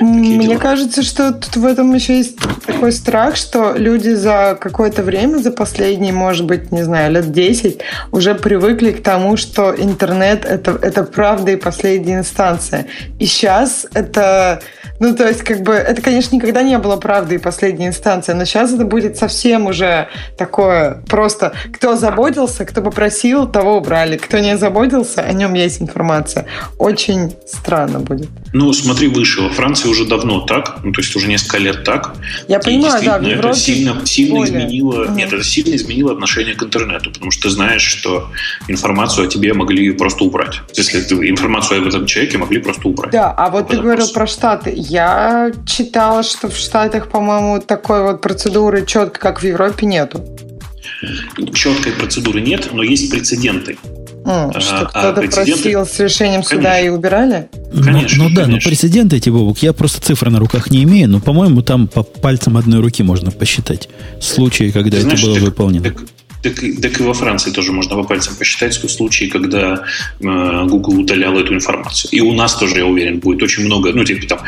Мне 0.00 0.48
дела. 0.48 0.58
кажется, 0.58 1.02
что 1.02 1.32
тут 1.32 1.56
в 1.56 1.66
этом 1.66 1.94
еще 1.94 2.18
есть 2.18 2.38
такой 2.66 2.92
страх, 2.92 3.36
что 3.36 3.74
люди 3.76 4.10
за 4.10 4.56
какое-то 4.60 5.02
время, 5.02 5.38
за 5.38 5.50
последние, 5.50 6.12
может 6.12 6.46
быть, 6.46 6.72
не 6.72 6.82
знаю, 6.82 7.12
лет 7.12 7.32
10, 7.32 7.80
уже 8.10 8.34
привыкли 8.34 8.92
к 8.92 9.02
тому, 9.02 9.36
что 9.36 9.74
интернет 9.76 10.44
это, 10.44 10.78
это 10.82 11.04
правда 11.04 11.52
и 11.52 11.56
последняя 11.56 12.18
инстанция. 12.18 12.86
И 13.18 13.26
сейчас 13.26 13.86
это 13.94 14.62
ну, 15.02 15.16
то 15.16 15.26
есть, 15.26 15.42
как 15.42 15.62
бы, 15.62 15.72
это, 15.72 16.00
конечно, 16.00 16.36
никогда 16.36 16.62
не 16.62 16.78
было 16.78 16.96
правдой 16.96 17.40
последней 17.40 17.88
инстанции, 17.88 18.34
но 18.34 18.44
сейчас 18.44 18.72
это 18.72 18.84
будет 18.84 19.16
совсем 19.16 19.66
уже 19.66 20.06
такое 20.38 21.02
просто, 21.08 21.54
кто 21.72 21.96
заботился, 21.96 22.64
кто 22.64 22.82
попросил, 22.82 23.48
того 23.48 23.78
убрали, 23.78 24.16
кто 24.16 24.38
не 24.38 24.56
заботился, 24.56 25.22
о 25.22 25.32
нем 25.32 25.54
есть 25.54 25.82
информация. 25.82 26.46
Очень 26.78 27.34
странно 27.48 27.98
будет. 27.98 28.28
Ну, 28.52 28.72
смотри 28.72 29.08
выше, 29.08 29.40
во 29.40 29.50
Франции 29.50 29.81
уже 29.88 30.04
давно 30.04 30.40
так, 30.40 30.78
ну, 30.82 30.92
то 30.92 31.00
есть 31.00 31.14
уже 31.16 31.28
несколько 31.28 31.58
лет 31.58 31.84
так. 31.84 32.14
Я 32.48 32.58
и 32.58 32.62
понимаю, 32.62 33.02
да, 33.04 33.18
в 33.18 33.22
Европе 33.22 33.48
это 33.48 33.58
сильно, 33.58 34.06
сильно 34.06 34.34
более. 34.36 34.58
изменило, 34.58 35.04
угу. 35.04 35.12
нет, 35.12 35.32
это 35.32 35.44
сильно 35.44 35.74
изменило 35.74 36.12
отношение 36.12 36.54
к 36.54 36.62
интернету, 36.62 37.10
потому 37.10 37.30
что 37.30 37.44
ты 37.44 37.50
знаешь, 37.50 37.82
что 37.82 38.30
информацию 38.68 39.26
о 39.26 39.30
тебе 39.30 39.54
могли 39.54 39.90
просто 39.92 40.24
убрать. 40.24 40.60
Если 40.74 41.00
ты 41.00 41.14
информацию 41.28 41.80
об 41.80 41.88
этом 41.88 42.06
человеке 42.06 42.38
могли 42.38 42.58
просто 42.58 42.88
убрать. 42.88 43.12
Да, 43.12 43.30
а 43.30 43.50
вот 43.50 43.68
ты 43.68 43.76
говорил 43.78 44.08
про 44.08 44.26
Штаты. 44.26 44.72
Я 44.76 45.52
читала, 45.66 46.22
что 46.22 46.48
в 46.48 46.56
Штатах, 46.56 47.08
по-моему, 47.08 47.60
такой 47.60 48.02
вот 48.02 48.20
процедуры 48.20 48.84
четко, 48.86 49.18
как 49.18 49.42
в 49.42 49.46
Европе, 49.46 49.86
нету. 49.86 50.24
Четкой 51.54 51.92
процедуры 51.92 52.40
нет, 52.40 52.70
но 52.72 52.82
есть 52.82 53.10
прецеденты. 53.10 53.76
А, 54.24 54.60
что 54.60 54.80
а 54.80 54.84
кто-то 54.86 55.22
просил 55.28 55.84
с 55.84 55.98
решением 55.98 56.42
Конечно. 56.42 56.56
суда 56.56 56.80
и 56.80 56.88
убирали? 56.88 57.48
Конечно. 57.72 58.24
Ну, 58.24 58.28
ну 58.28 58.34
да, 58.34 58.46
но 58.46 58.58
прецеденты 58.58 59.16
эти, 59.16 59.30
Бобук, 59.30 59.58
я 59.58 59.72
просто 59.72 60.00
цифры 60.00 60.30
на 60.30 60.38
руках 60.38 60.70
не 60.70 60.84
имею, 60.84 61.08
но, 61.08 61.20
по-моему, 61.20 61.62
там 61.62 61.88
по 61.88 62.02
пальцам 62.02 62.56
одной 62.56 62.80
руки 62.80 63.02
можно 63.02 63.30
посчитать 63.30 63.88
случаи, 64.20 64.70
когда 64.70 64.90
Ты 64.92 64.96
это 64.98 65.02
знаешь, 65.04 65.22
было 65.22 65.34
так, 65.34 65.42
выполнено. 65.42 65.84
Так, 65.84 65.96
так, 66.42 66.54
так 66.80 67.00
и 67.00 67.02
во 67.02 67.14
Франции 67.14 67.50
тоже 67.50 67.72
можно 67.72 67.96
по 67.96 68.04
пальцам 68.04 68.34
посчитать 68.36 68.74
случаи, 68.74 69.26
когда 69.26 69.84
э, 70.20 70.64
Google 70.66 71.00
удалял 71.00 71.38
эту 71.38 71.54
информацию. 71.54 72.10
И 72.12 72.20
у 72.20 72.32
нас 72.32 72.56
тоже, 72.56 72.78
я 72.78 72.86
уверен, 72.86 73.20
будет 73.20 73.42
очень 73.42 73.64
много, 73.64 73.92
ну, 73.92 74.04
типа 74.04 74.26
там, 74.26 74.40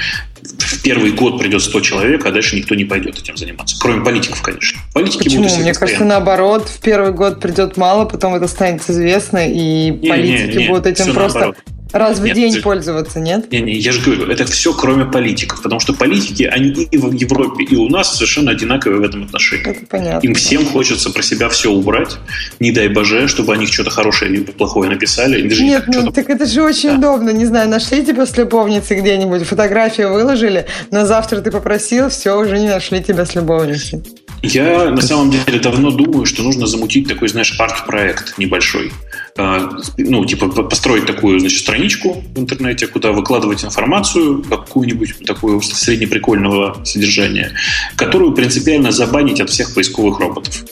в 0.64 0.82
первый 0.82 1.12
год 1.12 1.38
придет 1.38 1.62
100 1.62 1.80
человек, 1.80 2.26
а 2.26 2.30
дальше 2.30 2.56
никто 2.56 2.74
не 2.74 2.84
пойдет 2.84 3.18
этим 3.18 3.36
заниматься. 3.36 3.76
Кроме 3.80 4.04
политиков, 4.04 4.40
конечно. 4.42 4.78
Политики 4.92 5.24
Почему? 5.24 5.44
Будут 5.44 5.58
Мне 5.58 5.74
кажется, 5.74 6.04
наоборот, 6.04 6.68
в 6.68 6.80
первый 6.80 7.12
год 7.12 7.40
придет 7.40 7.76
мало, 7.76 8.04
потом 8.04 8.34
это 8.34 8.48
станет 8.48 8.88
известно, 8.88 9.48
и 9.48 9.90
не, 9.90 10.08
политики 10.08 10.56
не, 10.56 10.62
не, 10.62 10.68
будут 10.68 10.86
этим 10.86 11.12
просто 11.12 11.38
наоборот. 11.38 11.56
Раз 11.94 12.18
в 12.18 12.24
нет, 12.24 12.34
день 12.34 12.62
пользоваться, 12.62 13.20
нет? 13.20 13.50
Не, 13.50 13.60
не, 13.60 13.74
я 13.74 13.92
же 13.92 14.00
говорю, 14.00 14.30
это 14.30 14.44
все 14.44 14.72
кроме 14.72 15.04
политиков, 15.04 15.62
потому 15.62 15.80
что 15.80 15.92
политики, 15.92 16.42
они 16.42 16.68
и 16.68 16.96
в 16.98 17.12
Европе, 17.12 17.64
и 17.64 17.76
у 17.76 17.88
нас 17.88 18.14
совершенно 18.14 18.50
одинаковые 18.50 19.00
в 19.00 19.04
этом 19.04 19.24
отношении. 19.24 19.70
Это 19.70 19.86
понятно. 19.86 20.26
Им 20.26 20.34
всем 20.34 20.66
хочется 20.66 21.10
про 21.10 21.22
себя 21.22 21.48
все 21.48 21.70
убрать, 21.70 22.16
не 22.60 22.72
дай 22.72 22.88
боже, 22.88 23.28
чтобы 23.28 23.54
о 23.54 23.56
них 23.56 23.72
что-то 23.72 23.90
хорошее 23.90 24.32
или 24.32 24.42
плохое 24.42 24.90
написали. 24.90 25.40
Нет, 25.62 25.84
ну 25.86 26.10
так 26.10 26.28
это 26.30 26.46
же 26.46 26.62
очень 26.62 26.90
да. 26.90 26.96
удобно, 26.96 27.30
не 27.30 27.46
знаю, 27.46 27.68
нашли 27.68 28.04
тебя 28.04 28.26
с 28.26 28.36
любовницей 28.36 29.00
где-нибудь, 29.00 29.42
фотографию 29.44 30.12
выложили, 30.12 30.66
на 30.90 31.06
завтра 31.06 31.40
ты 31.40 31.50
попросил, 31.50 32.08
все, 32.08 32.38
уже 32.38 32.58
не 32.58 32.68
нашли 32.68 33.02
тебя 33.02 33.24
с 33.24 33.34
любовницей. 33.34 34.02
Я 34.42 34.90
на 34.90 35.00
самом 35.00 35.30
деле 35.30 35.58
давно 35.58 35.90
думаю, 35.90 36.26
что 36.26 36.42
нужно 36.42 36.66
замутить 36.66 37.08
такой, 37.08 37.28
знаешь, 37.28 37.54
арт-проект 37.58 38.36
небольшой. 38.36 38.92
А, 39.36 39.68
ну, 39.98 40.24
типа 40.24 40.48
построить 40.48 41.06
такую, 41.06 41.40
значит, 41.40 41.58
страничку 41.58 42.22
в 42.34 42.38
интернете, 42.38 42.86
куда 42.86 43.10
выкладывать 43.10 43.64
информацию 43.64 44.44
какую-нибудь 44.44 45.26
такую 45.26 45.60
среднеприкольного 45.60 46.84
содержания, 46.84 47.52
которую 47.96 48.32
принципиально 48.32 48.92
забанить 48.92 49.40
от 49.40 49.50
всех 49.50 49.74
поисковых 49.74 50.20
роботов. 50.20 50.64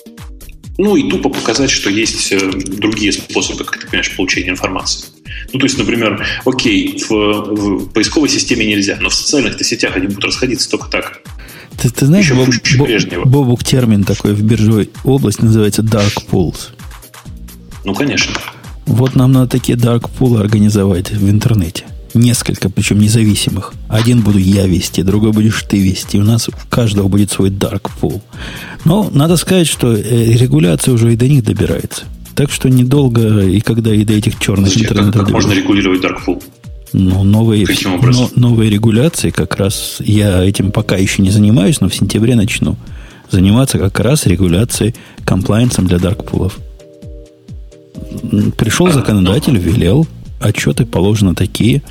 Ну 0.78 0.97
и 0.97 1.10
тупо 1.10 1.28
показать, 1.28 1.70
что 1.70 1.90
есть 1.90 2.32
э, 2.32 2.39
другие 2.39 3.12
способы, 3.12 3.64
как 3.64 3.78
ты 3.78 3.86
понимаешь, 3.89 4.14
получения 4.16 4.51
информации. 4.51 5.09
Ну, 5.52 5.59
то 5.59 5.66
есть, 5.66 5.76
например, 5.76 6.24
окей, 6.44 7.02
в, 7.09 7.10
в 7.10 7.89
поисковой 7.90 8.28
системе 8.28 8.64
нельзя, 8.64 8.97
но 9.01 9.10
в 9.10 9.14
социальных 9.14 9.62
сетях 9.64 9.97
они 9.97 10.06
будут 10.06 10.24
расходиться 10.24 10.70
только 10.70 10.89
так. 10.89 11.20
Ты, 11.80 11.90
ты 11.90 12.06
знаешь, 12.06 12.30
Еще 12.30 13.16
Боб, 13.16 13.26
Бобук 13.26 13.64
термин 13.64 14.05
такой 14.05 14.34
в 14.34 14.43
биржевой 14.43 14.90
области 15.05 15.43
называется 15.43 15.82
dark 15.82 16.14
pools. 16.30 16.70
Ну, 17.84 17.94
конечно. 17.94 18.34
Вот 18.86 19.14
нам 19.14 19.32
надо 19.32 19.48
такие 19.48 19.78
pool 19.78 20.40
организовать 20.40 21.10
в 21.10 21.30
интернете. 21.30 21.84
Несколько, 22.14 22.68
причем 22.68 22.98
независимых. 22.98 23.72
Один 23.88 24.20
буду 24.20 24.38
я 24.38 24.66
вести, 24.66 25.02
другой 25.02 25.32
будешь 25.32 25.62
ты 25.62 25.78
вести. 25.78 26.18
У 26.18 26.24
нас 26.24 26.48
у 26.48 26.52
каждого 26.68 27.09
будет 27.09 27.30
свой 27.30 27.50
pool. 27.50 28.20
Но 28.84 29.09
надо 29.12 29.36
сказать, 29.36 29.66
что 29.66 29.94
э, 29.94 30.00
регуляция 30.34 30.92
уже 30.92 31.12
и 31.12 31.16
до 31.16 31.26
них 31.26 31.42
добирается. 31.42 32.04
Так 32.34 32.50
что 32.50 32.68
недолго, 32.68 33.40
и 33.40 33.60
когда 33.60 33.94
и 33.94 34.04
до 34.04 34.14
этих 34.14 34.38
черных 34.38 34.66
Подожди, 34.66 34.84
интернетов... 34.84 35.14
Как, 35.14 35.24
как 35.24 35.30
можно 35.32 35.52
регулировать 35.52 36.02
dark 36.02 36.18
pool? 36.26 36.42
Ну, 36.92 37.24
новые, 37.24 37.66
но, 37.84 38.30
новые 38.36 38.68
регуляции, 38.68 39.30
как 39.30 39.56
раз 39.56 39.96
я 40.00 40.44
этим 40.44 40.72
пока 40.72 40.96
еще 40.96 41.22
не 41.22 41.30
занимаюсь, 41.30 41.80
но 41.80 41.88
в 41.88 41.94
сентябре 41.94 42.34
начну 42.34 42.76
заниматься 43.30 43.78
как 43.78 43.98
раз 44.00 44.26
регуляцией 44.26 44.94
комплайенсом 45.24 45.86
для 45.86 45.98
даркпулов. 45.98 46.59
Пришел 48.56 48.90
законодатель, 48.90 49.56
велел, 49.59 50.06
отчеты 50.40 50.86
положено 50.86 51.35
такие, 51.35 51.82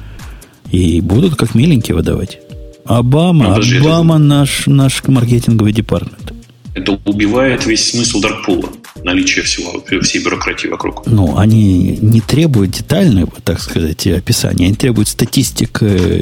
и 0.71 1.01
будут 1.01 1.35
как 1.35 1.55
миленькие 1.55 1.95
выдавать. 1.95 2.39
Обама, 2.85 3.57
ну, 3.57 3.79
Обама 3.79 4.17
наш, 4.17 4.67
наш 4.67 5.03
маркетинговый 5.07 5.73
департамент. 5.73 6.33
Это 6.73 6.97
убивает 7.05 7.65
весь 7.65 7.91
смысл 7.91 8.21
даркпула 8.21 8.69
наличие 9.03 9.43
всего, 9.43 9.83
всей 10.01 10.23
бюрократии 10.23 10.67
вокруг. 10.67 11.05
Ну, 11.05 11.37
они 11.37 11.97
не 12.01 12.21
требуют 12.21 12.71
детального, 12.71 13.31
так 13.43 13.59
сказать, 13.59 14.05
описания, 14.07 14.67
они 14.67 14.75
требуют 14.75 15.07
статистик 15.07 15.79
э, 15.81 16.21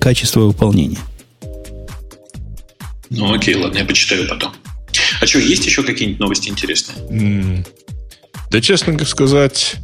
качества 0.00 0.40
выполнения. 0.40 0.98
Ну, 3.10 3.32
окей, 3.32 3.54
ладно, 3.56 3.78
я 3.78 3.84
почитаю 3.84 4.28
потом. 4.28 4.52
А 5.20 5.26
что, 5.26 5.38
есть 5.38 5.66
еще 5.66 5.82
какие-нибудь 5.82 6.20
новости 6.20 6.48
интересные? 6.48 6.98
Mm. 7.10 7.66
Да, 8.50 8.60
честно 8.60 9.02
сказать, 9.04 9.76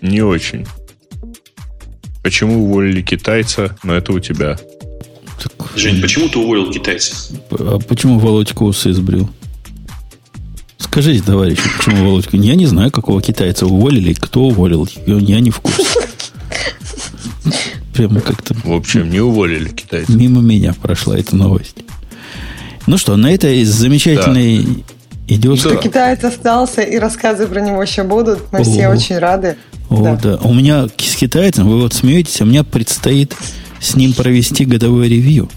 не 0.00 0.22
очень. 0.22 0.66
Почему 2.22 2.64
уволили 2.64 3.02
китайца, 3.02 3.76
но 3.82 3.94
это 3.94 4.12
у 4.12 4.20
тебя. 4.20 4.58
Так... 5.42 5.52
Жень, 5.76 6.00
почему 6.00 6.28
ты 6.28 6.38
уволил 6.38 6.70
китайца? 6.70 7.14
А 7.50 7.78
почему 7.78 8.18
Володька 8.18 8.62
усы 8.62 8.92
сбрил? 8.92 9.30
Скажите, 10.78 11.22
товарищи, 11.22 11.62
почему 11.76 12.04
Володька? 12.06 12.36
Я 12.36 12.54
не 12.54 12.66
знаю, 12.66 12.90
какого 12.90 13.22
китайца 13.22 13.66
уволили, 13.66 14.14
кто 14.14 14.42
уволил. 14.44 14.88
Я 15.06 15.40
не 15.40 15.50
в 15.50 15.60
курсе. 15.60 16.08
Прямо 17.94 18.20
как-то... 18.20 18.54
В 18.64 18.72
общем, 18.72 19.10
не 19.10 19.20
уволили 19.20 19.68
китайца. 19.68 20.12
Мимо 20.12 20.40
меня 20.40 20.72
прошла 20.74 21.18
эта 21.18 21.36
новость. 21.36 21.76
Ну 22.86 22.96
что, 22.96 23.16
на 23.16 23.32
этой 23.32 23.64
замечательной 23.64 24.64
да. 24.64 24.70
Идет... 25.28 25.60
Что 25.60 25.70
да. 25.70 25.76
китаец 25.76 26.24
остался, 26.24 26.82
и 26.82 26.98
рассказы 26.98 27.46
про 27.46 27.60
него 27.60 27.82
еще 27.82 28.02
будут. 28.02 28.50
Мы 28.52 28.60
О. 28.60 28.64
все 28.64 28.88
очень 28.88 29.18
рады. 29.18 29.56
О, 29.88 30.02
да. 30.02 30.16
да. 30.16 30.36
У 30.38 30.52
меня 30.52 30.86
с 30.96 31.16
китайцем, 31.16 31.68
вы 31.68 31.80
вот 31.80 31.94
смеетесь, 31.94 32.40
у 32.40 32.44
меня 32.44 32.64
предстоит 32.64 33.34
с 33.80 33.94
ним 33.94 34.12
провести 34.12 34.64
годовое 34.64 35.08
ревью. 35.08 35.48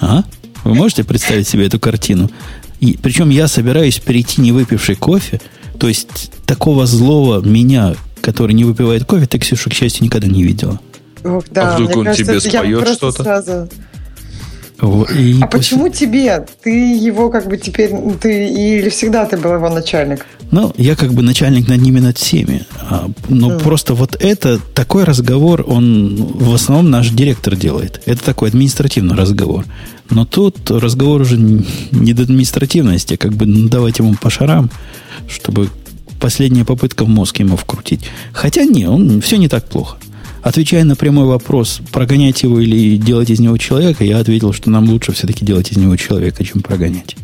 А? 0.00 0.24
Вы 0.64 0.74
можете 0.74 1.04
представить 1.04 1.48
себе 1.48 1.66
эту 1.66 1.78
картину? 1.78 2.30
И, 2.80 2.96
причем 3.00 3.30
я 3.30 3.48
собираюсь 3.48 3.98
перейти 3.98 4.40
не 4.40 4.52
выпивший 4.52 4.94
кофе, 4.94 5.40
то 5.78 5.88
есть 5.88 6.30
такого 6.46 6.86
злого 6.86 7.44
меня, 7.44 7.94
который 8.20 8.52
не 8.52 8.64
выпивает 8.64 9.04
кофе, 9.04 9.26
ты, 9.26 9.38
Ксюша, 9.38 9.70
к 9.70 9.74
счастью, 9.74 10.04
никогда 10.04 10.28
не 10.28 10.42
видела. 10.42 10.80
Ох, 11.24 11.44
да, 11.50 11.74
а 11.74 11.78
вдруг 11.78 11.96
он 11.96 12.04
кажется, 12.06 12.24
тебе 12.24 12.40
споет 12.40 12.88
что-то? 12.88 13.22
Сразу... 13.22 13.68
И 14.80 15.38
а 15.40 15.46
после... 15.46 15.76
почему 15.76 15.88
тебе? 15.88 16.46
Ты 16.62 16.70
его 16.70 17.30
как 17.30 17.48
бы 17.48 17.56
теперь, 17.56 17.90
ты 18.20 18.48
или 18.48 18.88
всегда 18.90 19.26
ты 19.26 19.36
был 19.36 19.54
его 19.54 19.68
начальник? 19.68 20.24
Ну, 20.52 20.72
я 20.76 20.94
как 20.94 21.12
бы 21.12 21.22
начальник 21.22 21.68
над 21.68 21.80
ними, 21.80 21.98
над 21.98 22.16
всеми. 22.16 22.64
А, 22.88 23.10
но 23.28 23.50
mm. 23.50 23.62
просто 23.62 23.94
вот 23.94 24.16
это, 24.20 24.60
такой 24.74 25.04
разговор, 25.04 25.64
он 25.66 26.14
в 26.16 26.54
основном 26.54 26.90
наш 26.90 27.10
директор 27.10 27.56
делает. 27.56 28.00
Это 28.06 28.24
такой 28.24 28.50
административный 28.50 29.16
разговор. 29.16 29.64
Но 30.10 30.24
тут 30.24 30.70
разговор 30.70 31.22
уже 31.22 31.36
не 31.36 32.12
до 32.12 32.22
административности, 32.22 33.14
а 33.14 33.16
как 33.16 33.32
бы 33.32 33.46
давать 33.68 33.98
ему 33.98 34.14
по 34.14 34.30
шарам, 34.30 34.70
чтобы 35.28 35.68
последняя 36.20 36.64
попытка 36.64 37.04
в 37.04 37.08
мозг 37.08 37.40
ему 37.40 37.56
вкрутить. 37.56 38.02
Хотя 38.32 38.64
не, 38.64 38.86
он 38.86 39.20
все 39.20 39.38
не 39.38 39.48
так 39.48 39.64
плохо. 39.64 39.98
Отвечая 40.42 40.84
на 40.84 40.96
прямой 40.96 41.26
вопрос, 41.26 41.80
прогонять 41.92 42.42
его 42.42 42.60
или 42.60 42.96
делать 42.96 43.30
из 43.30 43.40
него 43.40 43.56
человека, 43.58 44.04
я 44.04 44.18
ответил, 44.18 44.52
что 44.52 44.70
нам 44.70 44.88
лучше 44.88 45.12
все-таки 45.12 45.44
делать 45.44 45.72
из 45.72 45.76
него 45.76 45.96
человека, 45.96 46.44
чем 46.44 46.62
прогонять. 46.62 47.16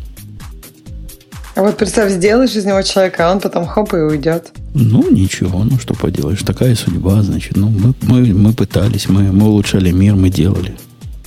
А 1.55 1.61
вот 1.61 1.77
представь, 1.77 2.11
сделаешь 2.11 2.55
из 2.55 2.65
него 2.65 2.81
человека, 2.81 3.29
а 3.29 3.31
он 3.31 3.39
потом 3.39 3.65
хоп 3.65 3.93
и 3.93 3.97
уйдет. 3.97 4.51
Ну, 4.73 5.09
ничего, 5.09 5.63
ну 5.63 5.79
что 5.79 5.93
поделаешь, 5.93 6.41
такая 6.43 6.75
судьба, 6.75 7.21
значит. 7.21 7.55
Ну, 7.55 7.69
мы, 7.69 7.93
мы, 8.01 8.33
мы 8.33 8.53
пытались, 8.53 9.07
мы, 9.07 9.31
мы 9.31 9.47
улучшали 9.47 9.91
мир, 9.91 10.15
мы 10.15 10.29
делали 10.29 10.75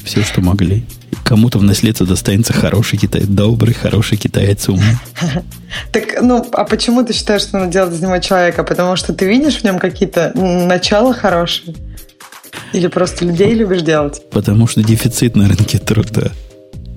все, 0.04 0.22
что 0.22 0.42
могли. 0.42 0.84
Кому-то 1.28 1.58
в 1.58 1.62
наследство 1.62 2.06
достанется 2.06 2.54
хороший 2.54 2.98
китаец, 2.98 3.26
добрый, 3.26 3.74
хороший 3.74 4.16
китаец 4.16 4.66
умный. 4.70 4.96
Так, 5.92 6.22
ну, 6.22 6.42
а 6.52 6.64
почему 6.64 7.04
ты 7.04 7.12
считаешь, 7.12 7.42
что 7.42 7.58
надо 7.58 7.70
делать 7.70 7.92
из 7.92 8.00
него 8.00 8.18
человека? 8.18 8.64
Потому 8.64 8.96
что 8.96 9.12
ты 9.12 9.26
видишь 9.26 9.58
в 9.58 9.64
нем 9.64 9.78
какие-то 9.78 10.32
начала 10.34 11.12
хорошие? 11.12 11.74
Или 12.72 12.86
просто 12.86 13.26
людей 13.26 13.52
любишь 13.52 13.82
делать? 13.82 14.22
Потому 14.30 14.66
что 14.66 14.82
дефицит 14.82 15.36
на 15.36 15.46
рынке 15.46 15.76
труда. 15.76 16.32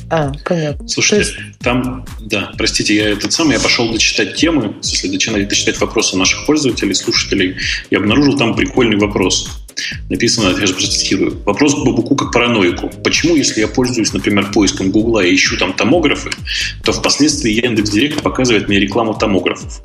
А, 0.09 0.31
понятно. 0.45 0.87
Слушайте, 0.87 1.29
есть... 1.29 1.59
там, 1.59 2.05
да, 2.21 2.51
простите, 2.57 2.95
я 2.95 3.09
этот 3.09 3.33
самый, 3.33 3.53
я 3.53 3.59
пошел 3.59 3.91
дочитать 3.91 4.35
темы, 4.35 4.75
в 4.79 4.83
смысле, 4.83 5.11
дочитать, 5.11 5.47
дочитать 5.49 5.81
вопросы 5.81 6.15
наших 6.15 6.45
пользователей, 6.45 6.95
слушателей, 6.95 7.57
и 7.89 7.95
обнаружил 7.95 8.37
там 8.37 8.55
прикольный 8.55 8.97
вопрос. 8.97 9.60
Написано, 10.09 10.57
я 10.59 10.67
же 10.67 10.73
процитирую. 10.73 11.41
Вопрос 11.45 11.75
к 11.75 11.85
Бабуку 11.85 12.15
как 12.15 12.31
параноику. 12.31 12.89
Почему, 13.03 13.35
если 13.35 13.61
я 13.61 13.67
пользуюсь, 13.67 14.13
например, 14.13 14.51
поиском 14.51 14.91
Гугла 14.91 15.21
и 15.21 15.35
ищу 15.35 15.57
там 15.57 15.73
томографы, 15.73 16.31
то 16.83 16.91
впоследствии 16.91 17.51
Яндекс 17.51 17.89
Директ 17.89 18.21
показывает 18.21 18.67
мне 18.67 18.79
рекламу 18.79 19.13
томографов? 19.13 19.81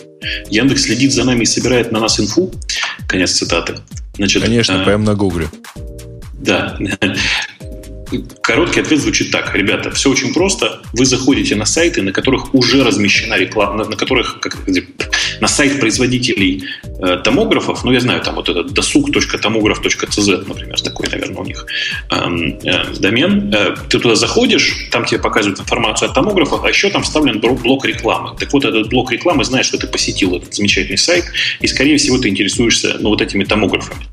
Яндекс 0.51 0.83
следит 0.83 1.13
за 1.13 1.25
нами 1.25 1.43
и 1.43 1.47
собирает 1.47 1.93
на 1.93 2.01
нас 2.01 2.19
инфу? 2.21 2.53
Конец 3.09 3.33
цитаты. 3.33 3.77
Значит, 4.17 4.43
Конечно, 4.43 4.83
а... 4.83 4.85
прямо 4.85 5.05
на 5.05 5.15
Гугле. 5.15 5.49
Да. 6.35 6.79
Короткий 8.43 8.81
ответ 8.81 9.01
звучит 9.01 9.31
так. 9.31 9.55
Ребята, 9.55 9.91
все 9.91 10.11
очень 10.11 10.33
просто. 10.33 10.81
Вы 10.93 11.05
заходите 11.05 11.57
на 11.57 11.65
сайты, 11.65 12.03
на 12.03 12.13
которых 12.13 12.55
уже 12.55 12.85
размещена 12.85 13.35
реклама, 13.35 13.85
на 13.85 13.97
которых, 13.97 14.41
как, 14.41 14.57
на 15.41 15.49
сайт 15.49 15.81
производителей 15.81 16.65
э, 16.85 17.19
томографов, 17.25 17.85
ну, 17.85 17.93
я 17.93 18.01
знаю, 18.01 18.21
там 18.23 18.37
вот 18.37 18.49
этот 18.49 18.73
досуг.томограф.cz, 18.73 20.49
например, 20.49 20.81
такой, 20.81 21.09
наверное, 21.09 21.39
у 21.39 21.45
них 21.45 21.67
э, 22.11 22.17
э, 22.65 22.95
домен. 22.99 23.53
Э, 23.55 23.75
ты 23.89 23.99
туда 23.99 24.15
заходишь, 24.15 24.89
там 24.91 25.05
тебе 25.05 25.21
показывают 25.21 25.61
информацию 25.61 26.11
о 26.11 26.15
томографах, 26.15 26.65
а 26.65 26.69
еще 26.69 26.91
там 26.91 27.03
вставлен 27.03 27.41
блок 27.41 27.85
рекламы. 27.85 28.37
Так 28.39 28.53
вот, 28.53 28.65
этот 28.65 28.89
блок 28.89 29.13
рекламы 29.13 29.45
знает, 29.45 29.67
что 29.67 29.79
ты 29.79 29.87
посетил 29.87 30.37
этот 30.37 30.55
замечательный 30.55 30.99
сайт, 30.99 31.25
и, 31.61 31.67
скорее 31.67 31.97
всего, 31.97 32.19
ты 32.19 32.29
интересуешься, 32.29 32.97
ну, 33.01 33.11
вот 33.11 33.21
этими 33.21 33.45
томографами. 33.45 34.07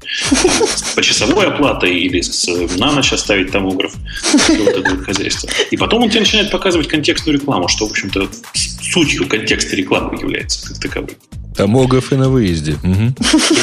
По 0.95 1.01
часовой 1.01 1.47
оплатой 1.47 1.99
или 1.99 2.21
с, 2.21 2.47
на 2.77 2.91
ночь 2.91 3.13
оставить 3.13 3.51
томограф. 3.51 3.82
Вот 3.83 4.67
это 4.67 4.97
хозяйство. 5.03 5.49
И 5.71 5.77
потом 5.77 6.03
он 6.03 6.09
тебе 6.09 6.21
начинает 6.21 6.51
показывать 6.51 6.87
контекстную 6.87 7.39
рекламу, 7.39 7.67
что, 7.67 7.87
в 7.87 7.91
общем-то, 7.91 8.29
сутью 8.53 9.27
контекста 9.27 9.75
рекламы 9.75 10.19
является 10.19 10.67
как 10.67 10.79
таковой. 10.79 11.17
Томограф 11.55 12.11
и 12.11 12.15
на 12.15 12.29
выезде. 12.29 12.73
Угу. 12.83 13.13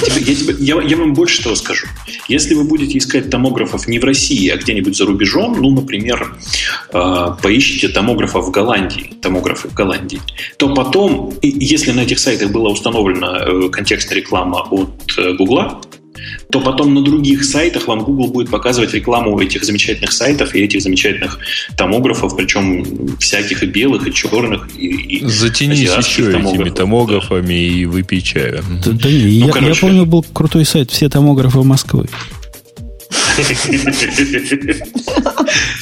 Я, 0.07 0.15
тебе, 0.15 0.33
я, 0.33 0.35
тебе, 0.35 0.55
я, 0.65 0.81
я 0.81 0.97
вам 0.97 1.13
больше 1.13 1.43
того 1.43 1.57
скажу. 1.57 1.89
Если 2.29 2.55
вы 2.55 2.65
будете 2.65 2.99
искать 2.99 3.31
томографов 3.31 3.89
не 3.89 3.99
в 3.99 4.05
России, 4.05 4.49
а 4.49 4.57
где-нибудь 4.57 4.97
за 4.97 5.07
рубежом, 5.07 5.61
ну, 5.61 5.71
например, 5.71 6.37
э, 6.93 7.27
поищите 7.43 7.89
томографов 7.89 8.47
в 8.47 8.51
Голландии, 8.51 9.15
томографы 9.21 9.69
в 9.69 9.75
Голландии, 9.75 10.21
то 10.57 10.73
потом, 10.73 11.35
если 11.43 11.91
на 11.91 12.01
этих 12.01 12.21
сайтах 12.21 12.53
была 12.53 12.71
установлена 12.71 13.45
э, 13.45 13.69
контекстная 13.71 14.19
реклама 14.19 14.61
от 14.71 15.13
э, 15.19 15.33
Гугла, 15.35 15.81
то 16.51 16.61
потом 16.61 16.95
на 16.95 17.03
других 17.03 17.45
сайтах 17.45 17.89
вам 17.89 18.01
Google 18.01 18.29
будет 18.29 18.51
показывать 18.51 18.95
рекламу 18.95 19.39
этих 19.41 19.65
замечательных 19.65 20.13
сайтов 20.13 20.55
и 20.55 20.61
этих 20.61 20.83
замечательных 20.83 21.39
томографов, 21.77 22.37
причем 22.37 23.17
всяких 23.19 23.63
и 23.63 23.67
белых, 23.67 24.07
и 24.07 24.13
черных, 24.13 24.69
и, 24.77 24.87
и 24.87 25.27
Затянись 25.27 25.81
еще 25.81 26.31
томографов. 26.31 26.61
этими 26.61 26.71
томографами 26.71 27.47
да. 27.47 27.53
и 27.53 27.85
выпей 27.85 28.21
чаю. 28.21 28.65
Да, 28.85 28.93
да, 28.93 29.09
ну, 29.09 29.09
я, 29.09 29.49
короче. 29.53 29.69
я 29.69 29.75
помню, 29.81 30.07
был 30.07 30.25
крутой 30.33 30.65
сайт 30.65 30.91
«Все 30.91 31.09
томографы 31.09 31.63
Москвы». 31.63 32.07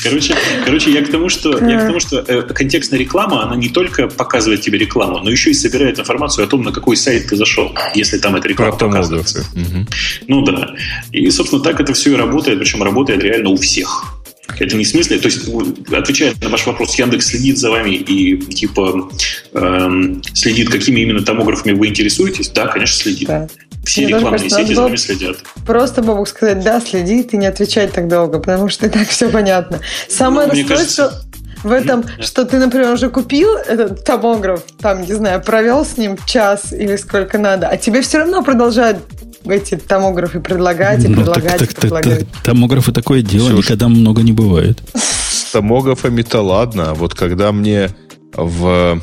Короче, 0.02 0.34
короче, 0.64 0.90
я 0.90 1.02
к 1.02 1.10
тому, 1.10 1.28
что, 1.28 1.58
я 1.58 1.80
к 1.80 1.86
тому, 1.86 2.00
что 2.00 2.24
э, 2.26 2.42
контекстная 2.42 2.98
реклама, 2.98 3.44
она 3.44 3.56
не 3.56 3.68
только 3.68 4.08
показывает 4.08 4.60
тебе 4.62 4.78
рекламу, 4.78 5.18
но 5.18 5.30
еще 5.30 5.50
и 5.50 5.54
собирает 5.54 5.98
информацию 5.98 6.44
о 6.44 6.48
том, 6.48 6.62
на 6.62 6.72
какой 6.72 6.96
сайт 6.96 7.26
ты 7.26 7.36
зашел, 7.36 7.74
если 7.94 8.18
там 8.18 8.36
эта 8.36 8.48
реклама 8.48 8.76
показывается. 8.76 9.44
Угу. 9.54 9.86
Ну 10.28 10.42
да. 10.42 10.74
И, 11.12 11.30
собственно, 11.30 11.62
так 11.62 11.80
это 11.80 11.92
все 11.92 12.12
и 12.12 12.16
работает, 12.16 12.58
причем 12.58 12.82
работает 12.82 13.22
реально 13.22 13.50
у 13.50 13.56
всех. 13.56 14.18
Это 14.58 14.76
не 14.76 14.84
в 14.84 14.88
смысле, 14.88 15.18
то 15.18 15.28
есть, 15.28 15.48
отвечая 15.92 16.34
на 16.40 16.48
ваш 16.48 16.66
вопрос, 16.66 16.98
Яндекс 16.98 17.26
следит 17.26 17.58
за 17.58 17.70
вами 17.70 17.90
и, 17.90 18.36
типа, 18.36 19.10
эм, 19.52 20.22
следит, 20.32 20.70
какими 20.70 21.00
именно 21.00 21.22
томографами 21.22 21.72
вы 21.72 21.88
интересуетесь? 21.88 22.48
Да, 22.48 22.66
конечно, 22.66 22.96
следит. 22.96 23.28
Да. 23.28 23.48
Все 23.88 24.02
Мне 24.02 24.16
рекламные 24.16 24.50
сети 24.50 24.74
за 24.74 24.82
вами 24.82 24.96
следят. 24.96 25.38
Просто 25.66 26.02
мог 26.02 26.28
сказать, 26.28 26.62
да, 26.62 26.80
следит 26.80 27.32
и 27.32 27.38
не 27.38 27.46
отвечать 27.46 27.92
так 27.92 28.06
долго, 28.06 28.38
потому 28.38 28.68
что 28.68 28.86
и 28.86 28.90
так 28.90 29.08
все 29.08 29.30
понятно. 29.30 29.80
Самое 30.08 30.46
ну, 30.46 30.52
расстройство... 30.52 31.04
Кажется, 31.04 31.28
в 31.64 31.72
этом, 31.72 32.04
что 32.20 32.44
ты, 32.44 32.58
например, 32.58 32.92
уже 32.92 33.08
купил 33.08 33.56
этот 33.56 34.04
томограф, 34.04 34.62
там, 34.78 35.02
не 35.02 35.12
знаю, 35.14 35.42
провел 35.42 35.84
с 35.84 35.96
ним 35.96 36.18
час 36.26 36.72
или 36.72 36.96
сколько 36.96 37.38
надо, 37.38 37.66
а 37.66 37.76
тебе 37.76 38.02
все 38.02 38.18
равно 38.18 38.42
продолжают 38.42 38.98
эти 39.46 39.76
томографы 39.76 40.40
предлагать 40.40 41.04
и 41.04 41.08
ну, 41.08 41.16
предлагать 41.16 41.58
так, 41.58 41.72
и 41.72 41.74
предлагать. 41.74 42.18
Так, 42.18 42.28
так, 42.28 42.42
томографы 42.42 42.92
такое 42.92 43.22
дело 43.22 43.48
Слушай, 43.48 43.64
никогда 43.64 43.88
много 43.88 44.22
не 44.22 44.32
бывает. 44.32 44.78
С 44.94 45.50
томографами-то 45.52 46.42
ладно, 46.42 46.90
а 46.90 46.94
вот 46.94 47.14
когда 47.14 47.52
мне 47.52 47.90
в... 48.34 49.00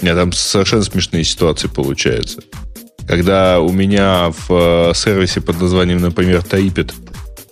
У 0.00 0.04
меня 0.04 0.16
там 0.16 0.32
совершенно 0.32 0.82
смешные 0.82 1.22
ситуации 1.22 1.68
получаются. 1.68 2.42
Когда 3.06 3.60
у 3.60 3.72
меня 3.72 4.30
в 4.30 4.90
э, 4.90 4.94
сервисе 4.94 5.40
под 5.40 5.60
названием, 5.60 6.00
например, 6.00 6.42
Таипет 6.42 6.94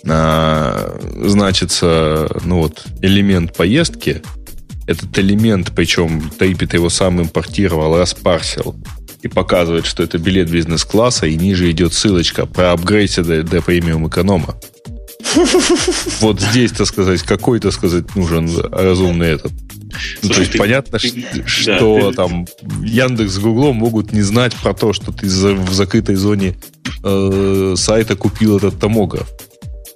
а, 0.09 0.98
значится 1.27 2.28
ну 2.44 2.59
вот, 2.59 2.85
элемент 3.02 3.55
поездки, 3.55 4.22
этот 4.86 5.16
элемент, 5.18 5.72
причем 5.74 6.31
Таипет 6.31 6.74
его 6.74 6.89
сам 6.89 7.20
импортировал, 7.20 7.98
распарсил, 7.98 8.77
и 9.22 9.28
показывает, 9.28 9.86
что 9.86 10.02
это 10.02 10.18
билет 10.18 10.51
бизнес-класса, 10.51 11.27
и 11.27 11.36
ниже 11.36 11.70
идет 11.70 11.93
ссылочка 11.93 12.47
про 12.47 12.72
апгрейд 12.72 13.14
до, 13.16 13.43
до 13.43 13.62
премиум 13.62 14.09
эконома. 14.09 14.56
Вот 16.20 16.40
здесь, 16.40 16.72
так 16.72 16.86
сказать, 16.86 17.22
какой, 17.22 17.60
то 17.60 17.70
сказать, 17.70 18.16
нужен 18.16 18.51
разумный 18.72 19.28
этот. 19.28 19.52
Ну, 20.22 20.28
то 20.28 20.40
есть 20.40 20.52
ты, 20.52 20.58
понятно, 20.58 20.98
ты, 20.98 21.44
что 21.46 22.10
да, 22.10 22.16
там 22.16 22.46
Яндекс 22.82 23.32
с 23.32 23.38
Гуглом 23.38 23.76
могут 23.76 24.12
не 24.12 24.22
знать 24.22 24.54
про 24.54 24.74
то, 24.74 24.92
что 24.92 25.12
ты 25.12 25.26
в 25.26 25.72
закрытой 25.72 26.16
зоне 26.16 26.56
э, 27.02 27.74
сайта 27.76 28.16
купил 28.16 28.58
этот 28.58 28.78
томограф, 28.78 29.28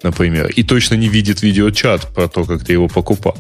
например, 0.03 0.49
и 0.49 0.63
точно 0.63 0.95
не 0.95 1.09
видит 1.09 1.43
видеочат 1.43 2.13
про 2.15 2.29
то, 2.29 2.45
как 2.45 2.65
ты 2.65 2.73
его 2.73 2.89
покупал. 2.89 3.37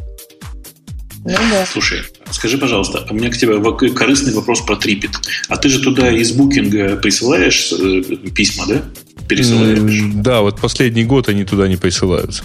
Ну, 1.25 1.39
да. 1.51 1.65
Слушай, 1.67 2.03
скажи, 2.31 2.59
пожалуйста, 2.59 3.07
у 3.11 3.15
меня 3.15 3.31
к 3.31 3.37
тебе 3.37 3.59
корыстный 3.91 4.35
вопрос 4.35 4.61
про 4.61 4.77
Трипит. 4.77 5.13
А 5.49 5.57
ты 5.57 5.71
же 5.71 5.81
туда 5.81 6.11
из 6.11 6.33
букинга 6.33 6.97
присылаешь 6.97 7.73
э, 7.73 8.03
письма, 8.35 8.67
да? 8.67 8.83
Пересылаешь? 9.27 10.03
Да, 10.17 10.43
вот 10.43 10.61
последний 10.61 11.05
год 11.05 11.29
они 11.31 11.45
туда 11.45 11.67
не 11.67 11.77
присылаются. 11.77 12.45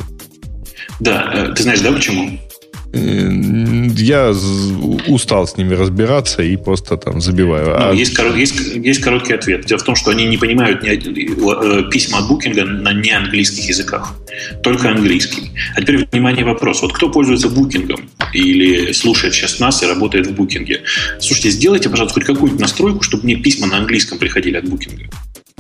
Да, 1.02 1.32
э, 1.34 1.54
ты 1.56 1.64
знаешь, 1.64 1.82
да, 1.82 1.92
почему? 1.92 2.40
Я 2.92 4.34
устал 5.08 5.48
с 5.48 5.58
ними 5.58 5.76
разбираться 5.76 6.42
и 6.42 6.58
просто 6.58 6.98
там 6.98 7.22
забиваю. 7.22 7.68
Ну, 7.68 7.90
а... 7.90 7.94
есть, 7.94 8.14
корот, 8.14 8.36
есть, 8.36 8.56
есть 8.76 9.02
короткий 9.02 9.34
ответ. 9.34 9.66
Дело 9.66 9.80
в 9.80 9.84
том, 9.84 9.96
что 9.96 10.12
они 10.12 10.26
не 10.26 10.38
понимают 10.38 10.82
ни, 10.82 10.90
э, 10.90 11.90
письма 11.90 12.20
от 12.20 12.28
букинга 12.28 12.66
на 12.66 12.94
неанглийских 12.94 13.68
языках. 13.68 14.16
Только 14.64 14.90
английский. 14.90 15.52
А 15.76 15.82
теперь, 15.82 16.08
внимание, 16.12 16.44
вопрос. 16.44 16.82
Вот 16.82 16.94
кто 16.94 17.10
пользуется 17.10 17.50
букингом 17.50 18.10
или 18.34 18.92
слушает 18.94 19.36
сейчас 19.36 19.60
нас 19.60 19.84
и 19.84 19.86
работает 19.86 20.28
в 20.28 20.34
букинге? 20.34 20.82
Слушайте, 21.20 21.52
сделайте, 21.52 21.90
пожалуйста, 21.90 22.16
хоть 22.16 22.26
какую-нибудь 22.26 22.62
настройку, 22.62 23.04
чтобы 23.04 23.26
мне 23.26 23.36
письма 23.36 23.68
на 23.68 23.78
английском 23.78 24.18
приходили 24.18 24.58
от 24.58 24.68
букинга. 24.68 25.04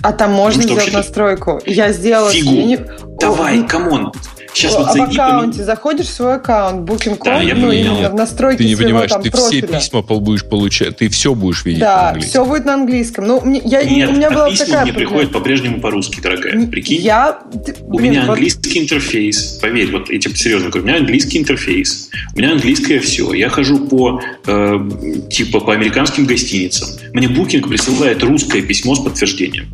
А 0.02 0.14
там 0.14 0.32
можно 0.32 0.64
сделать 0.64 0.94
настройку? 0.94 1.62
Я 1.66 1.92
сделала... 1.92 2.32
Фигу. 2.32 2.52
Не... 2.52 2.80
Давай, 3.20 3.68
come 3.68 3.94
on. 3.94 4.14
Сейчас 4.54 4.76
вот 4.76 4.92
зайди, 4.92 5.16
в 5.16 5.20
аккаунте 5.20 5.52
помен... 5.52 5.66
заходишь 5.66 6.08
в 6.08 6.14
свой 6.14 6.36
аккаунт, 6.36 6.90
Booking.com, 6.90 7.18
да, 7.24 7.42
я 7.42 7.56
ну, 7.56 7.72
именно 7.72 8.10
в 8.10 8.14
настройки 8.14 8.58
Ты 8.58 8.66
не 8.66 8.76
своего, 8.76 8.90
понимаешь, 8.90 9.12
там, 9.12 9.22
ты 9.22 9.32
профиля. 9.32 9.68
все 9.68 9.78
письма 9.80 10.02
будешь 10.02 10.46
получать, 10.46 10.98
ты 10.98 11.10
все 11.10 11.36
будешь 11.36 11.66
видеть 11.66 11.82
да, 11.82 11.96
на 11.96 12.08
английском. 12.10 12.30
все 12.30 12.46
будет 12.46 12.66
на 12.66 12.74
английском. 12.74 13.28
Ну, 13.28 13.42
мне, 13.42 13.62
я, 13.64 13.84
Нет, 13.84 14.10
у 14.10 14.14
меня 14.14 14.28
а 14.28 14.32
была 14.32 14.50
письма 14.50 14.66
такая 14.66 14.84
мне 14.84 14.94
приходят 14.94 15.32
по-прежнему 15.32 15.80
по-русски, 15.80 16.20
дорогая. 16.20 16.68
Прикинь? 16.68 17.02
Я... 17.02 17.40
У 17.82 17.98
блин, 17.98 18.12
меня 18.12 18.22
вот... 18.22 18.32
английский 18.32 18.80
интерфейс. 18.80 19.60
Поверь, 19.62 19.92
вот 19.92 20.10
я 20.10 20.20
тебе 20.20 20.36
серьезно 20.36 20.70
говорю, 20.70 20.86
у 20.86 20.88
меня 20.88 20.98
английский 20.98 21.40
интерфейс. 21.40 22.10
У 22.36 22.40
меня 22.40 22.52
английское 22.52 23.00
все. 23.00 23.34
Я 23.34 23.50
хожу 23.50 23.88
по, 23.88 24.22
э, 24.46 24.90
типа, 25.30 25.60
по 25.60 25.74
американским 25.74 26.26
гостиницам. 26.26 26.90
Мне 27.14 27.28
Booking 27.28 27.68
присылает 27.68 28.24
русское 28.24 28.62
письмо 28.62 28.96
с 28.96 29.00
подтверждением. 29.00 29.72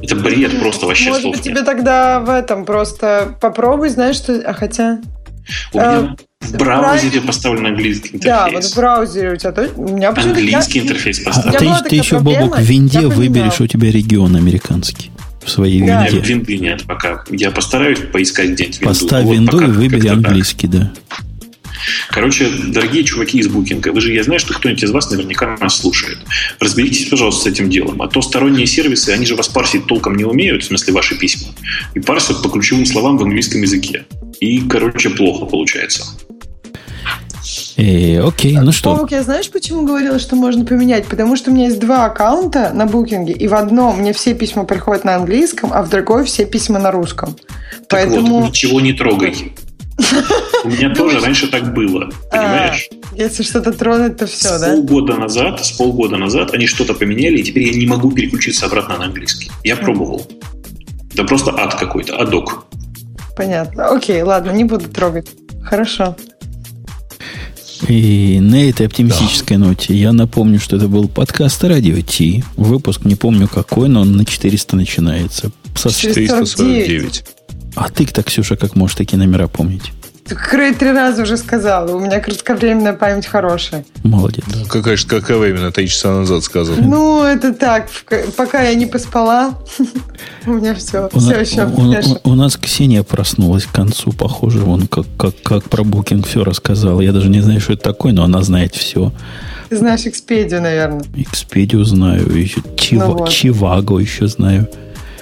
Это 0.00 0.14
бред 0.16 0.60
просто 0.60 0.86
вообще 0.86 1.10
Может 1.10 1.30
быть, 1.30 1.42
тебе 1.42 1.62
тогда 1.62 2.20
в 2.20 2.30
этом 2.30 2.64
просто 2.64 3.36
попробуй, 3.40 3.88
знаешь, 3.88 4.16
что... 4.16 4.40
А 4.46 4.52
хотя... 4.52 5.00
У 5.72 5.78
меня 5.78 6.16
э, 6.40 6.46
в 6.46 6.56
браузере 6.56 7.10
Прайм... 7.12 7.26
поставлен 7.26 7.66
английский 7.66 8.16
интерфейс. 8.16 8.24
Да, 8.24 8.48
вот 8.52 8.64
в 8.64 8.76
браузере 8.76 9.32
у 9.32 9.36
тебя 9.36 9.52
тоже... 9.52 9.70
У 9.76 9.96
меня 9.96 10.10
английский 10.10 10.78
я... 10.78 10.84
интерфейс 10.84 11.20
поставлен. 11.20 11.72
А 11.72 11.82
ты, 11.82 11.88
ты 11.90 11.96
еще, 11.96 12.16
проблема, 12.16 12.46
Бобок, 12.46 12.58
в 12.58 12.62
винде 12.62 13.00
выберешь, 13.00 13.60
у 13.60 13.66
тебя 13.66 13.90
регион 13.90 14.36
американский 14.36 15.10
в 15.44 15.50
своей 15.50 15.80
да. 15.82 16.04
винде. 16.04 16.16
Нет, 16.16 16.28
винды 16.28 16.58
нет 16.58 16.84
пока. 16.86 17.24
Я 17.30 17.50
постараюсь 17.50 17.98
поискать 18.12 18.50
где-нибудь 18.50 18.80
винду. 18.80 18.88
Поставь 18.88 19.24
вот 19.24 19.34
винду 19.34 19.60
и 19.60 19.66
выбери 19.66 20.08
английский, 20.08 20.68
так. 20.68 20.80
да. 20.80 20.92
Короче, 22.10 22.50
дорогие 22.68 23.04
чуваки 23.04 23.38
из 23.38 23.48
букинга, 23.48 23.92
вы 23.92 24.00
же, 24.00 24.12
я 24.12 24.22
знаю, 24.22 24.40
что 24.40 24.54
кто-нибудь 24.54 24.82
из 24.82 24.90
вас 24.90 25.10
наверняка 25.10 25.56
нас 25.60 25.78
слушает. 25.78 26.18
Разберитесь, 26.58 27.08
пожалуйста, 27.08 27.44
с 27.44 27.46
этим 27.52 27.70
делом. 27.70 28.02
А 28.02 28.08
то 28.08 28.22
сторонние 28.22 28.66
сервисы, 28.66 29.10
они 29.10 29.26
же 29.26 29.36
вас 29.36 29.48
парсить 29.48 29.86
толком 29.86 30.16
не 30.16 30.24
умеют, 30.24 30.62
в 30.62 30.66
смысле 30.66 30.94
ваши 30.94 31.18
письма, 31.18 31.52
и 31.94 32.00
парсят 32.00 32.42
по 32.42 32.48
ключевым 32.48 32.86
словам 32.86 33.18
в 33.18 33.22
английском 33.22 33.62
языке. 33.62 34.04
И, 34.40 34.60
короче, 34.60 35.10
плохо 35.10 35.46
получается. 35.46 36.04
Э, 37.76 38.20
окей, 38.20 38.58
ну 38.58 38.72
что? 38.72 38.94
Паук, 38.94 39.10
я 39.10 39.22
знаешь, 39.22 39.50
почему 39.50 39.86
говорила, 39.86 40.18
что 40.18 40.36
можно 40.36 40.64
поменять? 40.64 41.06
Потому 41.06 41.36
что 41.36 41.50
у 41.50 41.54
меня 41.54 41.66
есть 41.66 41.80
два 41.80 42.04
аккаунта 42.04 42.72
на 42.74 42.86
букинге, 42.86 43.32
и 43.32 43.48
в 43.48 43.54
одном 43.54 44.00
мне 44.00 44.12
все 44.12 44.34
письма 44.34 44.64
приходят 44.64 45.04
на 45.04 45.16
английском, 45.16 45.72
а 45.72 45.82
в 45.82 45.88
другой 45.88 46.24
все 46.24 46.44
письма 46.44 46.78
на 46.78 46.90
русском. 46.90 47.36
Так 47.88 47.88
Поэтому... 47.88 48.40
вот, 48.40 48.48
ничего 48.48 48.80
не 48.80 48.92
трогай. 48.92 49.54
У 50.64 50.68
меня 50.68 50.94
тоже 50.94 51.20
раньше 51.20 51.48
так 51.48 51.74
было, 51.74 52.10
понимаешь? 52.30 52.88
А, 52.90 53.16
если 53.16 53.42
что-то 53.42 53.72
тронуть, 53.72 54.16
то 54.16 54.26
все, 54.26 54.58
да? 54.58 54.74
С 54.74 54.76
полгода 54.76 55.16
назад, 55.16 55.64
с 55.64 55.72
полгода 55.72 56.16
назад 56.16 56.54
они 56.54 56.66
что-то 56.66 56.94
поменяли, 56.94 57.38
и 57.38 57.42
теперь 57.42 57.64
я 57.64 57.78
не 57.78 57.86
могу 57.86 58.10
переключиться 58.12 58.66
обратно 58.66 58.98
на 58.98 59.04
английский. 59.06 59.50
Я 59.64 59.76
пробовал. 59.76 60.26
Да 61.14 61.24
просто 61.24 61.52
ад 61.56 61.74
какой-то, 61.74 62.16
адок. 62.16 62.66
Понятно. 63.36 63.88
Окей, 63.88 64.22
ладно, 64.22 64.50
не 64.50 64.64
буду 64.64 64.88
трогать. 64.88 65.28
Хорошо. 65.62 66.16
И 67.88 68.38
на 68.40 68.68
этой 68.68 68.86
оптимистической 68.86 69.56
да. 69.56 69.66
ноте 69.66 69.94
я 69.94 70.12
напомню, 70.12 70.60
что 70.60 70.76
это 70.76 70.86
был 70.86 71.08
подкаст 71.08 71.64
Радио 71.64 72.00
Ти. 72.00 72.44
Выпуск 72.56 73.04
не 73.04 73.16
помню 73.16 73.48
какой, 73.48 73.88
но 73.88 74.02
он 74.02 74.16
на 74.16 74.24
400 74.24 74.76
начинается. 74.76 75.50
Со 75.74 75.90
449. 75.90 77.24
А 77.76 77.88
ты-то, 77.88 78.22
Ксюша, 78.22 78.56
как 78.56 78.76
можешь 78.76 78.96
такие 78.96 79.18
номера 79.18 79.46
помнить? 79.48 79.92
Крей 80.34 80.74
три 80.74 80.92
раза 80.92 81.22
уже 81.22 81.36
сказал. 81.36 81.94
У 81.94 81.98
меня 81.98 82.20
кратковременная 82.20 82.92
память 82.92 83.26
хорошая. 83.26 83.84
Молодец. 84.04 84.44
Да, 84.46 84.68
какая 84.68 84.96
же 84.96 85.06
кратковременная, 85.06 85.72
три 85.72 85.88
часа 85.88 86.12
назад 86.12 86.44
сказал. 86.44 86.76
Ну, 86.76 87.24
это 87.24 87.52
так. 87.52 87.88
Пока 88.36 88.62
я 88.62 88.74
не 88.74 88.86
поспала, 88.86 89.58
у 90.46 90.52
меня 90.52 90.74
все, 90.74 91.08
у 91.12 91.18
все 91.18 91.40
еще 91.40 91.66
у, 91.66 92.30
у, 92.30 92.34
нас 92.34 92.56
Ксения 92.56 93.02
проснулась 93.02 93.64
к 93.64 93.72
концу, 93.72 94.12
похоже, 94.12 94.60
вон 94.60 94.86
как, 94.86 95.06
как, 95.16 95.34
как 95.42 95.64
про 95.64 95.82
букинг 95.82 96.26
все 96.26 96.44
рассказала. 96.44 97.00
Я 97.00 97.12
даже 97.12 97.28
не 97.28 97.40
знаю, 97.40 97.60
что 97.60 97.72
это 97.72 97.82
такое, 97.82 98.12
но 98.12 98.22
она 98.22 98.42
знает 98.42 98.74
все. 98.74 99.12
Ты 99.68 99.76
знаешь 99.76 100.06
Экспедию, 100.06 100.62
наверное. 100.62 101.04
Экспедию 101.16 101.84
знаю, 101.84 102.28
еще 102.36 102.60
Чива, 102.76 103.06
ну 103.06 103.18
вот. 103.18 103.28
Чиваго 103.28 103.98
еще 103.98 104.26
знаю. 104.26 104.68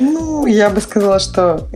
Ну, 0.00 0.46
я 0.46 0.70
бы 0.70 0.80
сказала, 0.80 1.18
что 1.18 1.68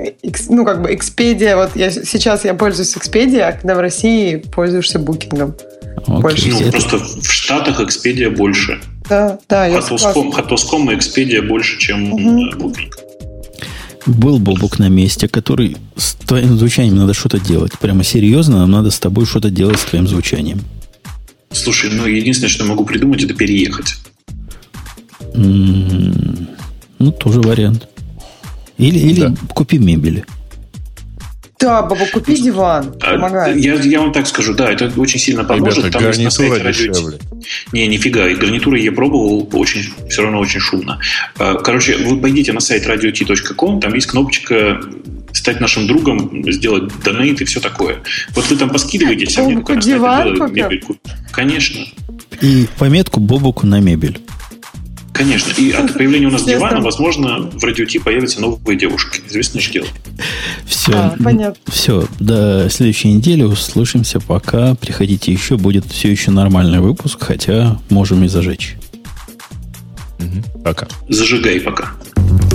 ну, 0.48 0.64
как 0.64 0.82
бы 0.82 0.92
Expedia, 0.92 1.56
вот 1.56 1.74
я, 1.74 1.90
сейчас 1.90 2.44
я 2.44 2.54
пользуюсь 2.54 2.96
Expedia, 2.96 3.40
а 3.40 3.52
когда 3.52 3.74
в 3.74 3.80
России 3.80 4.36
пользуешься 4.36 4.98
букингом. 4.98 5.54
Okay. 6.06 6.64
Ну, 6.64 6.70
просто 6.70 6.98
в 6.98 7.30
Штатах 7.30 7.80
Expedia 7.80 8.30
больше. 8.30 8.80
Да, 9.08 9.38
да. 9.48 9.70
Хатоском, 9.80 10.32
Хатоском 10.32 10.90
и 10.90 10.94
Expedia 10.94 11.46
больше, 11.46 11.78
чем 11.78 12.12
угу. 12.12 12.46
Booking. 12.56 12.92
Был 14.06 14.38
Бобук 14.38 14.78
на 14.78 14.88
месте, 14.88 15.28
который 15.28 15.76
с 15.96 16.14
твоим 16.14 16.58
звучанием 16.58 16.96
надо 16.96 17.14
что-то 17.14 17.38
делать. 17.38 17.78
Прямо 17.78 18.02
серьезно, 18.02 18.58
нам 18.58 18.70
надо 18.70 18.90
с 18.90 18.98
тобой 18.98 19.26
что-то 19.26 19.50
делать 19.50 19.78
с 19.78 19.84
твоим 19.84 20.08
звучанием. 20.08 20.60
Слушай, 21.52 21.90
ну 21.92 22.06
единственное, 22.06 22.50
что 22.50 22.64
я 22.64 22.70
могу 22.70 22.84
придумать, 22.84 23.22
это 23.22 23.34
переехать. 23.34 23.94
Mm-hmm. 25.34 26.46
Ну, 26.98 27.12
тоже 27.12 27.40
вариант. 27.40 27.88
Или, 28.78 28.98
или 28.98 29.20
да. 29.20 29.34
купи 29.54 29.78
мебель. 29.78 30.24
Да, 31.62 31.82
баба, 31.82 32.06
купи 32.12 32.34
диван. 32.36 32.92
А, 33.00 33.12
помогает. 33.12 33.56
Я, 33.56 33.74
я 33.74 34.00
вам 34.00 34.12
так 34.12 34.26
скажу, 34.26 34.52
да, 34.52 34.68
это 34.68 34.92
очень 34.96 35.20
сильно 35.20 35.44
поможет. 35.44 35.78
Ребята, 35.78 35.92
Там 35.92 36.02
гарнитура 36.02 36.24
на 36.24 36.30
сайте 36.30 36.88
радио... 36.88 37.12
Не, 37.72 37.86
нифига. 37.86 38.28
И 38.28 38.34
гарнитуры 38.34 38.80
я 38.80 38.90
пробовал, 38.90 39.48
очень, 39.52 39.84
все 40.08 40.22
равно 40.22 40.40
очень 40.40 40.58
шумно. 40.58 40.98
А, 41.38 41.54
короче, 41.54 41.98
вы 41.98 42.20
пойдите 42.20 42.52
на 42.52 42.58
сайт 42.58 42.84
radiot.com, 42.86 43.80
там 43.80 43.94
есть 43.94 44.08
кнопочка 44.08 44.80
стать 45.32 45.60
нашим 45.60 45.86
другом, 45.86 46.44
сделать 46.52 46.90
донейт 47.04 47.40
и 47.40 47.44
все 47.44 47.60
такое. 47.60 48.02
Вот 48.34 48.48
вы 48.50 48.56
там 48.56 48.68
поскидываете 48.68 49.40
а 49.40 49.44
мне, 49.44 49.62
как 49.62 49.78
диван 49.78 50.52
мебель. 50.52 50.84
Конечно. 51.30 51.80
И 52.40 52.66
пометку 52.76 53.20
Бобуку 53.20 53.66
на 53.66 53.80
мебель. 53.80 54.20
Конечно. 55.12 55.52
И 55.60 55.70
от 55.70 55.94
появления 55.94 56.26
у 56.26 56.30
нас 56.30 56.44
дивана, 56.44 56.80
возможно, 56.80 57.50
в 57.52 57.62
радиоти 57.62 57.98
появятся 57.98 58.40
новые 58.40 58.78
девушки. 58.78 59.20
Известное 59.28 59.60
же 59.60 59.70
дело. 59.70 59.86
Все. 60.66 60.92
А, 60.92 61.16
понятно. 61.22 61.60
Все. 61.70 62.06
До 62.18 62.68
следующей 62.70 63.12
недели 63.12 63.42
услышимся. 63.42 64.20
Пока. 64.20 64.74
Приходите 64.74 65.32
еще. 65.32 65.56
Будет 65.56 65.86
все 65.86 66.10
еще 66.10 66.30
нормальный 66.30 66.80
выпуск, 66.80 67.22
хотя 67.22 67.78
можем 67.90 68.24
и 68.24 68.28
зажечь. 68.28 68.76
Угу. 70.18 70.62
Пока. 70.64 70.88
Зажигай 71.08 71.60
пока. 71.60 71.92